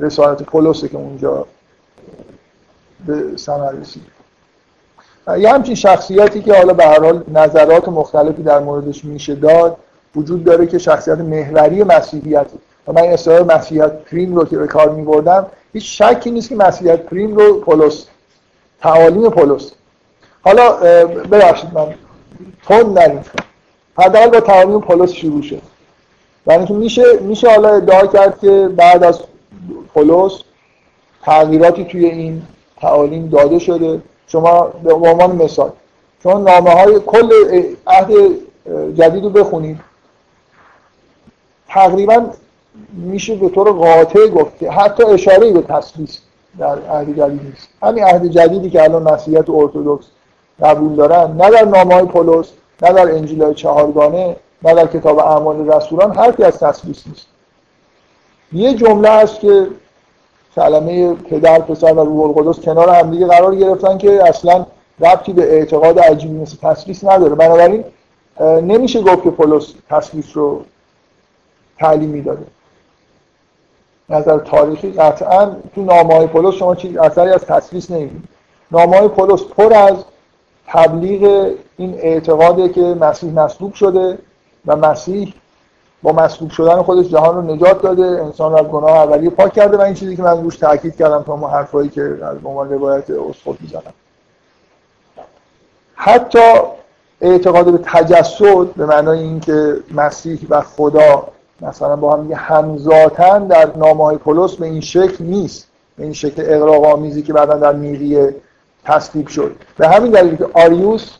رسالت 0.00 0.42
پولوسه 0.42 0.88
که 0.88 0.96
اونجا 0.96 1.46
به 3.06 3.36
ثمر 3.36 3.72
رسید. 3.72 4.02
یه 5.38 5.52
همچین 5.52 5.74
شخصیتی 5.74 6.42
که 6.42 6.54
حالا 6.54 6.72
به 6.72 6.84
هر 6.84 7.00
حال 7.00 7.24
نظرات 7.34 7.88
مختلفی 7.88 8.42
در 8.42 8.58
موردش 8.58 9.04
میشه 9.04 9.34
داد 9.34 9.76
وجود 10.16 10.44
داره 10.44 10.66
که 10.66 10.78
شخصیت 10.78 11.18
محوری 11.18 11.84
مسیحیت. 11.84 12.46
و 12.88 12.92
من 12.92 13.02
اصطلاح 13.02 13.56
مسیحیت 13.56 13.92
پریم 13.92 14.36
رو 14.36 14.44
که 14.44 14.58
به 14.58 14.66
کار 14.66 14.90
میبردم 14.90 15.46
هیچ 15.72 16.02
شکی 16.02 16.30
نیست 16.30 16.48
که 16.48 16.56
مسیحیت 16.56 17.02
پریم 17.02 17.36
رو 17.36 17.60
پولس 17.60 18.06
تعالیم 18.80 19.30
پولس. 19.30 19.72
حالا 20.44 20.72
ببخشید 21.04 21.74
من 21.74 21.94
تون 22.62 22.98
نریم. 22.98 23.24
حداقل 23.98 24.30
با 24.30 24.40
تعالیم 24.40 24.80
پولس 24.80 25.12
شروع 25.12 25.42
شد. 25.42 25.62
یعنی 26.46 26.66
که 26.66 26.74
میشه 26.74 27.02
میشه 27.20 27.50
حالا 27.50 27.68
ادعا 27.68 28.06
کرد 28.06 28.40
که 28.40 28.68
بعد 28.76 29.04
از 29.04 29.20
پولس 29.94 30.42
تغییراتی 31.22 31.84
توی 31.84 32.04
این 32.06 32.42
تعالیم 32.82 33.28
داده 33.28 33.58
شده. 33.58 34.02
شما 34.26 34.62
به 34.84 34.94
عنوان 34.94 35.36
مثال 35.36 35.70
چون 36.22 36.42
نامه 36.42 36.70
های 36.70 37.00
کل 37.00 37.30
عهد 37.86 38.10
جدید 38.94 39.24
رو 39.24 39.30
بخونید. 39.30 39.80
تقریبا 41.68 42.26
میشه 42.92 43.34
به 43.34 43.48
طور 43.48 43.72
قاطع 43.72 44.26
گفت 44.26 44.58
که 44.58 44.70
حتی 44.70 45.02
اشاره 45.02 45.52
به 45.52 45.62
تسلیس 45.62 46.18
در 46.58 46.78
عهد 46.78 47.16
جدید 47.16 47.40
نیست. 47.44 47.68
همین 47.82 48.04
عهد 48.04 48.26
جدیدی 48.26 48.70
که 48.70 48.82
الان 48.82 49.02
مسیحیت 49.02 49.50
ارتودکس 49.50 50.04
قبول 50.62 50.96
دارن 50.96 51.36
نه 51.36 51.50
در 51.50 51.64
نامه 51.64 51.94
های 51.94 52.04
پولس 52.04 52.52
نه 52.82 52.92
در 52.92 53.14
انجیل 53.14 53.42
های 53.42 53.54
چهارگانه 53.54 54.36
نه 54.62 54.74
در 54.74 54.86
کتاب 54.86 55.18
اعمال 55.18 55.68
رسولان 55.72 56.14
حرفی 56.16 56.44
از 56.44 56.58
تسلیس 56.58 57.06
نیست. 57.06 57.26
یه 58.52 58.74
جمله 58.74 59.08
است 59.08 59.40
که 59.40 59.66
کلمه 60.56 61.14
پدر 61.14 61.58
پسر 61.58 61.92
و 61.92 62.04
روح 62.04 62.38
القدس 62.38 62.60
کنار 62.60 62.88
همدیگه 62.88 63.26
قرار 63.26 63.56
گرفتن 63.56 63.98
که 63.98 64.28
اصلا 64.28 64.66
ربطی 65.00 65.32
به 65.32 65.42
اعتقاد 65.42 65.98
عجیبی 65.98 66.34
مثل 66.34 66.56
تسلیس 66.62 67.04
نداره. 67.04 67.34
بنابراین 67.34 67.84
نمیشه 68.40 69.02
گفت 69.02 69.22
که 69.22 69.30
پولس 69.30 69.74
تسلیس 69.90 70.36
رو 70.36 70.64
تعلیمی 71.78 72.22
داده 72.22 72.46
نظر 74.08 74.38
تاریخی 74.38 74.92
قطعا 74.92 75.56
تو 75.74 75.82
نامه 75.82 76.14
های 76.14 76.26
پولس 76.26 76.54
شما 76.54 76.74
چیز 76.74 76.96
اثری 76.96 77.30
از 77.30 77.44
تسلیس 77.44 77.90
نمی‌دید 77.90 78.28
نامه 78.70 78.96
های 78.96 79.08
پولس 79.08 79.44
پر 79.44 79.74
از 79.74 80.04
تبلیغ 80.66 81.52
این 81.76 81.94
اعتقاده 81.94 82.68
که 82.68 82.80
مسیح 82.80 83.32
مصلوب 83.32 83.74
شده 83.74 84.18
و 84.66 84.76
مسیح 84.76 85.34
با 86.02 86.12
مصلوب 86.12 86.50
شدن 86.50 86.82
خودش 86.82 87.06
جهان 87.08 87.34
رو 87.36 87.54
نجات 87.54 87.82
داده 87.82 88.02
انسان 88.02 88.52
رو 88.52 88.58
از 88.58 88.66
گناه 88.66 88.90
اولیه 88.90 89.30
پاک 89.30 89.52
کرده 89.52 89.76
و 89.76 89.80
این 89.80 89.94
چیزی 89.94 90.16
که 90.16 90.22
من 90.22 90.42
روش 90.42 90.56
تاکید 90.56 90.96
کردم 90.96 91.22
تا 91.22 91.36
ما 91.36 91.48
حرفایی 91.48 91.88
که 91.88 92.02
از 92.02 92.36
عنوان 92.44 92.72
روایت 92.72 93.10
اسقط 93.10 93.60
می‌زنم. 93.60 93.94
حتی 95.94 96.52
اعتقاد 97.20 97.72
به 97.72 97.78
تجسد 97.84 98.66
به 98.76 98.86
معنای 98.86 99.18
اینکه 99.18 99.76
مسیح 99.94 100.38
و 100.50 100.60
خدا 100.60 101.28
مثلا 101.60 101.96
با 101.96 102.16
هم 102.16 102.32
همزاتن 102.32 103.46
در 103.46 103.76
نامه 103.76 104.04
های 104.04 104.16
پولس 104.16 104.54
به 104.54 104.66
این 104.66 104.80
شکل 104.80 105.24
نیست 105.24 105.68
به 105.96 106.04
این 106.04 106.12
شکل 106.12 106.42
اقراق 106.46 106.84
آمیزی 106.84 107.22
که 107.22 107.32
بعدا 107.32 107.54
در 107.54 107.72
نیقیه 107.72 108.34
تصدیق 108.84 109.28
شد. 109.28 109.56
به 109.78 109.88
همین 109.88 110.10
دلیل 110.10 110.36
که 110.36 110.46
آریوس 110.54 111.10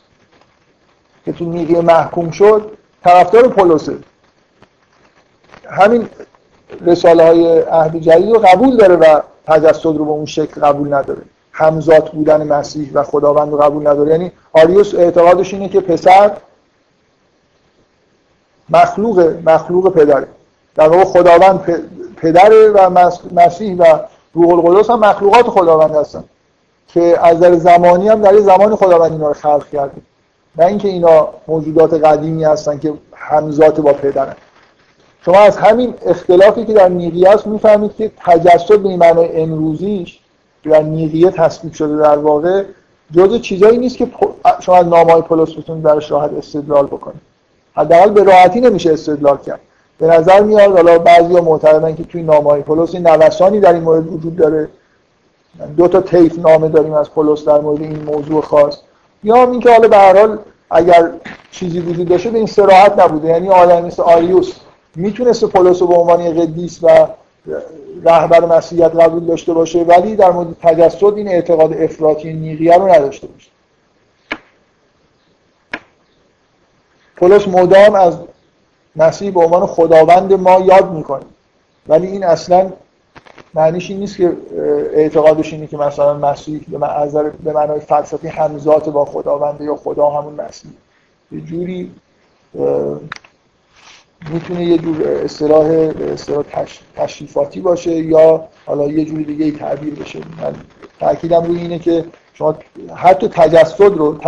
که 1.25 1.33
تو 1.33 1.45
نیقیه 1.45 1.81
محکوم 1.81 2.31
شد 2.31 2.71
طرفدار 3.05 3.49
پولسه. 3.49 3.97
همین 5.73 6.09
رساله 6.87 7.27
های 7.27 7.61
عهد 7.61 7.97
جدید 7.97 8.31
رو 8.31 8.39
قبول 8.39 8.77
داره 8.77 8.97
و 8.97 9.21
تجسد 9.47 9.87
رو 9.87 10.05
به 10.05 10.11
اون 10.11 10.27
شکل 10.27 10.61
قبول 10.61 10.95
نداره. 10.95 11.23
همزاد 11.53 12.11
بودن 12.13 12.43
مسیح 12.43 12.91
و 12.95 13.03
خداوند 13.03 13.53
رو 13.53 13.59
قبول 13.59 13.87
نداره. 13.87 14.11
یعنی 14.11 14.33
آریوس 14.53 14.95
اعتقادش 14.95 15.55
اینه 15.55 15.69
که 15.69 15.81
پسر 15.81 16.31
مخلوق 18.71 19.35
مخلوق 19.45 19.95
پدره. 19.95 20.29
در 20.75 20.89
واقع 20.89 21.05
خداوند 21.05 21.61
پدره 22.17 22.69
و 22.69 23.09
مسیح 23.33 23.77
و 23.77 23.99
روح 24.35 24.67
القدس 24.67 24.91
هم 24.91 24.99
مخلوقات 24.99 25.47
خداوند 25.47 25.95
هستن 25.95 26.25
که 26.89 27.19
از 27.23 27.41
در 27.41 27.55
زمانی 27.55 28.09
هم 28.09 28.21
در 28.21 28.39
زمان 28.39 28.77
خداوند 28.77 29.13
اینا 29.13 29.29
رو 29.29 29.35
خلق 29.35 29.69
کرده 29.69 30.03
نه 30.59 30.67
اینکه 30.67 30.89
اینا 30.89 31.29
موجودات 31.49 31.95
قدیمی 31.95 32.45
هستن 32.45 32.79
که 32.79 32.93
همزات 33.15 33.81
با 33.81 33.93
پدرن. 33.93 34.35
شما 35.25 35.39
از 35.39 35.57
همین 35.57 35.95
اختلافی 36.07 36.65
که 36.65 36.73
در 36.73 36.89
نیقیه 36.89 37.31
است 37.31 37.47
می‌فهمید 37.47 37.97
که 37.97 38.11
تجسد 38.25 38.79
به 38.79 38.89
این 38.89 38.99
معنای 38.99 39.43
امروزیش 39.43 40.19
در 40.65 40.83
نیقیه 40.83 41.31
تصویب 41.31 41.73
شده 41.73 41.97
در 41.97 42.19
واقع 42.19 42.65
جزء 43.17 43.39
چیزایی 43.39 43.79
نیست 43.79 43.97
که 43.97 44.09
شما 44.61 44.77
از 44.77 44.87
نامه‌های 44.87 45.23
پولس 45.23 45.59
بتونید 45.59 45.83
برش 45.83 46.11
راحت 46.11 46.31
استدلال 46.33 46.87
بکنید. 46.87 47.21
حداقل 47.75 48.11
به 48.11 48.25
راحتی 48.25 48.61
نمیشه 48.61 48.93
استدلال 48.93 49.39
کرد. 49.47 49.61
به 49.99 50.07
نظر 50.07 50.41
میاد 50.41 50.73
حالا 50.73 50.99
بعضیا 50.99 51.43
معتقدن 51.43 51.95
که 51.95 52.05
توی 52.05 52.23
نامه‌های 52.23 52.63
پولس 52.63 52.95
این 52.95 53.07
نوسانی 53.07 53.61
در 53.61 53.73
این 53.73 53.83
مورد 53.83 54.13
وجود 54.13 54.37
داره. 54.37 54.69
دو 55.77 55.89
تا 55.89 56.01
طیف 56.01 56.39
نامه 56.39 56.69
داریم 56.69 56.95
از 56.95 57.11
پولس 57.11 57.45
در 57.45 57.61
مورد 57.61 57.81
این 57.81 58.03
موضوع 58.03 58.43
خاص. 58.43 58.79
یا 59.25 59.43
اینکه 59.43 59.71
حالا 59.71 59.89
به 59.89 59.97
هر 59.97 60.19
حال 60.19 60.39
اگر 60.71 61.11
چیزی 61.51 61.81
وجود 61.81 62.09
داشته 62.09 62.31
به 62.31 62.39
این 62.39 62.47
صراحت 62.47 62.99
نبوده. 62.99 63.29
یعنی 63.29 63.49
آدمی 63.49 63.87
مثل 63.87 64.03
آریوس 64.03 64.53
می‌تونست 64.97 65.45
پولس 65.45 65.83
رو 65.83 65.89
به 65.89 65.95
عنوان 65.95 66.41
قدیس 66.41 66.79
و 66.83 67.07
رهبر 68.05 68.45
مسیحیت 68.45 68.97
قبول 68.97 69.27
داشته 69.27 69.53
باشه 69.53 69.83
ولی 69.83 70.17
در 70.17 70.31
مورد 70.31 70.57
تجسد 70.63 71.15
این 71.17 71.29
اعتقاد 71.29 71.73
افراطی 71.73 72.33
نیقیه 72.33 72.75
رو 72.75 72.89
نداشته 72.89 73.27
باشه. 73.27 73.51
پولس 77.17 77.49
مدام 77.49 77.95
از 77.95 78.19
مسیح 78.97 79.31
به 79.31 79.41
عنوان 79.41 79.67
خداوند 79.67 80.33
ما 80.33 80.61
یاد 80.61 80.93
می‌کنه 80.93 81.25
ولی 81.89 82.07
این 82.07 82.25
اصلا 82.25 82.73
معنیش 83.55 83.91
این 83.91 84.01
نیست 84.01 84.17
که 84.17 84.37
اعتقادش 84.95 85.53
اینه 85.53 85.67
که 85.67 85.77
مثلا 85.77 86.15
مسیح 86.15 86.65
به 87.45 87.53
معنای 87.53 87.81
فلسفی 87.81 88.29
همزات 88.29 88.89
با 88.89 89.05
خداونده 89.05 89.65
یا 89.65 89.77
خدا 89.77 90.11
همون 90.11 90.35
مسیح. 90.35 90.71
یه 91.33 91.41
جوری 91.41 91.91
می‌تونه 94.31 94.65
یه 94.65 94.79
جور 94.79 95.03
اصطلاح 95.09 95.91
اصطلاح 96.13 96.45
تشریفاتی 96.97 97.61
باشه 97.61 97.91
یا 97.91 98.45
حالا 98.67 98.89
یه 98.89 99.05
جوری 99.05 99.25
دیگه 99.25 99.45
ای 99.45 99.53
تعبیر 99.53 99.95
بشه. 99.95 100.19
من 100.19 100.55
تاکیدم 101.01 101.45
روی 101.45 101.59
اینه 101.61 101.79
که 101.79 102.05
شما 102.35 102.55
حتی 102.95 103.29
تجسد 103.29 103.81
رو 103.81 104.19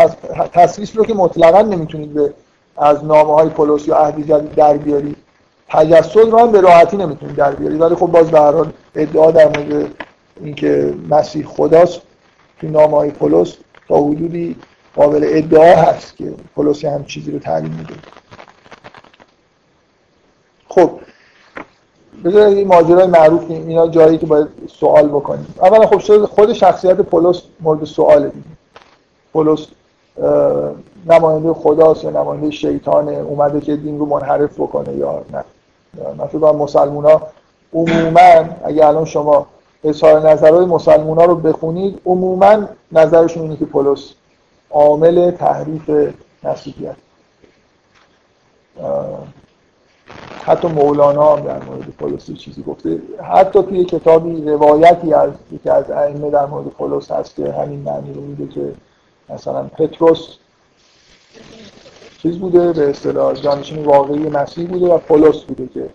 تصریف 0.53 0.97
رو 0.97 1.05
که 1.05 1.15
مطلقا 1.15 1.63
نمی‌تونید 1.63 2.15
به 2.15 2.33
از 2.77 3.05
نامه 3.05 3.35
های 3.35 3.49
پولس 3.49 3.89
یا 3.89 3.97
عهد 3.97 4.27
جدید 4.27 4.55
در 4.55 4.77
بیارید 4.77 5.17
تجسد 5.69 6.19
رو 6.19 6.39
هم 6.39 6.53
به 6.53 6.61
راحتی 6.61 6.97
نمی‌تونید 6.97 7.37
در 7.37 7.53
بیارید 7.53 7.81
ولی 7.81 7.95
خب 7.95 8.07
باز 8.07 8.31
به 8.31 8.39
حال 8.39 8.73
ادعا 8.95 9.31
در 9.31 9.47
مورد 9.47 9.91
اینکه 10.45 10.95
مسیح 11.11 11.47
خداست 11.47 12.01
تو 12.61 12.67
نامه 12.67 12.97
های 12.97 13.11
پولس 13.11 13.57
تا 13.89 13.97
حدودی 13.97 14.57
قابل 14.97 15.27
ادعا 15.29 15.77
هست 15.77 16.17
که 16.17 16.35
پولس 16.55 16.85
هم 16.85 17.05
چیزی 17.05 17.31
رو 17.31 17.39
تعلیم 17.39 17.71
میده. 17.71 17.95
خب 20.69 20.91
بذارید 22.25 22.59
این 22.59 22.69
ماجرای 22.69 23.07
معروف 23.07 23.51
اینا 23.51 23.89
جایی 23.89 24.19
که 24.19 24.27
باید 24.27 24.49
سوال 24.81 25.09
بکنیم. 25.09 25.55
اولا 25.63 25.87
خب 25.87 26.25
خود 26.25 26.53
شخصیت 26.53 27.01
پولس 27.01 27.43
مورد 27.61 27.85
سواله 27.85 28.29
دیگه. 28.29 28.47
پولس 29.33 29.67
نماینده 31.07 31.53
خداست 31.53 32.05
یا 32.05 32.11
نماینده 32.11 32.51
شیطانه 32.51 33.13
اومده 33.13 33.61
که 33.61 33.77
دین 33.77 33.99
رو 33.99 34.07
منحرف 34.07 34.61
بکنه 34.61 34.93
یا 34.93 35.23
نه. 35.33 35.45
مثلا 36.25 36.53
مسلمون 36.53 37.05
ها 37.05 37.23
عموما 37.75 38.45
اگه 38.65 38.87
الان 38.87 39.05
شما 39.05 39.47
اظهار 39.85 40.31
نظرهای 40.31 40.67
مسلمون 40.67 41.19
ها 41.19 41.25
رو 41.25 41.35
بخونید 41.35 42.01
عموما 42.07 42.69
نظرشون 42.93 43.43
اینه 43.43 43.57
که 43.57 43.65
پولس 43.65 44.15
عامل 44.71 45.31
تحریف 45.31 46.13
مسیحیت 46.45 46.97
حتی 50.45 50.69
مولانا 50.69 51.37
هم 51.37 51.45
در 51.45 51.65
مورد 51.65 51.83
پولس 51.99 52.33
چیزی 52.33 52.63
گفته. 52.63 52.99
حتی 53.23 53.63
توی 53.63 53.85
کتابی 53.85 54.51
روایتی 54.51 55.15
از 55.15 55.31
یکی 55.53 55.71
از 55.71 55.91
ائمه 55.91 56.31
در 56.31 56.47
مورد 56.47 56.67
پولس 56.67 57.11
هست 57.11 57.37
که 57.37 57.53
همین 57.53 57.81
معنی 57.81 58.15
رو 58.15 58.21
میده 58.21 58.55
که 58.55 58.75
مثلا 59.29 59.63
پتروس 59.63 60.37
چیز 62.23 62.39
بوده 62.39 62.73
به 62.73 62.91
اصطلاح 62.91 63.35
جانشین 63.35 63.85
واقعی 63.85 64.29
مسیح 64.29 64.69
بوده 64.69 64.87
و 64.87 64.99
پولس 64.99 65.43
بوده 65.43 65.69
که 65.75 65.89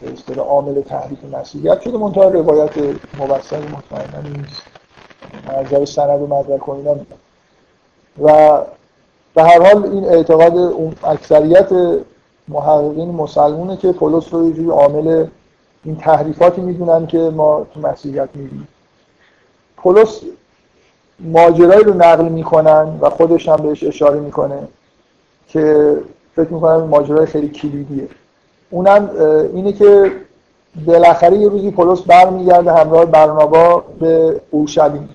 به 0.00 0.12
اصطلاح 0.12 0.46
عامل 0.46 0.80
تحریف 0.80 1.24
مسیحیت 1.24 1.80
شده 1.80 1.98
منتها 1.98 2.28
روایت 2.28 2.78
موثق 3.18 3.62
مطمئنا 3.62 4.28
نیست. 4.28 4.62
از 5.48 5.88
سند 5.88 6.22
و 6.22 6.26
مدرک 6.26 6.60
کنیدم 6.60 7.06
و 8.22 8.58
به 9.34 9.42
هر 9.42 9.62
حال 9.62 9.86
این 9.86 10.04
اعتقاد 10.04 10.56
اکثریت 11.04 11.68
محققین 12.48 13.10
مسلمونه 13.10 13.76
که 13.76 13.92
پولس 13.92 14.34
رو 14.34 14.60
یه 14.60 14.72
عامل 14.72 15.26
این 15.84 15.96
تحریفاتی 15.96 16.60
می‌دونن 16.60 17.06
که 17.06 17.18
ما 17.18 17.66
تو 17.74 17.80
مسیحیت 17.80 18.28
می‌بینیم. 18.34 18.68
پولس 19.76 20.20
ماجرایی 21.20 21.84
رو 21.84 21.94
نقل 21.94 22.28
می‌کنن 22.28 22.98
و 23.00 23.10
خودش 23.10 23.48
هم 23.48 23.56
بهش 23.56 23.84
اشاره 23.84 24.20
می‌کنه 24.20 24.68
که 25.48 25.96
فکر 26.36 26.48
می‌کنم 26.48 26.82
ماجرای 26.82 27.26
خیلی 27.26 27.48
کلیدیه. 27.48 28.08
اونم 28.70 29.10
اینه 29.54 29.72
که 29.72 30.12
بالاخره 30.86 31.36
یه 31.36 31.48
روزی 31.48 31.70
پولس 31.70 32.00
برمیگرده 32.00 32.72
همراه 32.72 33.04
برنابا 33.04 33.84
به 34.00 34.40
اورشلیم. 34.50 35.08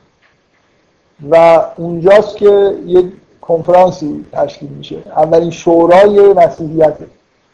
و 1.29 1.61
اونجاست 1.77 2.37
که 2.37 2.75
یه 2.85 3.03
کنفرانسی 3.41 4.25
تشکیل 4.31 4.69
میشه. 4.69 4.95
اولین 5.15 5.51
شورای 5.51 6.33
مسیحیته. 6.33 7.07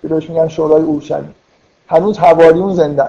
که 0.07 0.13
بهش 0.13 0.29
میگن 0.29 0.47
شورای 0.47 0.81
اورشلیم. 0.81 1.35
هنوز 1.87 2.17
حواریون 2.17 2.73
زنده 2.73 3.07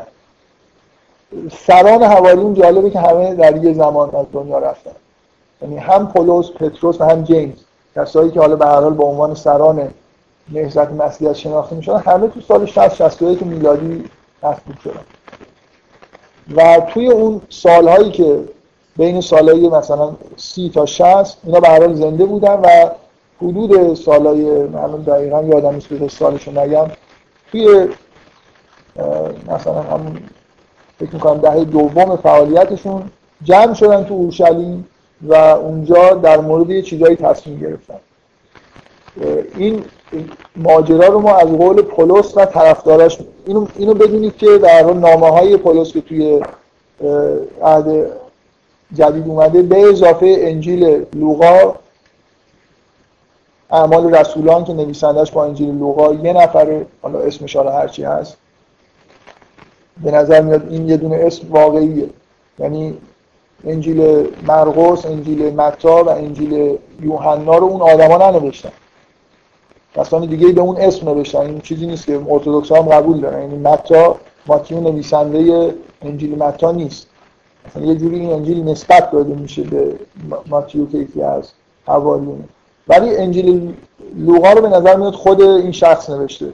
سران 1.66 2.02
حواریون 2.02 2.54
جالبه 2.54 2.90
که 2.90 3.00
همه 3.00 3.34
در 3.34 3.64
یه 3.64 3.74
زمان 3.74 4.14
از 4.14 4.26
دنیا 4.32 4.58
رفتن. 4.58 4.90
یعنی 5.62 5.76
هم 5.76 6.08
پولس 6.08 6.50
پتروس 6.50 7.00
و 7.00 7.04
هم 7.04 7.24
جیمز. 7.24 7.56
کسایی 7.96 8.30
که 8.30 8.40
حالا 8.40 8.56
به 8.56 8.66
هر 8.66 8.80
حال 8.80 8.94
به 8.94 9.04
عنوان 9.04 9.34
سران 9.34 9.88
نهضت 10.52 10.92
مسیحیت 10.92 11.32
شناخته 11.32 11.76
میشن 11.76 11.96
همه 11.96 12.28
تو 12.28 12.40
سال 12.40 12.66
60 12.66 12.94
61 12.94 13.42
میلادی 13.42 14.04
مخلوق 14.42 14.78
شدن. 14.84 15.00
و 16.56 16.80
توی 16.80 17.08
اون 17.08 17.40
سالهایی 17.48 18.10
که 18.10 18.44
بین 18.96 19.20
سالهای 19.20 19.68
مثلا 19.68 20.16
سی 20.36 20.70
تا 20.74 20.86
60 20.86 21.38
اینا 21.44 21.60
به 21.60 21.68
هر 21.68 21.80
حال 21.80 21.94
زنده 21.94 22.24
بودن 22.24 22.54
و 22.54 22.90
حدود 23.42 23.94
سالهای 23.94 24.62
معلوم 24.62 25.02
دقیقا 25.02 25.42
یادم 25.42 25.74
نیست 25.74 25.88
به 25.88 26.08
سالشون 26.08 26.58
نگم. 26.58 26.86
توی 27.52 27.88
مثلا 29.48 29.82
همون 29.82 30.18
فکر 30.98 31.14
می‌کنم 31.14 31.40
دهه 31.40 31.64
دوم 31.64 32.16
فعالیتشون 32.16 33.02
جمع 33.42 33.74
شدن 33.74 34.04
تو 34.04 34.14
اورشلیم 34.14 34.86
و 35.22 35.34
اونجا 35.34 36.14
در 36.14 36.40
مورد 36.40 36.70
یه 36.70 36.82
چیزایی 36.82 37.16
تصمیم 37.16 37.58
گرفتن. 37.58 37.94
این 39.56 39.84
ماجرا 40.56 41.06
رو 41.06 41.20
ما 41.20 41.36
از 41.36 41.48
قول 41.48 41.82
پولس 41.82 42.36
و 42.36 42.44
طرفداراش 42.44 43.18
اینو, 43.46 43.66
اینو 43.76 43.94
بدونید 43.94 44.36
که 44.36 44.58
در 44.58 44.82
نامه 44.82 45.30
های 45.30 45.56
پولس 45.56 45.92
که 45.92 46.00
توی 46.00 46.42
عهد 47.62 48.06
جدید 48.94 49.28
اومده 49.28 49.62
به 49.62 49.80
اضافه 49.80 50.36
انجیل 50.38 51.06
لوقا 51.14 51.74
اعمال 53.70 54.14
رسولان 54.14 54.64
که 54.64 54.72
نویسندش 54.72 55.32
با 55.32 55.44
انجیل 55.44 55.78
لوقا 55.78 56.14
یه 56.14 56.32
نفره 56.32 56.86
حالا 57.02 57.18
اسمش 57.18 57.56
حالا 57.56 57.72
هرچی 57.72 58.02
هست 58.02 58.36
به 60.02 60.10
نظر 60.10 60.40
میاد 60.40 60.72
این 60.72 60.88
یه 60.88 60.96
دونه 60.96 61.16
اسم 61.16 61.46
واقعیه. 61.50 62.08
یعنی 62.58 62.98
انجیل 63.64 64.28
مرقس، 64.46 65.06
انجیل 65.06 65.54
متا 65.54 66.04
و 66.04 66.08
انجیل 66.08 66.78
یوحنا 67.00 67.56
رو 67.56 67.66
اون 67.66 67.82
آدما 67.82 68.30
ننوشتن. 68.30 68.72
داستان 69.94 70.26
دیگه 70.26 70.52
به 70.52 70.60
اون 70.60 70.76
اسم 70.76 71.08
نوشتن. 71.08 71.40
این 71.40 71.60
چیزی 71.60 71.86
نیست 71.86 72.06
که 72.06 72.20
ارتدوکس 72.28 72.72
هم 72.72 72.82
قبول 72.82 73.20
دارن. 73.20 73.40
یعنی 73.42 73.56
متا 73.56 74.16
Matthew 74.46 74.80
نویسنده 74.80 75.74
انجیل 76.02 76.38
متی 76.38 76.72
نیست. 76.72 77.06
یه 77.80 77.94
جوری 77.94 78.20
این 78.20 78.32
انجیل 78.32 78.64
نسبت 78.64 79.10
داده 79.10 79.34
میشه 79.34 79.62
به 79.62 79.94
Matthew 80.46 80.86
که 80.86 80.98
یکی 80.98 81.22
از 81.22 81.50
حواریونه 81.86 82.44
ولی 82.88 83.16
انجیل 83.16 83.74
لوقا 84.16 84.52
رو 84.52 84.60
به 84.60 84.68
نظر 84.68 84.96
میاد 84.96 85.14
خود 85.14 85.42
این 85.42 85.72
شخص 85.72 86.10
نوشته. 86.10 86.52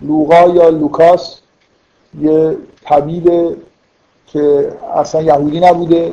لوقا 0.00 0.48
یا 0.48 0.68
لوکاس 0.68 1.38
یه 2.20 2.56
طبیب 2.84 3.56
که 4.26 4.72
اصلا 4.94 5.22
یهودی 5.22 5.60
نبوده 5.60 6.12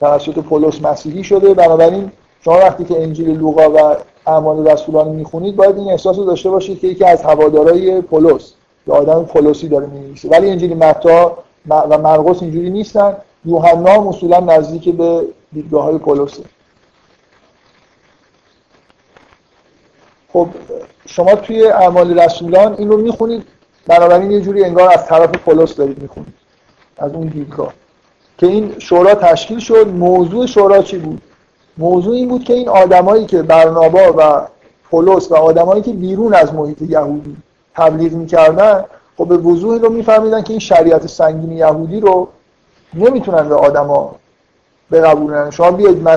توسط 0.00 0.38
پولس 0.38 0.82
مسیحی 0.82 1.24
شده. 1.24 1.54
بنابراین 1.54 2.12
شما 2.44 2.54
وقتی 2.54 2.84
که 2.84 3.02
انجیل 3.02 3.38
لوقا 3.38 3.70
و 3.70 3.96
اعمال 4.26 4.68
رسولان 4.68 5.08
می‌خونید 5.08 5.56
باید 5.56 5.78
این 5.78 5.90
احساس 5.90 6.18
رو 6.18 6.24
داشته 6.24 6.50
باشید 6.50 6.80
که 6.80 6.86
یکی 6.86 7.04
از 7.04 7.22
هوادارای 7.22 8.00
پولس 8.00 8.52
یا 8.86 8.94
آدم 8.94 9.24
پولسی 9.24 9.68
داره 9.68 9.86
می‌نویسه. 9.86 10.28
ولی 10.28 10.50
انجیل 10.50 10.76
متا 10.76 11.38
و 11.68 11.98
مرقس 11.98 12.42
اینجوری 12.42 12.70
نیستن. 12.70 13.16
یوحنا 13.44 14.08
اصولا 14.08 14.40
نزدیک 14.40 14.96
به 14.96 15.22
دیدگاه 15.52 15.84
های 15.84 15.98
پولسه. 15.98 16.42
خب 20.32 20.48
شما 21.06 21.34
توی 21.34 21.66
اعمال 21.66 22.18
رسولان 22.18 22.74
این 22.74 22.88
رو 22.88 22.96
می‌خونید 22.96 23.42
بنابراین 23.86 24.30
یه 24.30 24.40
جوری 24.40 24.64
انگار 24.64 24.92
از 24.92 25.06
طرف 25.06 25.30
پولس 25.30 25.76
دارید 25.76 26.02
می‌خونید 26.02 26.34
از 26.98 27.12
اون 27.12 27.26
دیدگاه. 27.26 27.72
که 28.38 28.46
این 28.46 28.74
شورا 28.78 29.14
تشکیل 29.14 29.58
شد 29.58 29.88
موضوع 29.88 30.46
شورا 30.46 30.82
چی 30.82 30.98
بود؟ 30.98 31.22
موضوع 31.78 32.14
این 32.14 32.28
بود 32.28 32.44
که 32.44 32.54
این 32.54 32.68
آدمایی 32.68 33.26
که 33.26 33.42
برنابا 33.42 34.14
و 34.16 34.46
پولس 34.90 35.32
و 35.32 35.34
آدمایی 35.34 35.82
که 35.82 35.92
بیرون 35.92 36.34
از 36.34 36.54
محیط 36.54 36.82
یهودی 36.82 37.36
تبلیغ 37.74 38.12
می‌کردن 38.12 38.84
خب 39.18 39.28
به 39.28 39.36
وضوح 39.36 39.80
رو 39.80 39.90
میفهمیدن 39.90 40.42
که 40.42 40.50
این 40.50 40.60
شریعت 40.60 41.06
سنگین 41.06 41.52
یهودی 41.52 42.00
رو 42.00 42.28
نمی‌تونن 42.94 43.48
به 43.48 43.54
آدما 43.54 44.14
بقبولن. 44.92 45.50
شما 45.50 45.70
بیاید 45.70 46.08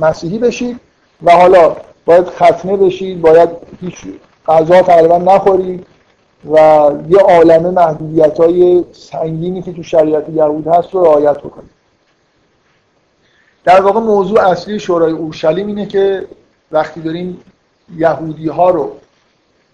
مسیحی 0.00 0.38
بشید 0.38 0.80
و 1.22 1.30
حالا 1.30 1.76
باید 2.08 2.28
ختنه 2.28 2.76
بشید 2.76 3.20
باید 3.20 3.48
هیچ 3.80 3.96
غذا 4.46 4.82
تقریبا 4.82 5.18
نخورید 5.18 5.86
و 6.52 6.56
یه 7.08 7.18
عالم 7.18 7.74
محدودیت 7.74 8.40
های 8.40 8.84
سنگینی 8.92 9.62
که 9.62 9.72
تو 9.72 9.82
شریعت 9.82 10.28
یهود 10.28 10.66
هست 10.66 10.94
رو 10.94 11.04
رعایت 11.04 11.38
بکنید 11.38 11.70
در 13.64 13.80
واقع 13.80 14.00
موضوع 14.00 14.48
اصلی 14.48 14.80
شورای 14.80 15.12
اورشلیم 15.12 15.66
اینه 15.66 15.86
که 15.86 16.26
وقتی 16.72 17.00
داریم 17.00 17.40
یهودی 17.96 18.48
ها 18.48 18.70
رو 18.70 18.92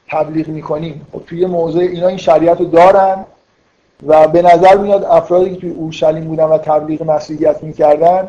تبلیغ 0.09 0.49
می‌کنیم 0.49 1.07
خب 1.13 1.23
توی 1.27 1.47
موضوع 1.47 1.83
اینا 1.83 2.09
این 2.09 2.17
شریعت 2.17 2.61
رو 2.61 2.67
دارن 2.67 3.25
و 4.07 4.29
به 4.29 4.43
نظر 4.43 4.77
میاد 4.77 5.05
افرادی 5.05 5.55
که 5.55 5.61
توی 5.61 5.71
اورشلیم 5.71 6.25
بودن 6.25 6.45
و 6.45 6.59
تبلیغ 6.59 7.03
مسیحیت 7.03 7.63
می‌کردن 7.63 8.29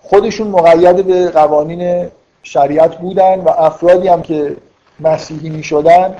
خودشون 0.00 0.48
مقید 0.48 1.06
به 1.06 1.30
قوانین 1.30 2.08
شریعت 2.42 2.96
بودن 2.98 3.40
و 3.40 3.48
افرادی 3.48 4.08
هم 4.08 4.22
که 4.22 4.56
مسیحی 5.00 5.50
می‌شدن 5.50 6.16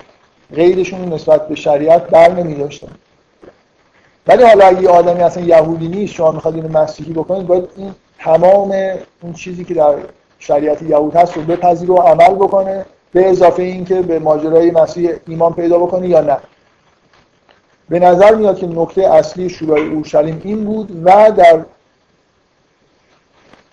غیرشون 0.54 1.12
نسبت 1.12 1.48
به 1.48 1.54
شریعت 1.54 2.02
بر 2.02 2.32
نمی 2.32 2.54
داشتن 2.54 2.92
ولی 4.26 4.42
حالا 4.42 4.66
اگه 4.66 4.82
یه 4.82 4.88
آدمی 4.88 5.20
اصلا 5.20 5.42
یهودی 5.42 5.88
نیست 5.88 6.14
شما 6.14 6.32
می‌خواد 6.32 6.54
اینو 6.54 6.78
مسیحی 6.78 7.12
بکنید 7.12 7.46
باید 7.46 7.68
این 7.76 7.94
تمام 8.18 8.74
اون 9.20 9.32
چیزی 9.32 9.64
که 9.64 9.74
در 9.74 9.94
شریعت 10.38 10.82
یهود 10.82 11.16
هست 11.16 11.36
رو 11.36 11.42
بپذیر 11.42 11.90
و 11.90 11.96
عمل 11.96 12.34
بکنه 12.34 12.86
به 13.12 13.30
اضافه 13.30 13.62
اینکه 13.62 14.02
به 14.02 14.18
ماجرای 14.18 14.70
مسیح 14.70 15.10
ایمان 15.26 15.54
پیدا 15.54 15.78
بکنه 15.78 16.08
یا 16.08 16.20
نه. 16.20 16.36
به 17.88 17.98
نظر 17.98 18.34
میاد 18.34 18.58
که 18.58 18.66
نکته 18.66 19.14
اصلی 19.14 19.48
شورای 19.48 19.88
اورشلیم 19.88 20.40
این 20.44 20.64
بود 20.64 21.06
و 21.06 21.32
در 21.36 21.64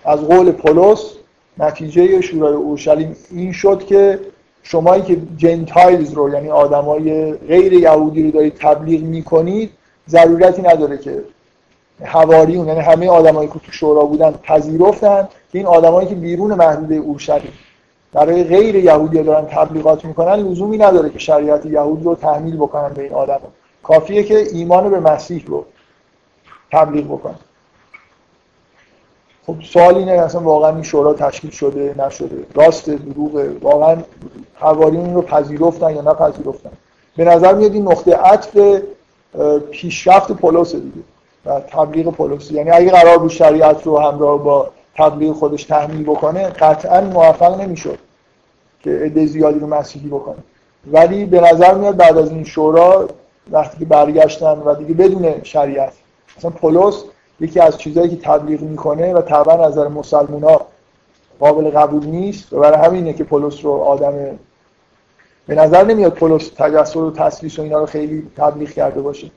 از 0.06 0.22
قول 0.22 0.52
پولس 0.52 1.12
نتیجه 1.58 2.22
شورای 2.22 2.54
اورشلیم 2.54 3.16
این 3.32 3.52
شد 3.52 3.86
که 3.86 4.20
شمایی 4.64 5.02
که 5.02 5.18
جنتایلز 5.38 6.14
رو 6.14 6.34
یعنی 6.34 6.50
آدمای 6.50 7.34
غیر 7.34 7.74
یهودی 7.74 8.24
رو 8.24 8.32
دارید 8.32 8.56
تبلیغ 8.56 9.02
می‌کنید 9.02 9.72
ضرورتی 10.10 10.62
نداره 10.62 10.98
که 10.98 11.24
حواریون 12.04 12.68
یعنی 12.68 12.80
همه 12.80 13.10
آدمایی 13.10 13.48
که 13.48 13.60
تو 13.60 13.72
شورا 13.72 14.06
بودن 14.06 14.32
پذیرفتن 14.32 15.28
که 15.52 15.58
این 15.58 15.68
آدمایی 15.68 16.08
که 16.08 16.16
بیرون 16.16 16.54
محدوده 16.54 16.96
اورشلیم 16.96 17.54
برای 18.14 18.44
غیر 18.44 18.76
یهودی 18.76 19.24
دارن 19.24 19.46
تبلیغات 19.46 20.06
می‌کنن 20.06 20.34
لزومی 20.34 20.78
نداره 20.78 21.10
که 21.10 21.20
شریعت 21.20 21.66
یهود 21.66 22.06
رو 22.06 22.16
تحمیل 22.16 22.56
بکنن 22.56 22.90
به 22.94 23.04
این 23.04 23.14
آدم 23.14 23.40
کافیه 23.84 24.24
که 24.24 24.38
ایمان 24.54 24.90
به 24.90 25.00
مسیح 25.00 25.44
رو 25.48 25.66
تبلیغ 26.72 27.06
بکنن. 27.06 27.36
خب 29.48 29.56
سوال 29.74 29.96
اینه 29.96 30.12
اصلا 30.12 30.42
واقعا 30.42 30.70
این 30.70 30.84
شورا 30.84 31.14
تشکیل 31.14 31.52
شده 31.52 31.96
نشده. 31.98 32.46
راست 32.54 32.90
دروغه 32.90 33.50
واقعا 33.62 33.98
حواریون 34.56 35.14
رو 35.14 35.22
پذیرفتن 35.22 35.96
یا 35.96 36.02
نپذیرفتن؟ 36.02 36.72
به 37.18 37.26
نظر 37.26 37.54
میاد 37.54 37.74
این 37.74 37.92
نقطه 37.92 38.16
عطف 38.16 38.82
پیشرفت 39.72 40.32
پولس 40.32 40.76
دیگه 40.76 41.02
و 41.46 41.60
تبلیغ 41.60 42.14
پولس 42.14 42.52
یعنی 42.52 42.72
اگه 42.72 42.92
قرار 42.92 43.18
بود 43.18 43.32
شریعت 43.32 43.84
رو 43.84 44.00
همراه 44.00 44.44
با 44.44 44.70
تبلیغ 44.98 45.34
خودش 45.34 45.64
تحمیل 45.64 46.04
بکنه 46.04 46.44
قطعا 46.50 47.02
موفق 47.02 47.62
نمی‌شد 47.62 47.98
که 48.80 48.90
عده 48.90 49.26
زیادی 49.26 49.60
رو 49.60 49.68
مسیحی 49.68 50.08
بکنه. 50.08 50.36
ولی 50.92 51.26
به 51.26 51.42
نظر 51.42 51.74
میاد 51.74 51.96
بعد 51.96 52.18
از 52.18 52.32
این 52.32 52.44
شورا 52.44 53.08
وقتی 53.52 53.86
برگشتن 53.86 54.62
و 54.66 54.76
دیگه 54.76 54.94
بدون 54.94 55.44
شریعت 55.44 55.94
مثلا 56.38 56.52
پولس 56.52 57.04
یکی 57.40 57.60
از 57.60 57.78
چیزهایی 57.78 58.10
که 58.10 58.16
تبلیغ 58.16 58.62
می‌کنه 58.62 59.14
و 59.14 59.22
طبعا 59.22 59.68
نظر 59.68 59.88
مسلمان 59.88 60.44
ها 60.44 60.66
قابل 61.40 61.70
قبول 61.70 62.06
نیست 62.06 62.54
و 62.54 62.60
برای 62.60 62.86
همینه 62.86 63.14
که 63.14 63.24
پولس 63.24 63.66
رو 63.66 63.72
آدم 63.72 64.14
به 65.48 65.56
نظر 65.56 65.84
نمیاد 65.84 66.14
پولس 66.14 66.50
تجسر 66.58 67.00
و 67.00 67.12
تسلیس 67.12 67.60
و 67.60 67.62
اینا 67.62 67.80
رو 67.80 67.86
خیلی 67.86 68.28
تبلیغ 68.38 68.70
کرده 68.70 69.02
باشه. 69.02 69.32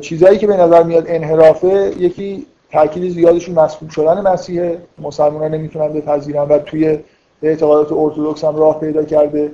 چیزهایی 0.00 0.38
که 0.38 0.46
به 0.46 0.56
نظر 0.56 0.82
میاد 0.82 1.04
انحرافه 1.06 1.92
یکی 1.98 2.46
تاکید 2.72 3.12
زیادشون 3.12 3.54
مسئول 3.54 3.88
شدن 3.88 4.20
مسیحه 4.20 4.78
مسلمان 4.98 5.42
ها 5.42 5.48
نمی‌تونن 5.48 5.92
بپذیرن 5.92 6.42
و 6.42 6.58
توی 6.58 6.98
اعتقادات 7.42 7.92
ارتودکس 7.92 8.44
هم 8.44 8.56
راه 8.56 8.80
پیدا 8.80 9.04
کرده. 9.04 9.52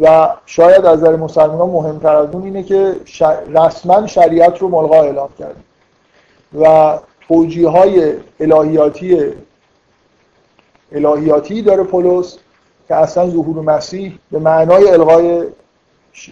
و 0.00 0.28
شاید 0.46 0.84
از 0.84 0.98
نظر 0.98 1.16
مسلمان 1.16 1.58
ها 1.58 1.66
مهمتر 1.66 2.16
از 2.16 2.28
اون 2.32 2.42
اینه 2.42 2.62
که 2.62 2.94
رسما 3.54 4.06
شریعت 4.06 4.58
رو 4.58 4.68
ملغا 4.68 5.02
اعلام 5.02 5.28
کرده. 5.38 5.60
و 6.60 6.98
توجیه 7.28 7.68
های 7.68 8.12
الهیاتی 8.40 9.32
الهیاتی 10.92 11.62
داره 11.62 11.84
پولس 11.84 12.38
که 12.88 12.94
اصلا 12.94 13.30
ظهور 13.30 13.62
مسیح 13.62 14.18
به 14.30 14.38
معنای 14.38 14.88
الغای 14.88 15.44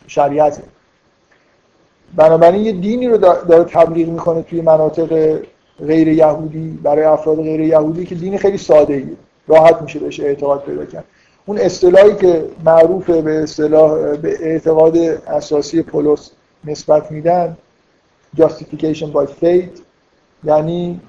شریعته 0.07 0.63
بنابراین 2.17 2.65
یه 2.65 2.73
دینی 2.73 3.09
رو 3.09 3.17
داره 3.17 3.65
تبلیغ 3.65 4.09
می‌کنه 4.09 4.43
توی 4.43 4.61
مناطق 4.61 5.39
غیر 5.87 6.09
یهودی 6.09 6.79
برای 6.83 7.05
افراد 7.05 7.37
غیر 7.37 7.61
یهودی 7.61 8.07
که 8.07 8.15
دین 8.15 8.39
خیلی 8.39 8.59
ساده 8.59 8.95
ایه. 8.95 9.17
راحت 9.49 9.83
میشه 9.83 9.99
بهش 9.99 10.21
اعتقاد 10.21 10.63
پیدا 10.63 10.85
کرد 10.85 11.05
اون 11.47 11.59
اصطلاحی 11.59 12.15
که 12.15 12.45
معروف 12.65 13.11
به 13.11 13.43
اصطلاح 13.43 14.17
به 14.17 14.37
اعتقاد 14.41 14.97
اساسی 15.27 15.83
پولس 15.83 16.31
نسبت 16.65 17.13
میدن 17.13 17.57
justification 18.37 19.13
by 19.13 19.27
faith 19.27 19.82
یعنی 20.45 21.01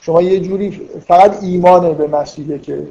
شما 0.00 0.22
یه 0.22 0.40
جوری 0.40 0.88
فقط 1.06 1.42
ایمان 1.42 1.94
به 1.94 2.06
مسیحه 2.06 2.58
که 2.58 2.86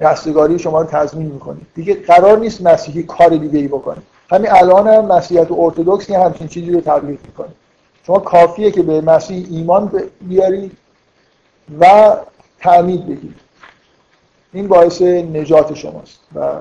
رستگاری 0.00 0.58
شما 0.58 0.80
رو 0.80 0.86
تضمین 0.86 1.26
می‌کنه. 1.26 1.58
دیگه 1.74 1.94
قرار 1.94 2.38
نیست 2.38 2.62
مسیحی 2.62 3.02
کار 3.02 3.28
دیگه 3.28 3.58
ای 3.58 3.68
بکنه. 3.68 3.96
همین 4.30 4.50
الان 4.50 4.88
هم 4.88 5.04
مسیحیت 5.04 5.52
ارتدوکس 5.52 6.10
همچین 6.10 6.48
چیزی 6.48 6.70
رو 6.70 6.80
تبلیغ 6.80 7.18
می‌کنه. 7.26 7.48
شما 8.06 8.18
کافیه 8.18 8.70
که 8.70 8.82
به 8.82 9.00
مسیح 9.00 9.46
ایمان 9.50 10.02
بیارید 10.20 10.72
و 11.80 12.14
تعمید 12.60 13.06
بگیرید 13.06 13.36
این 14.52 14.68
باعث 14.68 15.02
نجات 15.02 15.74
شماست 15.74 16.18
و 16.34 16.52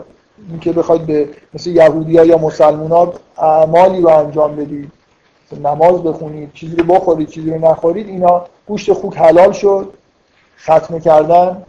اینکه 0.50 0.72
بخواید 0.72 1.06
به 1.06 1.30
مثل 1.54 1.70
یهودی 1.70 2.18
ها 2.18 2.26
یا 2.26 2.38
مسلمان 2.38 2.92
ها 2.92 3.14
اعمالی 3.38 4.02
رو 4.02 4.10
انجام 4.10 4.56
بدید. 4.56 4.92
نماز 5.56 6.04
بخونید 6.04 6.54
چیزی 6.54 6.76
رو 6.76 6.84
بخورید 6.84 7.30
چیزی 7.30 7.50
رو 7.52 7.72
نخورید 7.72 8.08
اینا 8.08 8.46
گوشت 8.68 8.94
خوک 8.94 9.18
حلال 9.18 9.52
شد. 9.52 9.94
ختم 10.60 11.00
کردن 11.00 11.64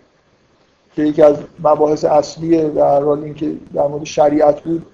که 0.96 1.02
یکی 1.02 1.22
از 1.22 1.36
مباحث 1.64 2.04
اصلی 2.04 2.70
در 2.70 3.02
حال 3.02 3.24
اینکه 3.24 3.52
در 3.74 3.86
مورد 3.86 4.04
شریعت 4.04 4.60
بود 4.60 4.86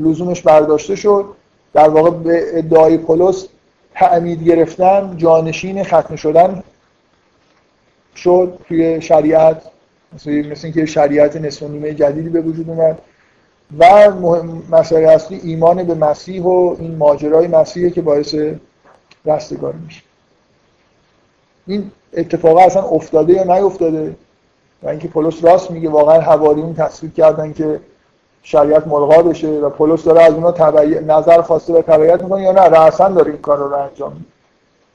لزومش 0.00 0.42
برداشته 0.42 0.96
شد. 0.96 1.24
در 1.72 1.88
واقع 1.88 2.10
به 2.10 2.58
ادعای 2.58 2.98
پولس 2.98 3.46
تعمید 3.94 4.42
گرفتن 4.44 5.14
جانشین 5.16 5.84
ختم 5.84 6.16
شدن 6.16 6.62
شد 8.16 8.58
توی 8.68 9.02
شریعت. 9.02 9.62
مثل, 10.14 10.30
مثل 10.30 10.66
اینکه 10.66 10.86
شریعت 10.86 11.36
نصف 11.36 11.62
نیمه 11.62 11.94
جدیدی 11.94 12.28
به 12.28 12.40
وجود 12.40 12.70
اومد. 12.70 12.98
و 13.78 14.10
مهم 14.10 14.62
مسئله 14.70 15.08
اصلی 15.08 15.40
ایمان 15.42 15.82
به 15.82 15.94
مسیح 15.94 16.42
و 16.42 16.76
این 16.78 16.96
ماجرای 16.96 17.46
مسیحه 17.46 17.90
که 17.90 18.02
باعث 18.02 18.34
رستگاری 19.24 19.78
میشه. 19.84 20.02
این 21.66 21.90
اتفاق 22.12 22.56
اصلا 22.58 22.82
افتاده 22.82 23.32
یا 23.32 23.44
نیفتاده؟ 23.44 24.16
و 24.82 24.88
اینکه 24.88 25.08
پولس 25.08 25.44
راست 25.44 25.70
میگه 25.70 25.88
واقعا 25.88 26.20
حواریون 26.20 26.74
تصویر 26.74 27.12
کردن 27.12 27.52
که 27.52 27.80
شریعت 28.42 28.86
ملغا 28.86 29.22
بشه 29.22 29.48
و 29.48 29.70
پولس 29.70 30.04
داره 30.04 30.22
از 30.22 30.34
اونا 30.34 30.52
تبعی... 30.52 31.00
نظر 31.00 31.42
خواسته 31.42 31.72
و 31.72 31.82
تبعیت 31.82 32.22
می‌کنه 32.22 32.42
یا 32.42 32.52
نه؟ 32.52 32.60
رأسا 32.60 33.08
داره 33.08 33.30
این 33.30 33.40
کار 33.40 33.58
رو 33.58 33.74
انجام 33.74 34.12
میده. 34.12 34.26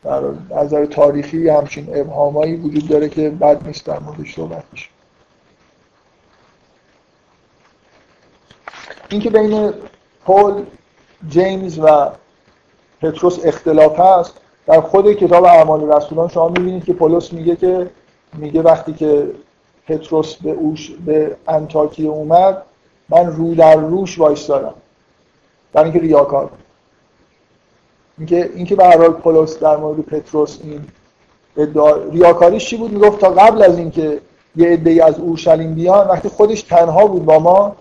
در 0.03 0.21
نظر 0.57 0.85
تاریخی 0.85 1.49
همچین 1.49 1.87
ابهامایی 1.93 2.55
وجود 2.55 2.87
داره 2.87 3.09
که 3.09 3.29
بد 3.29 3.67
نیست 3.67 3.85
در 3.85 3.99
موردش 3.99 4.35
صحبت 4.35 4.63
میشه 4.71 4.89
اینکه 9.11 9.29
بین 9.29 9.73
پول 10.25 10.63
جیمز 11.29 11.79
و 11.79 12.09
پتروس 13.01 13.39
اختلاف 13.45 13.99
هست 13.99 14.33
در 14.67 14.81
خود 14.81 15.13
کتاب 15.13 15.43
اعمال 15.43 15.91
رسولان 15.91 16.27
شما 16.27 16.49
می‌بینید 16.49 16.85
که 16.85 16.93
پولس 16.93 17.33
میگه 17.33 17.55
که 17.55 17.89
میگه 18.33 18.61
وقتی 18.61 18.93
که 18.93 19.27
پتروس 19.87 20.35
به 20.35 20.51
اوش 20.51 20.91
به 21.05 21.35
انتاکی 21.47 22.07
اومد 22.07 22.61
من 23.09 23.25
رو 23.25 23.55
در 23.55 23.75
روش 23.75 24.19
وایستادم. 24.19 24.73
در 25.73 25.83
اینکه 25.83 25.99
ریاکار 25.99 26.49
اینکه 28.17 28.51
اینکه 28.55 28.75
به 28.75 28.85
هر 28.85 28.97
حال 28.97 29.09
پولس 29.09 29.59
در 29.59 29.77
مورد 29.77 29.99
پتروس 29.99 30.59
این 30.63 30.81
ادعا 31.57 31.95
ریاکاریش 31.95 32.65
چی 32.69 32.77
بود؟ 32.77 32.91
می‌گفت 32.91 33.19
تا 33.19 33.29
قبل 33.29 33.63
از 33.63 33.77
اینکه 33.77 34.21
یه 34.55 34.67
عده‌ای 34.67 35.01
از 35.01 35.19
اورشلیم 35.19 35.75
بیان 35.75 36.07
وقتی 36.07 36.29
خودش 36.29 36.61
تنها 36.61 37.07
بود 37.07 37.25
با 37.25 37.39
ما 37.39 37.75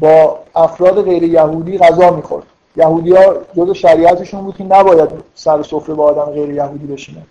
با 0.00 0.38
افراد 0.54 1.04
غیر 1.04 1.22
یهودی 1.22 1.78
غذا 1.78 2.10
می‌خورد. 2.10 2.46
یهودی 2.76 3.12
ها 3.12 3.34
جز 3.56 3.70
شریعتشون 3.70 4.44
بود 4.44 4.56
که 4.56 4.64
نباید 4.64 5.08
سر 5.34 5.62
سفره 5.62 5.94
با 5.94 6.04
آدم 6.04 6.32
غیر 6.32 6.50
یهودی 6.50 6.86
بشینن 6.86 7.22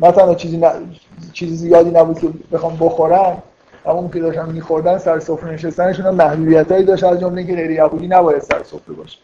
مثلا 0.00 0.34
چیزی, 0.34 0.56
ن... 0.56 0.70
چیزی 1.32 1.56
زیادی 1.56 1.90
نبود 1.90 2.18
که 2.18 2.28
بخوام 2.52 2.76
بخورن 2.80 3.36
اون 3.84 4.10
که 4.10 4.20
داشتن 4.20 4.52
میخوردن 4.52 4.98
سر 4.98 5.20
سفره 5.20 5.52
نشستنشون 5.52 6.10
محدودیت 6.10 6.72
هایی 6.72 6.84
داشت 6.84 7.04
از 7.04 7.20
جمله 7.20 7.38
اینکه 7.38 7.54
غیر 7.54 7.70
یهودی 7.70 8.08
نباید 8.08 8.42
سر 8.42 8.62
سفره 8.62 8.94
باشه. 8.94 9.18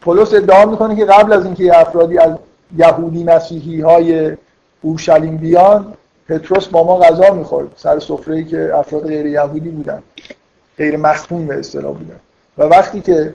پولس 0.00 0.34
ادعا 0.34 0.66
می‌کنه 0.66 0.96
که 0.96 1.04
قبل 1.04 1.32
از 1.32 1.44
اینکه 1.44 1.80
افرادی 1.80 2.18
از 2.18 2.36
یهودی 2.76 3.24
مسیحی 3.24 3.80
های 3.80 4.36
اورشلیم 4.82 5.36
بیان 5.36 5.94
پتروس 6.32 6.66
با 6.66 6.84
ما 6.84 6.98
غذا 6.98 7.34
می‌خورد. 7.34 7.68
سر 7.76 7.98
سفره 7.98 8.44
که 8.44 8.70
افراد 8.74 9.06
غیر 9.06 9.26
یهودی 9.26 9.68
بودن 9.68 10.02
غیر 10.78 10.96
مختون 10.96 11.46
به 11.46 11.58
اصطلاح 11.58 11.92
بودن. 11.94 12.20
و 12.58 12.62
وقتی 12.62 13.00
که 13.00 13.34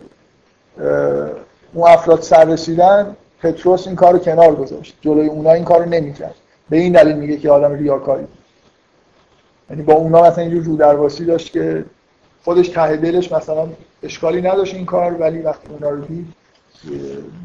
اون 1.73 1.89
افراد 1.89 2.21
سر 2.21 2.45
رسیدن 2.45 3.15
پتروس 3.41 3.87
این 3.87 3.95
کار 3.95 4.13
رو 4.13 4.19
کنار 4.19 4.55
گذاشت. 4.55 4.97
جلوی 5.01 5.27
اونا 5.27 5.51
این 5.51 5.63
کار 5.63 5.79
رو 5.79 5.89
نمی‌کرد. 5.89 6.35
به 6.69 6.77
این 6.77 6.93
دلیل 6.93 7.15
میگه 7.15 7.37
که 7.37 7.49
آدم 7.49 7.73
ریاکاری 7.73 8.27
یعنی 9.69 9.81
با 9.81 9.93
اونا 9.93 10.23
مثلا 10.23 10.43
اینجور 10.43 10.63
رو 10.63 10.75
درواسی 10.75 11.25
داشت 11.25 11.51
که 11.51 11.85
خودش 12.43 12.69
ته 12.69 12.95
دلش 12.95 13.31
مثلا 13.31 13.67
اشکالی 14.03 14.41
نداشت 14.41 14.75
این 14.75 14.85
کار 14.85 15.13
ولی 15.13 15.41
وقتی 15.41 15.67
اونا 15.69 15.89
رو 15.89 16.01
دید 16.01 16.33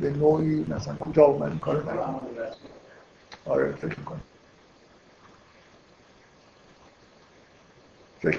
به 0.01 0.11
نوعی 0.11 0.67
مثلا 0.69 0.95
کوتاه 0.95 1.29
اومد 1.29 1.49
این 1.49 1.59
کار 1.59 1.83
آره 3.47 3.73
فکر 3.73 3.99
می‌کنم. 3.99 4.21
فکر 8.23 8.39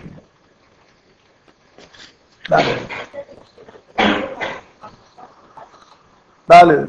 بله. 2.49 2.77
بله. 6.47 6.87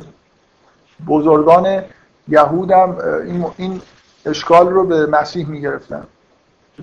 بزرگان 1.07 1.85
یهود 2.29 2.71
هم 2.71 2.99
این, 3.57 3.83
اشکال 4.27 4.69
رو 4.69 4.87
به 4.87 5.07
مسیح 5.07 5.49
می‌گرفتن. 5.49 6.07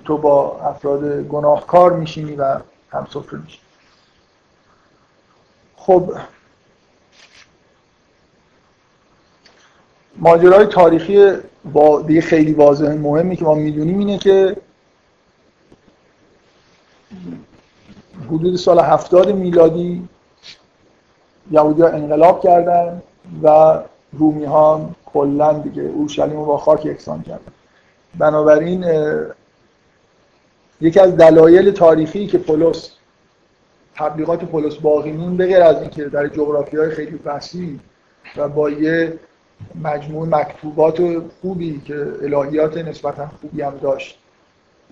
تو 0.04 0.18
با 0.18 0.60
افراد 0.60 1.22
گناهکار 1.22 1.92
میشینی 1.92 2.36
و 2.36 2.58
هم 2.90 3.06
سفره 3.10 3.38
میشینی. 3.38 3.62
خب 5.76 6.14
ماجرای 10.16 10.66
تاریخی 10.66 11.36
با 11.64 12.02
دیگه 12.02 12.20
خیلی 12.20 12.52
واضح 12.52 12.92
مهمی 12.92 13.36
که 13.36 13.44
ما 13.44 13.54
می‌دونیم 13.54 13.98
اینه 13.98 14.18
که 14.18 14.56
حدود 18.28 18.56
سال 18.56 18.78
هفتاد 18.78 19.32
میلادی 19.32 20.08
یهودی 21.50 21.82
انقلاب 21.82 22.42
کردن 22.42 23.02
و 23.42 23.78
رومی 24.12 24.44
ها 24.44 24.90
کلا 25.06 25.52
دیگه 25.52 25.82
اورشلیم 25.82 26.36
رو 26.36 26.44
با 26.44 26.58
خاک 26.58 26.86
یکسان 26.86 27.22
کردن. 27.22 27.52
بنابراین 28.18 28.84
یکی 30.80 31.00
از 31.00 31.16
دلایل 31.16 31.70
تاریخی 31.70 32.26
که 32.26 32.38
پولس 32.38 32.90
تبلیغات 33.94 34.44
پولس 34.44 34.74
باقی 34.76 35.12
مون 35.12 35.36
به 35.36 35.46
غیر 35.46 35.62
از 35.62 35.80
اینکه 35.80 36.04
در 36.04 36.28
جغرافی 36.28 36.76
های 36.76 36.90
خیلی 36.90 37.20
وسیع 37.24 37.78
و 38.36 38.48
با 38.48 38.70
یه 38.70 39.18
مجموع 39.82 40.28
مکتوبات 40.28 41.22
خوبی 41.40 41.82
که 41.84 42.06
الهیات 42.22 42.78
نسبتا 42.78 43.30
خوبی 43.40 43.62
هم 43.62 43.78
داشت 43.82 44.18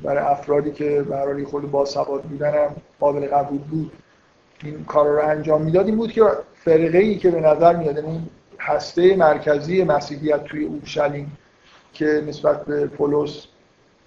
برای 0.03 0.25
افرادی 0.25 0.71
که 0.71 1.03
برای 1.03 1.45
خود 1.45 1.71
با 1.71 1.85
سواد 1.85 2.23
بودن 2.23 2.55
هم 2.55 2.77
قابل 3.01 3.27
قبول 3.27 3.59
بود. 3.59 3.93
این 4.65 4.85
کار 4.85 5.07
رو 5.07 5.29
انجام 5.29 5.63
می‌داد. 5.63 5.87
این 5.87 5.97
بود 5.97 6.13
که 6.13 6.23
فرقه 6.55 6.99
ای 6.99 7.19
که 7.19 7.31
به 7.31 7.41
نظر 7.41 7.77
میاد 7.77 7.99
این 7.99 8.07
یعنی 8.07 8.31
هسته 8.59 9.17
مرکزی 9.17 9.85
مسیحیت 9.85 10.45
توی 10.45 10.65
اورشلیم 10.65 11.37
که 11.93 12.25
نسبت 12.27 12.65
به 12.65 12.87
پولس 12.87 13.47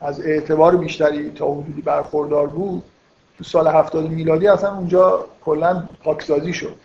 از 0.01 0.21
اعتبار 0.21 0.77
بیشتری 0.77 1.31
تا 1.31 1.53
حدودی 1.53 1.81
برخوردار 1.81 2.47
بود 2.47 2.83
تو 3.37 3.43
سال 3.43 3.67
هفتاد 3.67 4.09
میلادی 4.09 4.47
اصلا 4.47 4.75
اونجا 4.75 5.25
کلا 5.45 5.83
پاکسازی 6.03 6.53
شد. 6.53 6.75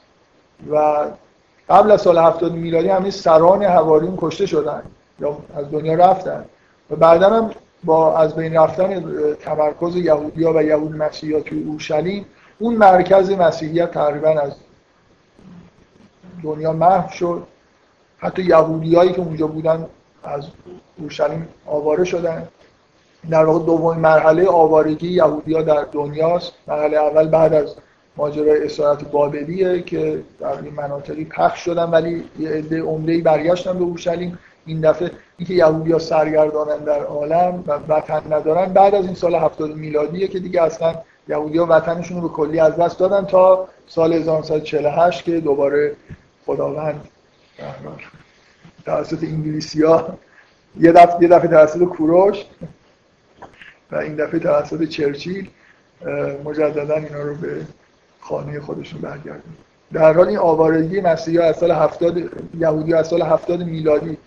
و 0.70 1.04
قبل 1.68 1.90
از 1.90 2.02
سال 2.02 2.18
هفتاد 2.18 2.52
میلادی 2.52 2.88
همه 2.88 3.10
سران 3.10 3.64
حواریون 3.64 4.14
کشته 4.18 4.46
شدن 4.46 4.82
یا 5.20 5.38
از 5.56 5.70
دنیا 5.70 5.94
رفتن. 5.94 6.44
و 6.90 6.96
بعدا 6.96 7.30
هم 7.30 7.50
با 7.84 8.18
از 8.18 8.34
بین 8.34 8.54
رفتن 8.54 9.04
تمرکز 9.34 9.96
یهودیا 9.96 10.52
و 10.52 10.62
یهود 10.62 10.96
مسیحیات 10.96 11.44
توی 11.44 11.62
اورشلیم 11.62 12.26
اون 12.58 12.76
مرکز 12.76 13.30
مسیحیت 13.30 13.90
تقریبا 13.90 14.28
از 14.28 14.52
دنیا 16.42 16.72
محو 16.72 17.10
شد. 17.12 17.42
حتی 18.18 18.42
یهودیایی 18.42 19.12
که 19.12 19.20
اونجا 19.20 19.46
بودن 19.46 19.86
از 20.24 20.46
اورشلیم 20.98 21.48
آواره 21.66 22.04
شدن. 22.04 22.48
در 23.30 23.44
واقع 23.44 23.66
دومین 23.66 24.00
مرحله 24.00 24.48
آوارگی 24.48 25.08
یهودیا 25.08 25.62
در 25.62 25.86
دنیاست. 25.92 26.52
مرحله 26.66 26.96
اول 26.96 27.28
بعد 27.28 27.54
از 27.54 27.74
ماجرای 28.16 28.64
اسارت 28.64 29.10
بابلیه 29.10 29.82
که 29.82 30.22
در 30.40 30.62
این 30.62 30.74
مناطقی 30.74 31.24
پخش 31.24 31.64
شدن 31.64 31.84
ولی 31.84 32.24
یه 32.38 32.48
عده 32.48 32.82
عمده‌ای 32.82 33.20
برگشتن 33.20 33.78
به 33.78 33.84
اورشلیم. 33.84 34.38
این 34.68 34.80
دفعه 34.80 35.10
اینکه 35.38 35.54
یهودیا 35.54 35.98
سرگردانن 35.98 36.84
در 36.84 37.04
عالم 37.04 37.64
و 37.66 37.72
وطن 37.88 38.32
ندارن 38.32 38.72
بعد 38.72 38.94
از 38.94 39.04
این 39.04 39.14
سال 39.14 39.34
70 39.34 39.76
میلادیه 39.76 40.28
که 40.28 40.38
دیگه 40.38 40.62
اصلا 40.62 40.94
یهودیا 41.28 41.66
وطنشون 41.66 42.20
رو 42.20 42.28
به 42.28 42.34
کلی 42.34 42.60
از 42.60 42.76
دست 42.76 42.98
دادن 42.98 43.26
تا 43.26 43.68
سال 43.86 44.12
1948 44.12 45.24
که 45.24 45.40
دوباره 45.40 45.96
خداوند 46.46 47.08
توسط 48.84 49.24
انگلیسی 49.24 49.82
ها 49.82 50.18
یه 50.80 50.92
دفعه 50.92 51.22
یه 51.22 51.28
دفعه 51.28 51.48
توسط 51.48 51.84
کوروش 51.84 52.44
و 53.90 53.96
این 53.96 54.14
دفعه 54.14 54.40
توسط 54.40 54.88
چرچیل 54.88 55.50
مجددا 56.44 56.94
اینا 56.94 57.22
رو 57.22 57.34
به 57.34 57.66
خانه 58.20 58.60
خودشون 58.60 59.00
برگردن. 59.00 59.42
در 59.92 60.12
حال 60.12 60.28
این 60.28 60.38
آوارگی 60.38 61.00
مسیحی 61.00 61.38
از 61.38 61.56
سال 61.56 61.70
70 61.70 62.18
یهودی 62.58 62.94
از 62.94 63.08
سال 63.08 63.22
70 63.22 63.62
میلادی 63.62 64.18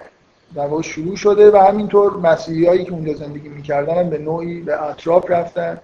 در 0.56 0.68
واقع 0.68 0.82
شروع 0.82 1.15
شده 1.15 1.52
و 1.52 1.57
همینطور 1.57 2.18
مسیحیایی 2.18 2.86
که 2.86 2.91
اونجا 2.91 3.14
زندگی 3.14 3.49
می‌کردن 3.49 4.10
به 4.10 4.18
نوعی 4.18 4.61
به 4.61 4.84
اطراف 4.84 5.32
رفتن 5.32 5.78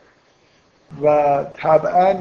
و 1.04 1.46
طبعا 1.54 2.16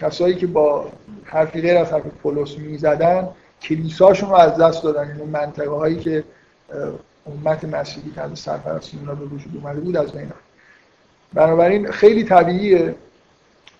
کسایی 0.00 0.34
که 0.34 0.46
با 0.46 0.86
حرفی 1.24 1.60
غیر 1.60 1.78
از 1.78 1.92
حرف 1.92 2.06
پولس 2.06 2.58
می‌زدن 2.58 3.28
کلیساشون 3.62 4.28
رو 4.28 4.34
از 4.34 4.58
دست 4.58 4.82
دادن. 4.82 5.16
این 5.20 5.30
منطقه 5.30 5.70
هایی 5.70 5.96
که 5.96 6.24
امت 7.26 7.64
مسیحی 7.64 8.10
که 8.10 8.20
از 8.20 8.38
سرپرستی 8.38 8.98
اونا 8.98 9.14
به 9.14 9.24
وجود 9.24 9.52
اومده 9.56 9.80
بود 9.80 9.96
از 9.96 10.12
بین 10.12 10.32
بنابراین 11.34 11.90
خیلی 11.90 12.24
طبیعیه 12.24 12.94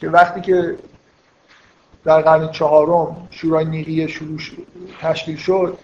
که 0.01 0.09
وقتی 0.09 0.41
که 0.41 0.77
در 2.05 2.21
قرن 2.21 2.51
چهارم 2.51 3.29
شورای 3.31 3.65
نیقیه 3.65 4.07
شروع 4.07 4.39
تشکیل 5.01 5.37
شد 5.37 5.79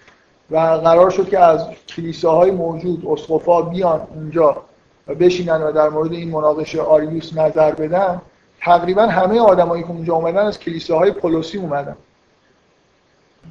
و 0.51 0.57
قرار 0.57 1.09
شد 1.09 1.29
که 1.29 1.39
از 1.39 1.67
کلیساهای 1.87 2.51
موجود 2.51 3.05
اسقفا 3.07 3.61
بیان 3.61 4.07
اونجا 4.15 4.63
و 5.07 5.15
بشینن 5.15 5.61
و 5.61 5.71
در 5.71 5.89
مورد 5.89 6.11
این 6.11 6.29
مناقشه 6.29 6.81
آریوس 6.81 7.37
نظر 7.37 7.71
بدن 7.71 8.21
تقریبا 8.61 9.05
همه 9.05 9.39
آدمایی 9.39 9.83
که 9.83 9.89
اونجا 9.89 10.13
اومدن 10.13 10.45
از 10.45 10.59
کلیساهای 10.59 11.11
پولوسی 11.11 11.57
اومدن. 11.57 11.95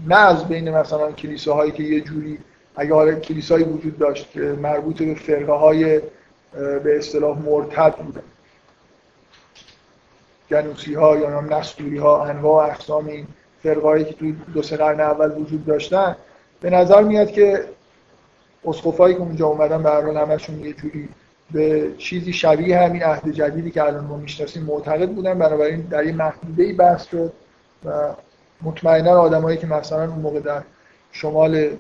نه 0.07 0.17
از 0.17 0.49
بین 0.49 0.71
مثلا 0.71 1.13
کلیساهایی 1.13 1.73
که 1.73 1.83
یه 1.83 2.01
جوری 2.01 2.39
اگه 2.77 2.95
حالا 2.95 3.15
کلیسایی 3.15 3.65
وجود 3.65 3.99
داشت 3.99 4.31
که 4.31 4.41
مربوط 4.41 5.03
به 5.03 5.15
فرقه 5.15 5.53
های 5.53 6.01
به 6.53 6.99
اصطلاح 6.99 7.39
مرتد 7.39 7.95
بودن. 7.97 8.23
جنوسی 10.51 10.95
ها 10.95 11.17
یا 11.17 11.41
نستوری 11.41 11.99
ها 11.99 12.25
انواع 12.25 12.71
اقسام 12.71 13.07
این 13.07 13.27
فرقه 13.63 14.05
که 14.05 14.15
توی 14.15 14.37
دو 14.55 14.63
سه 14.63 14.77
قرن 14.77 15.01
اول 15.01 15.41
وجود 15.41 15.67
داشتن 15.67 16.17
به 16.61 16.71
نظر 16.71 17.03
میاد 17.03 17.31
که 17.31 17.65
اسقفایی 18.65 19.15
که 19.15 19.21
اونجا 19.21 19.47
اومدن 19.47 19.83
به 19.83 19.91
هر 19.91 20.17
همشون 20.17 20.65
یه 20.65 20.73
جوری 20.73 21.09
به 21.51 21.93
چیزی 21.99 22.33
شبیه 22.33 22.79
همین 22.79 23.03
عهد 23.03 23.31
جدیدی 23.31 23.71
که 23.71 23.83
الان 23.83 24.05
ما 24.05 24.17
می‌شناسیم 24.17 24.63
معتقد 24.63 25.09
بودن. 25.09 25.39
بنابراین 25.39 25.81
در 25.81 25.99
این 25.99 26.17
محدوده 26.17 26.63
ای 26.63 26.73
بحث 26.73 27.07
شد 27.07 27.33
و 27.85 27.91
مطمئنا 28.63 29.21
آدمایی 29.21 29.59
که 29.59 29.67
مثلا 29.67 30.05
اون 30.05 30.19
موقع 30.19 30.41
در 30.41 30.63
شمال 31.13 31.71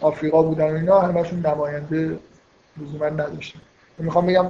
آفریقا 0.00 0.42
بودن 0.42 0.70
و 0.70 0.74
اینا 0.74 1.00
همشون 1.00 1.46
نماینده 1.46 2.18
لزوما 2.82 3.06
نداشتن. 3.06 3.60
می‌خوام 3.98 4.26
بگم 4.26 4.46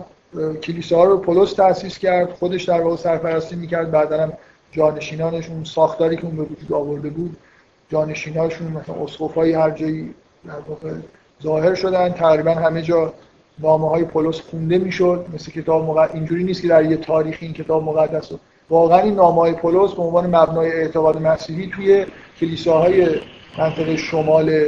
کلیسا 0.63 1.05
رو 1.05 1.19
پولس 1.19 1.53
تأسیس 1.53 1.99
کرد 1.99 2.31
خودش 2.31 2.65
در 2.65 2.81
واقع 2.81 2.97
سرپرستی 2.97 3.57
می‌کرد 3.57 3.91
بعدا 3.91 4.23
هم 4.23 4.33
جانشینانشون 4.73 5.65
ساختاری 5.65 6.17
که 6.17 6.25
اون 6.25 6.37
به 6.37 6.43
وجود 6.43 6.73
آورده 6.73 7.11
بود 7.11 7.37
جانشیناشون 7.91 8.67
مثلا 8.69 8.95
اسقفای 9.05 9.53
هر 9.53 9.71
جایی 9.71 10.15
در 10.47 10.53
واقع 10.69 10.91
ظاهر 11.43 11.75
شدن. 11.75 12.13
تقریبا 12.13 12.51
همه 12.51 12.83
جا 12.83 13.13
نامه 13.59 13.89
های 13.89 14.05
پولس 14.05 14.41
خونده 14.41 14.79
می‌شد. 14.79 15.27
مثل 15.35 15.51
کتاب 15.51 15.85
مقدس 15.85 16.15
اینجوری 16.15 16.45
نیست 16.45 16.63
که 16.63 16.69
در 16.69 16.85
یه 16.85 16.97
تاریخی 16.97 17.47
این 17.47 17.55
کتاب 17.55 17.85
مقدس 17.85 18.31
واقعا 18.71 18.99
این 18.99 19.15
نامه 19.15 19.41
های 19.41 19.53
پولس 19.53 19.93
به 19.93 20.03
عنوان 20.03 20.27
مبنای 20.27 20.73
اعتقاد 20.73 21.23
مسیحی 21.23 21.67
توی 21.67 22.07
کلیساهای 22.41 23.21
منطقه 23.59 23.97
شمال 23.97 24.67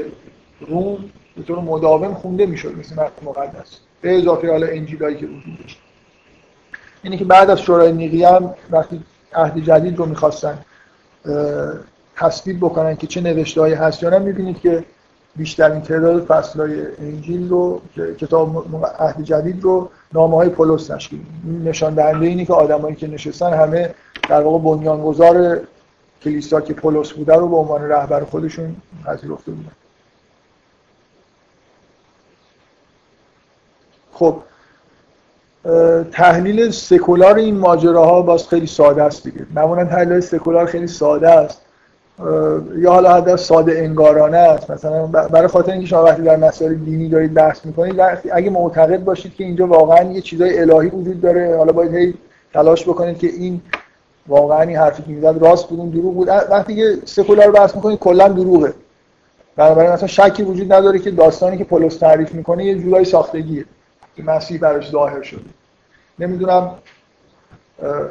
روم 0.60 0.98
به 1.36 1.42
طور 1.42 1.58
مداوم 1.58 2.14
خونده 2.14 2.46
می‌شد 2.46 2.78
مثل 2.78 2.94
متن 2.94 3.26
مقدس. 3.26 3.78
به 4.00 4.18
اضافه 4.18 4.50
حالا 4.50 4.66
انجیلایی 4.66 5.16
که 5.16 5.26
وجود 5.26 5.58
داشت. 5.62 5.78
اینی 7.02 7.16
که 7.16 7.24
بعد 7.24 7.50
از 7.50 7.60
شورای 7.60 7.92
نیقیه 7.92 8.28
هم 8.28 8.54
وقتی 8.70 9.00
عهد 9.34 9.58
جدید 9.58 9.96
رو 9.96 10.06
می‌خواستن 10.06 10.58
تصویب 12.16 12.59
بکنن 12.59 12.97
که 12.97 13.06
چه 13.06 13.20
نوشتهایی 13.20 13.74
هست 13.74 14.02
یا 14.02 14.10
نه 14.10 14.18
می‌بینید 14.18 14.60
که 14.60 14.84
بیشترین 15.36 15.80
تعداد 15.80 16.24
فصلهای 16.24 16.97
انجیل 16.98 17.48
رو 17.48 17.80
کتاب 18.20 18.66
عهد 18.98 19.22
جدید 19.22 19.62
رو 19.62 19.90
نامه 20.12 20.36
های 20.36 20.48
پولس 20.48 20.86
تشکیل 20.86 21.20
نشان 21.64 21.94
دهنده 21.94 22.26
اینی 22.26 22.47
که 22.47 22.52
آدمایی 22.52 22.97
که 22.97 23.06
نشستن 23.06 23.52
همه 23.55 23.94
در 24.28 24.40
واقع 24.40 24.59
بنیانگذار 24.59 25.60
کلیسا 26.22 26.60
که 26.60 26.74
پولس 26.74 27.12
بوده 27.12 27.34
رو 27.34 27.48
به 27.48 27.56
عنوان 27.56 27.89
رهبر 27.89 28.24
خودشون 28.24 28.76
پذیرفته 29.05 29.52
بودن. 29.52 29.72
خب 34.12 34.43
تحلیل 36.12 36.70
سکولار 36.70 37.34
این 37.34 37.59
ماجراها 37.59 38.22
باز 38.22 38.48
خیلی 38.48 38.66
ساده 38.66 39.02
است 39.02 39.24
دیگه. 39.24 39.47
معمولا 39.55 39.84
تحلیل 39.84 40.20
سکولار 40.20 40.66
خیلی 40.66 40.86
ساده 40.86 41.30
است. 41.30 41.61
یا 42.76 42.92
حالا 42.92 43.14
حد 43.14 43.36
ساده 43.36 43.78
انگارانه 43.78 44.36
است. 44.36 44.70
مثلا 44.70 45.06
برای 45.06 45.48
خاطر 45.48 45.72
اینکه 45.72 45.86
شما 45.86 46.04
وقتی 46.04 46.22
در 46.22 46.36
مسائل 46.36 46.74
دینی 46.74 47.08
دارید 47.08 47.34
بحث 47.34 47.66
می‌کنید 47.66 48.00
اگه 48.32 48.50
معتقد 48.50 49.04
باشید 49.04 49.34
که 49.34 49.44
اینجا 49.44 49.66
واقعا 49.66 50.12
یه 50.12 50.20
چیزای 50.20 50.58
الهی 50.58 50.88
وجود 50.88 51.20
داره 51.20 51.56
حالا 51.56 51.72
باید 51.72 51.94
هی 51.94 52.14
تلاش 52.54 52.88
بکنید 52.88 53.18
که 53.18 53.26
این 53.26 53.60
واقعا 54.28 54.60
این 54.60 54.76
حرفی 54.76 55.02
که 55.02 55.08
می‌زد 55.10 55.38
راست 55.40 55.68
بود 55.68 55.92
دروغ 55.92 56.14
بود. 56.14 56.28
وقتی 56.28 56.76
که 56.76 56.98
سکولار 57.04 57.50
بحث 57.50 57.74
می‌کنید 57.74 57.98
کلا 57.98 58.28
دروغه. 58.28 58.74
بنابراین 59.56 59.90
مثلا 59.92 60.08
شکی 60.08 60.42
وجود 60.42 60.72
نداره 60.72 60.98
که 60.98 61.10
داستانی 61.10 61.58
که 61.58 61.64
پولس 61.64 61.96
تعریف 61.96 62.34
می‌کنه 62.34 62.64
یه 62.64 62.78
جورایی 62.78 63.04
ساختگیه. 63.04 63.64
که 64.16 64.22
مسیح 64.22 64.60
براش 64.60 64.90
ظاهر 64.90 65.22
شده. 65.22 65.40
نمی‌دونم 66.18 66.70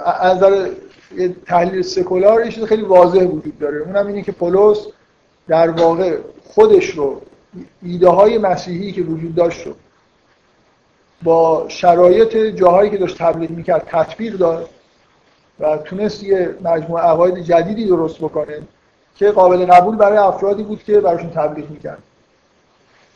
از 0.05 0.37
نظر 0.37 0.67
تحلیل 1.45 1.81
سکولار 1.81 2.45
یه 2.45 2.65
خیلی 2.65 2.81
واضح 2.81 3.19
وجود 3.19 3.59
داره. 3.59 3.77
اونم 3.77 4.07
اینه 4.07 4.21
که 4.21 4.31
پولس 4.31 4.87
در 5.47 5.69
واقع 5.69 6.17
خودش 6.47 6.89
رو 6.89 7.21
ایده 7.83 8.09
های 8.09 8.37
مسیحی 8.37 8.91
که 8.91 9.01
وجود 9.01 9.35
داشت 9.35 9.67
رو 9.67 9.73
با 11.23 11.65
شرایط 11.67 12.37
جاهایی 12.37 12.89
که 12.89 12.97
داشت 12.97 13.17
تبلیغ 13.17 13.49
می‌کرد 13.49 13.87
تطبیق 13.87 14.37
داد 14.37 14.69
و 15.59 15.77
تونست 15.77 16.23
یه 16.23 16.55
مجموعه 16.63 17.03
عقاید 17.03 17.37
جدیدی 17.37 17.85
درست 17.85 18.17
بکنه 18.17 18.61
که 19.15 19.31
قابل 19.31 19.65
قبول 19.65 19.95
برای 19.95 20.17
افرادی 20.17 20.63
بود 20.63 20.83
که 20.83 20.99
براشون 20.99 21.29
تبلیغ 21.29 21.69
می‌کرد. 21.69 22.03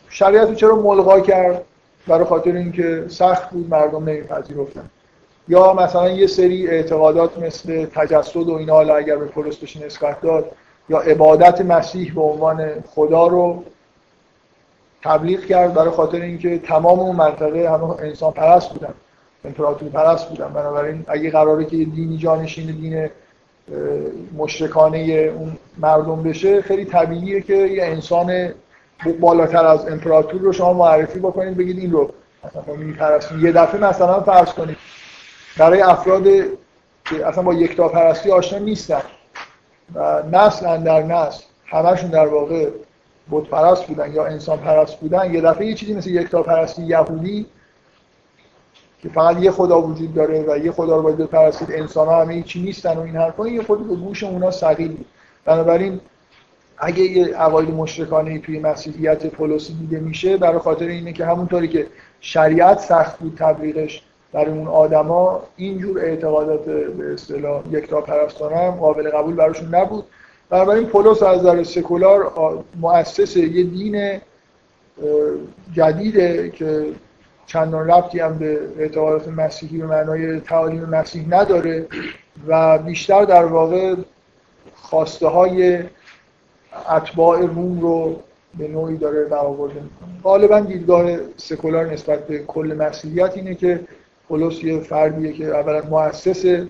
شریعت 0.10 0.50
رو 0.50 0.56
چرا 0.56 0.76
ملغا 0.76 1.20
کرد؟ 1.20 1.66
برای 2.08 2.26
خاطر 2.26 2.52
اینکه 2.52 3.06
سخت 3.08 3.50
بود 3.50 3.70
مردم 3.70 4.04
نمیپذیرفتن. 4.10 4.90
یا 5.48 5.74
مثلا 5.74 6.10
یه 6.10 6.28
سری 6.28 6.68
اعتقادات 6.68 7.38
مثل 7.38 7.86
تجسد 7.86 8.50
و 8.50 8.54
اینا 8.54 8.74
حالا 8.74 8.96
اگر 8.96 9.16
به 9.16 9.26
بشه 9.26 9.86
نسبت 9.86 10.22
داد 10.22 10.52
یا 10.90 11.00
عبادت 11.00 11.62
مسیح 11.62 12.14
به 12.14 12.22
عنوان 12.22 12.84
خدا 12.96 13.28
رو 13.28 13.64
تبلیغ 15.04 15.46
کرد 15.46 15.74
برای 15.74 15.90
خاطر 15.90 16.22
اینکه 16.22 16.60
تمام 16.60 17.00
اون 17.00 17.16
منطقه 17.16 17.70
همه 17.72 17.84
انسان 17.84 18.32
پرست 18.32 18.70
بودن 18.70 18.94
امپراتوری 19.46 19.92
پرست 19.92 20.30
بودن. 20.30 20.54
بنابراین 20.54 21.06
اگه 21.08 21.32
قراره 21.32 21.66
که 21.66 21.78
دینی 21.78 22.18
جانشین 22.18 22.66
دین 22.66 23.10
مشرکانه 24.38 24.98
اون 25.38 25.58
مردم 25.78 26.24
بشه 26.24 26.62
خیلی 26.62 26.86
طبیعیه 26.86 27.42
که 27.42 27.56
یه 27.56 27.86
انسان 27.86 28.54
بالاتر 29.20 29.66
از 29.66 29.88
امپراتور 29.88 30.42
رو 30.42 30.54
شما 30.54 30.74
معرفی 30.74 31.20
بکنید 31.20 31.58
بگید 31.58 31.80
این 31.80 31.92
رو 31.92 32.12
مثلا 32.46 33.40
یه 33.42 33.52
دفعه 33.52 33.82
مثلا 33.82 34.22
فرض 34.22 34.54
کنید 34.54 34.78
برای 35.58 35.82
افراد 35.82 36.24
که 37.06 37.28
اصلا 37.28 37.44
با 37.44 37.54
یکتا 37.54 37.88
پرستی 37.88 38.32
آشنا 38.32 38.60
نیستن. 38.60 39.02
و 39.96 40.24
نسل 40.32 40.84
در 40.84 41.04
نسل 41.04 41.44
همشون 41.66 42.10
در 42.10 42.28
واقع 42.28 42.70
بود 43.30 43.50
پرست 43.50 43.88
بودن 43.88 44.14
یا 44.14 44.26
انسان 44.26 44.58
پرست 44.58 45.00
بودن 45.00 45.34
یه 45.34 45.42
دفعه 45.42 45.68
یه 45.68 45.74
چیزی 45.74 45.94
مثل 45.94 46.10
یکتا 46.10 46.44
پرستی 46.44 46.84
یهودی 46.84 47.46
که 49.02 49.10
فقط 49.10 49.38
یه 49.40 49.52
خدا 49.52 49.82
وجود 49.82 50.14
داره 50.14 50.46
و 50.48 50.58
یه 50.58 50.72
خدا 50.72 50.96
رو 50.96 51.02
باید 51.02 51.18
بپرستید 51.18 51.72
انسان 51.72 52.08
ها 52.08 52.22
همه 52.22 52.44
چی 52.44 52.62
نیستن 52.62 52.98
و 52.98 53.02
این 53.02 53.16
حرفا 53.16 53.48
یه 53.48 53.64
خود 53.64 53.88
به 53.88 53.96
گوش 53.96 54.24
اونا 54.24 54.52
ثقیل 54.52 54.98
بنابراین 55.46 56.00
اگه 56.78 57.04
یه 57.04 57.36
عقاید 57.36 57.70
مشرکانه 57.70 58.40
توی 58.40 58.60
مسیحیت 58.60 59.28
پولسی 59.28 59.74
دیده 59.74 60.00
میشه 60.00 60.38
برای 60.38 60.60
خاطر 60.60 60.86
اینه 60.86 61.14
که 61.14 61.26
همونطوری 61.26 61.68
که 61.68 61.88
شریعت 62.22 62.80
سخت 62.80 63.20
بود 63.20 63.38
تبلیغش 63.38 64.04
برای 64.36 64.52
اون 64.52 64.68
آدما 64.68 65.44
اینجور 65.56 66.00
اعتقادات 66.00 66.66
به 66.66 67.14
اصطلاح 67.14 67.64
یکتا 67.72 68.02
پرستانه 68.02 68.56
هم 68.56 68.72
قابل 68.72 69.10
قبول 69.10 69.36
براشون 69.36 69.76
نبود. 69.76 70.04
بنابراین 70.50 70.86
پولس 70.86 71.24
از 71.24 71.40
نظر 71.40 71.64
سکولار 71.64 72.32
مؤسس 72.82 73.38
یه 73.38 73.64
دین 73.64 74.22
جدیده 75.74 76.50
که 76.50 76.86
چندان 77.46 77.92
ربطی 77.92 78.20
هم 78.20 78.38
به 78.38 78.60
اعتقادات 78.80 79.28
مسیحی 79.28 79.78
به 79.78 79.86
معنای 79.86 80.40
تعالیم 80.40 80.84
مسیح 80.84 81.26
نداره 81.30 81.88
و 82.48 82.78
بیشتر 82.78 83.26
در 83.26 83.46
واقع 83.46 83.96
خواسته 84.76 85.28
های 85.28 85.84
اتباع 86.90 87.40
روم 87.42 87.82
رو 87.82 88.20
به 88.58 88.68
نوعی 88.68 88.98
داره 88.98 89.26
برآورده 89.26 89.74
می‌کنه. 89.74 90.22
غالبا 90.24 90.60
دیدگاه 90.60 91.18
سکولار 91.38 91.94
نسبت 91.94 92.28
به 92.28 92.40
کل 92.40 92.76
مسیحیت 92.80 93.38
اینه 93.38 93.56
که 93.56 93.80
پولس 94.28 94.64
یه 94.64 94.80
فردیه 94.80 95.34
که 95.34 95.46
اولا 95.46 95.82
مؤسسه 95.90 96.68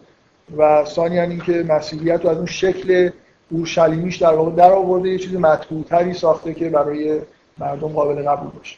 و 0.57 0.85
ثانیا 0.85 1.23
اینکه 1.23 1.65
مسیحیت 1.69 2.23
رو 2.23 2.29
از 2.29 2.37
اون 2.37 2.45
شکل 2.45 3.09
اورشلیمیش 3.49 4.17
در 4.17 4.33
واقع 4.33 4.51
در 4.51 4.71
آورده 4.71 5.09
یه 5.09 5.17
چیز 5.17 5.35
مطبوعتری 5.35 6.13
ساخته 6.13 6.53
که 6.53 6.69
برای 6.69 7.19
مردم 7.57 7.87
قابل 7.87 8.29
قبول 8.29 8.51
باشه. 8.57 8.77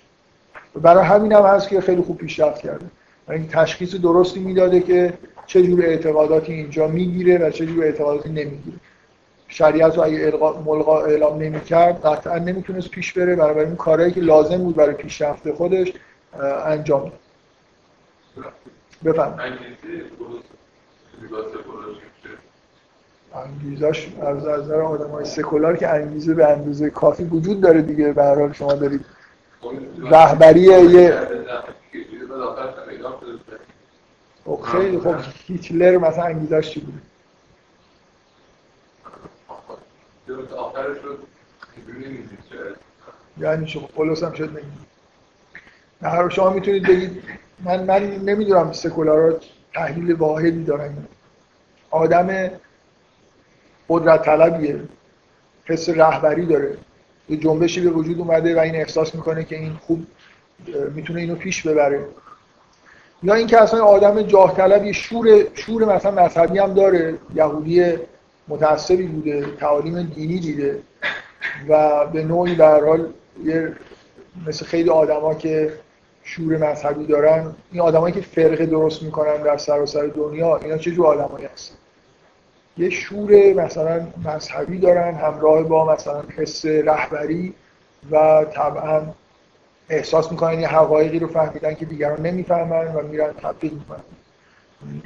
برای 0.81 1.03
همین 1.03 1.33
هم 1.33 1.43
هست 1.43 1.69
که 1.69 1.81
خیلی 1.81 2.01
خوب 2.01 2.17
پیشرفت 2.17 2.61
کرده. 2.61 2.85
این 3.29 3.47
تشخیص 3.47 3.95
درستی 3.95 4.39
می‌داده 4.39 4.79
که 4.79 5.13
چه 5.45 5.61
جور 5.63 5.85
اعتقاداتی 5.85 6.53
اینجا 6.53 6.87
می‌گیره 6.87 7.37
و 7.37 7.49
چه 7.49 7.65
جور 7.65 7.83
اعتقاداتی 7.83 8.29
نمی‌گیره. 8.29 8.77
شریعت 9.47 9.97
رو 9.97 10.03
اگه 10.03 10.33
ملغا 10.65 11.01
اعلام 11.01 11.41
نمی‌کرد 11.41 12.05
قطعا 12.05 12.37
نمی‌تونست 12.37 12.89
پیش 12.89 13.13
بره. 13.13 13.35
برای 13.35 13.65
این 13.65 13.75
کارهایی 13.75 14.11
که 14.11 14.21
لازم 14.21 14.57
بود 14.57 14.75
برای 14.75 14.95
پیشرفت 14.95 15.51
خودش 15.51 15.93
انجام 16.65 17.01
داد. 17.01 17.19
بفهم 19.05 19.39
انگیزش 23.33 24.07
از 24.21 24.47
نظر 24.47 24.81
آدم 24.81 25.09
های 25.09 25.25
سکولار 25.25 25.77
که 25.77 25.87
انگیزه 25.87 26.33
به 26.33 26.47
اندازه 26.47 26.89
کافی 26.89 27.23
وجود 27.23 27.61
داره 27.61 27.81
دیگه. 27.81 28.13
به 28.13 28.23
هر 28.23 28.35
حال 28.35 28.53
شما 28.53 28.73
دارید 28.73 29.05
رهبری 30.11 30.59
یه 30.61 31.27
خب 34.45 34.61
خیلی 34.63 34.99
خب. 34.99 35.15
هیتلر 35.47 35.97
مثلا 35.97 36.23
انگیزش 36.23 36.69
چی 36.69 36.79
بود 36.79 37.01
یعنی 43.37 43.67
شما 43.67 43.87
پولس 43.87 44.23
هم 44.23 44.33
شد 44.33 44.49
نمی‌دید 44.49 44.87
نه 46.01 46.29
شما 46.29 46.49
می‌تونید 46.49 46.87
بگید 46.87 47.23
من 47.65 47.83
من 47.83 48.15
نمی‌دونم 48.25 48.71
سکولارا 48.71 49.39
تحلیل 49.73 50.13
واحدی 50.13 50.63
دارن. 50.63 50.93
آدم 51.91 52.51
قدرت 53.89 54.25
طلبیه 54.25 54.79
حس 55.65 55.89
رهبری 55.89 56.45
داره. 56.45 56.77
یه 57.29 57.37
جنبشی 57.37 57.81
به 57.81 57.89
وجود 57.89 58.19
اومده 58.19 58.55
و 58.55 58.59
این 58.59 58.75
احساس 58.75 59.15
می‌کنه 59.15 59.43
که 59.43 59.55
این 59.55 59.73
خوب 59.73 60.07
می‌تونه 60.95 61.21
اینو 61.21 61.35
پیش 61.35 61.67
ببره. 61.67 62.05
یا 63.23 63.33
اینکه 63.33 63.61
اصلا 63.61 63.83
آدم 63.83 64.21
جاه 64.21 64.55
طلبی 64.55 64.93
شور 64.93 65.43
شور 65.53 65.95
مثلا 65.95 66.11
مذهبی 66.11 66.59
هم 66.59 66.73
داره. 66.73 67.15
یهودی 67.35 67.93
متعصبی 68.47 69.03
بوده 69.03 69.45
تعالیم 69.59 70.03
دینی 70.03 70.39
دیده. 70.39 70.79
و 71.69 72.05
به 72.05 72.23
نوعی 72.23 72.55
حال 72.55 73.07
یه 73.43 73.73
مثل 74.47 74.65
خیلی 74.65 74.89
آدما 74.89 75.33
که 75.33 75.73
شور 76.27 76.57
مذهبی 76.57 77.05
دارن 77.05 77.55
این 77.71 77.81
آدمایی 77.81 78.15
که 78.15 78.21
فرقه 78.21 78.65
درست 78.65 79.03
می‌کنن 79.03 79.43
در 79.43 79.57
سراسر 79.57 80.05
دنیا 80.05 80.57
اینا 80.57 80.77
چه 80.77 80.91
جور 80.91 81.07
آدمایی 81.07 81.45
هستن؟ 81.45 81.75
یه 82.77 82.89
شور 82.89 83.53
مثلا 83.53 84.07
مذهبی 84.25 84.77
دارن 84.77 85.15
همراه 85.15 85.63
با 85.63 85.93
مثلا 85.93 86.23
حس 86.37 86.65
رهبری 86.65 87.53
و 88.11 88.45
طبعا 88.53 89.01
احساس 89.89 90.31
می‌کنن 90.31 90.59
یه 90.59 90.67
حقایقی 90.67 91.19
رو 91.19 91.27
فهمیدن 91.27 91.73
که 91.73 91.85
دیگران 91.85 92.21
نمی‌فهمن 92.25 92.95
و 92.95 93.01
میرن 93.01 93.33
تبدیل 93.33 93.73
می‌کنن. 93.73 94.03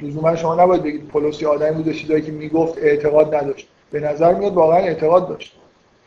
لزوما 0.02 0.36
شما 0.36 0.54
نباید 0.54 0.82
بگید 0.82 1.08
پولس 1.08 1.42
آدمی 1.42 1.82
بود 1.82 1.92
چیزایی 1.92 2.22
که 2.22 2.32
می‌گفت 2.32 2.78
اعتقاد 2.78 3.34
نداشت. 3.34 3.68
به 3.90 4.00
نظر 4.00 4.34
میاد 4.34 4.54
واقعا 4.54 4.78
اعتقاد 4.78 5.28
داشت. 5.28 5.56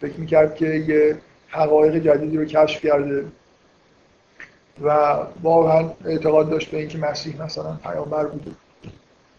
فکر 0.01 0.19
می‌کرد 0.19 0.55
که 0.55 0.65
یه 0.65 1.17
حقایق 1.47 1.95
جدیدی 1.95 2.37
رو 2.37 2.45
کشف 2.45 2.85
کرده. 2.85 3.25
و 4.81 5.17
واقعا 5.43 5.89
اعتقاد 6.05 6.49
داشت 6.49 6.71
به 6.71 6.77
اینکه 6.77 6.97
مسیح 6.97 7.43
مثلا 7.43 7.77
پیامبر 7.83 8.25
بوده. 8.25 8.51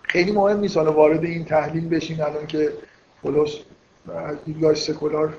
خیلی 0.03 0.33
مهم 0.33 0.61
نیست 0.61 0.77
حالا 0.77 0.93
وارد 0.93 1.25
این 1.25 1.45
تحلیل 1.45 1.89
بشیم 1.89 2.21
الان 2.21 2.47
که 2.47 2.73
پولس 3.23 3.57
از 4.15 4.37
دیدگاه 4.45 4.75
سکولار. 4.75 5.35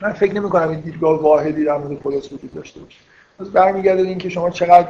من 0.00 0.12
فکر 0.12 0.34
نمی 0.34 0.50
کنم 0.50 0.68
این 0.68 0.80
دیدگاه 0.80 1.22
واحدی 1.22 1.64
در 1.64 1.78
مورد 1.78 1.98
پولس 1.98 2.32
وجود 2.32 2.54
داشته 2.54 2.80
باشه. 2.80 2.98
از 3.40 3.52
برمیگرده 3.52 4.02
این 4.02 4.18
که 4.18 4.28
شما 4.28 4.50
چقدر 4.50 4.88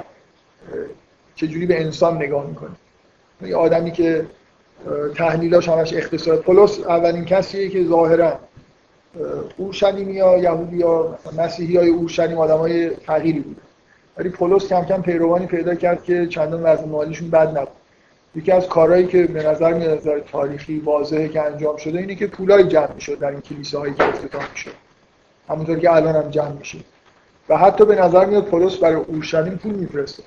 چجوری 1.34 1.66
به 1.66 1.80
انسان 1.80 2.16
نگاه 2.16 2.46
می‌کنید؟ 2.46 2.76
یه 3.42 3.56
آدمی 3.56 3.92
که 3.92 4.26
تحلیلاش 5.16 5.68
همش 5.68 5.92
اقتصاد 5.92 6.40
پولس 6.40 6.80
اولین 6.80 7.24
کسیه 7.24 7.68
که 7.68 7.84
ظاهرا 7.84 8.38
اورشلیمی 9.56 10.12
یا 10.12 10.38
یهودی 10.38 10.76
یا 10.76 11.18
مسیحی 11.38 11.76
های 11.76 11.88
اورشلیم 11.88 12.38
آدم 12.38 12.58
های 12.58 12.90
فقیری 12.90 13.40
بوده 13.40 13.60
ولی 14.16 14.28
پولس 14.28 14.68
کم 14.68 14.84
کم 14.84 15.02
پیروانی 15.02 15.46
پیدا 15.46 15.74
کرد 15.74 16.04
که 16.04 16.26
چندان 16.26 16.62
وضع 16.62 16.84
مالیشون 16.84 17.30
بد 17.30 17.58
نبود. 17.58 17.68
یکی 18.34 18.52
از 18.52 18.66
کارهایی 18.66 19.06
که 19.06 19.26
به 19.26 19.42
نظر 19.42 19.72
میاد 19.72 19.98
نظر 19.98 20.18
تاریخی 20.18 20.78
واضحه 20.78 21.28
که 21.28 21.42
انجام 21.42 21.76
شده 21.76 21.98
اینه 21.98 22.14
که 22.14 22.26
پولای 22.26 22.64
جمع 22.64 22.94
می‌شد 22.94 23.18
در 23.18 23.28
این 23.28 23.40
کلیساهایی 23.40 23.94
که 23.94 24.08
افتتاح 24.08 24.50
می‌شد. 24.50 24.72
همونطور 25.48 25.78
که 25.78 25.92
الان 25.92 26.16
هم 26.16 26.30
جمع 26.30 26.52
میشه. 26.52 26.78
و 27.48 27.56
حتی 27.56 27.84
به 27.84 27.94
نظر 27.94 28.24
میاد 28.24 28.44
پولس 28.44 28.76
برای 28.76 28.94
اورشلیم 28.94 29.56
پول 29.56 29.74
میفرسته 29.74 30.22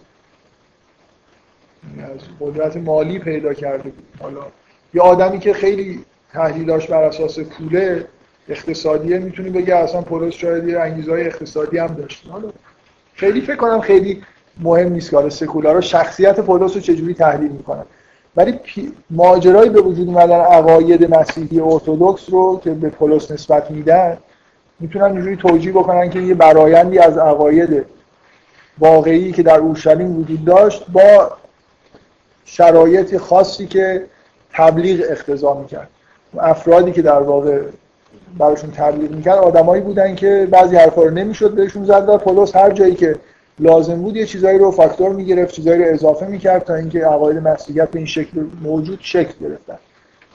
یعنی 1.98 2.14
از 2.14 2.20
قدرت 2.40 2.78
مالی 2.78 3.20
پیدا 3.20 3.54
کرده 3.54 3.90
بود. 3.90 4.08
حالا 4.22 4.46
یه 4.94 5.02
آدمی 5.02 5.40
که 5.40 5.54
خیلی 5.54 6.06
تحلیلاش 6.34 6.88
بر 6.88 7.04
اساس 7.04 7.40
پوله 7.40 8.08
اقتصادیه 8.50 9.20
می‌تونی 9.20 9.50
بگه 9.50 9.76
اصلا 9.76 10.02
پولس 10.02 10.34
شاید 10.34 10.68
یه 10.68 10.80
انگیزهای 10.80 11.26
اقتصادی 11.26 11.78
هم 11.78 11.88
داشت. 11.88 12.28
حالا 12.30 12.50
خیلی 13.16 13.42
فکر 13.42 13.56
کنم 13.56 13.82
خیلی 13.82 14.24
مهم 14.62 14.92
نیست 14.92 15.10
که 15.10 15.30
سکولارا 15.30 15.82
شخصیت 15.82 16.40
پولس 16.40 16.76
رو 16.76 16.82
چجوری 16.82 17.14
تحلیل 17.14 17.52
می‌کنن 17.52 17.86
ولی 18.36 18.60
ماجرایی 19.10 19.70
به 19.70 19.82
وجود 19.82 20.08
اومدن 20.08 20.40
عقاید 20.40 21.16
مسیحی 21.16 21.60
ارتودکس 21.60 22.30
رو 22.30 22.60
که 22.64 22.72
به 22.72 22.90
پولس 22.90 23.32
نسبت 23.32 23.72
میدن 23.72 24.18
می‌تونن 24.80 25.06
اینجوری 25.06 25.36
توجیه 25.36 25.72
بکنن 25.72 26.10
که 26.10 26.20
یه 26.20 26.34
برایندی 26.34 27.00
از 27.00 27.18
عقاید 27.18 27.86
واقعی 28.80 29.32
که 29.32 29.44
در 29.44 29.58
اورشلیم 29.58 30.20
وجود 30.20 30.46
داشت 30.46 30.86
با 30.92 31.32
شرایط 32.46 33.18
خاصی 33.18 33.68
که 33.68 34.06
تبلیغ 34.54 35.06
اقتضا 35.10 35.54
می‌کرد. 35.54 35.90
افرادی 36.40 36.92
که 36.92 37.02
در 37.02 37.20
واقع 37.20 37.62
براشون 38.40 38.72
تبلیغ 38.72 39.12
می‌کرد 39.12 39.38
آدمایی 39.38 39.82
بودن 39.82 40.16
که 40.16 40.48
بعضی 40.52 40.76
حرفا 40.76 41.04
رو 41.04 41.10
نمی‌شد 41.10 41.52
بهشون 41.52 41.86
زد 41.86 42.10
و 42.10 42.18
پولس 42.18 42.56
هر 42.56 42.72
جایی 42.72 42.96
که 42.96 43.16
لازم 43.60 44.02
بود 44.02 44.16
یه 44.16 44.26
چیزایی 44.26 44.58
رو 44.58 44.72
فاکتور 44.72 45.14
می‌گرفت 45.14 45.54
چیزایی 45.54 45.84
رو 45.84 45.94
اضافه 45.94 46.26
می‌کرد 46.26 46.64
تا 46.64 46.76
اینکه 46.76 47.06
عقاید 47.06 47.38
مسیحیت 47.38 47.92
به 47.92 48.00
این 48.00 48.08
شکل 48.08 48.46
موجود 48.62 49.00
شکل 49.02 49.34
گرفتن. 49.42 49.78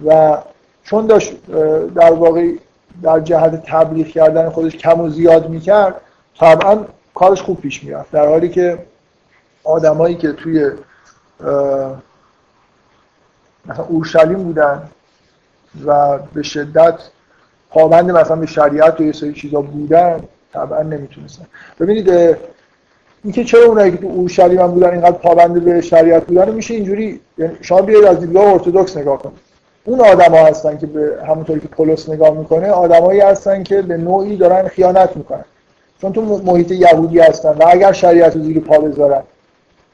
و 0.07 0.39
چون 0.85 1.07
داشت 1.07 1.47
در 1.95 2.13
واقع 2.13 2.53
در 3.03 3.21
جهت 3.21 3.63
تبلیغ 3.67 4.07
کردن 4.07 4.51
خودش 4.51 4.77
کم 4.77 5.01
و 5.01 5.09
زیاد 5.09 5.49
می‌کرد 5.49 6.01
طبعا 6.39 6.85
کارش 7.15 7.43
خوب 7.43 7.61
پیش 7.61 7.85
می‌رفت. 7.85 8.13
در 8.13 8.27
حالی 8.27 8.49
که 8.49 8.79
آدمایی 9.65 10.15
که 10.15 10.33
توی 10.33 10.71
مثلا 13.67 13.85
اورشلیم 13.89 14.43
بودن 14.43 14.83
و 15.87 16.19
به 16.19 16.43
شدت 16.43 16.95
پابند 17.71 18.11
مثلا 18.11 18.37
به 18.37 18.47
شریعت 18.47 19.01
و 19.01 19.05
یه 19.05 19.13
سری 19.13 19.33
چیزا 19.33 19.61
بودن 19.61 20.21
طبعا 20.53 20.83
نمی‌تونستن. 20.83 21.47
ببینید 21.81 22.37
اینکه 23.25 23.45
چرا 23.45 23.65
اونایی 23.65 23.91
که 23.91 23.97
تو 23.97 24.07
اورشلیم 24.07 24.61
هم 24.61 24.67
بودن 24.67 24.91
اینقدر 24.91 25.17
پابند 25.17 25.65
به 25.65 25.81
شریعت 25.81 26.27
بودن 26.27 26.51
میشه 26.51 26.75
اینجوری 26.75 27.21
یعنی 27.39 27.53
شما 27.61 27.83
بیاید 27.83 28.05
از 28.05 28.21
دیدگاه 28.21 28.53
ارتدوکس 28.53 28.97
نگاه 28.97 29.19
کنید. 29.23 29.39
اون 29.85 30.01
آدما 30.01 30.37
هستن 30.37 30.79
که 30.79 30.87
به 30.87 31.19
همونطوری 31.29 31.61
که 31.61 31.69
پولس 31.69 32.09
نگاه 32.09 32.39
می‌کنه 32.39 32.71
آدمایی 32.71 33.21
هستن 33.21 33.63
که 33.63 33.83
به 33.83 33.97
نوعی 33.97 34.37
دارن 34.37 34.69
خیانت 34.69 35.17
می‌کنن. 35.17 35.45
چون 36.01 36.13
تو 36.13 36.23
محیط 36.23 36.71
یهودی 36.71 37.21
هستن 37.21 37.49
و 37.49 37.65
اگر 37.69 37.93
شریعت 37.93 38.37
رو 38.37 38.43
زیر 38.43 38.61
پا 38.61 38.79
بذارن 38.79 39.23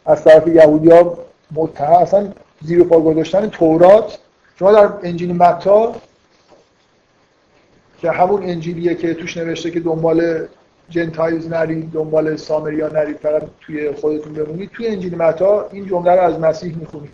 از 0.07 0.25
طرف 0.25 0.47
یهودی 0.47 0.91
ها 0.91 1.19
متهم 1.55 1.93
اصلا 1.93 2.29
زیر 2.63 2.85
پا 2.85 3.01
گذاشتن 3.01 3.49
تورات. 3.49 4.19
شما 4.59 4.73
در 4.73 4.89
انجیل 5.03 5.37
متی 5.37 5.89
که 7.99 8.11
همون 8.11 8.43
انجیلیه 8.43 8.95
که 8.95 9.15
توش 9.15 9.37
نوشته 9.37 9.71
که 9.71 9.81
دنبال 9.81 10.47
جنتایز 10.91 11.49
نرید 11.49 11.91
دنبال 11.93 12.37
سامریا 12.37 12.89
نرید 12.89 13.17
فقط 13.17 13.43
توی 13.61 13.93
خودتون 13.93 14.33
بمونید. 14.33 14.71
توی 14.71 14.87
انجیل 14.87 15.15
متا 15.15 15.69
این 15.73 15.87
جمله 15.87 16.13
رو 16.13 16.21
از 16.21 16.41
مسیح 16.41 16.77
می‌خونید 16.77 17.13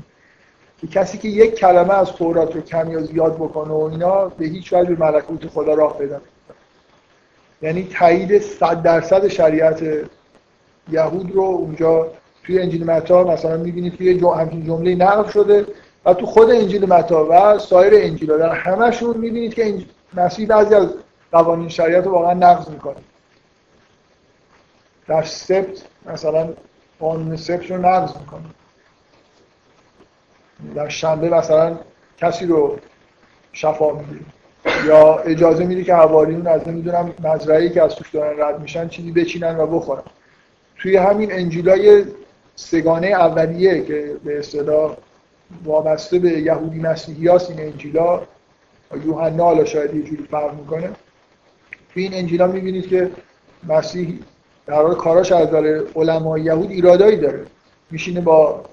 که 0.81 0.87
کسی 0.87 1.19
که 1.19 1.29
یک 1.29 1.55
کلمه 1.55 1.95
از 1.95 2.13
تورات 2.13 2.55
رو 2.55 2.61
کم 2.61 2.91
یا 2.91 3.01
زیاد 3.01 3.35
بکنه 3.35 3.73
و 3.73 3.89
اینا 3.93 4.29
به 4.29 4.47
هیچ 4.47 4.73
وجه 4.73 4.95
به 4.95 5.05
ملکوت 5.05 5.47
خدا 5.47 5.75
راه 5.75 5.99
پیدا 5.99 6.21
یعنی 7.63 7.89
تایید 7.99 8.39
صد 8.43 8.83
درصد 8.83 9.29
شریعت 9.29 9.83
یهود 10.93 11.33
رو 11.33 11.43
اونجا 11.43 12.07
توی 12.45 12.59
انجیل 12.59 12.85
متا 12.91 13.25
مثلا 13.25 13.57
می‌بینید 13.57 13.97
توی 13.97 14.19
جو 14.19 14.31
همچین 14.31 14.67
جمله 14.67 14.95
نقل 14.95 15.31
شده 15.31 15.67
و 16.05 16.15
تو 16.15 16.27
خود 16.27 16.51
انجیل 16.51 16.89
متا 16.89 17.29
و 17.31 17.59
سایر 17.59 17.93
انجیل 17.97 18.39
در 18.39 18.55
همشون 18.55 19.17
می‌بینید 19.17 19.55
که 19.55 19.67
مسیح 20.15 20.47
بعضی 20.47 20.75
از 20.75 20.89
قوانین 21.33 21.69
شریعت 21.69 22.05
رو 22.05 22.13
واقعا 22.13 22.35
نقض 22.35 22.69
می‌کنه. 22.69 22.97
در 25.07 25.23
سبت 25.23 25.83
مثلا 26.07 26.49
قانون 27.01 27.37
سبت 27.37 27.71
رو 27.71 27.87
نقض 27.87 28.17
می‌کنه. 28.17 28.43
در 30.75 30.89
شنبه 30.89 31.29
مثلا 31.29 31.79
کسی 32.19 32.47
رو 32.47 32.79
شفا 33.53 33.93
میده. 33.93 34.21
یا 34.87 35.19
اجازه 35.19 35.65
میده 35.65 35.85
که 35.85 35.95
حواریون 35.95 36.47
از 36.47 36.69
نمی‌دونم 36.69 37.15
مزرعه‌ای 37.25 37.71
که 37.71 37.83
از 37.83 37.95
توش 37.95 38.11
دارن 38.11 38.41
رد 38.41 38.61
میشن 38.61 38.89
چیزی 38.89 39.13
بچینن 39.13 39.59
و 39.59 39.67
بخورن. 39.67 40.03
توی 40.79 40.97
همین 40.97 41.33
انجیلای 41.33 42.05
سگانه 42.57 43.07
اولیه 43.07 43.85
که 43.85 44.17
به 44.25 44.39
اصطلاح 44.39 44.97
وابسته 45.65 46.19
به 46.19 46.29
یهودی 46.29 46.81
مسیحی 46.81 47.29
این 47.29 47.61
انجیلا 47.61 48.23
یوحنا 49.07 49.45
حالا 49.45 49.65
شاید 49.65 49.95
یه 49.95 50.03
جوری 50.03 50.23
فرق 50.31 50.55
می‌کنه. 50.55 50.91
توی 51.95 52.03
این 52.03 52.15
انجیلا 52.15 52.47
می‌بینید 52.47 52.89
که 52.89 53.11
مسیح 53.69 54.19
در 54.67 54.75
حال 54.75 54.95
کاراش 54.95 55.33
از 55.33 55.51
داره 55.51 55.83
علمای 55.97 56.43
یهود 56.43 56.71
ایرادایی 56.71 57.17
داره. 57.17 57.47
میشینه 57.91 58.21
با 58.21 58.65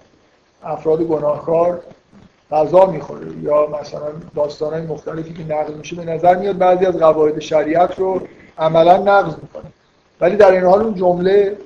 افراد 0.64 1.04
گناهکار 1.04 1.82
غذا 2.52 2.86
می‌خوره 2.86 3.28
یا 3.42 3.68
مثلا 3.82 4.12
داستانهای 4.36 4.82
مختلفی 4.82 5.34
که 5.34 5.44
نقل 5.44 5.74
میشه 5.74 5.96
به 5.96 6.06
نظر 6.06 6.36
میاد 6.36 6.58
بعضی 6.58 6.86
از 6.86 6.98
قواعد 6.98 7.40
شریعت 7.40 8.00
رو 8.00 8.22
عملا 8.58 8.98
نقض 8.98 9.36
می‌کنه. 9.42 9.72
ولی 10.22 10.36
در 10.36 10.52
این 10.52 10.64
حال 10.64 10.82
اون 10.82 10.96
جمله 10.96 11.58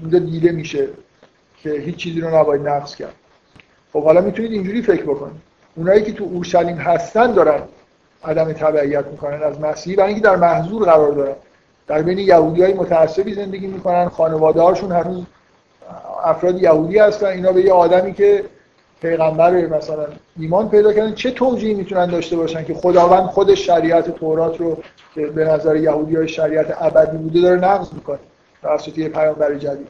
اونجا 0.00 0.18
دیده 0.18 0.52
میشه 0.52 0.88
که 1.62 1.70
هیچ 1.70 1.96
چیزی 1.96 2.20
رو 2.20 2.38
نباید 2.38 2.68
نقض 2.68 2.94
کرد. 2.94 3.14
خب 3.92 4.04
حالا 4.04 4.20
می‌تونید 4.20 4.52
اینجوری 4.52 4.82
فکر 4.82 5.02
بکنید. 5.02 5.45
اونایی 5.76 6.02
که 6.02 6.12
تو 6.12 6.24
اورشلیم 6.24 6.76
هستن 6.76 7.32
دارن 7.32 7.60
عدم 8.24 8.52
تبعیت 8.52 9.06
می‌کنن 9.06 9.42
از 9.42 9.60
مسیحی 9.60 9.96
برای 9.96 10.08
اینکه 10.08 10.24
در 10.28 10.36
محضور 10.36 10.84
قرار 10.84 11.12
دارن. 11.12 11.34
در 11.86 12.02
بین 12.02 12.18
یهودی 12.18 12.62
های 12.62 12.74
متعصبی 12.74 13.34
زندگی 13.34 13.66
می‌کنن 13.66 14.08
خانواده 14.08 14.60
هاشون 14.60 14.92
هنوز 14.92 15.24
افراد 16.24 16.62
یهودی 16.62 16.98
هستن. 16.98 17.26
اینا 17.26 17.52
به 17.52 17.64
یه 17.64 17.72
آدمی 17.72 18.14
که 18.14 18.44
پیغمبر 19.00 19.66
مثلا 19.66 20.06
ایمان 20.38 20.68
پیدا 20.68 20.92
کردن 20.92 21.14
چه 21.14 21.30
توجیهی 21.30 21.74
می‌تونن 21.74 22.06
داشته 22.06 22.36
باشن 22.36 22.64
که 22.64 22.74
خداوند 22.74 23.26
خودش 23.26 23.66
شریعت 23.66 24.10
تورات 24.10 24.60
رو 24.60 24.78
که 25.14 25.26
به 25.26 25.44
نظر 25.44 25.76
یهودی 25.76 26.16
های 26.16 26.28
شریعت 26.28 26.82
ابدی 26.82 27.16
بوده 27.16 27.40
داره 27.40 27.60
نقض 27.60 27.92
می‌کنه؟ 27.92 28.18
توسط 28.62 28.98
یه 28.98 29.08
پیامبر 29.08 29.54
جدید. 29.54 29.88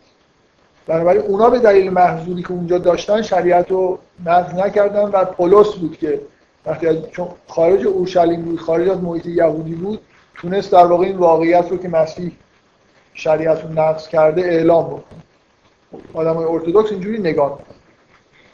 بنابراین 0.87 1.23
اونا 1.23 1.51
به 1.51 1.59
دلیل 1.59 1.91
محضوری 1.91 2.43
که 2.43 2.51
اونجا 2.53 2.79
داشتن 2.79 3.23
شریعت 3.23 3.71
رو 3.71 3.99
نقض 4.27 4.55
نکردن 4.55 5.03
و 5.03 5.25
پولس 5.25 5.75
بود 5.75 5.99
که 5.99 6.21
وقتی 6.67 7.03
چون 7.13 7.29
خارج 7.49 7.87
اورشلیم 7.87 8.43
بود 8.43 8.61
خارج 8.61 8.89
از 8.89 9.03
محیط 9.03 9.27
یهودی 9.27 9.75
بود 9.75 10.01
تونست 10.35 10.73
در 10.73 10.87
واقع 10.87 11.07
این 11.07 11.17
واقعیت 11.17 11.71
رو 11.71 11.77
که 11.77 11.89
مسیح 11.89 12.33
شریعت 13.15 13.63
رو 13.63 13.73
نقض 13.73 14.09
کرده 14.09 14.43
اعلام 14.43 14.87
بکنه. 14.87 15.23
آدم 16.15 16.35
های 16.35 16.45
ارتودکس 16.45 16.93
اینجوری 16.93 17.19
نگاه 17.19 17.59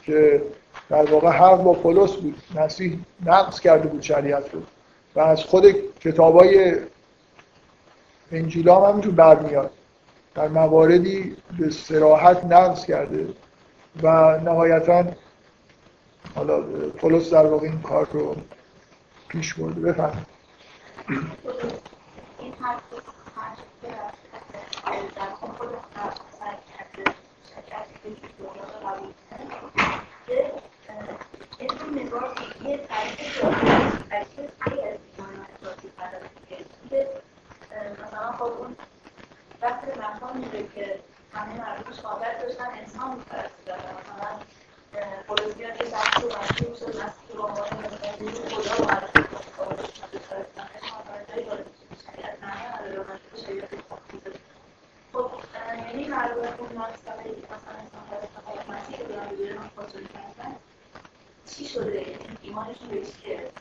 که 0.03 0.41
در 0.89 1.11
واقع 1.11 1.29
حق 1.29 1.63
با 1.63 1.73
پولس 1.73 2.15
بود. 2.15 2.35
مسیح 2.55 2.99
نقض 3.25 3.59
کرده 3.59 3.87
بود 3.87 4.01
شریعت 4.01 4.53
رو 4.53 4.61
و 5.15 5.19
از 5.19 5.43
خود 5.43 5.65
کتاب 5.99 6.39
های 6.39 6.75
انجیل 8.31 8.69
هم 8.69 8.81
همینجور 8.81 9.13
برمیاد. 9.13 9.71
در 10.35 10.47
مواردی 10.47 11.35
به 11.59 11.69
سراحت 11.69 12.45
نقض 12.45 12.85
کرده 12.85 13.27
و 14.03 14.39
نهایتا 14.39 15.05
حالا 16.35 16.61
پولس 16.89 17.29
در 17.29 17.45
واقع 17.45 17.67
این 17.67 17.81
کار 17.81 18.07
رو 18.13 18.35
پیش 19.27 19.53
برده 19.53 19.81
بفهم 19.81 20.25
خب 38.39 38.92
وقتی 39.63 39.99
مفهوم 39.99 40.37
میده 40.37 40.67
که 40.75 40.99
همه 41.33 41.57
مردم 41.57 41.91
شهادت 42.01 42.41
داشتن 42.41 42.65
انسان 42.65 43.15
میپرستیدن 43.17 43.75
مثلا 43.75 44.39
پولوزیا 45.27 45.71
که 45.71 45.83
بحث 45.83 46.23
رو 46.23 46.29
مسیح 46.29 46.69
میشه 46.69 46.87
مسیح 46.87 47.35
رو 47.35 47.43
عنوان 47.43 47.65
خدا 48.49 48.75
رو 48.75 48.85
معرفی 48.85 49.23
خب 55.13 55.31
یعنی 55.85 56.07
مردم 56.07 56.41
اون 56.57 56.69
منطقه 56.75 57.29
مثلا 57.29 57.79
انسان 57.79 58.77
مسیح 58.77 58.99
رو 58.99 59.07
دارن 59.07 59.69
چی 61.45 61.65
شده 61.65 62.19
ایمانشون 62.41 62.87
به 62.87 63.01
چیه 63.05 63.51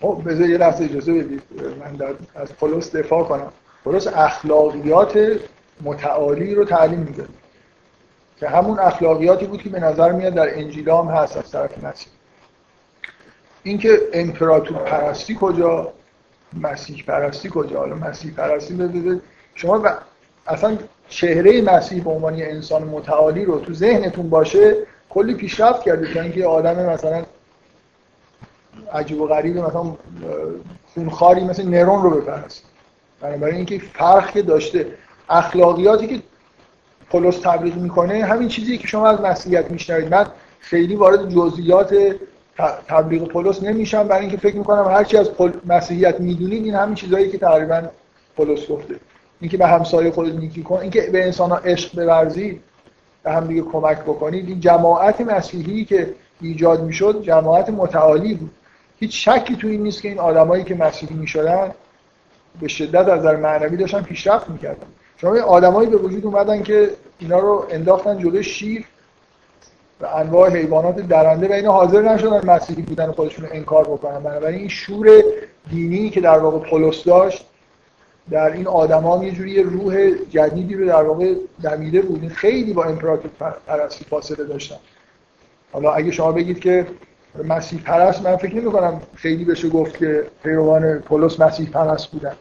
خب 0.00 0.22
بذار 0.26 0.48
یه 0.48 0.58
لحظه 0.58 0.84
اجازه 0.84 1.12
بدید. 1.12 1.42
من 1.80 1.92
در 1.92 2.14
از 2.34 2.52
پولس 2.52 2.96
دفاع 2.96 3.24
کنم. 3.24 3.52
پولس 3.84 4.06
اخلاقیات 4.06 5.40
متعالی 5.82 6.54
رو 6.54 6.64
تعلیم 6.64 6.98
میده. 6.98 7.26
که 8.36 8.48
همون 8.48 8.78
اخلاقیاتی 8.78 9.46
بود 9.46 9.62
که 9.62 9.68
به 9.68 9.80
نظر 9.80 10.12
میاد 10.12 10.34
در 10.34 10.58
انجیل 10.58 10.88
هم 10.90 11.06
هست 11.06 11.36
از 11.36 11.50
طرف 11.50 11.84
مسیح. 11.84 12.12
اینکه 13.62 14.00
امپراتور 14.12 14.78
پرستی 14.78 15.36
کجا 15.40 15.92
مسیح 16.52 17.04
پرستی 17.06 17.50
کجا؟ 17.52 17.78
حالا 17.78 17.94
مسیح 17.94 18.34
پرستی 18.34 18.74
ببینید 18.74 19.22
شما 19.54 19.78
اصلا 20.46 20.78
چهره 21.08 21.62
مسیح 21.62 22.04
به 22.04 22.10
عنوان 22.10 22.34
انسان 22.34 22.82
متعالی 22.82 23.44
رو 23.44 23.58
تو 23.58 23.74
ذهنتون 23.74 24.30
باشه 24.30 24.76
کلی 25.10 25.34
پیشرفت 25.34 25.82
کرده 25.82 26.14
تا 26.14 26.20
اینکه 26.20 26.46
آدم 26.46 26.86
مثلا 26.86 27.24
عجیب 28.92 29.20
و 29.20 29.26
غریب 29.26 29.58
مثلا 29.58 29.84
خونخاری 30.94 31.44
مثل 31.44 31.68
نرون 31.68 32.02
رو 32.02 32.10
بپرست. 32.10 32.64
بنابراین 33.20 33.56
اینکه 33.56 33.78
فرق 33.78 34.30
که 34.30 34.42
داشته 34.42 34.86
اخلاقیاتی 35.28 36.06
که 36.06 36.22
پولس 37.10 37.40
تبلیغ 37.40 37.76
می‌کنه 37.76 38.24
همین 38.24 38.48
چیزی 38.48 38.78
که 38.78 38.86
شما 38.86 39.08
از 39.08 39.20
مسیحیت 39.20 39.70
میشنوید. 39.70 40.14
من 40.14 40.26
خیلی 40.60 40.96
وارد 40.96 41.28
جزئیات 41.28 41.94
تبلیغ 42.88 43.28
پولس 43.28 43.62
نمیشم. 43.62 44.08
برای 44.08 44.20
اینکه 44.20 44.36
فکر 44.36 44.56
می‌کنم 44.56 44.84
هرچی 44.84 45.16
از 45.16 45.30
مسیحیت 45.66 46.20
می‌دونید 46.20 46.64
این 46.64 46.74
همین 46.74 46.94
چیزهایی 46.94 47.30
که 47.30 47.38
تقریبا 47.38 47.82
پولس 48.36 48.68
گفته. 48.68 48.94
اینکه 49.42 49.56
به 49.56 49.66
همسایه 49.66 50.10
خودت 50.10 50.34
نیکی 50.34 50.62
کن 50.62 50.76
اینکه 50.76 51.00
به 51.00 51.24
انسان 51.24 51.50
ها 51.50 51.56
عشق 51.56 52.04
بورزید 52.04 52.60
به 53.22 53.32
هم 53.32 53.46
دیگه 53.46 53.62
کمک 53.62 53.98
بکنید 53.98 54.48
این 54.48 54.60
جماعت 54.60 55.20
مسیحی 55.20 55.84
که 55.84 56.14
ایجاد 56.40 56.82
می‌شد 56.82 57.22
جماعت 57.22 57.70
متعالی 57.70 58.34
بود. 58.34 58.50
هیچ 59.00 59.28
شکی 59.28 59.56
تو 59.56 59.68
این 59.68 59.82
نیست 59.82 60.02
که 60.02 60.08
این 60.08 60.18
آدمایی 60.18 60.64
که 60.64 60.74
مسیحی 60.74 61.14
می‌شدن 61.14 61.70
به 62.60 62.68
شدت 62.68 63.08
از 63.08 63.18
نظر 63.18 63.36
معنوی 63.36 63.76
داشتن 63.76 64.02
پیشرفت 64.02 64.50
می‌کردن. 64.50 64.86
شما 65.16 65.40
آدمایی 65.40 65.90
به 65.90 65.96
وجود 65.96 66.26
اومدن 66.26 66.62
که 66.62 66.90
اینا 67.18 67.38
رو 67.38 67.66
انداختن 67.70 68.18
جلوی 68.18 68.42
شیر 68.42 68.84
و 70.00 70.06
انواع 70.06 70.50
حیوانات 70.50 70.96
درنده 70.96 71.48
و 71.48 71.52
اینا 71.52 71.72
حاضر 71.72 72.02
نشدن 72.02 72.50
مسیحی 72.50 72.82
بودن 72.82 73.12
خودشون 73.12 73.44
رو 73.44 73.50
انکار 73.54 73.84
بکنن. 73.84 74.18
بنابراین 74.18 74.58
این 74.58 74.68
شور 74.68 75.22
دینی 75.70 76.10
که 76.10 76.20
در 76.20 76.38
واقع 76.38 76.70
پولس 76.70 77.04
داشت 77.04 77.46
در 78.30 78.52
این 78.52 78.66
آدما 78.66 79.24
یه 79.24 79.30
جوری 79.30 79.62
روح 79.62 80.10
جدیدی 80.30 80.74
رو 80.74 80.86
در 80.86 81.02
واقع 81.02 81.34
دمیده 81.62 82.02
بود 82.02 82.28
خیلی 82.28 82.72
با 82.72 82.84
امپراتور 82.84 83.30
پرستی 83.66 84.04
فاصله 84.04 84.44
داشتن. 84.44 84.76
حالا 85.72 85.92
اگه 85.92 86.10
شما 86.10 86.32
بگید 86.32 86.60
که 86.60 86.86
مسیح 87.44 87.80
پرست 87.82 88.22
من 88.22 88.36
فکر 88.36 88.54
نمی 88.54 88.72
کنم 88.72 89.00
خیلی 89.14 89.44
بشه 89.44 89.68
گفت 89.68 89.96
که 89.96 90.26
پیروان 90.42 90.98
پولس 90.98 91.40
مسیح 91.40 91.70
پرست 91.70 92.06
بودن. 92.06 92.34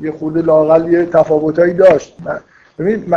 یه 0.00 0.12
خورده 0.12 0.42
لاقل 0.42 0.92
یه 0.92 1.06
تفاوتایی 1.06 1.74
داشت. 1.74 2.16
ببینید 2.78 3.14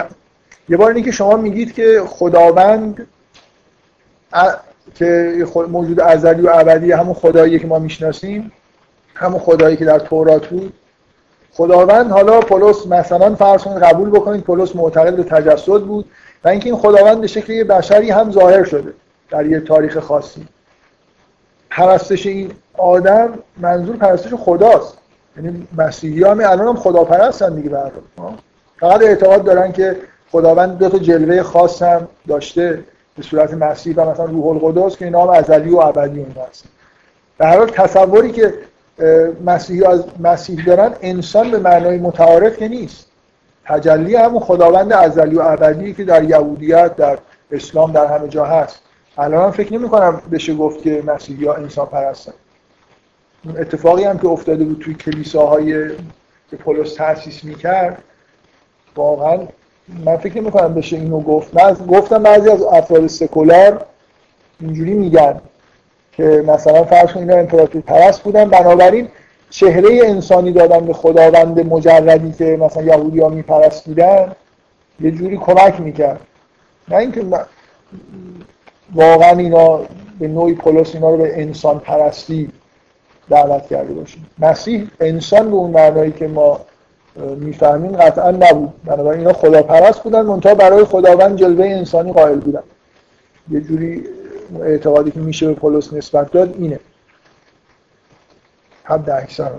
یه 0.70 0.78
بار 0.78 0.92
اینکه 0.92 1.12
شما 1.12 1.38
میگید 1.38 1.74
که 1.74 2.02
خداوند 2.08 3.08
که 4.96 5.34
موجود 5.70 6.00
ازلی 6.00 6.42
و 6.42 6.50
ابدی 6.54 6.92
همون 6.92 7.14
خدایی 7.14 7.60
که 7.60 7.68
ما 7.68 7.80
می‌شناسیم 7.80 8.52
همون 9.16 9.40
خدایی 9.40 9.78
که 9.78 9.86
در 9.86 10.00
تورات 10.00 10.48
بود 10.48 10.74
خداوند 11.54 12.12
حالا 12.12 12.40
پولس 12.40 12.88
مثلا 12.88 13.36
فرض 13.36 13.64
کنید 13.64 13.84
قبول 13.84 14.10
بکنید 14.10 14.44
پولس 14.44 14.76
معتقد 14.76 15.16
به 15.16 15.24
تجسد 15.24 15.82
بود 15.82 16.06
و 16.44 16.50
اینکه 16.50 16.70
این 16.70 16.78
خداوند 16.78 17.22
به 17.22 17.28
شکل 17.28 17.54
یه 17.54 17.64
بشری 17.64 18.12
هم 18.12 18.32
ظاهر 18.32 18.64
شده 18.64 18.94
در 19.30 19.46
یه 19.46 19.60
تاریخ 19.60 20.00
خاصی. 20.00 20.48
پرستش 21.70 22.26
این 22.26 22.52
آدم 22.78 23.34
منظور 23.58 23.96
پرستش 23.96 24.34
خداست. 24.34 24.98
یعنی 25.38 25.68
مسیحی 25.78 26.24
هم 26.24 26.40
الان 26.40 26.68
هم 26.68 26.76
خدا 26.76 27.04
پرستن 27.04 27.56
دیگه 27.56 27.70
برای 27.70 27.92
فقط 28.80 29.02
اعتقاد 29.02 29.44
دارن 29.44 29.72
که 29.72 29.98
خداوند 30.32 30.78
دو 30.78 30.90
تا 30.90 30.98
جلوه 30.98 31.44
خاص 31.44 31.82
هم 31.82 32.08
داشته 32.28 32.84
به 33.18 33.24
صورت 33.24 33.54
مسیح 33.54 33.96
و 33.96 34.10
مثلا 34.10 34.26
روح 34.26 34.48
القدس 34.48 34.98
که 34.98 35.06
اینا 35.06 35.24
هم 35.24 35.30
ازلی 35.30 35.70
و 35.70 35.78
ابدی 35.78 36.20
اون 36.20 36.36
هست 36.50 36.64
در 37.38 37.58
حال 37.58 37.68
تصوری 37.70 38.32
که 38.32 38.54
مسیحی 39.46 39.86
از 39.86 40.04
مسیح 40.20 40.66
دارن 40.66 40.94
انسان 41.02 41.52
به 41.52 41.60
معنای 41.60 41.98
متعارف 41.98 42.58
که 42.58 42.68
نیست. 42.68 43.08
تجلی 43.66 44.16
همون 44.16 44.40
خداوند 44.40 44.94
ازلی 44.94 45.36
و 45.36 45.42
ابدی 45.42 45.94
که 45.94 46.04
در 46.04 46.24
یهودیت 46.24 46.96
در 46.96 47.18
اسلام 47.52 47.92
در 47.92 48.06
همه 48.06 48.28
جا 48.28 48.46
هست. 48.46 48.80
الان 49.18 49.52
فکر 49.52 49.74
نمی 49.74 49.90
کنم 49.90 50.22
بشه 50.32 50.54
گفت 50.54 50.82
که 50.82 51.04
مسیحی 51.06 51.46
ها 51.46 51.54
انسان 51.54 51.86
پرستن. 51.86 52.34
اتفاقی 53.58 54.04
هم 54.04 54.20
که 54.20 54.28
افتاده 54.28 54.64
بود 54.64 54.80
توی 54.80 54.94
کلیساهای 54.94 55.90
که 56.52 56.58
پولس 56.58 56.94
تأسیس 56.94 57.44
می‌کرد 57.44 58.04
واقعا 58.96 59.40
من 60.06 60.18
فکر 60.18 60.42
نمی 60.42 60.52
کنم 60.52 60.74
بشه 60.74 60.96
اینو 60.96 61.22
گفت. 61.22 61.56
من 61.56 61.74
گفتم 61.74 62.24
بعضی 62.24 62.50
از 62.50 62.62
افراد 62.62 63.08
سکولار 63.08 63.86
اینجوری 64.60 64.94
میگن. 64.94 65.42
که 66.22 66.44
مثلا 66.48 66.84
فرض 66.84 67.12
کنید 67.12 67.30
اینا 67.30 67.42
امپراتور 67.42 67.82
پرست 67.82 68.24
بودن 68.24 68.50
بنابراین 68.50 69.08
چهره 69.50 70.00
انسانی 70.04 70.52
دادن 70.52 70.86
به 70.86 70.94
خداوند 70.94 71.74
مجردی 71.74 72.32
که 72.32 72.58
مثلا 72.62 72.84
یهودی 72.84 73.20
ها 73.20 73.30
میپرستیدن 73.30 74.32
یه 75.00 75.12
جوری 75.12 75.38
کمک 75.38 75.82
می‌کرد. 75.82 76.20
نه 76.90 76.98
اینکه 76.98 77.26
واقعا 78.96 79.38
اینا 79.38 79.80
به 80.20 80.28
نوعی 80.28 80.54
پولس 80.54 80.96
اینا 80.96 81.10
رو 81.10 81.18
به 81.18 81.42
انسان 81.42 81.80
پرستی 81.80 82.50
دعوت 83.30 83.68
کرده 83.68 83.94
باشیم. 83.94 84.26
مسیح 84.40 84.88
انسان 85.00 85.50
به 85.50 85.56
اون 85.56 85.72
معنایی 85.72 86.12
که 86.12 86.28
ما 86.28 86.60
می‌فهمیم 87.38 87.92
قطعا 87.92 88.32
نبود. 88.32 88.74
بنابراین 88.86 89.20
اینا 89.20 89.34
خداپرست 89.34 90.04
بودن 90.04 90.22
منتها 90.22 90.56
برای 90.56 90.84
خداوند 90.84 91.36
جلوه 91.36 91.66
انسانی 91.66 92.14
قائل 92.14 92.40
بودن. 92.40 92.64
یه 93.52 93.62
جوری 93.62 94.04
اعتقادی 94.60 95.12
که 95.12 95.20
میشه 95.20 95.48
به 95.48 95.54
پولس 95.54 95.94
نسبت 95.94 96.32
داد 96.32 96.56
اینه. 96.58 96.80
حد 98.84 99.10
اکثر. 99.10 99.52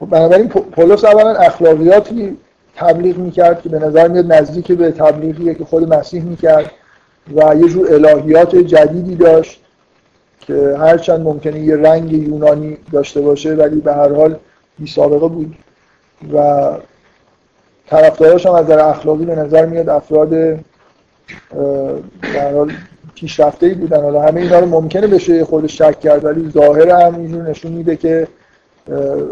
بنابراین 0.00 0.48
پولس 0.48 1.04
اولا 1.04 1.34
اخلاقیاتی 1.34 2.36
تبلیغ 2.76 3.18
می‌کرد 3.18 3.62
که 3.62 3.68
به 3.68 3.78
نظر 3.78 4.08
میاد 4.08 4.32
نزدیک 4.32 4.72
به 4.72 4.90
تبلیغیه 4.90 5.54
که 5.54 5.64
خود 5.64 5.94
مسیح 5.94 6.22
می‌کرد 6.22 6.70
و 7.36 7.54
یه 7.56 7.68
جور 7.68 7.94
الهیات 7.94 8.56
جدیدی 8.56 9.14
داشت 9.14 9.60
که 10.40 10.76
هرچند 10.78 11.20
ممکنه 11.20 11.60
یه 11.60 11.76
رنگ 11.76 12.12
یونانی 12.12 12.76
داشته 12.92 13.20
باشه 13.20 13.54
ولی 13.54 13.80
به 13.80 13.94
هر 13.94 14.14
حال 14.14 14.36
بی 14.78 14.86
سابقه 14.86 15.28
بود 15.28 15.56
و 16.32 16.70
طرفداراش 17.86 18.46
هم 18.46 18.52
از 18.52 18.64
نظر 18.64 18.80
اخلاقی 18.80 19.24
به 19.24 19.34
نظر 19.34 19.66
میاد 19.66 19.88
افراد 19.88 20.30
در 22.34 22.54
حال 22.54 22.72
پیشرفته 23.20 23.66
ای 23.66 23.74
بودن. 23.74 24.02
حالا 24.02 24.22
همه 24.22 24.40
اینا 24.40 24.58
رو 24.58 24.66
ممکنه 24.66 25.06
بشه 25.06 25.44
خود 25.44 25.66
شک 25.66 26.00
کرد 26.00 26.24
ولی 26.24 26.50
ظاهر 26.50 26.90
هم 26.90 27.14
اینجور 27.14 27.42
نشون 27.42 27.72
میده 27.72 27.96
که 27.96 28.28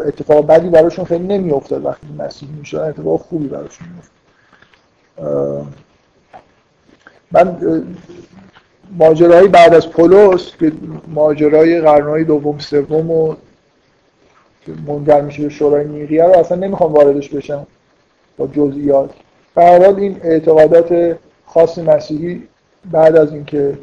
اتفاق 0.07 0.47
بدی 0.47 0.69
براشون 0.69 1.05
خیلی 1.05 1.27
نمیافتاد 1.27 1.85
وقتی 1.85 2.07
مسیح 2.19 2.49
می‌شد. 2.59 2.77
اتفاق 2.77 3.21
خوبی 3.21 3.47
براشون 3.47 3.87
میافتاد. 3.93 5.67
من 7.31 7.57
ماجرای 8.97 9.47
بعد 9.47 9.73
از 9.73 9.89
پولس 9.89 10.51
که 10.59 10.71
ماجرای 11.07 11.81
قرنهای 11.81 12.23
دوم 12.23 12.59
سوم 12.59 13.11
و 13.11 13.35
منجر 14.87 15.21
میشه 15.21 15.43
به 15.43 15.49
شورای 15.49 15.87
نیقیه 15.87 16.23
رو 16.23 16.37
اصلا 16.37 16.57
نمی‌خوام 16.57 16.93
واردش 16.93 17.29
بشم 17.29 17.67
با 18.37 18.47
جزئیات. 18.47 19.09
به 19.55 19.97
این 19.97 20.17
اعتقادات 20.23 21.17
خاص 21.45 21.77
مسیحی 21.77 22.43
بعد 22.91 23.15
از 23.15 23.33
اینکه 23.33 23.77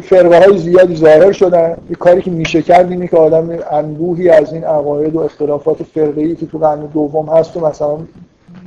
فرقه 0.00 0.44
های 0.44 0.58
زیادی 0.58 0.96
ظاهر 0.96 1.32
شدن 1.32 1.76
یه 1.90 1.96
کاری 1.96 2.22
که 2.22 2.30
میشه 2.30 2.62
کرد 2.62 2.90
اینه 2.90 3.08
که 3.08 3.16
آدم 3.16 3.58
انبوهی 3.70 4.28
از 4.28 4.52
این 4.52 4.64
عقاید 4.64 5.14
و 5.14 5.20
اختلافات 5.20 5.82
فرقه 5.82 6.34
که 6.34 6.46
تو 6.46 6.58
قرن 6.58 6.80
دوم 6.80 7.28
هست 7.28 7.56
و 7.56 7.66
مثلا 7.66 7.98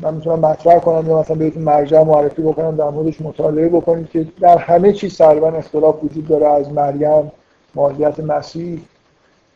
من 0.01 0.13
می‌تونم 0.13 0.39
مطرح 0.39 0.79
کنم 0.79 1.09
یا 1.09 1.19
مثلا 1.19 1.35
بهتون 1.35 1.63
مرجع 1.63 2.03
معرفی 2.03 2.41
بکنم 2.41 2.75
در 2.75 2.89
موردش 2.89 3.21
مطالعه 3.21 3.69
بکنید 3.69 4.09
که 4.09 4.27
در 4.41 4.57
همه 4.57 4.93
چیز 4.93 5.17
تقریبا 5.17 5.47
اختلاف 5.47 6.03
وجود 6.03 6.27
داره 6.27 6.47
از 6.47 6.73
مریم 6.73 7.31
ماهیت 7.75 8.19
مسیح 8.19 8.81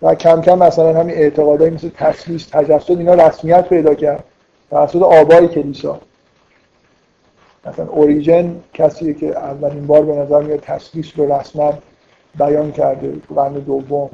و 0.01 0.15
کم 0.15 0.41
کم 0.41 0.57
مثلا 0.57 0.99
همین 0.99 1.15
اعتقادایی 1.15 1.71
مثل 1.71 1.89
تسلیس 1.89 2.47
تجسد 2.51 2.97
اینا 2.97 3.13
رسمیت 3.13 3.69
پیدا 3.69 3.93
کرد 3.93 4.23
توسط 4.69 5.01
آبای 5.01 5.47
کلیسا. 5.47 5.99
مثلا 7.65 7.87
اوریجن 7.87 8.59
کسیه 8.73 9.13
که 9.13 9.37
اولین 9.37 9.87
بار 9.87 10.01
به 10.01 10.15
نظر 10.15 10.41
میاد 10.41 10.59
تسلیس 10.59 11.11
رو 11.15 11.33
رسما 11.33 11.73
بیان 12.39 12.71
کرده 12.71 13.13
قرن 13.35 13.53
دوم. 13.53 14.09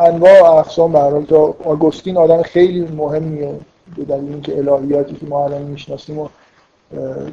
انواع 0.00 0.58
اقسام 0.58 0.92
به 0.92 1.26
تا 1.26 1.54
آگوستین 1.64 2.16
آدم 2.16 2.42
خیلی 2.42 2.80
مهمیه 2.80 3.54
به 3.96 4.04
دلیل 4.04 4.32
اینکه 4.32 4.58
الهیاتی 4.58 5.14
که 5.14 5.26
ما 5.26 5.44
الان 5.44 5.62
می‌شناسیم 5.62 6.18
و 6.18 6.28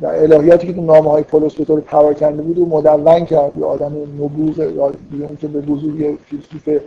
در 0.02 0.24
الهیاتی 0.24 0.68
که 0.68 0.74
تو 0.74 0.82
نامه 0.82 1.12
های 1.12 1.24
پولس 1.24 1.56
به 1.56 1.66
طور 1.66 1.82
پراکنده 1.82 2.41
بود 2.41 2.60
و 2.60 2.66
مدون 2.66 3.26
کرد. 3.26 3.58
یه 3.58 3.66
آدم 3.66 3.96
نبوغ 3.96 4.60
یا 4.60 4.91
که 5.41 5.48
به 5.48 5.62
بزرگ 5.62 6.00
یه 6.00 6.18
فیلسوف 6.26 6.82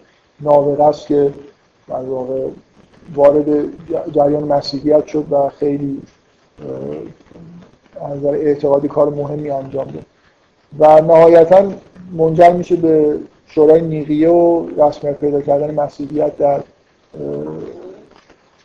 است 0.80 1.06
که 1.06 1.32
در 1.88 2.02
واقع 2.02 2.46
وارد 3.14 3.46
جریان 4.12 4.44
مسیحیت 4.44 5.06
شد 5.06 5.26
و 5.30 5.48
خیلی 5.48 6.02
نظر 8.10 8.28
اعتقادی 8.28 8.88
کار 8.88 9.08
مهمی 9.08 9.50
انجام 9.50 9.84
داد. 9.84 10.04
و 10.78 11.00
نهایتا 11.00 11.72
منجر 12.12 12.52
میشه 12.52 12.76
به 12.76 13.16
شورای 13.46 13.80
نیقیه 13.80 14.30
و 14.30 14.68
رسمیت 14.76 15.18
پیدا 15.18 15.40
کردن 15.40 15.74
مسیحیت 15.74 16.36
در 16.36 16.60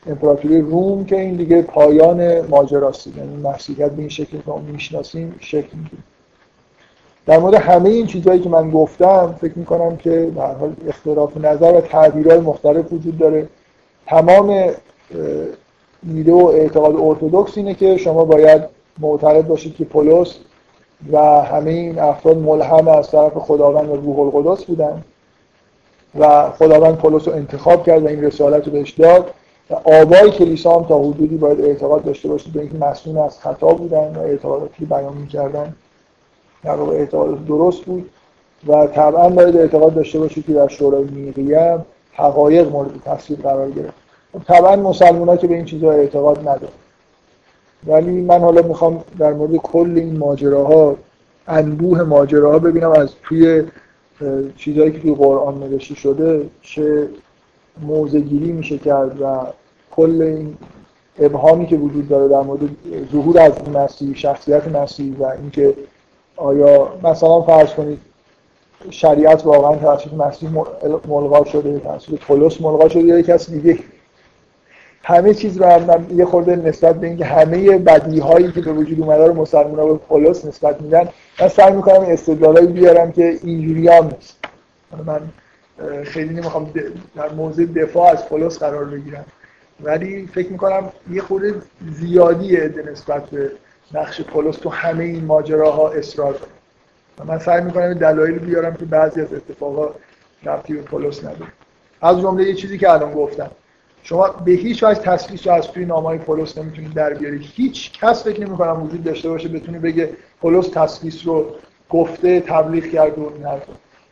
امپراتوری 0.07 0.61
روم 0.61 1.05
که 1.05 1.19
این 1.19 1.35
دیگه 1.35 1.61
پایان 1.61 2.41
ماجراست. 2.41 3.07
یعنی 3.07 3.35
مسیحیت 3.35 3.91
به 3.91 3.99
این 3.99 4.09
شکل 4.09 4.37
که 4.37 4.43
ما 4.47 4.57
می‌شناسیم 4.57 5.35
شکل 5.39 5.77
می‌گیره. 5.77 6.03
در 7.25 7.37
مورد 7.37 7.55
همه 7.55 7.89
این 7.89 8.07
چیزهایی 8.07 8.39
که 8.39 8.49
من 8.49 8.71
گفتم 8.71 9.35
فکر 9.41 9.53
می‌کنم 9.55 9.97
که 9.97 10.31
در 10.35 10.53
حال 10.53 10.73
اختلاف 10.87 11.37
نظر 11.37 11.73
و 11.73 11.81
تعبیرهای 11.81 12.39
مختلف 12.39 12.93
وجود 12.93 13.17
داره. 13.17 13.47
تمام 14.07 14.69
ایده 16.13 16.31
و 16.31 16.45
اعتقاد 16.45 16.95
ارتودکس 16.95 17.57
اینه 17.57 17.73
که 17.73 17.97
شما 17.97 18.25
باید 18.25 18.76
معتقد 18.99 19.47
باشید 19.47 19.75
که 19.75 19.85
پولس 19.85 20.35
و 21.11 21.17
همه 21.41 21.71
این 21.71 21.99
افراد 21.99 22.37
ملهم 22.37 22.87
از 22.87 23.11
طرف 23.11 23.33
خداوند 23.33 23.89
و 23.89 23.95
روح 23.95 24.19
القدس 24.19 24.63
بودن 24.65 25.03
و 26.19 26.51
خداوند 26.51 26.97
پولس 26.97 27.27
رو 27.27 27.33
انتخاب 27.33 27.85
کرد 27.85 28.03
و 28.03 28.07
این 28.07 28.23
رسالت 28.23 28.65
رو 28.65 28.71
بهش 28.71 28.91
داد 28.91 29.33
و 29.69 29.73
آبای 29.73 30.31
کلیسا 30.31 30.75
هم 30.75 30.83
تا 30.83 30.99
حدودی 30.99 31.37
باید 31.37 31.61
اعتقاد 31.61 32.03
داشته 32.03 32.29
باشید 32.29 32.53
به 32.53 32.59
اینکه 32.59 32.77
مسئول 32.77 33.17
از 33.17 33.39
خطا 33.39 33.67
بودن 33.67 34.15
و 34.15 34.19
اعتقاداتی 34.19 34.85
بیان 34.85 35.13
می‌کردن 35.13 35.75
در 36.63 36.75
واقع 36.75 36.95
اعتقاد 36.95 37.45
درست 37.45 37.81
بود 37.81 38.09
و 38.67 38.87
طبعا 38.87 39.29
باید 39.29 39.57
اعتقاد 39.57 39.93
داشته 39.93 40.19
باشید 40.19 40.45
که 40.45 40.53
در 40.53 40.67
شورای 40.67 41.03
نیقیه 41.03 41.77
حقایق 42.13 42.71
مورد 42.71 42.89
تفسیر 43.05 43.37
قرار 43.39 43.71
گرفت. 43.71 43.97
طبعا 44.47 44.75
مسلمان 44.75 45.29
ها 45.29 45.37
که 45.37 45.47
به 45.47 45.55
این 45.55 45.65
چیزها 45.65 45.91
اعتقاد 45.91 46.39
ندارن. 46.39 46.73
ولی 47.87 48.21
من 48.21 48.39
حالا 48.39 48.61
می‌خوام 48.61 49.03
در 49.19 49.33
مورد 49.33 49.55
کل 49.55 49.93
این 49.95 50.17
ماجراها 50.17 50.95
انبوه 51.47 52.03
ماجراها 52.03 52.59
ببینم 52.59 52.91
از 52.91 53.09
توی 53.23 53.63
چیزهایی 54.57 54.91
که 54.91 54.99
توی 54.99 55.15
قرآن 55.15 55.59
نوشته 55.59 55.95
شده 55.95 56.49
چه 56.61 57.07
موزگیری 57.81 58.51
میشه 58.51 58.77
کرد 58.77 59.21
و 59.21 59.45
کل 59.91 60.21
این 60.21 60.57
ابهامی 61.19 61.65
که 61.65 61.75
وجود 61.75 62.07
داره 62.07 62.27
در 62.27 62.41
مورد 62.41 62.61
ظهور 63.11 63.39
از 63.39 63.69
مسیح 63.69 64.15
شخصیت 64.15 64.67
مسیح 64.67 65.15
و 65.19 65.23
اینکه 65.23 65.73
آیا 66.35 66.87
مثلا 67.03 67.41
فرض 67.41 67.73
کنید 67.73 67.99
شریعت 68.89 69.45
واقعا 69.45 69.75
توسط 69.75 70.13
مسیح 70.13 70.49
ملغا 71.07 71.45
شده 71.45 71.79
توسط 71.79 72.13
پولس 72.13 72.61
ملغا 72.61 72.89
شده 72.89 73.01
یا 73.03 73.21
کسی 73.21 73.59
دیگه 73.59 73.79
همه 75.07 75.33
چیز 75.33 75.61
رو 75.61 76.15
یه 76.15 76.25
خورده 76.25 76.55
نسبت 76.55 76.95
به 76.95 77.07
اینکه 77.07 77.25
همه 77.25 77.77
بدی 77.77 78.19
هایی 78.19 78.51
که 78.51 78.61
به 78.61 78.71
وجود 78.71 79.01
اومده 79.01 79.27
رو 79.27 79.33
مسلمان 79.33 79.87
به 79.87 79.93
پولس 79.93 80.45
نسبت 80.45 80.81
میدن 80.81 81.09
من 81.41 81.47
سعی 81.47 81.75
می‌کنم 81.75 82.01
استدلالایی 82.01 82.67
بیارم 82.67 83.11
که 83.11 83.37
اینجوری 83.43 83.87
هم 83.87 84.03
نیست. 84.05 84.37
من 85.05 85.21
خیلی 86.03 86.33
نمی‌خوام 86.33 86.73
در 87.15 87.29
موضع 87.29 87.65
دفاع 87.65 88.11
از 88.11 88.29
پولس 88.29 88.59
قرار 88.59 88.85
بگیرم. 88.85 89.25
ولی 89.83 90.29
فکر 90.33 90.51
می‌کنم 90.51 90.91
یه 91.11 91.21
خورده 91.21 91.53
زیادی 91.91 92.57
نسبت 92.91 93.25
به 93.25 93.51
نقش 93.93 94.21
پولس 94.21 94.57
تو 94.57 94.69
همه 94.69 95.03
این 95.03 95.25
ماجراها 95.25 95.89
اصرار 95.89 96.35
و 97.19 97.25
من 97.25 97.39
سعی 97.39 97.61
می‌کنم 97.61 97.93
دلایل 97.93 98.39
بیارم 98.39 98.75
که 98.75 98.85
بعضی 98.85 99.21
از 99.21 99.33
اتفاقا 99.33 99.89
ربطی 100.43 100.73
به 100.73 100.81
پولس 100.81 101.19
نداره. 101.23 101.51
از 102.01 102.21
جمله 102.21 102.43
یه 102.43 102.53
چیزی 102.53 102.77
که 102.77 102.91
الان 102.91 103.13
گفتم. 103.13 103.51
شما 104.03 104.27
به 104.27 104.51
هیچ 104.51 104.83
وجه 104.83 104.99
تسلیس 104.99 105.47
رو 105.47 105.53
از 105.53 105.67
توی 105.67 105.85
نامهای 105.85 106.17
پولس 106.17 106.57
نمی‌تونید 106.57 106.93
در 106.93 107.13
بیارید. 107.13 107.41
هیچ 107.55 107.99
کس 107.99 108.23
فکر 108.23 108.41
نمی‌کنم 108.41 108.83
وجود 108.83 109.03
داشته 109.03 109.29
باشه 109.29 109.49
بتونه 109.49 109.79
بگه 109.79 110.09
پولس 110.41 110.67
تسلیس 110.67 111.27
رو 111.27 111.45
گفته 111.89 112.39
تبلیغ 112.39 112.85
کرد 112.85 113.19
و 113.19 113.31
این 113.35 113.61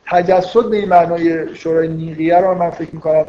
تجسد 0.05 0.69
به 0.69 0.85
معنای 0.85 1.55
شورای 1.55 1.87
نیقیه 1.87 2.37
رو 2.37 2.55
من 2.55 2.69
فکر 2.69 2.95
می‌کنم 2.95 3.25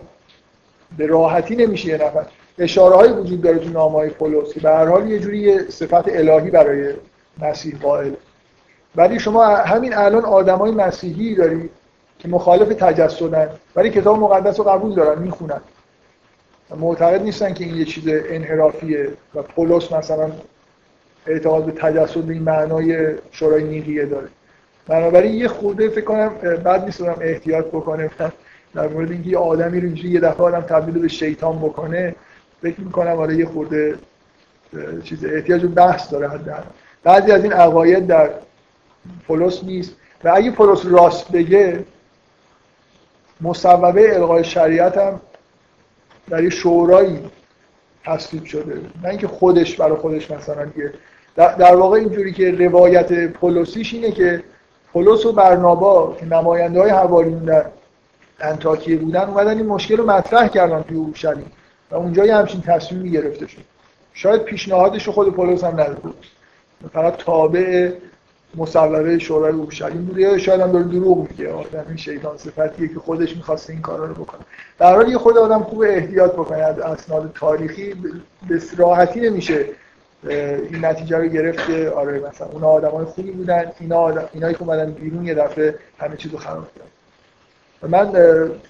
به 0.99 1.07
راحتی 1.07 1.57
نمیشه 1.57 1.89
یه 1.89 1.95
نفر. 1.95 2.27
اشاره 2.59 2.97
های 2.97 3.09
وجود 3.13 3.43
داره 3.43 3.59
تو 3.59 3.69
نامه 3.69 3.95
های 3.95 4.11
پولس 4.11 4.53
به 4.53 4.71
هر 4.71 4.87
حال 4.87 5.11
یه 5.11 5.19
جوری 5.19 5.71
صفت 5.71 6.09
الهی 6.09 6.51
برای 6.51 6.95
مسیح 7.39 7.79
قائل. 7.83 8.13
ولی 8.97 9.21
شما 9.21 9.47
همین 9.47 9.95
الان 9.95 10.25
آدمای 10.25 10.71
مسیحی 10.71 11.35
داری 11.35 11.71
که 12.19 12.29
مخالف 12.29 12.69
تجسدن 12.69 13.49
ولی 13.77 13.91
کتاب 13.91 14.19
مقدس 14.19 14.59
رو 14.61 14.65
قبول 14.65 14.95
دارن 14.95 15.23
می‌خونن. 15.23 15.61
معتقد 16.71 17.23
نیستن 17.23 17.55
که 17.55 17.65
این 17.65 17.77
یه 17.77 17.85
چیز 17.85 18.05
انحرافیه 18.09 19.09
و 19.35 19.43
پولس 19.43 19.93
مثلا 19.93 20.31
اعتقاد 21.27 21.65
به 21.65 21.73
تجسد 21.73 22.21
به 22.21 22.33
این 22.33 22.43
معنای 22.43 23.15
شورای 23.31 23.65
نیقیه 23.65 24.05
داره. 24.05 24.29
بنابراین 24.87 25.35
یه 25.35 25.49
خورده 25.49 25.89
فکر 25.89 26.05
کنم 26.05 26.29
بعد 26.65 26.85
نیست 26.85 27.01
احتیاط 27.03 27.65
بکنه. 27.65 28.11
در 28.75 28.89
مورد 28.89 29.11
اینکه 29.11 29.31
یه 29.31 29.39
آدمی 29.39 29.81
رو 29.81 29.89
یه 29.89 30.21
دفعه 30.21 30.43
آدم 30.43 30.61
تبدیل 30.61 31.03
به 31.03 31.09
شیطان 31.09 31.59
بکنه 31.59 32.15
فکر 32.63 32.81
می‌کنم 32.81 33.19
آره 33.19 33.37
یه 33.37 33.47
خورده 33.47 33.95
چیز 35.05 35.25
احتیاج 35.25 35.67
بحث 35.67 36.11
داره 36.13 36.29
حداقل. 36.29 36.63
بعضی 37.03 37.33
از 37.33 37.43
این 37.43 37.53
عقاید 37.53 38.07
در 38.07 38.31
پولس 39.27 39.65
نیست. 39.65 39.93
و 40.25 40.33
اگه 40.35 40.51
پولس 40.51 40.87
راست 40.87 41.33
بگه 41.33 41.85
مصوبه 43.41 44.15
الغای 44.15 44.45
شریعت 44.45 44.99
هم 44.99 45.21
در 46.31 46.45
یه 46.45 46.51
شورایی 46.51 47.19
تصویب 48.05 48.45
شده. 48.45 48.81
نه 49.03 49.09
اینکه 49.09 49.29
خودش 49.29 49.77
برای 49.77 49.97
خودش 49.97 50.31
مثلا 50.31 50.67
یه 50.77 50.93
در 51.37 51.77
واقع 51.77 51.99
اینجوری 51.99 52.33
که 52.33 52.51
روایت 52.51 53.27
پولوسیش 53.27 53.95
اینه 53.95 54.11
که 54.11 54.43
پولس 54.93 55.27
و 55.27 55.33
برنابا 55.33 56.17
که 56.21 56.27
نماینده 56.27 56.81
های 56.81 56.91
حواریون 56.91 57.45
در 57.45 57.67
انتاکیه 58.41 58.97
بودن 58.97 59.21
اومدن 59.21 59.59
این 59.59 59.67
مشکل 59.67 59.97
رو 59.97 60.07
مطرح 60.07 60.49
کردن 60.49 60.83
توی 60.83 60.97
اورشلیم 60.97 61.53
و 61.91 61.95
اونجا 61.95 62.27
یه 62.27 62.37
همچین 62.37 62.61
تصمیمی 62.61 63.11
گرفته 63.11 63.47
شد. 63.47 63.63
شاید 64.15 64.43
پیشنهادش 64.43 65.07
رو 65.07 65.13
خود 65.13 65.35
پولس 65.35 65.65
هم 65.65 65.73
نداده 65.73 66.01
فقط 66.93 67.17
تابع 67.17 67.93
مصوبه 68.57 69.19
شورای 69.19 69.53
اورشلیم 69.53 70.05
بوده. 70.05 70.21
یا 70.21 70.39
شاید 70.39 70.61
هم 70.61 70.73
داره 70.73 70.85
دروغ 70.85 71.31
میگه. 71.31 71.53
آدم 71.53 71.97
شیطان 71.97 72.37
صفتیه 72.37 72.89
که 72.89 72.95
خودش 72.95 73.37
می‌خواسته 73.37 73.73
این 73.73 73.83
کارا 73.83 74.05
رو 74.05 74.15
بکنه. 74.15 74.41
در 74.79 74.95
حالی 74.95 75.11
یه 75.11 75.19
خود 75.19 75.39
آدم 75.39 75.63
خوب 75.63 75.83
احتیاط 75.83 76.33
بکنه. 76.33 76.59
از 76.59 76.79
اسناد 76.79 77.33
تاریخی 77.35 77.95
به 78.49 78.61
راحتی 78.77 79.21
نمیشه 79.21 79.65
این 80.29 80.85
نتیجه 80.85 81.19
رو 81.19 81.27
گرفت 81.27 81.67
که 81.67 81.91
آره 81.91 82.21
مثلا 82.29 82.47
اونا 82.47 82.67
آدمای 82.67 83.05
خوبی 83.05 83.31
بودن. 83.31 83.73
اینا 83.81 83.97
آدم 83.97 84.25
اینایی 84.33 84.55
که 84.55 84.63
اومدن 84.63 84.91
بیرون 84.91 85.27
یه 85.27 85.35
دفعه 85.35 85.75
همه 85.99 86.17
چیزو 86.17 86.37
خراب 86.37 86.67
کردن. 86.75 86.87
من 87.83 88.13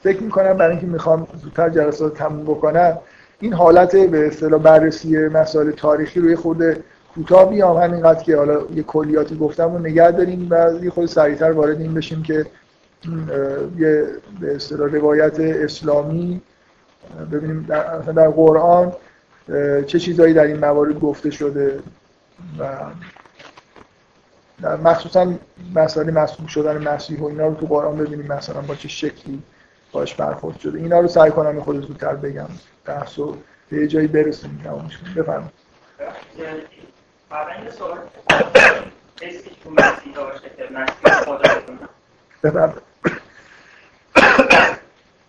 فکر 0.03 0.23
می‌کنم 0.23 0.53
برای 0.53 0.71
اینکه 0.71 0.87
می‌خوام 0.87 1.27
زودتر 1.43 1.69
جلسات 1.69 2.15
تموم 2.15 2.43
بکنم 2.45 2.99
این 3.41 3.53
حالت 3.53 3.97
به 3.97 4.27
اصطلاح 4.27 4.63
بررسی 4.63 5.19
مسائل 5.19 5.71
تاریخی 5.71 6.21
روی 6.21 6.37
خود 6.37 6.63
کوتاه 7.17 7.51
بیام 7.51 7.77
همینقدر 7.77 8.23
که 8.23 8.37
حالا 8.37 8.61
یه 8.75 8.83
کلیاتی 8.83 9.37
گفتم 9.37 9.75
و 9.75 9.79
نگه 9.79 10.11
داریم 10.11 10.47
و 10.51 10.71
خود 10.91 11.07
سریعتر 11.07 11.53
وارد 11.53 11.81
این 11.81 11.95
بشیم 11.95 12.23
که 12.23 12.47
یه 13.79 14.07
به 14.41 14.55
اصطلاح 14.55 14.91
روایت 14.91 15.41
اسلامی 15.41 16.41
ببینیم 17.33 17.67
در, 17.69 17.99
در 17.99 18.29
قرآن 18.29 18.93
چه 19.87 19.99
چیزهایی 19.99 20.35
در 20.35 20.45
این 20.45 20.59
موارد 20.59 21.01
گفته 21.01 21.31
شده 21.31 21.79
و 22.59 22.69
مخصوصا 24.85 25.33
مسئله 25.75 26.13
مسئول 26.13 26.47
شدن 26.47 26.89
مسیح 26.89 27.21
و 27.21 27.25
اینا 27.25 27.47
رو 27.47 27.55
تو 27.55 27.67
قرآن 27.67 27.97
ببینیم 27.97 28.33
مثلا 28.33 28.61
با 28.61 28.75
چه 28.75 28.89
شکلی 28.89 29.43
باش 29.93 30.15
برخورد 30.15 30.59
شده. 30.59 30.79
اینا 30.79 31.01
رو 31.01 31.09
سعی 31.09 31.31
کنم 31.31 31.61
خود 31.61 31.87
زودتر 31.87 32.15
بگم. 32.15 32.49
بحث 32.85 33.19
رو 33.19 33.37
به 33.71 33.89
جایی 33.89 34.07
برسیم 34.07 34.61
تمامش 34.65 34.99
بفرمایید. 35.17 35.53
که 37.31 37.67
بفرمایید. 42.43 42.83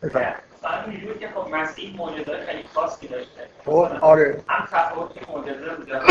مثلا 0.03 0.84
اینجور 0.88 1.18
که 1.18 1.30
خب 1.36 1.48
مسیح 1.49 1.98
معجزه 1.98 2.45
خیلی 2.45 2.64
خاصی 2.74 3.07
داشته. 3.07 3.48
خب 3.65 3.90
آره. 4.02 4.44
هم 4.48 4.68
تفاوت 4.72 5.30
معجزه 5.30 5.76
بوده 5.76 6.02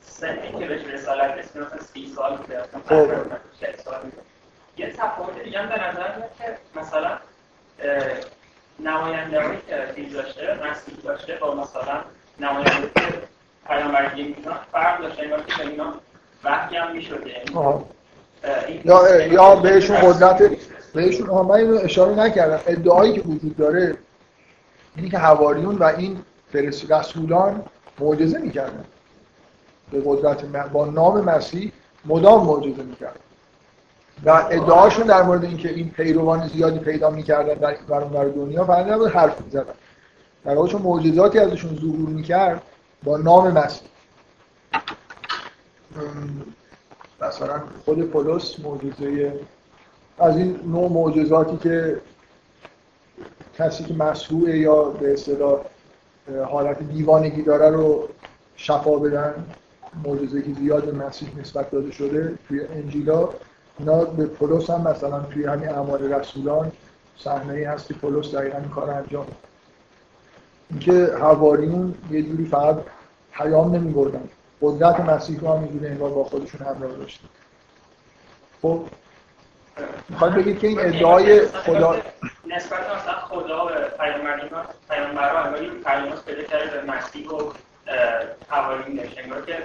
سنی 0.00 0.52
که 0.58 0.66
بهش 0.66 0.84
رسالت 0.84 1.30
رسید 1.30 1.62
مثلا 1.62 1.80
سی 1.80 2.12
سال 2.16 2.36
بوده 2.36 2.62
خب. 2.88 3.10
یه 4.76 4.92
تفاوت 4.92 5.42
دیگه 5.44 5.58
هم 5.60 5.68
به 5.68 5.74
نظر 5.74 6.16
میاد 6.16 6.30
که 6.38 6.58
مثلا 6.80 7.18
نماینده 8.78 9.42
هایی 9.42 9.58
که 9.66 10.02
داشته 10.14 10.70
مسیح 10.70 10.94
داشته 11.04 11.34
با 11.36 11.54
مثلا 11.54 12.02
نماینده 12.38 12.90
که 12.94 13.35
پیامبرگی 13.68 14.22
می‌کنن 14.22 14.54
فرق 14.72 15.02
داشته 15.02 15.22
که 15.46 15.66
اینا 15.68 15.94
وحی 16.44 16.76
هم 16.76 16.92
می‌شده 16.92 17.30
یا 18.84 19.26
یا 19.32 19.56
بهشون 19.56 19.96
قدرت 19.96 20.42
بهشون 20.94 21.30
من 21.30 21.50
اینو 21.50 21.78
اشاره 21.82 22.14
نکردم. 22.14 22.60
ادعایی 22.66 23.12
که 23.12 23.20
وجود 23.20 23.56
داره 23.56 23.96
اینی 24.96 25.10
که 25.10 25.18
حواریون 25.18 25.76
و 25.76 25.84
این 25.84 26.22
رسولان 26.54 27.62
معجزه 27.98 28.38
می‌کردن. 28.38 28.84
به 29.92 30.02
قدرت 30.04 30.44
با 30.44 30.86
نام 30.86 31.20
مسیح 31.20 31.72
مدام 32.04 32.46
معجزه 32.46 32.82
می‌کردن. 32.82 33.20
و 34.24 34.30
ادعاشون 34.50 35.06
در 35.06 35.22
مورد 35.22 35.44
اینکه 35.44 35.68
این 35.68 35.90
پیروان 35.90 36.48
زیادی 36.48 36.78
پیدا 36.78 37.10
می‌کردن 37.10 37.54
در 37.54 37.74
برون 37.88 38.30
دنیا 38.30 38.64
فقط 38.64 38.86
نبود 38.86 39.10
حرف 39.10 39.40
می‌زدن. 39.40 39.74
در 40.44 40.54
واقع 40.54 40.68
چون 40.68 40.82
معجزاتی 40.82 41.38
ازشون 41.38 41.76
ظهور 41.76 42.08
می‌کرد 42.08 42.62
با 43.04 43.16
نام 43.16 43.50
مسیح. 43.50 43.88
مثلا 47.20 47.62
خود 47.84 48.10
پولس 48.10 48.60
معجزه 48.60 49.40
از 50.18 50.36
این 50.36 50.60
نوع 50.66 50.90
معجزاتی 50.92 51.56
که 51.56 52.00
کسی 53.58 53.84
که 53.84 53.94
مسئوله 53.94 54.58
یا 54.58 54.82
به 54.82 55.12
اصطلاح 55.12 55.60
حالت 56.50 56.82
دیوانگی 56.82 57.42
داره 57.42 57.70
رو 57.70 58.08
شفا 58.56 58.96
بدن 58.96 59.44
معجزه 60.04 60.42
که 60.42 60.52
زیاد 60.52 60.94
مسیح 60.94 61.38
نسبت 61.40 61.70
داده 61.70 61.90
شده 61.90 62.38
توی 62.48 62.60
انجیلا 62.66 63.28
اینا 63.78 64.04
به 64.04 64.26
پولس 64.26 64.70
هم 64.70 64.88
مثلا 64.88 65.20
توی 65.20 65.44
همین 65.44 65.68
اعمال 65.68 66.12
رسولان 66.12 66.72
صحنه 67.18 67.52
ای 67.52 67.64
هست 67.64 67.86
که 67.86 67.94
پولس 67.94 68.34
دقیقا 68.34 68.58
این 68.58 68.68
کار 68.68 68.90
انجام 68.90 69.26
اینکه 70.70 71.14
حواریون 71.20 71.94
یه 72.10 72.22
جوری 72.22 72.44
فقط 72.44 72.76
پیام 73.32 73.74
نمی 73.74 73.92
بردن 73.92 74.28
قدرت 74.62 75.00
مسیح 75.00 75.40
رو 75.40 75.48
هم 75.48 75.64
اینجوری 75.64 75.86
انگار 75.86 76.10
با 76.10 76.24
خودشون 76.24 76.66
همراه 76.66 76.92
داشتن. 76.92 77.28
خب 78.62 78.80
می‌خواد 80.08 80.34
بگید 80.34 80.58
که 80.58 80.66
این 80.66 80.80
ادعای 80.80 81.46
خدا 81.46 81.96
نسبت 82.46 82.80
مثلا 82.80 83.14
خدا 83.14 83.64
به 83.64 83.74
پیامبران 83.74 84.66
پیامبران 84.90 85.54
این 85.54 85.70
پیامات 85.70 86.24
پیدا 86.24 86.42
کرده 86.42 86.80
به 86.80 86.92
مسیح 86.92 87.28
و 87.28 87.50
حواریون 88.48 89.00
انگار 89.16 89.42
که 89.42 89.58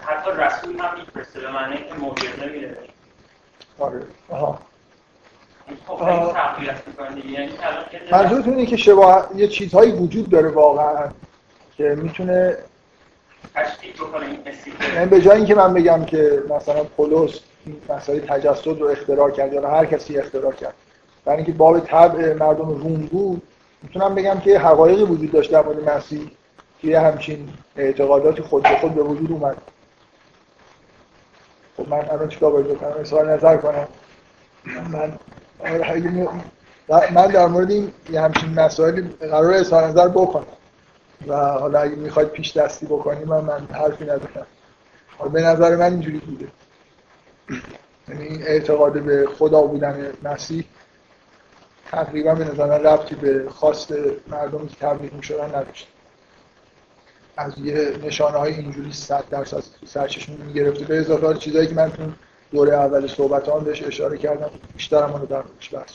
حتی 0.00 0.30
رسول 0.30 0.76
هم 0.76 0.98
میفرسته 0.98 1.40
به 1.40 1.50
معنی 1.50 1.76
که 1.76 1.94
معجزه 1.94 2.46
میده 2.46 2.78
آره. 3.78 4.02
آها. 4.28 4.58
منظورتون 8.12 8.54
اینه 8.54 8.66
که 8.66 8.76
شباه 8.76 9.28
یه 9.36 9.48
چیزهایی 9.48 9.92
وجود 9.92 10.30
داره 10.30 10.48
واقعا 10.48 11.10
که 11.76 11.84
می‌تونه 12.02 12.58
یعنی 14.94 15.06
به 15.06 15.20
جای 15.20 15.36
اینکه 15.36 15.54
من 15.54 15.74
بگم 15.74 16.04
که 16.04 16.42
مثلا 16.50 16.84
پولس 16.84 17.40
مسائل 17.88 18.20
تجسد 18.20 18.80
رو 18.80 18.86
اختراع 18.86 19.30
کرد 19.30 19.52
یا 19.52 19.70
هر 19.70 19.84
کسی 19.84 20.18
اختراع 20.18 20.52
کرد 20.52 20.74
برای 21.24 21.36
اینکه 21.36 21.52
باب 21.52 21.80
طبع 21.80 22.34
مردم 22.34 22.68
روم 22.68 23.06
بود 23.06 23.42
می‌تونم 23.82 24.14
بگم 24.14 24.40
که 24.40 24.58
حقایقی 24.58 25.02
وجود 25.02 25.32
داشت 25.32 25.52
در 25.52 25.62
مورد 25.62 25.90
مسیح 25.90 26.30
که 26.80 26.88
یه 26.88 27.00
همچین 27.00 27.48
اعتقاداتی 27.76 28.42
خود 28.42 28.62
به 28.62 28.76
خود 28.80 28.94
به 28.94 29.02
وجود 29.02 29.32
اومد. 29.32 29.56
خب 31.76 31.88
من 31.88 32.10
الان 32.10 32.28
چیکار 32.28 32.52
باید 32.52 32.66
بکنم؟ 32.68 33.00
اظهار 33.00 33.32
نظر 33.32 33.56
کنم. 33.56 33.88
من 34.92 35.18
من 37.10 37.26
در 37.26 37.46
مورد 37.46 37.70
این 37.70 37.92
همچین 38.14 38.54
مسائلی 38.54 39.02
قرار 39.02 39.54
اظهار 39.54 39.84
نظر 39.84 40.08
بکنم. 40.08 40.46
و 41.26 41.36
حالا 41.36 41.80
اگه 41.80 41.94
می‌خواید 41.94 42.28
پیش 42.28 42.56
دستی 42.56 42.86
بکنیم 42.86 43.28
من, 43.28 43.40
من 43.40 43.66
حرفی 43.72 44.04
ندارم 44.04 44.46
به 45.32 45.42
نظر 45.42 45.76
من 45.76 45.92
اینجوری 45.92 46.18
بوده. 46.18 46.48
یعنی 48.08 48.24
این 48.24 48.42
اعتقاد 48.42 49.02
به 49.02 49.26
خدا 49.38 49.62
بودن 49.62 50.12
مسیح 50.22 50.64
تقریبا 51.90 52.34
به 52.34 52.44
نظر 52.44 52.66
من 52.66 52.84
ربطی 52.84 53.14
به 53.14 53.48
خواست 53.48 53.94
مردمی 54.28 54.68
که 54.68 54.76
تبلیغ 54.76 55.12
می‌شدن 55.12 55.48
نداشت. 55.48 55.88
از 57.36 57.58
یه 57.58 57.92
نشانه 58.02 58.38
های 58.38 58.54
اینجوری 58.54 58.92
صد 58.92 59.24
درصد 59.30 59.62
سرچشمه 59.86 60.36
می‌گرفته. 60.36 60.84
به 60.84 60.98
اضافه 60.98 61.34
چیزایی 61.34 61.66
که 61.66 61.74
من 61.74 61.92
دوره 62.52 62.74
اول 62.74 63.06
صحبت 63.06 63.48
هم 63.48 63.64
بهش 63.64 63.82
اشاره 63.82 64.18
کردم. 64.18 64.50
بیشتر 64.76 65.02
هم 65.02 65.12
رو 65.12 65.26
در 65.26 65.42
موردش 65.42 65.74
بحث 65.74 65.94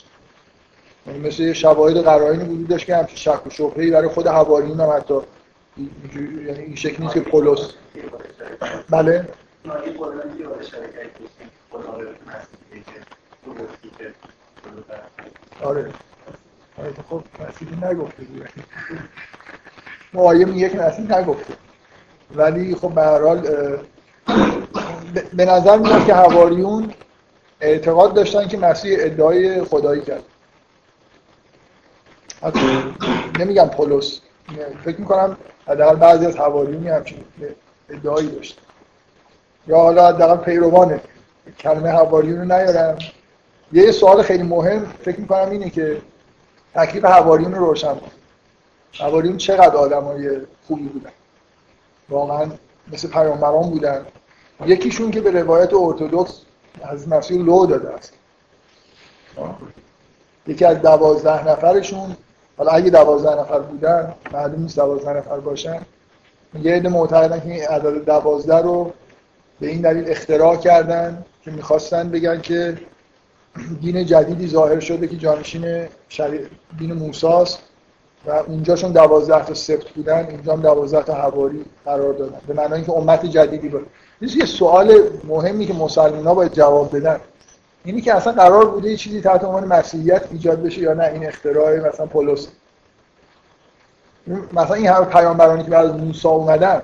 یعنی 1.06 1.18
مثل 1.18 1.42
یه 1.42 1.52
شواهد 1.52 1.96
قرائنی 1.96 2.44
وجود 2.44 2.68
داشت 2.68 2.86
که 2.86 2.96
همچین 2.96 3.16
شک 3.16 3.46
و 3.46 3.50
شبهه‌ای 3.50 3.90
برای 3.90 4.08
خود 4.08 4.26
حواریون 4.26 4.80
هم 4.80 4.90
حتی 4.96 5.14
یعنی 6.46 6.58
این 6.58 6.74
شکل 6.74 7.02
نیست 7.02 7.14
که 7.14 7.20
پولس 7.20 7.72
بله؟ 8.90 9.28
آره. 15.62 15.90
آره 16.78 16.92
خب 17.10 17.22
مسیحی 17.40 17.76
نگفته 17.76 18.22
معایم 20.12 20.48
میگه 20.48 20.68
که 20.68 20.78
مسیحی 20.78 21.08
نگفته. 21.08 21.54
ولی 22.34 22.74
خب 22.74 22.94
به 22.94 23.02
هر 23.02 23.20
حال 23.22 23.46
به 25.34 25.44
نظر 25.44 25.78
میاد 25.78 26.06
که 26.06 26.14
حواریون 26.14 26.94
اعتقاد 27.60 28.14
داشتن 28.14 28.48
که 28.48 28.58
مسیح 28.58 28.96
ادعای 29.00 29.64
خدایی 29.64 30.02
کرد. 30.02 30.22
نمیگم 33.38 33.68
پولس. 33.68 34.20
فکر 34.84 35.00
می‌کنم 35.00 35.36
حداقل 35.66 35.96
بعضی 35.96 36.26
از 36.26 36.36
حواریونی 36.36 36.88
همچین 36.88 37.24
ادعایی 37.90 38.28
داشت. 38.28 38.58
یا 39.66 39.76
حالا 39.76 40.08
حداقل 40.08 40.44
پیروان 40.44 41.00
کلمه 41.58 41.90
حواریون 41.90 42.38
رو 42.38 42.44
نیارم. 42.44 42.98
یه 43.72 43.90
سوال 43.90 44.22
خیلی 44.22 44.42
مهم 44.42 44.92
فکر 45.04 45.20
می‌کنم 45.20 45.50
اینه 45.50 45.70
که 45.70 46.02
تکلیف 46.74 47.04
حواریون 47.04 47.54
رو 47.54 47.66
روشن 47.66 47.94
کن. 47.94 48.10
حواریون 48.92 49.36
چقدر 49.36 49.76
آدمای 49.76 50.30
خوبی 50.66 50.82
بودن؟ 50.82 51.10
واقعا 52.08 52.50
مثل 52.92 53.08
پیامبران 53.08 53.70
بودن. 53.70 54.06
یکیشون 54.66 55.10
که 55.10 55.20
به 55.20 55.30
روایت 55.30 55.74
ارتودکس 55.74 56.40
از 56.82 57.08
مسیح 57.08 57.42
لو 57.44 57.66
داده 57.66 57.90
است. 57.90 58.12
یکی 60.46 60.64
از 60.64 60.82
دوازده 60.82 61.48
نفرشون 61.48 62.16
حالا 62.56 62.70
اگه 62.70 62.90
دوازده 62.90 63.40
نفر 63.40 63.58
بودن 63.58 64.14
معلوم 64.32 64.62
نیست 64.62 64.76
دوازده 64.76 65.12
نفر 65.12 65.40
باشن. 65.40 65.80
یه 66.62 66.74
عده 66.74 66.88
معتقدن 66.88 67.40
که 67.40 67.46
این 67.46 67.62
عدد 67.62 68.04
دوازده 68.04 68.56
رو 68.56 68.92
به 69.60 69.66
این 69.66 69.80
دلیل 69.80 70.10
اختراع 70.10 70.56
کردن 70.56 71.24
که 71.44 71.50
می‌خواستن 71.50 72.10
بگن 72.10 72.40
که 72.40 72.78
دین 73.80 74.06
جدیدی 74.06 74.48
ظاهر 74.48 74.80
شده 74.80 75.08
که 75.08 75.16
جانشین 75.16 75.88
دین 76.78 76.92
موساست. 76.92 77.58
و 78.26 78.30
اونجاشون 78.30 78.92
دوازده 78.92 79.44
تا 79.44 79.54
سفت 79.54 79.90
بودن 79.90 80.26
اینجا 80.26 80.52
هم 80.52 80.60
دوازده 80.60 81.02
تا 81.02 81.14
حواری 81.14 81.64
قرار 81.84 82.12
دادن. 82.12 82.40
به 82.46 82.54
معنی 82.54 82.74
اینکه 82.74 82.92
امت 82.92 83.26
جدیدی 83.26 83.68
بود. 83.68 83.86
یه 84.20 84.46
سوال 84.46 85.00
مهمی 85.24 85.66
که 85.66 85.74
مسلمان 85.74 86.26
ها 86.26 86.34
باید 86.34 86.52
جواب 86.52 86.96
بدن. 86.96 87.20
اینی 87.84 88.00
که 88.00 88.14
اصلا 88.14 88.32
قرار 88.32 88.66
بوده 88.70 88.90
یه 88.90 88.96
چیزی 88.96 89.20
تحت 89.20 89.44
عنوان 89.44 89.64
مسیحیت 89.64 90.22
ایجاد 90.32 90.62
بشه 90.62 90.80
یا 90.80 90.94
نه 90.94 91.04
این 91.04 91.26
اختراع 91.26 91.88
مثلا 91.88 92.06
پولس. 92.06 92.48
مثلا 94.52 94.74
این 94.74 94.88
همه 94.88 95.04
پیامبرانی 95.04 95.64
که 95.64 95.70
بعد 95.70 95.86
از 95.86 95.94
موسی 95.96 96.28
اومدن 96.28 96.82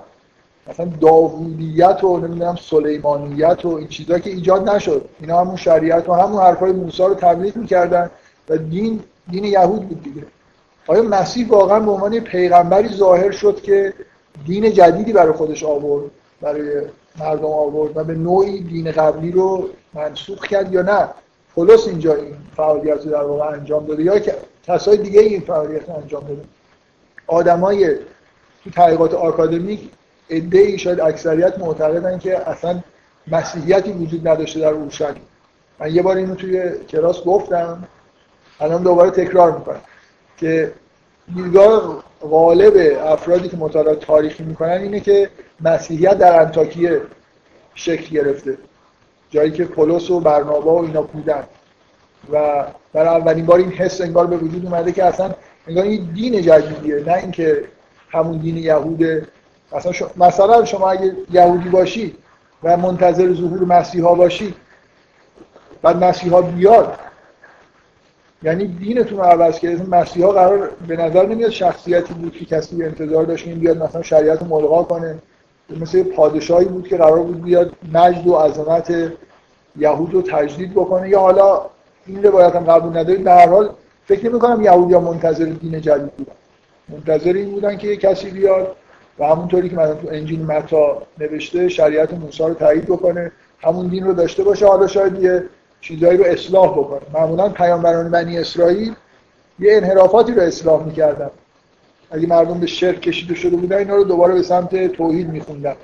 مثلا 0.69 0.89
داوودیت 1.01 2.05
و 2.05 2.19
نمی‌دونم 2.19 2.57
سلیمانیت 2.71 3.65
و 3.65 3.69
این 3.69 3.89
چیزا 3.89 4.19
که 4.19 4.31
ایجاد 4.31 4.69
نشد. 4.69 5.09
اینا 5.21 5.41
همون 5.41 5.57
شریعت 5.57 6.09
و 6.09 6.13
همون 6.13 6.43
حرفای 6.43 6.73
موسی 6.73 7.03
رو 7.03 7.15
تبلیغ 7.15 7.57
می‌کردن 7.57 8.11
و 8.49 8.57
دین 8.57 9.01
دین 9.31 9.45
یهود 9.45 9.89
بود 9.89 10.03
دیگه. 10.03 10.23
آیا 10.89 11.03
مسیح 11.03 11.49
واقعا 11.49 11.81
به 11.81 11.91
عنوان 11.91 12.21
پیغمبری 12.21 12.89
ظاهر 12.89 13.31
شد 13.31 13.63
که 13.63 13.95
دین 14.47 14.73
جدیدی 14.73 15.13
برای 15.13 15.33
خودش 15.33 15.65
آورد 15.65 16.11
برای 16.41 16.83
مردم 17.21 17.45
آورد 17.45 17.97
و 17.97 18.05
به 18.05 18.15
نوعی 18.15 18.61
دین 18.61 18.93
قبلی 18.93 19.31
رو 19.31 19.69
منسوخ 19.95 20.47
کرد 20.47 20.73
یا 20.73 20.83
نه؟ 20.83 21.09
پولس 21.55 21.87
اینجا 21.89 22.15
این 22.15 22.37
فعالیت 22.57 23.05
رو 23.05 23.11
در 23.11 23.23
واقع 23.23 23.47
انجام 23.47 23.87
داده 23.87 24.03
یا 24.03 24.21
کسای 24.67 24.97
دیگه 24.97 25.21
این 25.21 25.41
فعالیت 25.41 25.89
رو 25.89 25.97
انجام 25.97 26.21
داده؟ 26.21 26.43
آدمای 27.27 27.95
تو 28.65 28.71
تحقیقات 28.71 29.15
آکادمیک 29.15 29.91
ای 30.29 30.79
شاید 30.79 31.01
اکثریت 31.01 31.59
معتقدن 31.59 32.19
که 32.19 32.49
اصلا 32.49 32.81
مسیحیتی 33.27 33.93
وجود 33.93 34.29
نداشته 34.29 34.61
در 34.61 34.73
اورشلیم. 34.73 35.23
من 35.81 35.95
یه 35.95 36.03
بار 36.03 36.17
اینو 36.17 36.35
توی 36.35 36.71
کلاس 36.89 37.25
گفتم 37.25 37.85
الان 38.61 38.83
دوباره 38.83 39.11
تکرار 39.11 39.59
می‌کنم. 39.59 39.81
که 40.39 40.73
دیدگاه 41.35 42.05
غالب 42.21 42.99
افرادی 43.07 43.49
که 43.49 43.57
مطالعه 43.57 43.95
تاریخی 43.95 44.43
می‌کنن 44.43 44.71
اینه 44.71 45.01
که 45.01 45.31
مسیحیت 45.61 46.19
در 46.19 46.41
انتاکیه 46.41 47.01
شکل 47.75 48.11
گرفته. 48.15 48.59
جایی 49.31 49.51
که 49.51 49.65
پولس 49.65 50.11
و 50.11 50.21
برنابا 50.21 50.75
و 50.75 50.85
اینا 50.85 51.03
بودن. 51.03 51.45
و 52.33 52.65
برای 52.93 53.09
اولین 53.09 53.47
بار 53.47 53.59
این 53.59 53.73
حس 53.73 54.01
انگار 54.01 54.27
به 54.27 54.37
وجود 54.37 54.65
اومده 54.67 54.93
که 54.93 55.05
اصلا 55.05 55.31
انگار 55.67 55.85
این 55.85 56.11
دین 56.15 56.43
جدیدیه 56.43 57.05
نه 57.07 57.15
اینکه 57.15 57.65
همون 58.09 58.39
دین 58.39 58.57
یهوده. 58.57 59.29
مثلا 59.73 59.93
شما, 59.93 60.11
مثلا 60.17 60.65
شما 60.65 60.91
اگه 60.91 61.17
یهودی 61.31 61.69
باشی 61.69 62.17
و 62.63 62.77
منتظر 62.77 63.35
ظهور 63.35 63.65
مسیحا 63.65 64.15
باشی 64.15 64.55
بعد 65.83 66.05
مسیحا 66.05 66.43
بیاد 66.43 66.99
یعنی 68.43 68.67
دینتون 68.67 69.19
رو 69.19 69.25
عوض 69.25 69.59
کرد 69.59 69.89
مسیحا 69.89 70.33
قرار 70.33 70.71
به 70.89 70.97
نظر 70.97 71.27
نمیاد 71.27 71.51
شخصیتی 71.51 72.15
بود 72.15 72.33
که 72.33 72.45
کسی 72.45 72.85
انتظار 72.85 73.25
داشت 73.25 73.47
این 73.47 73.59
بیاد 73.59 73.83
مثلا 73.83 74.03
شریعت 74.03 74.43
ملغا 74.43 74.83
کنه. 74.83 75.19
مثل 75.81 76.03
پادشاهی 76.03 76.65
بود 76.65 76.89
که 76.89 76.97
قرار 76.97 77.23
بود 77.23 77.43
بیاد 77.43 77.73
مجد 77.93 78.27
و 78.27 78.35
عظمت 78.35 79.13
یهود 79.77 80.15
رو 80.15 80.23
تجدید 80.23 80.71
بکنه. 80.73 81.09
یا 81.09 81.21
حالا 81.21 81.61
این 82.07 82.23
روایت 82.23 82.57
هم 82.57 82.65
قبول 82.65 82.99
ندارید 82.99 83.25
به 83.25 83.31
هر 83.31 83.49
حال 83.49 83.71
فکر 84.07 84.29
نمی 84.29 84.39
کنم 84.39 84.63
یهودی 84.63 84.95
ها 84.95 85.01
منتظر 85.01 85.45
دین 85.45 85.81
جدید 85.81 86.13
بودن. 86.13 86.33
منتظر 86.89 87.33
این 87.33 87.51
بودن 87.51 87.77
که 87.77 87.97
کسی 87.97 88.31
بیاد 88.31 88.77
و 89.19 89.27
همونطوری 89.27 89.69
که 89.69 89.77
مثلا 89.77 89.95
تو 89.95 90.09
انجیل 90.11 90.45
متا 90.45 91.03
نوشته 91.19 91.69
شریعت 91.69 92.15
موسی 92.15 92.43
رو 92.43 92.55
تایید 92.55 92.85
بکنه 92.85 93.33
همون 93.61 93.87
دین 93.87 94.05
رو 94.05 94.13
داشته 94.13 94.43
باشه. 94.45 94.67
حالا 94.67 94.87
شاید 94.87 95.23
یه 95.23 95.45
چیزایی 95.81 96.19
رو 96.19 96.25
اصلاح 96.25 96.79
بکنه. 96.79 97.01
معمولا 97.15 97.49
پیامبران 97.49 98.11
بنی 98.11 98.39
اسرائیل 98.39 98.95
یه 99.59 99.77
انحرافاتی 99.77 100.33
رو 100.33 100.43
اصلاح 100.43 100.85
می‌کردن. 100.87 101.31
اگه 102.11 102.27
مردم 102.27 102.61
به 102.61 102.67
شرک 102.67 103.01
کشیده 103.01 103.35
شده 103.35 103.57
بودن 103.57 103.77
اینا 103.77 103.97
رو 103.97 104.05
دوباره 104.05 104.35
به 104.35 104.43
سمت 104.43 104.87
توحید 104.87 105.29
میخوندن. 105.29 105.75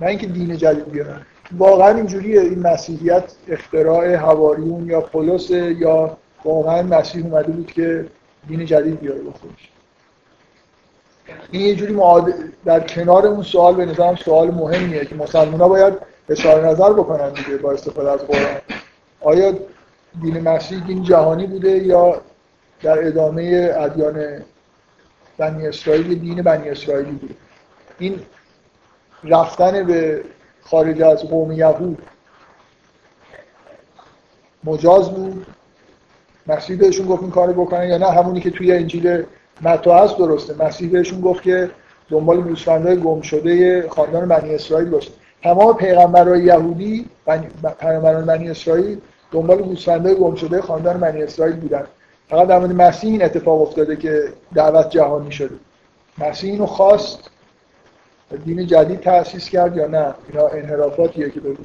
نه 0.00 0.06
اینکه 0.06 0.26
دین 0.26 0.56
جدید 0.56 0.90
بیارن. 0.90 1.20
واقعا 1.58 1.96
اینجوریه. 1.96 2.40
این 2.40 2.58
مسیحیت 2.58 3.24
اختراع 3.48 4.14
هواریون 4.14 4.86
یا 4.86 5.00
پولس 5.00 5.50
یا 5.50 6.16
واقعا 6.44 6.82
مسیح 6.82 7.24
اومده 7.24 7.52
بود 7.52 7.72
که 7.72 8.06
دین 8.48 8.66
جدید 8.66 9.00
بیاره 9.00 9.18
به 9.18 9.30
خودش. 9.30 9.70
این 11.50 11.62
یه 11.62 11.74
جوری 11.74 11.96
در 12.64 12.80
کنار 12.80 13.26
اون 13.26 13.42
سوال 13.42 13.74
به 13.74 13.86
نظرم 13.86 14.16
سوال 14.16 14.50
مهمیه 14.50 15.04
که 15.04 15.14
مسلمان 15.14 15.60
ها 15.60 15.68
باید 15.68 15.94
اظهار 16.28 16.68
نظر 16.68 16.92
بکنن 16.92 17.32
دیگه 17.32 17.56
با 17.56 17.72
استفاده 17.72 18.10
از 18.10 18.20
قرآن. 18.20 18.56
آیا 19.24 19.52
دین 20.22 20.40
مسیح 20.40 20.86
دین 20.86 21.02
جهانی 21.02 21.46
بوده 21.46 21.70
یا 21.70 22.20
در 22.82 23.06
ادامه 23.06 23.72
ادیان 23.76 24.42
بنی 25.38 25.66
اسرائیل 25.66 26.18
دین 26.18 26.42
بنی 26.42 26.68
اسرائیلی 26.68 27.10
بوده؟ 27.10 27.34
این 27.98 28.20
رفتن 29.24 29.86
به 29.86 30.24
خارج 30.62 31.02
از 31.02 31.22
قوم 31.22 31.52
یهود 31.52 32.02
مجاز 34.64 35.10
بود؟ 35.10 35.46
مسیح 36.46 36.78
بهشون 36.78 37.06
گفت 37.06 37.22
این 37.22 37.30
کارو 37.30 37.52
بکنن 37.52 37.88
یا 37.88 37.98
نه؟ 37.98 38.10
همونی 38.10 38.40
که 38.40 38.50
توی 38.50 38.72
انجیل 38.72 39.24
متا 39.62 40.04
هست 40.04 40.18
درسته. 40.18 40.64
مسیح 40.64 40.90
بهشون 40.90 41.20
گفت 41.20 41.42
که 41.42 41.70
دنبال 42.10 42.40
گوسفندهای 42.40 42.96
گم 42.96 43.20
شده 43.20 43.88
خاندان 43.88 44.28
بنی 44.28 44.54
اسرائیل 44.54 44.90
باشه 44.90 45.10
تمام 45.42 45.76
پیغمبرای 45.76 46.42
یهودی 46.42 47.06
پیغمبران 47.80 48.26
بنی 48.26 48.50
اسرائیل 48.50 49.00
دنبال 49.34 49.62
گوسفندهای 49.62 50.14
گم 50.14 50.34
شده 50.34 50.62
خاندان 50.62 51.00
بنی 51.00 51.22
اسرائیل 51.22 51.56
بودن. 51.56 51.86
فقط 52.28 52.48
در 52.48 52.58
مورد 52.58 52.72
مسیح 52.72 53.10
این 53.10 53.24
اتفاق 53.24 53.62
افتاده 53.62 53.96
که 53.96 54.32
دعوت 54.54 54.90
جهانی 54.90 55.32
شده. 55.32 55.54
مسیح 56.18 56.52
اینو 56.52 56.66
خواست 56.66 57.30
دین 58.44 58.66
جدید 58.66 59.00
تأسیس 59.00 59.48
کرد 59.48 59.76
یا 59.76 59.86
نه؟ 59.86 60.14
اینا 60.28 60.48
انحرافاتیه 60.48 61.30
که 61.30 61.40
به 61.40 61.56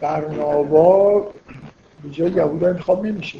برنابا 0.00 1.26
جای 2.10 2.30
یهودا 2.30 2.66
انتخاب 2.66 3.06
نمیشه. 3.06 3.38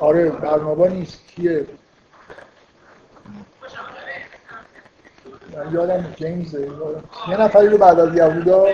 آره 0.00 0.30
برنابا 0.30 0.88
نیست. 0.88 1.26
کیه؟ 1.26 1.66
یادم 5.72 6.04
جیمز. 6.16 6.54
یه 7.28 7.40
نفری 7.40 7.68
رو 7.68 7.78
بعد 7.78 8.00
از 8.00 8.16
یهودا 8.16 8.66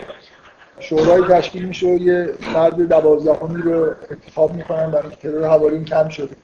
شورای 0.78 1.22
تشکیل 1.22 1.64
میشه 1.64 1.86
و 1.86 1.94
یه 1.94 2.32
فرد 2.54 2.88
دوازدهمی 2.88 3.62
رو 3.62 3.94
انتخاب 4.10 4.54
می‌کنن 4.54 4.90
برای 4.90 5.02
اینکه 5.02 5.16
تعداد 5.16 5.44
حواریون 5.44 5.84
کم 5.84 6.08
شده. 6.08 6.36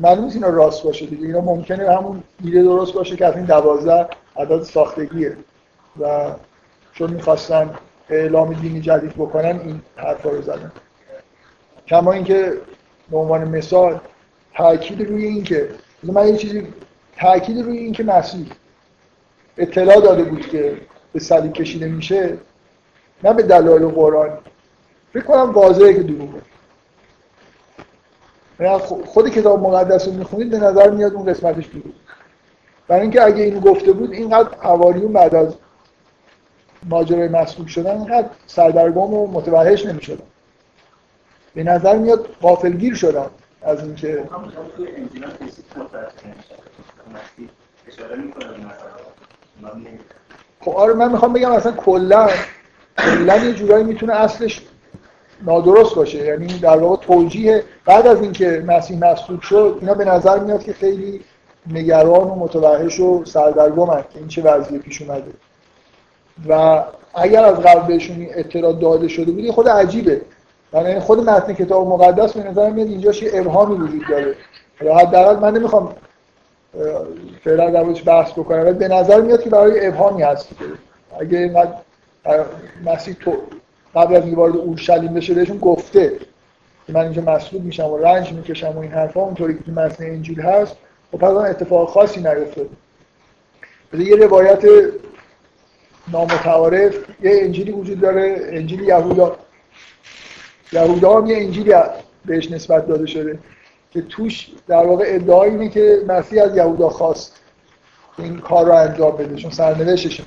معلوم 0.00 0.24
نیست 0.24 0.36
اینا 0.36 0.48
راست 0.48 0.82
باشه 0.82 1.06
دیگه. 1.06 1.26
اینا 1.26 1.40
ممکنه 1.40 1.96
همون 1.96 2.22
ایده 2.44 2.62
درست 2.62 2.94
باشه 2.94 3.16
که 3.16 3.26
از 3.26 3.36
این 3.36 3.44
دوازده 3.44 4.06
عدد 4.36 4.62
ساختگیه. 4.62 5.36
و 6.00 6.30
چون 6.92 7.10
می‌خواستن 7.10 7.70
اعلام 8.08 8.52
دینی 8.52 8.80
جدید 8.80 9.12
بکنن 9.12 9.60
این 9.64 9.80
حرفا 9.96 10.30
رو 10.30 10.42
زدن. 10.42 10.72
کما 11.86 12.12
اینکه 12.12 12.52
به 13.10 13.16
عنوان 13.16 13.48
مثال 13.48 14.00
تاکید 14.54 15.08
روی 15.08 15.24
این 15.24 15.42
که 15.42 15.68
من 16.02 16.28
یه 16.28 16.36
چیزی 16.36 16.66
تاکید 17.18 17.62
روی 17.62 17.78
این 17.78 17.92
که 17.92 18.04
مسیح 18.04 18.46
اطلاع 19.62 20.00
داده 20.00 20.22
بود 20.22 20.48
که 20.48 20.80
به 21.12 21.20
صلیب 21.20 21.52
کشیده 21.52 21.86
میشه 21.86 22.38
نه 23.24 23.32
به 23.32 23.42
دلایل 23.42 23.86
قرآن 23.86 24.38
فکر 25.12 25.24
کنم 25.24 25.50
واضحه 25.50 25.94
که 25.94 26.02
دروغه. 26.02 26.40
خود 29.06 29.30
کتاب 29.30 29.60
مقدس 29.60 30.08
رو 30.08 30.14
می‌خونید 30.14 30.50
به 30.50 30.58
نظر 30.58 30.90
میاد 30.90 31.14
اون 31.14 31.26
قسمتش 31.26 31.66
دروغ 31.66 31.94
برای 32.88 33.02
اینکه 33.02 33.22
اگه 33.22 33.42
اینو 33.42 33.60
گفته 33.60 33.92
بود 33.92 34.12
اینقدر 34.12 34.48
حواریون 34.58 35.12
بعد 35.12 35.34
از 35.34 35.54
ماجرای 36.88 37.28
مسئول 37.28 37.66
شدن 37.66 37.96
اینقدر 37.96 38.28
سردرگم 38.46 39.14
و 39.14 39.26
متوحش 39.26 39.86
نمی‌شدن. 39.86 40.24
به 41.54 41.64
نظر 41.64 41.96
میاد 41.98 42.28
غافلگیر 42.42 42.94
شدن 42.94 43.26
از 43.62 43.84
اینکه 43.84 44.24
خب 50.60 50.70
آره 50.70 50.94
من 50.94 51.12
می‌خوام 51.12 51.32
بگم 51.32 51.52
اصلا 51.52 51.72
کلا 51.72 52.28
کلا 52.98 53.36
یه 53.36 53.52
جورایی 53.52 53.84
می‌تونه 53.84 54.14
اصلش 54.14 54.62
نادرست 55.46 55.94
باشه. 55.94 56.18
یعنی 56.18 56.46
در 56.46 56.76
واقع 56.76 56.96
توجیه 56.96 57.64
بعد 57.84 58.06
از 58.06 58.22
اینکه 58.22 58.64
مسیح 58.66 58.98
مسعود 58.98 59.42
شد 59.42 59.78
اینا 59.80 59.94
به 59.94 60.04
نظر 60.04 60.38
میاد 60.38 60.62
که 60.62 60.72
خیلی 60.72 61.20
نگران 61.70 62.30
و 62.30 62.34
متوحش 62.34 63.00
و 63.00 63.24
سردرگمن 63.24 64.04
که 64.12 64.18
این 64.18 64.28
چه 64.28 64.42
وضعی 64.42 64.78
پیش 64.78 65.02
اومده. 65.02 65.32
و 66.48 66.82
اگر 67.14 67.44
از 67.44 67.60
قبل 67.60 67.86
بهشون 67.86 68.26
اطلاع 68.30 68.72
داده 68.72 69.08
شده 69.08 69.32
بود 69.32 69.50
خود 69.50 69.68
عجیبه. 69.68 70.20
یعنی 70.72 71.00
خود 71.00 71.30
متن 71.30 71.52
کتاب 71.52 71.88
مقدس 71.88 72.32
به 72.32 72.50
نظر 72.50 72.70
میاد 72.70 72.88
اینجاش 72.88 73.22
یه 73.22 73.30
ابهامی 73.34 73.74
وجود 73.74 74.02
داره. 74.08 74.34
حداقل 74.80 75.36
من 75.36 75.56
نمی‌خوام 75.56 75.94
فعلا 77.44 77.70
در 77.70 77.84
بحث 77.84 78.32
بکنم؟ 78.32 78.60
ولی 78.60 78.78
به 78.78 78.88
نظر 78.88 79.20
میاد 79.20 79.42
که 79.42 79.50
برای 79.50 79.86
ابهامی 79.86 80.22
هست 80.22 80.48
اگه 81.20 81.38
اینقدر 81.38 81.74
مسیح 82.84 83.16
تو 83.20 83.36
قبل 83.94 84.16
از 84.16 84.28
وارد 84.34 84.56
اورشلیم 84.56 85.14
بشه 85.14 85.34
بهشون 85.34 85.58
گفته 85.58 86.12
که 86.86 86.92
من 86.92 87.00
اینجا 87.00 87.22
مسلوب 87.22 87.64
میشم 87.64 87.86
و 87.86 87.98
رنج 87.98 88.32
می‌کشم 88.32 88.68
و 88.68 88.78
این 88.78 88.92
حرفا 88.92 89.20
اونطوری 89.20 89.58
که 89.66 89.70
متن 89.70 90.04
انجیل 90.04 90.40
هست 90.40 90.76
خب 91.12 91.18
پس 91.18 91.30
اتفاق 91.30 91.88
خاصی 91.88 92.20
نیفتاد 92.20 92.68
یه 93.98 94.16
روایت 94.16 94.64
نامتعارف. 96.12 96.94
یه 97.22 97.30
انجیلی 97.42 97.72
وجود 97.72 98.00
داره. 98.00 98.36
انجیل 98.50 98.80
یهودا 98.80 99.36
یهودا 100.72 101.20
هم 101.20 101.26
یه 101.26 101.36
انجیلی 101.36 101.74
بهش 102.24 102.50
نسبت 102.50 102.86
داده 102.88 103.06
شده. 103.06 103.38
که 103.90 104.02
توش 104.02 104.50
در 104.68 104.86
واقع 104.86 105.04
ادعا 105.06 105.42
اینه 105.42 105.68
که 105.68 106.02
مسیح 106.08 106.42
از 106.42 106.56
یهودا 106.56 106.88
خواست 106.88 107.40
این 108.18 108.38
کار 108.38 108.66
رو 108.66 108.72
انجام 108.72 109.16
بده 109.16 109.36
چون 109.36 109.50
سرنوشتشه 109.50 110.22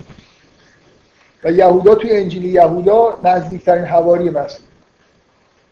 و 1.44 1.52
یهودا 1.52 1.96
توی 1.96 2.12
انجیل 2.12 2.46
یهودا 2.46 3.20
نزدیکترین 3.24 3.86
حواری 3.86 4.30
مسیح. 4.30 4.66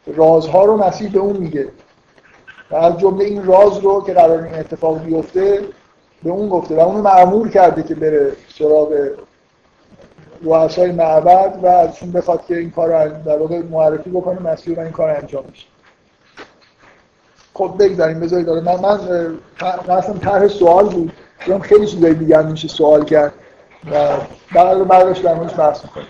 رازها 0.07 0.65
رو 0.65 0.77
مسیح 0.77 1.11
به 1.11 1.19
اون 1.19 1.37
میگه. 1.37 1.67
و 2.71 2.75
از 2.75 2.99
جمله 2.99 3.25
این 3.25 3.45
راز 3.45 3.77
رو 3.77 4.03
که 4.05 4.13
قرار 4.13 4.43
این 4.43 4.55
اتفاق 4.55 5.03
بیفته 5.03 5.61
به 6.23 6.29
اون 6.29 6.49
گفته. 6.49 6.75
و 6.75 6.79
اونو 6.79 7.01
معمول 7.01 7.49
کرده 7.49 7.83
که 7.83 7.95
بره 7.95 8.31
سراغ 8.57 9.09
رؤسای 10.41 10.91
معبد 10.91 11.59
و 11.63 11.67
ازشون 11.67 12.11
بخواد 12.11 12.45
که 12.45 12.57
این 12.57 12.71
کار 12.71 13.09
رو 13.09 13.23
در 13.23 13.37
واقع 13.37 13.61
معرفی 13.61 14.09
بکنه 14.09 14.41
مسیح 14.41 14.77
و 14.77 14.79
این 14.79 14.91
کار 14.91 15.09
انجام 15.09 15.43
میشه. 15.49 15.65
خب 17.61 17.75
بگذاریم. 17.79 18.19
بذارید 18.19 18.49
من 18.49 18.79
من 19.87 19.95
اصلا 19.95 20.17
طرح 20.17 20.47
سوال 20.47 20.89
بود. 20.89 21.11
چون 21.45 21.61
خیلی 21.61 21.87
چیزای 21.87 22.13
دیگه 22.13 22.41
میشه 22.41 22.67
سوال 22.67 23.05
کرد. 23.05 23.33
و 23.91 24.17
بعد 24.55 24.87
بعدش 24.87 25.17
در 25.17 25.33
موردش 25.33 25.59
بحث 25.59 25.81
می‌کنیم. 25.83 26.07